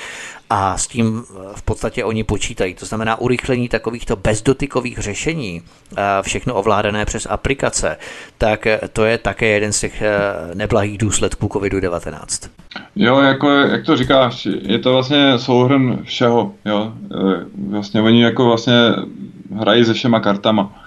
A 0.50 0.78
s 0.78 0.88
tím 0.88 1.24
v 1.56 1.62
podstatě 1.62 2.04
oni 2.04 2.24
počítají. 2.24 2.74
To 2.74 2.86
znamená 2.86 3.16
urychlení 3.16 3.70
takovýchto 3.70 4.16
bezdotykových 4.16 4.98
řešení, 4.98 5.62
všechno 6.22 6.54
ovládané 6.54 7.06
přes 7.06 7.28
aplikace, 7.30 7.98
tak 8.38 8.68
to 8.94 9.06
je 9.06 9.18
také 9.18 9.46
jeden 9.46 9.74
z 9.74 9.80
těch 9.80 10.02
eh, 10.02 10.12
neblahých 10.54 10.98
důsledků 10.98 11.48
COVID-19. 11.48 12.50
Jo, 12.96 13.20
jako, 13.20 13.50
jak 13.50 13.86
to 13.86 13.98
říkáš, 13.98 14.48
je 14.62 14.80
to 14.80 14.94
vlastně 14.94 15.40
souhrn 15.40 16.00
všeho, 16.04 16.52
jo. 16.66 16.94
Eh, 17.12 17.46
vlastně 17.70 18.02
oni 18.02 18.24
jako 18.24 18.46
vlastně 18.46 18.74
hrají 19.56 19.86
se 19.86 19.94
všema 19.94 20.20
kartama, 20.20 20.84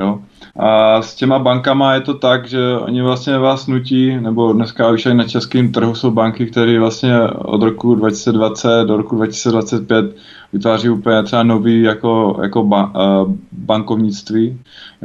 jo. 0.00 0.18
A 0.58 1.02
s 1.02 1.14
těma 1.14 1.38
bankama 1.38 1.94
je 1.94 2.00
to 2.00 2.14
tak, 2.14 2.48
že 2.48 2.76
oni 2.78 3.02
vlastně 3.02 3.38
vás 3.38 3.66
nutí, 3.66 4.16
nebo 4.20 4.52
dneska 4.52 4.90
už 4.90 5.06
i 5.06 5.14
na 5.14 5.24
českém 5.24 5.72
trhu 5.72 5.94
jsou 5.94 6.10
banky, 6.10 6.46
které 6.46 6.80
vlastně 6.80 7.20
od 7.28 7.62
roku 7.62 7.94
2020 7.94 8.84
do 8.84 8.96
roku 8.96 9.16
2025 9.16 10.16
vytváří 10.52 10.88
úplně 10.88 11.22
třeba 11.22 11.42
nový 11.42 11.82
jako, 11.82 12.38
jako 12.42 12.64
ba, 12.64 12.84
uh, 13.24 13.34
bankovnictví, 13.52 14.60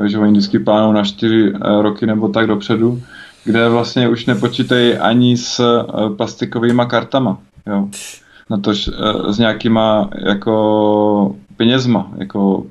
že 0.06 0.19
oni 0.19 0.32
vždycky 0.32 0.60
plánují 0.60 0.94
na 0.94 1.03
čtyři 1.03 1.53
uh, 1.53 1.82
roky 1.82 2.06
nebo 2.06 2.28
tak 2.28 2.48
dopředu, 2.48 3.02
kde 3.44 3.69
vlastně 3.69 4.10
už 4.10 4.26
nepočítají 4.26 4.94
ani 4.94 5.38
s 5.38 5.60
uh, 5.60 6.15
plastikovými 6.15 6.84
kartama. 6.88 7.38
Jo. 7.68 7.88
Na 8.49 8.57
to 8.57 8.73
s 9.30 9.38
nějakýma 9.40 10.10
jako 10.26 11.36
penězma, 11.57 12.11
jako 12.18 12.64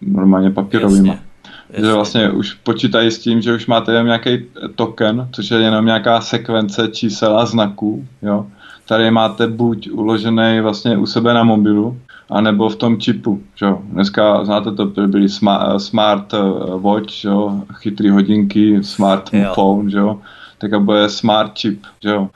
normálně 0.00 0.50
papírovými. 0.50 1.08
Jasně. 1.08 1.27
Že 1.74 1.92
vlastně 1.92 2.30
už 2.30 2.54
počítají 2.54 3.10
s 3.10 3.18
tím, 3.18 3.42
že 3.42 3.54
už 3.54 3.66
máte 3.66 3.92
jenom 3.92 4.06
nějaký 4.06 4.44
token, 4.74 5.28
což 5.32 5.50
je 5.50 5.58
jenom 5.58 5.86
nějaká 5.86 6.20
sekvence 6.20 6.88
čísel 6.88 7.38
a 7.38 7.46
znaků, 7.46 8.06
jo, 8.22 8.46
který 8.84 9.10
máte 9.10 9.46
buď 9.46 9.90
uložený 9.90 10.60
vlastně 10.60 10.96
u 10.96 11.06
sebe 11.06 11.34
na 11.34 11.44
mobilu, 11.44 12.00
anebo 12.30 12.68
v 12.68 12.76
tom 12.76 13.00
čipu. 13.00 13.42
Že 13.54 13.66
jo. 13.66 13.78
Dneska, 13.84 14.44
znáte 14.44 14.72
to, 14.72 14.86
byly 14.86 15.28
smart, 15.28 15.80
smart 15.80 16.34
eh, 16.34 16.38
watch, 16.76 17.10
že 17.10 17.28
jo, 17.28 17.62
chytrý 17.72 18.10
hodinky, 18.10 18.84
smart 18.84 19.30
jo. 19.32 19.52
phone, 19.54 19.90
že 19.90 19.98
jo, 19.98 20.20
tak 20.58 20.72
a 20.72 20.78
bude 20.78 21.08
smart 21.08 21.58
chip, 21.58 21.82
že 22.02 22.10
jo. 22.10 22.28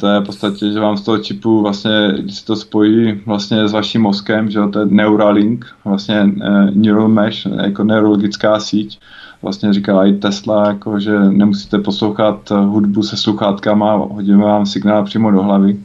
To 0.00 0.06
je 0.06 0.20
v 0.20 0.24
podstatě, 0.24 0.72
že 0.72 0.80
vám 0.80 0.96
z 0.96 1.02
toho 1.02 1.18
čipu 1.18 1.62
vlastně, 1.62 2.12
když 2.18 2.36
se 2.36 2.46
to 2.46 2.56
spojí 2.56 3.20
vlastně 3.26 3.68
s 3.68 3.72
vaším 3.72 4.02
mozkem, 4.02 4.50
že 4.50 4.60
to 4.72 4.78
je 4.78 4.86
Neuralink, 4.86 5.66
vlastně 5.84 6.22
uh, 6.22 6.70
neural 6.70 7.08
mesh, 7.08 7.46
jako 7.62 7.84
neurologická 7.84 8.60
síť, 8.60 9.00
vlastně 9.42 9.72
říkala 9.72 10.06
i 10.06 10.12
Tesla, 10.12 10.68
jako, 10.68 11.00
že 11.00 11.18
nemusíte 11.18 11.78
poslouchat 11.78 12.50
hudbu 12.50 13.02
se 13.02 13.16
sluchátkama, 13.16 13.94
hodíme 13.94 14.44
vám 14.44 14.66
signál 14.66 15.04
přímo 15.04 15.30
do 15.30 15.42
hlavy 15.42 15.78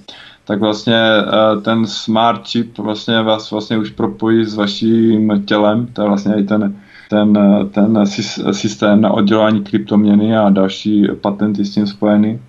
tak 0.48 0.60
vlastně 0.60 0.96
eh, 0.96 1.62
ten 1.62 1.88
smart 1.88 2.48
chip 2.48 2.78
vlastně 2.78 3.22
vás 3.22 3.52
vlastně 3.52 3.78
už 3.78 3.90
propojí 3.90 4.46
s 4.46 4.56
vaším 4.56 5.44
tělem, 5.46 5.88
to 5.94 6.02
je 6.02 6.08
vlastně 6.08 6.36
i 6.36 6.44
ten, 6.44 6.76
ten, 7.10 7.40
ten 7.72 8.06
systém 8.52 9.02
na 9.02 9.12
oddělání 9.12 9.64
kryptoměny 9.64 10.38
a 10.38 10.50
další 10.50 11.08
patenty 11.22 11.66
s 11.66 11.74
tím 11.74 11.88
spojený. 11.88 12.40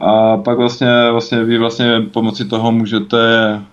A 0.00 0.36
pak 0.36 0.58
vlastně, 0.58 0.88
vlastně 1.12 1.44
vy 1.44 1.58
vlastně 1.58 2.00
pomocí 2.12 2.48
toho 2.48 2.72
můžete 2.72 3.18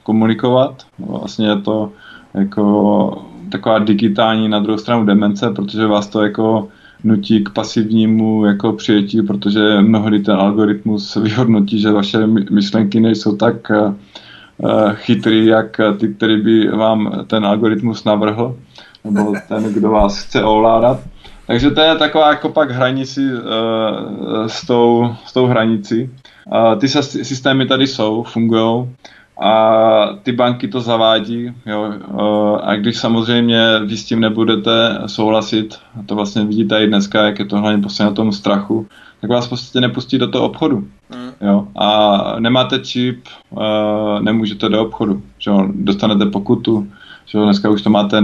komunikovat. 0.03 0.83
Vlastně 0.99 1.47
je 1.47 1.55
to 1.55 1.91
jako 2.33 3.23
taková 3.51 3.79
digitální 3.79 4.49
na 4.49 4.59
druhou 4.59 4.77
stranu 4.77 5.05
demence, 5.05 5.49
protože 5.49 5.87
vás 5.87 6.07
to 6.07 6.23
jako 6.23 6.67
nutí 7.03 7.43
k 7.43 7.49
pasivnímu 7.49 8.45
jako 8.45 8.73
přijetí, 8.73 9.21
protože 9.21 9.81
mnohdy 9.81 10.19
ten 10.19 10.35
algoritmus 10.35 11.15
vyhodnotí, 11.15 11.79
že 11.79 11.91
vaše 11.91 12.27
myšlenky 12.27 12.99
nejsou 12.99 13.35
tak 13.35 13.55
uh, 13.69 14.91
chytrý, 14.93 15.45
jak 15.45 15.81
ty, 15.99 16.13
který 16.13 16.41
by 16.41 16.67
vám 16.67 17.25
ten 17.27 17.45
algoritmus 17.45 18.03
navrhl, 18.03 18.55
nebo 19.03 19.33
ten, 19.47 19.63
kdo 19.63 19.89
vás 19.89 20.19
chce 20.19 20.43
ovládat. 20.43 20.99
Takže 21.47 21.71
to 21.71 21.81
je 21.81 21.95
taková 21.95 22.29
jako 22.29 22.49
pak 22.49 22.71
hranici 22.71 23.21
uh, 23.21 24.47
s, 24.47 24.65
tou, 24.67 25.15
s 25.25 25.33
tou 25.33 25.45
hranicí. 25.45 26.09
Uh, 26.45 26.79
ty 26.79 26.87
systémy 27.23 27.65
tady 27.65 27.87
jsou, 27.87 28.23
fungují 28.23 28.85
a 29.41 30.09
ty 30.23 30.31
banky 30.31 30.67
to 30.67 30.81
zavádí. 30.81 31.51
Jo. 31.65 31.93
A 32.63 32.75
když 32.75 32.97
samozřejmě 32.97 33.79
vy 33.85 33.97
s 33.97 34.05
tím 34.05 34.19
nebudete 34.19 34.99
souhlasit, 35.05 35.79
a 35.99 36.03
to 36.05 36.15
vlastně 36.15 36.45
vidíte 36.45 36.83
i 36.83 36.87
dneska, 36.87 37.25
jak 37.25 37.39
je 37.39 37.45
to 37.45 37.57
hlavně 37.57 37.81
prostě 37.81 38.03
na 38.03 38.11
tom 38.11 38.31
strachu, 38.31 38.87
tak 39.21 39.29
vás 39.29 39.47
prostě 39.47 39.81
nepustí 39.81 40.17
do 40.17 40.27
toho 40.27 40.45
obchodu. 40.45 40.77
Mm. 40.77 41.31
Jo. 41.41 41.67
A 41.75 42.39
nemáte 42.39 42.79
čip, 42.79 43.23
nemůžete 44.21 44.69
do 44.69 44.81
obchodu. 44.81 45.21
Jo. 45.47 45.67
Dostanete 45.73 46.25
pokutu. 46.25 46.87
Jo. 47.33 47.43
Dneska 47.43 47.69
už 47.69 47.81
to 47.81 47.89
máte, 47.89 48.23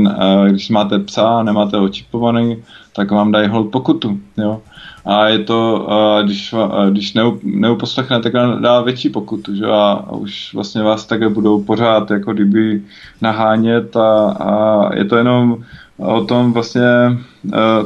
když 0.49 0.69
máte 0.69 0.99
psa, 0.99 1.43
nemáte 1.43 1.77
ho 1.77 1.89
čipovaný, 1.89 2.63
tak 2.95 3.11
vám 3.11 3.31
dají 3.31 3.47
hold 3.47 3.71
pokutu. 3.71 4.19
Jo 4.37 4.61
a 5.05 5.27
je 5.27 5.39
to, 5.39 5.87
když, 6.23 6.55
když 6.89 7.13
neuposlechnete, 7.43 8.31
tak 8.31 8.61
dá 8.61 8.81
větší 8.81 9.09
pokutu, 9.09 9.55
že? 9.55 9.65
A, 9.65 10.05
už 10.11 10.53
vlastně 10.53 10.83
vás 10.83 11.05
také 11.05 11.29
budou 11.29 11.63
pořád 11.63 12.11
jako 12.11 12.33
kdyby 12.33 12.81
nahánět 13.21 13.95
a, 13.95 14.31
a 14.31 14.95
je 14.95 15.05
to 15.05 15.15
jenom 15.17 15.57
o 15.97 16.25
tom 16.25 16.53
vlastně 16.53 16.81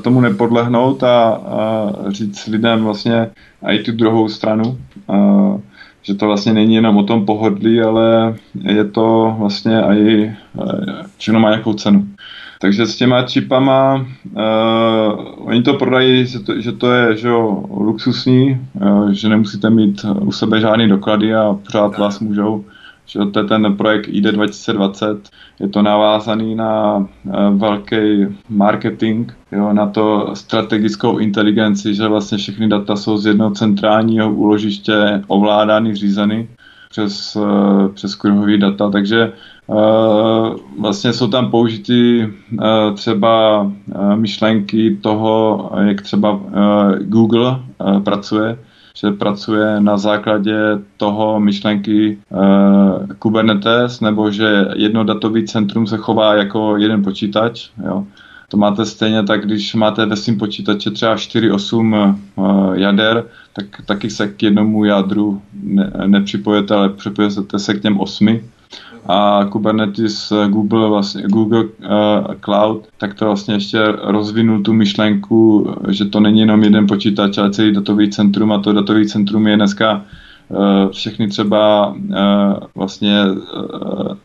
tomu 0.01 0.21
nepodlehnout 0.21 1.03
a, 1.03 1.29
a 1.29 1.91
říct 2.07 2.47
lidem 2.47 2.83
vlastně 2.83 3.29
i 3.67 3.79
tu 3.79 3.91
druhou 3.91 4.29
stranu, 4.29 4.77
a, 5.07 5.15
že 6.05 6.13
to 6.15 6.25
vlastně 6.25 6.53
není 6.53 6.75
jenom 6.75 6.97
o 6.97 7.03
tom 7.03 7.25
pohodlí, 7.25 7.81
ale 7.81 8.35
je 8.61 8.85
to 8.85 9.35
vlastně 9.39 9.81
i 9.81 10.31
všechno 11.17 11.39
má 11.39 11.49
nějakou 11.49 11.73
cenu. 11.73 12.07
Takže 12.61 12.85
s 12.85 12.95
těma 12.95 13.21
čipama, 13.21 13.95
uh, 13.95 15.47
oni 15.47 15.61
to 15.61 15.73
prodají, 15.73 16.25
že 16.25 16.39
to, 16.39 16.61
že 16.61 16.71
to 16.71 16.91
je 16.91 17.17
že 17.17 17.27
jo, 17.27 17.63
luxusní, 17.69 18.61
uh, 18.73 19.09
že 19.09 19.29
nemusíte 19.29 19.69
mít 19.69 20.05
u 20.21 20.31
sebe 20.31 20.59
žádný 20.59 20.89
doklady 20.89 21.35
a 21.35 21.53
pořád 21.65 21.97
vás 21.97 22.19
můžou. 22.19 22.65
Že 23.05 23.19
to 23.31 23.39
je 23.39 23.45
ten 23.45 23.77
projekt 23.77 24.07
ID 24.07 24.23
2020, 24.23 25.29
je 25.59 25.69
to 25.69 25.81
navázaný 25.81 26.55
na 26.55 26.97
uh, 26.97 27.57
velký 27.57 28.27
marketing, 28.49 29.31
jo, 29.51 29.73
na 29.73 29.87
to 29.87 30.31
strategickou 30.33 31.17
inteligenci, 31.17 31.95
že 31.95 32.07
vlastně 32.07 32.37
všechny 32.37 32.67
data 32.67 32.95
jsou 32.95 33.17
z 33.17 33.25
jednoho 33.25 33.51
centrálního 33.51 34.33
úložiště 34.33 35.23
ovládány, 35.27 35.95
řízeny 35.95 36.47
přes, 36.89 37.35
uh, 37.35 37.87
přes 37.93 38.15
kruhový 38.15 38.57
data, 38.57 38.89
takže 38.89 39.33
Eh, 39.69 40.55
vlastně 40.79 41.13
jsou 41.13 41.27
tam 41.27 41.51
použity 41.51 42.29
eh, 42.61 42.93
třeba 42.93 43.65
eh, 43.91 44.15
myšlenky 44.15 44.97
toho, 45.01 45.71
jak 45.81 46.01
třeba 46.01 46.39
Google 46.99 47.59
pracuje, 48.03 48.59
že 48.95 49.11
pracuje 49.11 49.81
na 49.81 49.97
základě 49.97 50.57
toho 50.97 51.39
myšlenky 51.39 52.17
Kubernetes, 53.19 54.01
nebo 54.01 54.31
že 54.31 54.65
jedno 54.75 55.03
datový 55.03 55.45
centrum 55.45 55.87
se 55.87 55.97
chová 55.97 56.35
jako 56.35 56.77
jeden 56.77 57.03
počítač. 57.03 57.69
Jo. 57.85 58.05
To 58.49 58.57
máte 58.57 58.85
stejně 58.85 59.23
tak, 59.23 59.45
když 59.45 59.75
máte 59.75 60.05
ve 60.05 60.15
svém 60.15 60.37
počítači 60.37 60.91
třeba 60.91 61.15
4-8 61.15 62.15
jader, 62.73 63.23
tak 63.53 63.65
taky 63.85 64.09
se 64.09 64.27
k 64.27 64.43
jednomu 64.43 64.85
jádru 64.85 65.41
ne, 65.63 65.91
nepřipojete, 66.05 66.75
ale 66.75 66.89
připojete 66.89 67.59
se 67.59 67.73
k 67.73 67.81
těm 67.81 67.99
osmi 67.99 68.43
a 69.07 69.45
Kubernetes 69.49 70.31
eh, 70.31 70.47
Google, 70.49 70.89
vlastně, 70.89 71.23
Google 71.27 71.63
uh, 71.63 71.69
Cloud, 72.41 72.87
tak 72.97 73.13
to 73.13 73.25
vlastně 73.25 73.53
ještě 73.53 73.79
rozvinul 74.03 74.61
tu 74.61 74.73
myšlenku, 74.73 75.69
že 75.89 76.05
to 76.05 76.19
není 76.19 76.39
jenom 76.39 76.63
jeden 76.63 76.87
počítač, 76.87 77.37
ale 77.37 77.51
celý 77.51 77.73
datový 77.73 78.09
centrum 78.09 78.51
a 78.51 78.59
to 78.59 78.73
datový 78.73 79.07
centrum 79.07 79.47
je 79.47 79.55
dneska 79.55 80.01
uh, 80.49 80.91
všechny 80.91 81.27
třeba 81.27 81.95
vlastně 82.75 83.21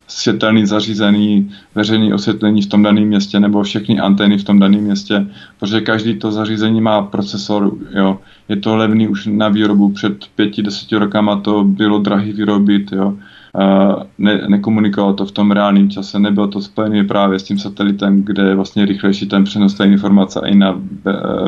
světelný 0.08 0.66
zařízený, 0.66 1.50
veřejný 1.74 2.12
osvětlení 2.12 2.62
v 2.62 2.66
tom 2.66 2.82
daném 2.82 3.04
městě 3.04 3.40
nebo 3.40 3.62
všechny 3.62 4.00
antény 4.00 4.38
v 4.38 4.44
tom 4.44 4.58
daném 4.58 4.80
městě, 4.80 5.26
protože 5.60 5.80
každý 5.80 6.14
to 6.18 6.32
zařízení 6.32 6.80
má 6.80 7.02
procesor, 7.02 7.72
jo. 7.94 8.18
Je 8.48 8.56
to 8.56 8.76
levný 8.76 9.08
už 9.08 9.26
na 9.26 9.48
výrobu, 9.48 9.88
před 9.88 10.16
pěti, 10.36 10.62
deseti 10.62 10.96
rokama 10.96 11.36
to 11.36 11.64
bylo 11.64 11.98
drahý 11.98 12.32
vyrobit, 12.32 12.92
jo 12.92 13.16
ne, 14.18 14.40
nekomunikovalo 14.48 15.14
to 15.14 15.26
v 15.26 15.32
tom 15.32 15.50
reálném 15.50 15.90
čase, 15.90 16.18
nebylo 16.18 16.48
to 16.48 16.62
spojené 16.62 17.04
právě 17.04 17.38
s 17.38 17.42
tím 17.42 17.58
satelitem, 17.58 18.22
kde 18.22 18.42
je 18.42 18.54
vlastně 18.54 18.84
rychlejší 18.84 19.28
ten 19.28 19.44
přenos 19.44 19.74
té 19.74 19.86
informace 19.86 20.40
i 20.46 20.54
na 20.54 20.80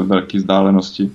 velké 0.02 0.38
vzdálenosti. 0.38 1.10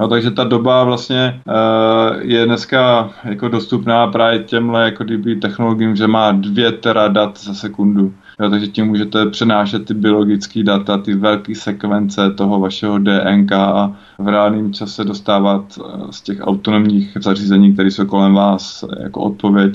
No, 0.00 0.08
takže 0.08 0.30
ta 0.30 0.44
doba 0.44 0.84
vlastně 0.84 1.40
uh, 1.46 2.20
je 2.20 2.46
dneska 2.46 3.10
jako 3.24 3.48
dostupná 3.48 4.06
právě 4.06 4.38
těmhle 4.38 4.84
jako 4.84 5.04
kdyby 5.04 5.36
technologiím, 5.36 5.96
že 5.96 6.06
má 6.06 6.32
dvě 6.32 6.72
tera 6.72 7.08
dat 7.08 7.38
za 7.38 7.54
sekundu. 7.54 8.14
Jo, 8.40 8.50
takže 8.50 8.66
tím 8.66 8.86
můžete 8.86 9.26
přenášet 9.26 9.84
ty 9.84 9.94
biologické 9.94 10.62
data, 10.62 10.98
ty 10.98 11.14
velké 11.14 11.54
sekvence 11.54 12.30
toho 12.30 12.60
vašeho 12.60 12.98
DNK 12.98 13.52
a 13.52 13.92
v 14.18 14.28
reálném 14.28 14.72
čase 14.72 15.04
dostávat 15.04 15.78
eh, 15.78 15.82
z 16.10 16.20
těch 16.20 16.38
autonomních 16.40 17.16
zařízení, 17.20 17.72
které 17.72 17.90
jsou 17.90 18.06
kolem 18.06 18.34
vás, 18.34 18.84
jako 19.02 19.20
odpověď 19.20 19.74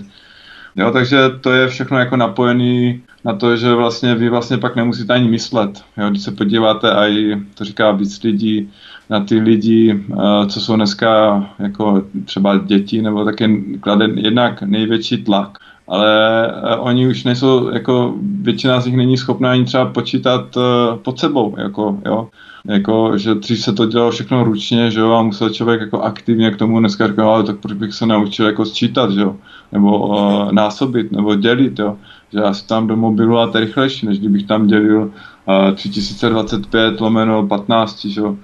Jo, 0.76 0.92
takže 0.92 1.18
to 1.42 1.52
je 1.52 1.68
všechno 1.68 2.00
jako 2.00 2.16
napojený 2.18 3.04
na 3.26 3.36
to, 3.36 3.58
že 3.58 3.74
vlastně 3.74 4.16
vy 4.16 4.30
vlastně 4.30 4.58
pak 4.58 4.76
nemusíte 4.76 5.14
ani 5.14 5.30
myslet. 5.30 5.84
Jo, 5.98 6.10
když 6.10 6.24
se 6.24 6.32
podíváte 6.32 6.92
a 6.92 7.08
i, 7.08 7.36
to 7.54 7.66
říká 7.66 7.92
víc 7.92 8.24
lidí, 8.24 8.72
na 9.10 9.20
ty 9.20 9.40
lidi, 9.40 10.04
eh, 10.12 10.48
co 10.48 10.62
jsou 10.62 10.76
dneska 10.76 11.44
jako 11.60 12.06
třeba 12.26 12.58
děti, 12.58 13.02
nebo 13.02 13.26
také 13.26 13.50
kladen 13.80 14.18
jednak 14.18 14.62
největší 14.62 15.24
tlak. 15.24 15.58
Ale 15.88 16.48
eh, 16.48 16.76
oni 16.76 17.08
už 17.08 17.24
nejsou, 17.24 17.70
jako 17.70 18.14
většina 18.42 18.82
z 18.82 18.86
nich 18.86 18.98
není 18.98 19.18
schopná 19.18 19.52
ani 19.52 19.66
třeba 19.66 19.86
počítat 19.86 20.58
eh, 20.58 20.98
pod 20.98 21.20
sebou, 21.20 21.56
jako, 21.58 22.00
jo. 22.06 22.28
Jako, 22.68 23.18
že 23.18 23.36
dřív 23.36 23.60
se 23.60 23.74
to 23.74 23.86
dělalo 23.86 24.12
všechno 24.12 24.44
ručně, 24.44 24.92
že 24.92 25.00
jo, 25.00 25.12
a 25.12 25.24
musel 25.24 25.50
člověk 25.50 25.82
jako 25.82 26.02
aktivně 26.02 26.52
k 26.52 26.58
tomu 26.58 26.80
dneska 26.80 27.08
říkat, 27.08 27.24
ale 27.24 27.44
tak 27.44 27.58
proč 27.58 27.74
bych 27.74 27.94
se 27.94 28.06
naučil 28.06 28.46
jako 28.46 28.66
sčítat, 28.66 29.12
že 29.12 29.22
jo, 29.22 29.36
nebo 29.72 30.08
uh, 30.08 30.52
násobit, 30.52 31.12
nebo 31.12 31.36
dělit, 31.36 31.80
jo, 31.80 31.98
že 32.34 32.40
já 32.40 32.54
si 32.54 32.68
tam 32.68 32.88
do 32.88 32.96
mobilu 32.96 33.38
a 33.38 33.48
to 33.48 33.60
rychlejší, 33.60 34.06
než 34.06 34.20
kdybych 34.20 34.48
tam 34.48 34.68
dělil 34.68 35.02
uh, 35.02 35.76
3025 35.76 37.02
lomeno 37.02 37.48
15, 37.48 38.06
že 38.06 38.22
jo, 38.22 38.36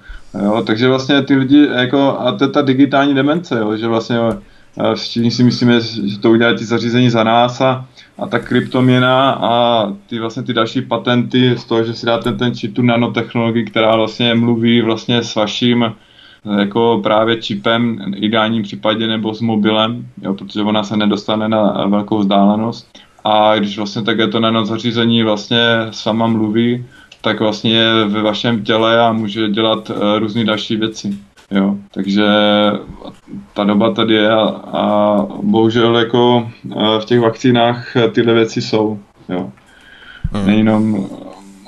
jo, 0.43 0.63
takže 0.67 0.87
vlastně 0.87 1.21
ty 1.21 1.35
lidi, 1.35 1.67
jako, 1.71 2.19
a 2.19 2.31
to 2.31 2.43
je 2.43 2.49
ta 2.49 2.61
digitální 2.61 3.13
demence, 3.13 3.59
jo, 3.59 3.77
že 3.77 3.87
vlastně 3.87 4.17
všichni 4.95 5.31
si 5.31 5.43
myslíme, 5.43 5.81
že 5.81 6.19
to 6.19 6.31
udělají 6.31 6.57
ty 6.57 6.65
zařízení 6.65 7.09
za 7.09 7.23
nás 7.23 7.61
a, 7.61 7.85
a 8.17 8.27
ta 8.27 8.39
kryptoměna 8.39 9.31
a 9.31 9.85
ty 10.07 10.19
vlastně 10.19 10.43
ty 10.43 10.53
další 10.53 10.81
patenty 10.81 11.55
z 11.57 11.65
toho, 11.65 11.83
že 11.83 11.93
si 11.93 12.05
dáte 12.05 12.31
ten 12.31 12.55
čip, 12.55 12.75
tu 12.75 12.81
nanotechnologii, 12.81 13.65
která 13.65 13.95
vlastně 13.95 14.35
mluví 14.35 14.81
vlastně 14.81 15.23
s 15.23 15.35
vaším 15.35 15.93
jako 16.59 16.99
právě 17.03 17.41
čipem, 17.41 18.13
ideálním 18.15 18.63
případě 18.63 19.07
nebo 19.07 19.33
s 19.33 19.41
mobilem, 19.41 20.07
jo, 20.21 20.33
protože 20.33 20.61
ona 20.61 20.83
se 20.83 20.97
nedostane 20.97 21.49
na 21.49 21.85
velkou 21.87 22.19
vzdálenost. 22.19 22.87
A 23.23 23.57
když 23.57 23.77
vlastně 23.77 24.01
také 24.01 24.27
to 24.27 24.39
nanozařízení 24.39 25.23
vlastně 25.23 25.59
sama 25.91 26.27
mluví, 26.27 26.85
tak 27.21 27.39
vlastně 27.39 27.73
je 27.73 28.05
ve 28.05 28.21
vašem 28.21 28.63
těle 28.63 29.01
a 29.01 29.11
může 29.11 29.49
dělat 29.49 29.89
uh, 29.89 29.95
různé 30.19 30.43
další 30.43 30.75
věci. 30.75 31.17
Jo, 31.51 31.75
takže 31.93 32.25
ta 33.53 33.63
doba 33.63 33.91
tady 33.91 34.13
je 34.13 34.31
a, 34.31 34.43
a 34.73 35.17
bohužel 35.41 35.97
jako 35.97 36.49
v 36.99 37.05
těch 37.05 37.19
vakcínách 37.19 37.93
tyhle 38.11 38.33
věci 38.33 38.61
jsou. 38.61 38.99
Jo. 39.29 39.49
Hmm. 40.33 40.45
Nejenom 40.47 41.07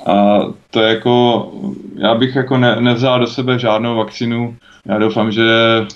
a 0.06 0.40
to 0.70 0.80
je 0.80 0.88
jako, 0.88 1.48
já 1.96 2.14
bych 2.14 2.36
jako 2.36 2.58
ne, 2.58 2.76
nevzal 2.80 3.20
do 3.20 3.26
sebe 3.26 3.58
žádnou 3.58 3.96
vakcínu. 3.96 4.56
Já 4.86 4.98
doufám, 4.98 5.32
že 5.32 5.44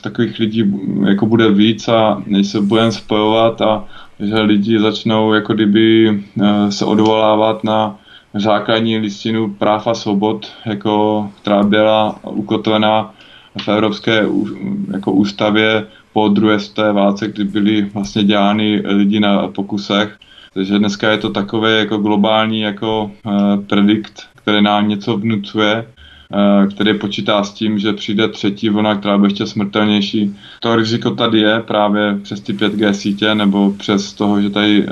takových 0.01 0.39
lidí 0.39 0.75
jako 1.09 1.27
bude 1.27 1.51
víc 1.51 1.89
a 1.89 2.23
než 2.27 2.47
se 2.47 2.61
budeme 2.61 2.93
spojovat 2.93 3.61
a 3.61 3.85
že 4.21 4.41
lidi 4.41 4.81
začnou 4.81 5.33
jako 5.33 5.55
kdyby 5.55 6.11
uh, 6.11 6.69
se 6.69 6.85
odvolávat 6.85 7.65
na 7.65 7.99
základní 8.35 8.99
listinu 8.99 9.55
práv 9.55 9.87
a 9.87 9.95
svobod, 9.95 10.53
jako, 10.67 11.29
která 11.43 11.63
byla 11.63 12.17
ukotvená 12.25 13.15
v 13.63 13.69
Evropské 13.69 14.27
jako 14.93 15.13
ústavě 15.13 15.87
po 16.13 16.29
druhé 16.29 16.61
světové 16.61 16.93
válce, 16.93 17.29
kdy 17.29 17.45
byly 17.45 17.83
vlastně 17.95 18.25
dělány 18.25 18.83
lidi 18.85 19.21
na 19.21 19.49
pokusech. 19.49 20.17
Takže 20.55 20.79
dneska 20.79 21.11
je 21.11 21.19
to 21.19 21.31
takové 21.31 21.79
jako 21.79 21.99
globální 21.99 22.61
jako 22.61 23.11
uh, 23.27 23.33
predikt, 23.67 24.23
který 24.35 24.63
nám 24.63 24.89
něco 24.89 25.17
vnucuje 25.17 25.85
Eh, 26.35 26.67
který 26.67 26.99
počítá 26.99 27.45
s 27.45 27.53
tím, 27.53 27.79
že 27.79 27.93
přijde 27.93 28.29
třetí 28.29 28.69
vlna, 28.69 28.95
která 28.95 29.19
bude 29.19 29.27
ještě 29.29 29.47
smrtelnější. 29.47 30.37
To 30.61 30.77
riziko 30.77 31.11
tady 31.11 31.41
je 31.41 31.61
právě 31.61 32.19
přes 32.23 32.41
ty 32.41 32.53
5G 32.53 32.91
sítě 32.91 33.35
nebo 33.35 33.73
přes 33.73 34.13
toho, 34.13 34.41
že 34.41 34.51
tady 34.51 34.85
eh, 34.85 34.89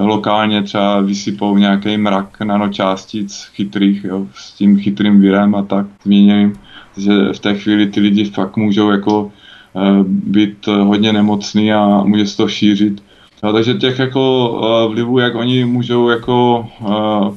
lokálně 0.00 0.62
třeba 0.62 1.00
vysypou 1.00 1.56
nějaký 1.56 1.96
mrak 1.96 2.40
nanočástic 2.40 3.44
chytrých 3.54 4.04
jo, 4.04 4.26
s 4.34 4.52
tím 4.52 4.78
chytrým 4.78 5.20
virem 5.20 5.54
a 5.54 5.62
tak 5.62 5.86
změněným, 6.02 6.52
že 6.96 7.12
v 7.32 7.38
té 7.38 7.54
chvíli 7.54 7.86
ty 7.86 8.00
lidi 8.00 8.24
fakt 8.24 8.56
můžou 8.56 8.90
jako 8.90 9.32
eh, 9.76 10.04
být 10.04 10.66
hodně 10.66 11.12
nemocný 11.12 11.72
a 11.72 12.02
může 12.04 12.26
se 12.26 12.36
to 12.36 12.48
šířit. 12.48 13.02
No, 13.42 13.52
takže 13.52 13.74
těch 13.74 13.98
jako 13.98 14.88
vlivů, 14.92 15.18
jak 15.18 15.34
oni 15.34 15.64
můžou 15.64 16.08
jako 16.08 16.66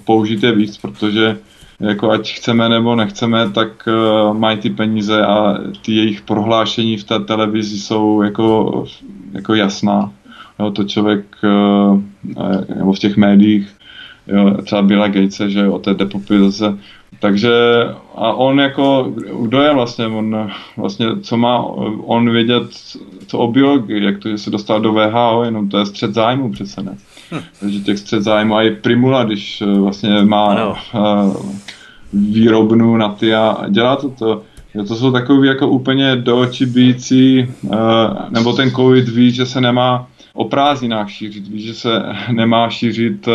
použít 0.06 0.44
je 0.44 0.52
víc, 0.52 0.78
protože 0.78 1.38
jako 1.80 2.12
ať 2.12 2.34
chceme 2.34 2.70
nebo 2.70 2.96
nechceme, 2.96 3.50
tak 3.50 3.90
mají 4.34 4.58
ty 4.58 4.70
peníze 4.70 5.26
a 5.26 5.58
ty 5.86 5.92
jejich 5.96 6.22
prohlášení 6.22 6.98
v 6.98 7.04
té 7.04 7.20
televizi 7.20 7.80
jsou 7.80 8.22
jako, 8.22 8.86
jako 9.34 9.54
jasná. 9.54 10.12
Jo, 10.60 10.72
to 10.72 10.84
člověk, 10.84 11.26
nebo 12.76 12.94
v 12.94 13.00
těch 13.00 13.18
médiích, 13.18 13.68
jo, 14.28 14.62
třeba 14.64 14.82
Billa 14.82 15.08
Gatese, 15.08 15.50
že 15.50 15.68
o 15.68 15.80
té 15.80 15.94
depopulizace. 15.94 16.78
Takže 17.20 17.52
a 18.16 18.34
on 18.34 18.60
jako, 18.60 19.14
kdo 19.42 19.62
je 19.62 19.74
vlastně, 19.74 20.08
on 20.08 20.52
vlastně, 20.78 21.06
co 21.22 21.38
má 21.38 21.64
on 22.06 22.32
vědět, 22.32 22.64
co 23.28 23.38
o 23.38 23.52
biologii, 23.52 24.04
jak 24.04 24.20
to, 24.20 24.30
že 24.30 24.38
se 24.38 24.50
dostal 24.50 24.82
do 24.82 24.94
VHO, 24.94 25.44
jenom 25.44 25.70
to 25.70 25.78
je 25.78 25.86
střed 25.86 26.14
zájmu 26.14 26.52
přece 26.52 26.84
ne. 26.84 26.98
Hm. 27.32 27.40
Takže 27.60 27.80
těch 27.80 27.98
střed 27.98 28.22
zájmu 28.22 28.56
a 28.56 28.64
i 28.64 28.72
Primula, 28.72 29.24
když 29.24 29.62
eh, 29.62 29.80
vlastně 29.80 30.26
má 30.26 30.46
ano. 30.46 30.76
uh, 30.94 31.46
výrobnu 32.14 32.98
na 32.98 33.10
ty 33.10 33.36
a 33.36 33.58
dělá 33.70 33.96
to 33.96 34.10
to. 34.10 34.42
To 34.88 34.96
jsou 34.96 35.12
takové 35.12 35.48
jako 35.48 35.68
úplně 35.68 36.16
do 36.16 36.40
očí 36.40 36.66
bící, 36.66 37.48
uh, 37.62 37.72
nebo 38.30 38.54
ten 38.54 38.72
covid 38.72 39.10
ví, 39.10 39.32
že 39.32 39.46
se 39.46 39.62
nemá 39.62 40.08
o 40.34 40.46
prázdninách 40.46 41.10
šířit, 41.10 41.48
ví, 41.48 41.62
že 41.62 41.74
se 41.74 42.04
nemá 42.32 42.70
šířit 42.70 43.28
uh, 43.28 43.34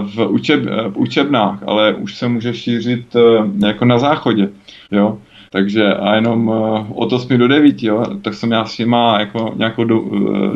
v, 0.00 0.26
učeb, 0.26 0.60
v 0.88 0.96
učebnách, 0.96 1.62
ale 1.66 1.94
už 1.94 2.14
se 2.14 2.28
může 2.28 2.54
šířit 2.54 3.14
uh, 3.14 3.66
jako 3.66 3.84
na 3.84 3.98
záchodě. 3.98 4.48
Jo? 4.90 5.18
Takže 5.52 5.94
a 5.94 6.14
jenom 6.14 6.48
od 6.94 7.12
8 7.12 7.38
do 7.38 7.48
9, 7.48 7.82
jo, 7.82 8.04
tak 8.22 8.34
jsem 8.34 8.50
já 8.50 8.64
s 8.64 8.78
nima 8.78 9.20
jako 9.20 9.54
nějakou 9.56 9.84
do, 9.84 10.04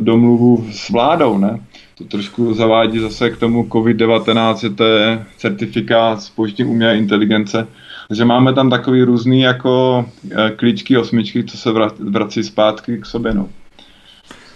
domluvu 0.00 0.66
s 0.70 0.90
vládou, 0.90 1.38
ne? 1.38 1.60
To 1.98 2.04
trošku 2.04 2.54
zavádí 2.54 2.98
zase 2.98 3.30
k 3.30 3.38
tomu 3.38 3.64
COVID-19, 3.64 4.56
že 4.56 4.70
to 4.70 4.84
je 4.84 5.24
certifikát 5.36 6.18
použitím 6.36 6.70
umělé 6.70 6.96
inteligence. 6.96 7.66
Takže 8.08 8.24
máme 8.24 8.52
tam 8.52 8.70
takový 8.70 9.02
různý 9.02 9.40
jako 9.40 10.04
klíčky, 10.56 10.98
osmičky, 10.98 11.44
co 11.44 11.56
se 11.56 11.70
vrací 11.98 12.42
zpátky 12.42 12.98
k 12.98 13.06
sobě. 13.06 13.34
No. 13.34 13.48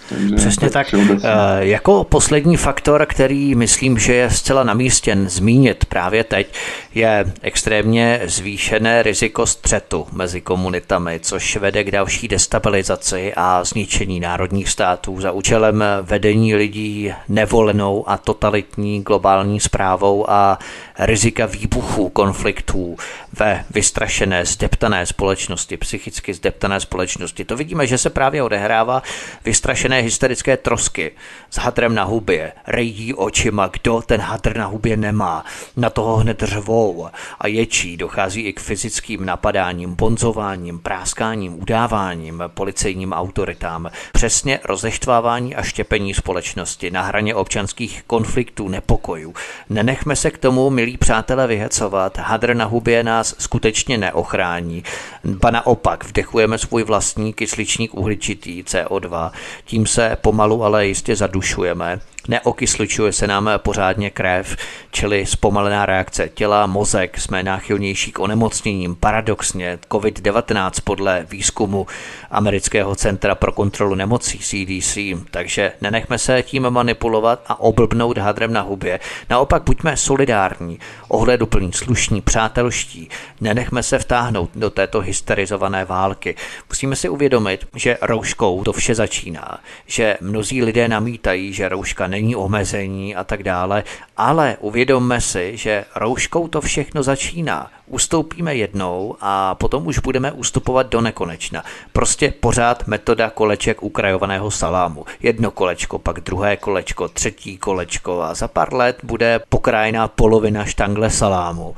Takže 0.09 0.35
Přesně 0.37 0.71
tak. 0.71 0.95
Eh, 0.95 1.29
jako 1.59 2.05
poslední 2.05 2.57
faktor, 2.57 3.07
který 3.07 3.55
myslím, 3.55 3.99
že 3.99 4.15
je 4.15 4.31
zcela 4.31 4.65
na 4.65 4.75
místě 4.75 5.17
zmínit 5.27 5.85
právě 5.85 6.25
teď, 6.25 6.55
je 6.95 7.25
extrémně 7.43 8.21
zvýšené 8.25 9.03
riziko 9.03 9.47
střetu 9.47 10.07
mezi 10.13 10.41
komunitami, 10.41 11.21
což 11.23 11.57
vede 11.57 11.85
k 11.85 11.91
další 11.91 12.29
destabilizaci 12.29 13.33
a 13.37 13.65
zničení 13.65 14.21
národních 14.21 14.69
států 14.69 15.21
za 15.21 15.33
účelem 15.33 15.85
vedení 16.03 16.55
lidí 16.55 17.13
nevolenou 17.29 18.09
a 18.09 18.17
totalitní 18.17 19.03
globální 19.03 19.61
zprávou 19.61 20.31
a 20.31 20.59
rizika 20.99 21.47
výbuchů 21.47 22.09
konfliktů 22.09 22.97
ve 23.33 23.65
vystrašené, 23.71 24.45
zdeptané 24.45 25.07
společnosti, 25.07 25.77
psychicky 25.77 26.35
zdeptané 26.35 26.81
společnosti. 26.81 27.45
To 27.45 27.57
vidíme, 27.57 27.87
že 27.87 27.99
se 27.99 28.11
právě 28.11 28.43
odehrává 28.43 29.03
vystrašené 29.45 29.98
hysterické 30.01 30.57
trosky 30.57 31.13
s 31.51 31.59
hadrem 31.59 31.95
na 31.95 32.05
hubě, 32.05 32.53
rejdí 32.67 33.15
očima, 33.15 33.67
kdo 33.67 34.03
ten 34.07 34.21
hadr 34.21 34.57
na 34.57 34.67
hubě 34.67 34.97
nemá, 34.97 35.45
na 35.77 35.91
toho 35.91 36.17
hned 36.17 36.43
řvou 36.43 37.09
a 37.41 37.47
ječí, 37.47 37.97
dochází 37.97 38.41
i 38.41 38.53
k 38.53 38.61
fyzickým 38.61 39.27
napadáním, 39.27 39.95
bonzováním, 39.95 40.79
práskáním, 40.79 41.63
udáváním 41.63 42.43
policejním 42.49 43.13
autoritám, 43.13 43.91
přesně 44.13 44.61
rozeštvávání 44.65 45.57
a 45.57 45.63
štěpení 45.63 46.15
společnosti 46.15 46.91
na 46.91 47.03
hraně 47.03 47.35
občanských 47.35 48.03
konfliktů, 48.07 48.69
nepokojů. 48.69 49.35
Nenechme 49.71 50.17
se 50.17 50.31
k 50.31 50.39
tomu, 50.39 50.71
milí 50.71 50.97
přátelé, 50.97 51.47
vyhecovat, 51.47 52.19
hadr 52.19 52.55
na 52.55 52.65
hubě 52.65 53.05
nás 53.05 53.35
skutečně 53.39 53.99
neochrání, 53.99 54.85
ba 55.25 55.51
naopak 55.51 56.05
vdechujeme 56.05 56.59
svůj 56.59 56.83
vlastní 56.83 57.33
kysličník 57.33 57.95
uhličitý 57.95 58.63
CO2, 58.63 59.31
tím 59.65 59.87
se 59.89 60.17
pomalu, 60.21 60.65
ale 60.65 60.87
jistě 60.87 61.17
zadušujeme 61.17 62.01
neokysličuje 62.29 63.13
se 63.13 63.27
nám 63.27 63.51
pořádně 63.57 64.11
krev, 64.11 64.57
čili 64.91 65.27
zpomalená 65.27 65.87
reakce 65.87 66.29
těla, 66.29 66.67
mozek, 66.67 67.19
jsme 67.19 67.43
náchylnější 67.43 68.13
k 68.13 68.19
onemocněním. 68.19 68.95
Paradoxně 68.95 69.79
COVID-19 69.91 70.71
podle 70.85 71.27
výzkumu 71.31 71.87
Amerického 72.31 72.95
centra 72.95 73.35
pro 73.35 73.53
kontrolu 73.53 73.95
nemocí 73.95 74.39
CDC, 74.39 74.99
takže 75.31 75.73
nenechme 75.81 76.19
se 76.19 76.43
tím 76.43 76.71
manipulovat 76.71 77.45
a 77.47 77.61
oblbnout 77.61 78.19
hadrem 78.19 78.53
na 78.53 78.61
hubě. 78.61 79.01
Naopak 79.31 79.63
buďme 79.63 79.97
solidární, 79.97 80.79
ohleduplní, 81.09 81.73
slušní, 81.73 82.21
přátelští. 82.21 83.09
Nenechme 83.41 83.83
se 83.83 83.99
vtáhnout 83.99 84.51
do 84.55 84.71
této 84.71 85.01
hysterizované 85.01 85.85
války. 85.85 86.35
Musíme 86.69 86.97
si 86.97 87.09
uvědomit, 87.09 87.67
že 87.75 87.99
rouškou 88.03 88.65
to 88.65 88.73
vše 88.73 88.95
začíná, 88.95 89.59
že 89.87 90.19
mnozí 90.21 90.63
lidé 90.63 90.89
namítají, 90.89 91.53
že 91.53 91.69
rouška 91.69 92.07
není 92.07 92.18
není 92.19 92.37
omezení 92.37 93.17
a 93.17 93.25
tak 93.25 93.43
dále, 93.43 93.85
ale 94.17 94.57
uvědomme 94.61 95.21
si, 95.21 95.57
že 95.57 95.85
rouškou 95.95 96.49
to 96.49 96.61
všechno 96.61 97.03
začíná. 97.03 97.71
Ustoupíme 97.89 98.55
jednou 98.55 99.17
a 99.21 99.55
potom 99.55 99.87
už 99.87 99.99
budeme 99.99 100.33
ustupovat 100.33 100.87
do 100.87 101.01
nekonečna. 101.01 101.65
Prostě 101.93 102.33
pořád 102.41 102.87
metoda 102.87 103.31
koleček 103.31 103.83
ukrajovaného 103.83 104.51
salámu. 104.51 105.05
Jedno 105.23 105.51
kolečko, 105.51 105.99
pak 105.99 106.21
druhé 106.21 106.57
kolečko, 106.57 107.09
třetí 107.09 107.59
kolečko 107.59 108.23
a 108.23 108.35
za 108.35 108.49
pár 108.49 108.75
let 108.75 108.99
bude 109.03 109.41
pokrájená 109.49 110.09
polovina 110.09 110.65
štangle 110.65 111.11
salámu. 111.11 111.75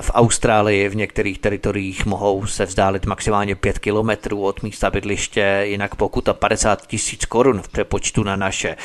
V 0.00 0.10
Austrálii 0.14 0.88
v 0.88 0.96
některých 0.96 1.38
teritoriích 1.38 2.06
mohou 2.06 2.46
se 2.46 2.66
vzdálit 2.66 3.06
maximálně 3.06 3.54
5 3.54 3.78
kilometrů 3.78 4.44
od 4.44 4.62
místa 4.62 4.90
bydliště, 4.90 5.62
jinak 5.64 5.94
pokuta 5.94 6.32
50 6.32 6.86
tisíc 6.86 7.24
korun 7.24 7.62
v 7.62 7.68
přepočtu 7.68 8.22
na 8.22 8.36
naše. 8.36 8.76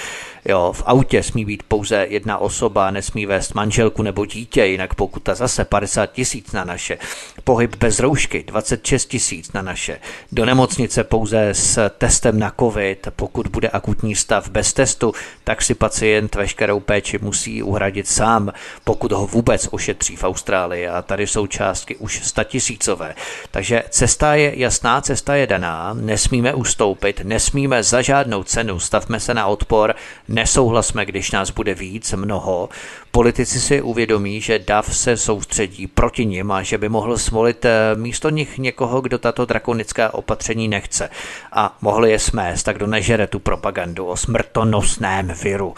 Jo, 0.45 0.73
v 0.75 0.83
autě 0.85 1.23
smí 1.23 1.45
být 1.45 1.63
pouze 1.63 2.07
jedna 2.09 2.37
osoba, 2.37 2.91
nesmí 2.91 3.25
vést 3.25 3.53
manželku 3.53 4.03
nebo 4.03 4.25
dítě, 4.25 4.65
jinak 4.65 4.95
pokuta 4.95 5.35
zase 5.35 5.65
50 5.65 6.11
tisíc 6.11 6.51
na 6.51 6.64
naše. 6.65 6.97
Pohyb 7.43 7.75
bez 7.75 7.99
roušky 7.99 8.43
26 8.43 9.05
tisíc 9.05 9.53
na 9.53 9.61
naše. 9.61 9.99
Do 10.31 10.45
nemocnice 10.45 11.03
pouze 11.03 11.49
s 11.49 11.89
testem 11.89 12.39
na 12.39 12.53
covid, 12.59 13.07
pokud 13.15 13.47
bude 13.47 13.69
akutní 13.69 14.15
stav 14.15 14.49
bez 14.49 14.73
testu, 14.73 15.13
tak 15.43 15.61
si 15.61 15.73
pacient 15.73 16.35
veškerou 16.35 16.79
péči 16.79 17.19
musí 17.21 17.63
uhradit 17.63 18.07
sám, 18.07 18.53
pokud 18.83 19.11
ho 19.11 19.27
vůbec 19.27 19.67
ošetří 19.71 20.15
v 20.15 20.23
Austrálii 20.23 20.87
a 20.87 21.01
tady 21.01 21.27
jsou 21.27 21.47
částky 21.47 21.95
už 21.95 22.21
statisícové. 22.23 23.15
Takže 23.51 23.83
cesta 23.89 24.35
je 24.35 24.59
jasná, 24.59 25.01
cesta 25.01 25.35
je 25.35 25.47
daná, 25.47 25.93
nesmíme 25.93 26.53
ustoupit, 26.53 27.21
nesmíme 27.23 27.83
za 27.83 28.01
žádnou 28.01 28.43
cenu, 28.43 28.79
stavme 28.79 29.19
se 29.19 29.33
na 29.33 29.47
odpor, 29.47 29.95
nesouhlasme, 30.27 31.05
když 31.05 31.31
nás 31.31 31.49
bude 31.49 31.73
víc, 31.73 32.13
mnoho. 32.13 32.69
Politici 33.15 33.59
si 33.61 33.81
uvědomí, 33.81 34.41
že 34.41 34.59
DAF 34.59 34.97
se 34.97 35.17
soustředí 35.17 35.87
proti 35.87 36.25
nim 36.25 36.51
a 36.51 36.63
že 36.63 36.77
by 36.77 36.89
mohl 36.89 37.17
smolit 37.17 37.65
eh, 37.65 37.95
místo 37.95 38.29
nich 38.29 38.57
někoho, 38.57 39.01
kdo 39.01 39.17
tato 39.17 39.45
drakonická 39.45 40.13
opatření 40.13 40.67
nechce. 40.67 41.09
A 41.51 41.77
mohli 41.81 42.11
je 42.11 42.19
smést, 42.19 42.65
tak 42.65 42.75
kdo 42.75 42.87
nežere 42.87 43.27
tu 43.27 43.39
propagandu 43.39 44.05
o 44.05 44.17
smrtonosném 44.17 45.27
viru 45.27 45.73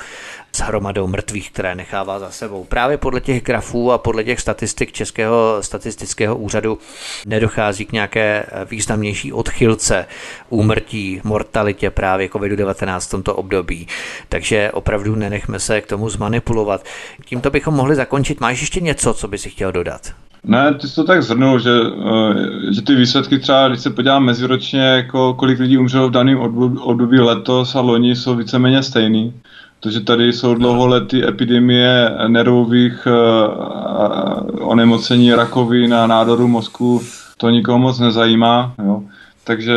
s 0.57 0.59
hromadou 0.59 1.07
mrtvých, 1.07 1.51
které 1.51 1.75
nechává 1.75 2.19
za 2.19 2.31
sebou. 2.31 2.63
Právě 2.63 2.97
podle 2.97 3.21
těch 3.21 3.43
grafů 3.43 3.91
a 3.91 3.97
podle 3.97 4.23
těch 4.23 4.39
statistik 4.39 4.91
Českého 4.91 5.57
statistického 5.61 6.37
úřadu 6.37 6.79
nedochází 7.25 7.85
k 7.85 7.91
nějaké 7.91 8.45
významnější 8.69 9.33
odchylce 9.33 10.05
úmrtí, 10.49 11.21
mortalitě 11.23 11.89
právě 11.89 12.27
COVID-19 12.27 12.99
v 12.99 13.11
tomto 13.11 13.35
období. 13.35 13.87
Takže 14.29 14.71
opravdu 14.71 15.15
nenechme 15.15 15.59
se 15.59 15.81
k 15.81 15.87
tomu 15.87 16.09
zmanipulovat. 16.09 16.85
Tímto 17.25 17.49
bychom 17.49 17.73
mohli 17.73 17.95
zakončit. 17.95 18.41
Máš 18.41 18.61
ještě 18.61 18.81
něco, 18.81 19.13
co 19.13 19.27
by 19.27 19.37
si 19.37 19.49
chtěl 19.49 19.71
dodat? 19.71 20.01
Ne, 20.43 20.73
ty 20.73 20.87
jsi 20.87 20.95
to 20.95 21.03
tak 21.03 21.23
zhrnul, 21.23 21.59
že, 21.59 21.71
eh, 21.71 22.73
že 22.73 22.81
ty 22.81 22.95
výsledky 22.95 23.39
třeba, 23.39 23.67
když 23.67 23.79
se 23.81 23.89
podívám 23.89 24.23
meziročně, 24.23 24.81
jako 24.81 25.33
kolik 25.33 25.59
lidí 25.59 25.77
umřelo 25.77 26.07
v 26.07 26.11
daném 26.11 26.39
období 26.79 27.19
letos 27.19 27.75
a 27.75 27.81
loni, 27.81 28.15
jsou 28.15 28.35
víceméně 28.35 28.83
stejný. 28.83 29.33
Takže 29.79 30.01
tady 30.01 30.33
jsou 30.33 30.53
dlouholetý 30.53 31.27
epidemie 31.27 32.11
nervových 32.27 33.07
uh, 33.07 34.69
onemocnění 34.69 35.33
rakovin 35.33 35.93
a 35.93 36.07
nádoru 36.07 36.47
mozku. 36.47 37.01
To 37.37 37.49
nikoho 37.49 37.79
moc 37.79 37.99
nezajímá. 37.99 38.73
Jo. 38.85 39.03
Takže 39.43 39.73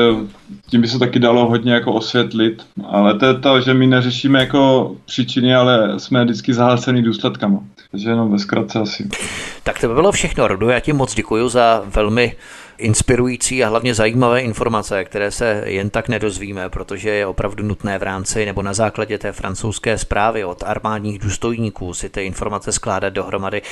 tím 0.71 0.81
by 0.81 0.89
se 0.89 0.99
taky 0.99 1.19
dalo 1.19 1.49
hodně 1.49 1.73
jako 1.73 1.93
osvětlit. 1.93 2.63
Ale 2.89 3.19
to 3.19 3.27
je 3.27 3.35
to, 3.35 3.61
že 3.61 3.75
my 3.75 3.87
neřešíme 3.87 4.39
jako 4.41 4.93
příčiny, 5.07 5.55
ale 5.55 6.01
jsme 6.01 6.25
vždycky 6.25 6.55
zahlcený 6.55 7.03
důsledkama. 7.03 7.61
Takže 7.91 8.11
jenom 8.11 8.33
ve 8.33 8.39
zkratce 8.39 8.79
asi. 8.79 9.09
Tak 9.71 9.81
to 9.81 9.89
by 9.89 9.95
bylo 9.95 10.13
všechno, 10.13 10.49
Rodo. 10.49 10.69
Já 10.69 10.81
ti 10.81 10.93
moc 10.93 11.15
děkuji 11.15 11.49
za 11.49 11.83
velmi 11.85 12.37
inspirující 12.81 13.65
a 13.65 13.69
hlavně 13.69 13.95
zajímavé 13.95 14.41
informace, 14.41 15.05
které 15.05 15.31
se 15.31 15.63
jen 15.67 15.91
tak 15.91 16.09
nedozvíme, 16.09 16.69
protože 16.69 17.11
je 17.11 17.27
opravdu 17.27 17.65
nutné 17.65 17.99
v 17.99 18.03
rámci 18.03 18.47
nebo 18.47 18.63
na 18.63 18.75
základě 18.75 19.19
té 19.19 19.33
francouzské 19.33 19.99
zprávy 19.99 20.45
od 20.45 20.63
armádních 20.67 21.19
důstojníků 21.19 21.95
si 21.95 22.09
ty 22.09 22.25
informace 22.25 22.73
skládat 22.73 23.13
dohromady 23.13 23.63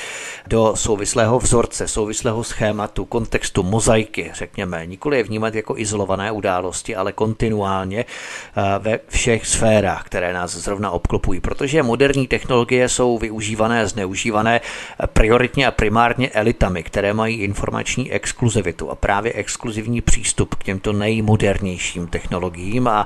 do 0.47 0.73
souvislého 0.75 1.39
vzorce, 1.39 1.87
souvislého 1.87 2.43
schématu, 2.43 3.05
kontextu, 3.05 3.63
mozaiky, 3.63 4.31
řekněme. 4.33 4.85
Nikoli 4.85 5.17
je 5.17 5.23
vnímat 5.23 5.55
jako 5.55 5.77
izolované 5.77 6.31
události, 6.31 6.95
ale 6.95 7.11
kontinuálně 7.11 8.05
eh, 8.05 8.61
ve 8.79 8.99
všech 9.07 9.47
sférách, 9.47 10.03
které 10.03 10.33
nás 10.33 10.51
zrovna 10.51 10.91
obklopují, 10.91 11.39
protože 11.39 11.83
moderní 11.83 12.27
technologie 12.27 12.89
jsou 12.89 13.17
využívané, 13.17 13.87
zneužívané 13.87 14.61
prioritně 15.13 15.67
a 15.67 15.71
primárně 15.89 16.29
elitami, 16.29 16.83
které 16.83 17.13
mají 17.13 17.37
informační 17.41 18.11
exkluzivitu 18.11 18.89
a 18.89 18.95
právě 18.95 19.33
exkluzivní 19.33 20.01
přístup 20.01 20.55
k 20.55 20.63
těmto 20.63 20.93
nejmodernějším 20.93 22.07
technologiím 22.07 22.87
a 22.87 23.05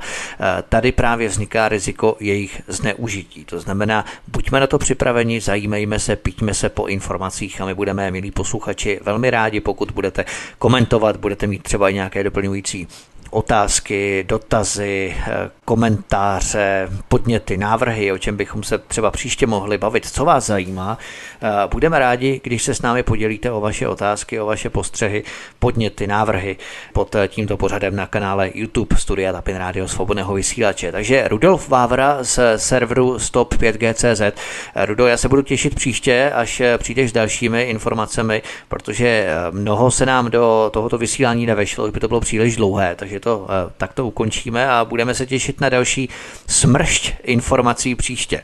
e, 0.60 0.62
tady 0.62 0.92
právě 0.92 1.28
vzniká 1.28 1.70
riziko 1.70 2.18
jejich 2.20 2.62
zneužití. 2.68 3.46
To 3.46 3.60
znamená, 3.60 4.06
buďme 4.28 4.60
na 4.60 4.68
to 4.68 4.78
připraveni, 4.78 5.42
zajímejme 5.42 6.00
se, 6.00 6.16
píďme 6.16 6.54
se 6.54 6.70
po 6.70 6.86
informacích 6.88 7.62
a 7.62 7.66
my 7.66 7.74
budeme, 7.74 8.12
milí 8.12 8.32
posluchači, 8.32 9.00
velmi 9.04 9.30
rádi, 9.30 9.60
pokud 9.60 9.92
budete 9.92 10.26
komentovat, 10.60 11.18
budete 11.18 11.48
mít 11.48 11.64
třeba 11.64 11.90
i 11.90 11.94
nějaké 11.94 12.24
doplňující 12.24 12.88
otázky, 13.34 14.26
dotazy, 14.28 15.16
eh, 15.28 15.50
komentáře, 15.66 16.90
podněty, 17.08 17.58
návrhy, 17.58 18.12
o 18.12 18.18
čem 18.18 18.38
bychom 18.38 18.64
se 18.64 18.78
třeba 18.78 19.12
příště 19.12 19.48
mohli 19.48 19.78
bavit, 19.78 20.06
co 20.06 20.26
vás 20.26 20.46
zajímá. 20.46 20.98
Eh, 21.42 21.50
budeme 21.72 22.00
rádi, 22.00 22.42
když 22.44 22.64
se 22.64 22.74
s 22.74 22.82
námi 22.82 23.04
podělíte 23.04 23.52
o 23.52 23.62
vaše 23.62 23.88
otázky, 23.88 24.40
o 24.40 24.46
vaše 24.46 24.70
postřehy, 24.70 25.24
podněty, 25.60 26.08
návrhy 26.08 26.58
pod 26.94 27.16
eh, 27.16 27.28
tímto 27.28 27.58
pořadem 27.58 27.96
na 27.96 28.06
kanále 28.06 28.52
YouTube 28.54 28.98
Studia 28.98 29.34
Tapin 29.34 29.56
Radio 29.56 29.88
Svobodného 29.88 30.34
vysílače. 30.34 30.92
Takže 30.92 31.28
Rudolf 31.28 31.70
Vávra 31.70 32.18
z 32.22 32.40
serveru 32.58 33.20
Stop 33.20 33.54
5G.cz. 33.54 34.40
Rudo, 34.86 35.08
já 35.08 35.18
se 35.18 35.30
budu 35.30 35.42
těšit 35.42 35.76
příště, 35.76 36.32
až 36.36 36.62
přijdeš 36.78 37.10
s 37.10 37.14
dalšími 37.14 37.64
informacemi, 37.64 38.42
protože 38.68 39.28
mnoho 39.52 39.92
se 39.92 40.06
nám 40.06 40.32
do 40.32 40.70
tohoto 40.74 40.98
vysílání 40.98 41.46
nevešlo, 41.46 41.92
by 41.92 42.00
to 42.00 42.08
bylo 42.08 42.20
příliš 42.20 42.56
dlouhé, 42.56 42.96
takže 42.96 43.20
to 43.24 43.48
eh, 43.50 43.72
takto 43.78 44.08
ukončíme 44.08 44.70
a 44.70 44.86
budeme 44.86 45.14
se 45.14 45.26
těšit 45.26 45.62
na 45.62 45.70
další 45.70 46.10
smršť 46.48 47.14
informací 47.24 47.96
příště. 47.96 48.42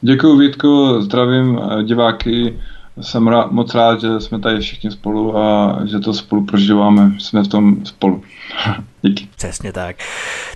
Děkuji 0.00 0.38
Vítku, 0.38 1.00
zdravím 1.00 1.58
eh, 1.58 1.84
diváky, 1.84 2.58
jsem 3.00 3.28
rád, 3.28 3.52
moc 3.52 3.74
rád, 3.74 4.00
že 4.00 4.20
jsme 4.20 4.38
tady 4.38 4.60
všichni 4.60 4.90
spolu 4.90 5.36
a 5.38 5.78
že 5.84 5.98
to 5.98 6.14
spolu 6.14 6.44
prožíváme, 6.44 7.12
jsme 7.18 7.42
v 7.42 7.48
tom 7.48 7.84
spolu. 7.84 8.22
Díky. 9.02 9.28
Přesně 9.36 9.72
tak. 9.72 9.96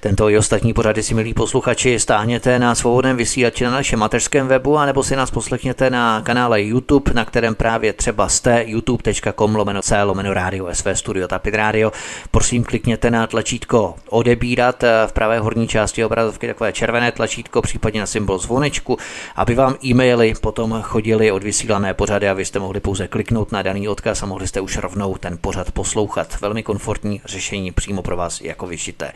Tento 0.01 0.29
i 0.29 0.39
ostatní 0.39 0.73
pořady 0.73 1.03
si, 1.03 1.15
milí 1.15 1.35
posluchači, 1.35 1.99
stáhněte 1.99 2.59
na 2.59 2.75
svobodném 2.75 3.17
vysílači 3.17 3.65
na 3.65 3.71
našem 3.71 3.99
mateřském 3.99 4.49
webu, 4.49 4.79
anebo 4.79 5.03
si 5.03 5.17
nás 5.17 5.31
poslechněte 5.31 5.91
na 5.91 6.23
kanále 6.23 6.63
YouTube, 6.63 7.13
na 7.15 7.25
kterém 7.25 7.55
právě 7.55 7.93
třeba 7.93 8.29
jste, 8.29 8.65
youtube.com 8.67 9.57
lomeno 9.57 9.83
c 9.83 10.03
lomeno 10.03 10.35
radio 10.35 10.69
sv 10.73 10.89
studio 10.93 11.29
tapit 11.29 11.55
radio. 11.55 11.93
Prosím, 12.31 12.65
klikněte 12.65 13.11
na 13.11 13.27
tlačítko 13.27 13.95
odebírat 14.09 14.83
eh, 14.85 15.07
v 15.07 15.13
pravé 15.13 15.39
horní 15.39 15.69
části 15.69 16.05
obrazovky 16.05 16.47
takové 16.47 16.73
červené 16.73 17.13
tlačítko, 17.13 17.63
případně 17.63 18.01
na 18.01 18.07
symbol 18.07 18.39
zvonečku, 18.39 18.99
aby 19.37 19.55
vám 19.55 19.77
e-maily 19.85 20.35
potom 20.41 20.83
chodily 20.83 21.33
od 21.33 21.43
vysílané 21.43 21.95
pořady 21.95 22.29
a 22.29 22.33
vy 22.33 22.45
jste 22.45 22.59
mohli 22.59 22.81
pouze 22.81 23.09
kliknout 23.09 23.53
na 23.53 23.63
daný 23.63 23.89
odkaz 23.89 24.23
a 24.23 24.27
mohli 24.27 24.49
jste 24.49 24.61
už 24.61 24.77
rovnou 24.77 25.17
ten 25.17 25.39
pořad 25.41 25.71
poslouchat. 25.71 26.41
Velmi 26.41 26.63
komfortní 26.63 27.21
řešení 27.25 27.73
přímo 27.83 28.03
pro 28.03 28.17
vás 28.17 28.41
jako 28.41 28.67
vyšité. 28.67 29.13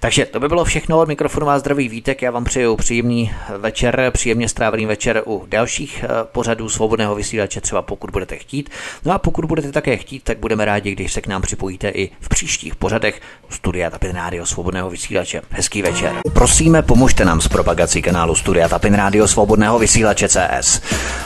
Takže 0.00 0.26
to 0.26 0.40
by 0.40 0.48
bylo 0.48 0.64
všechno 0.64 0.98
od 0.98 1.08
mikrofonu 1.08 1.46
vás 1.46 1.60
zdraví 1.60 1.88
Vítek. 1.88 2.22
Já 2.22 2.30
vám 2.30 2.44
přeju 2.44 2.76
příjemný 2.76 3.32
večer, 3.58 4.10
příjemně 4.14 4.48
strávený 4.48 4.86
večer 4.86 5.22
u 5.26 5.44
dalších 5.48 6.04
eh, 6.04 6.08
pořadů 6.32 6.68
svobodného 6.68 7.14
vysílače, 7.14 7.60
třeba 7.60 7.82
pokud 7.82 8.10
budete 8.10 8.36
chtít. 8.36 8.70
No 9.04 9.12
a 9.12 9.18
pokud 9.18 9.44
budete 9.44 9.72
také 9.72 9.96
chtít, 9.96 10.24
tak 10.24 10.38
budeme 10.38 10.64
rádi, 10.64 10.92
když 10.92 11.12
se 11.12 11.20
k 11.20 11.26
nám 11.26 11.42
připojíte 11.42 11.88
i 11.88 12.10
v 12.20 12.28
příštích 12.28 12.76
pořadech 12.76 13.20
Studia 13.50 13.90
Tapin 13.90 14.12
Radio 14.16 14.46
Svobodného 14.46 14.90
vysílače. 14.90 15.42
Hezký 15.50 15.82
večer. 15.82 16.12
Prosíme, 16.32 16.82
pomožte 16.82 17.24
nám 17.24 17.40
s 17.40 17.48
propagací 17.48 18.02
kanálu 18.02 18.34
Studia 18.34 18.68
Tapin 18.68 18.94
Radio 18.94 19.28
Svobodného 19.28 19.78
vysílače 19.78 20.28
CS. 20.28 20.80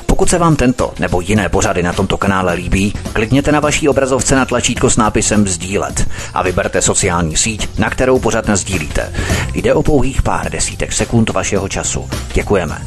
Pokud 0.06 0.30
se 0.30 0.38
vám 0.38 0.56
tento 0.56 0.94
nebo 0.98 1.20
jiné 1.20 1.48
pořady 1.48 1.82
na 1.82 1.92
tomto 1.92 2.16
kanále 2.16 2.54
líbí, 2.54 2.92
klikněte 3.12 3.52
na 3.52 3.60
vaší 3.60 3.88
obrazovce 3.88 4.36
na 4.36 4.44
tlačítko 4.44 4.90
s 4.90 4.96
nápisem 4.96 5.48
Sdílet 5.48 6.08
a 6.34 6.42
vyberte 6.42 6.75
sociální 6.82 7.36
síť, 7.36 7.78
na 7.78 7.90
kterou 7.90 8.18
pořád 8.18 8.48
sdílíte. 8.56 9.12
Jde 9.54 9.74
o 9.74 9.82
pouhých 9.82 10.22
pár 10.22 10.50
desítek 10.52 10.92
sekund 10.92 11.30
vašeho 11.30 11.68
času. 11.68 12.08
Děkujeme. 12.34 12.78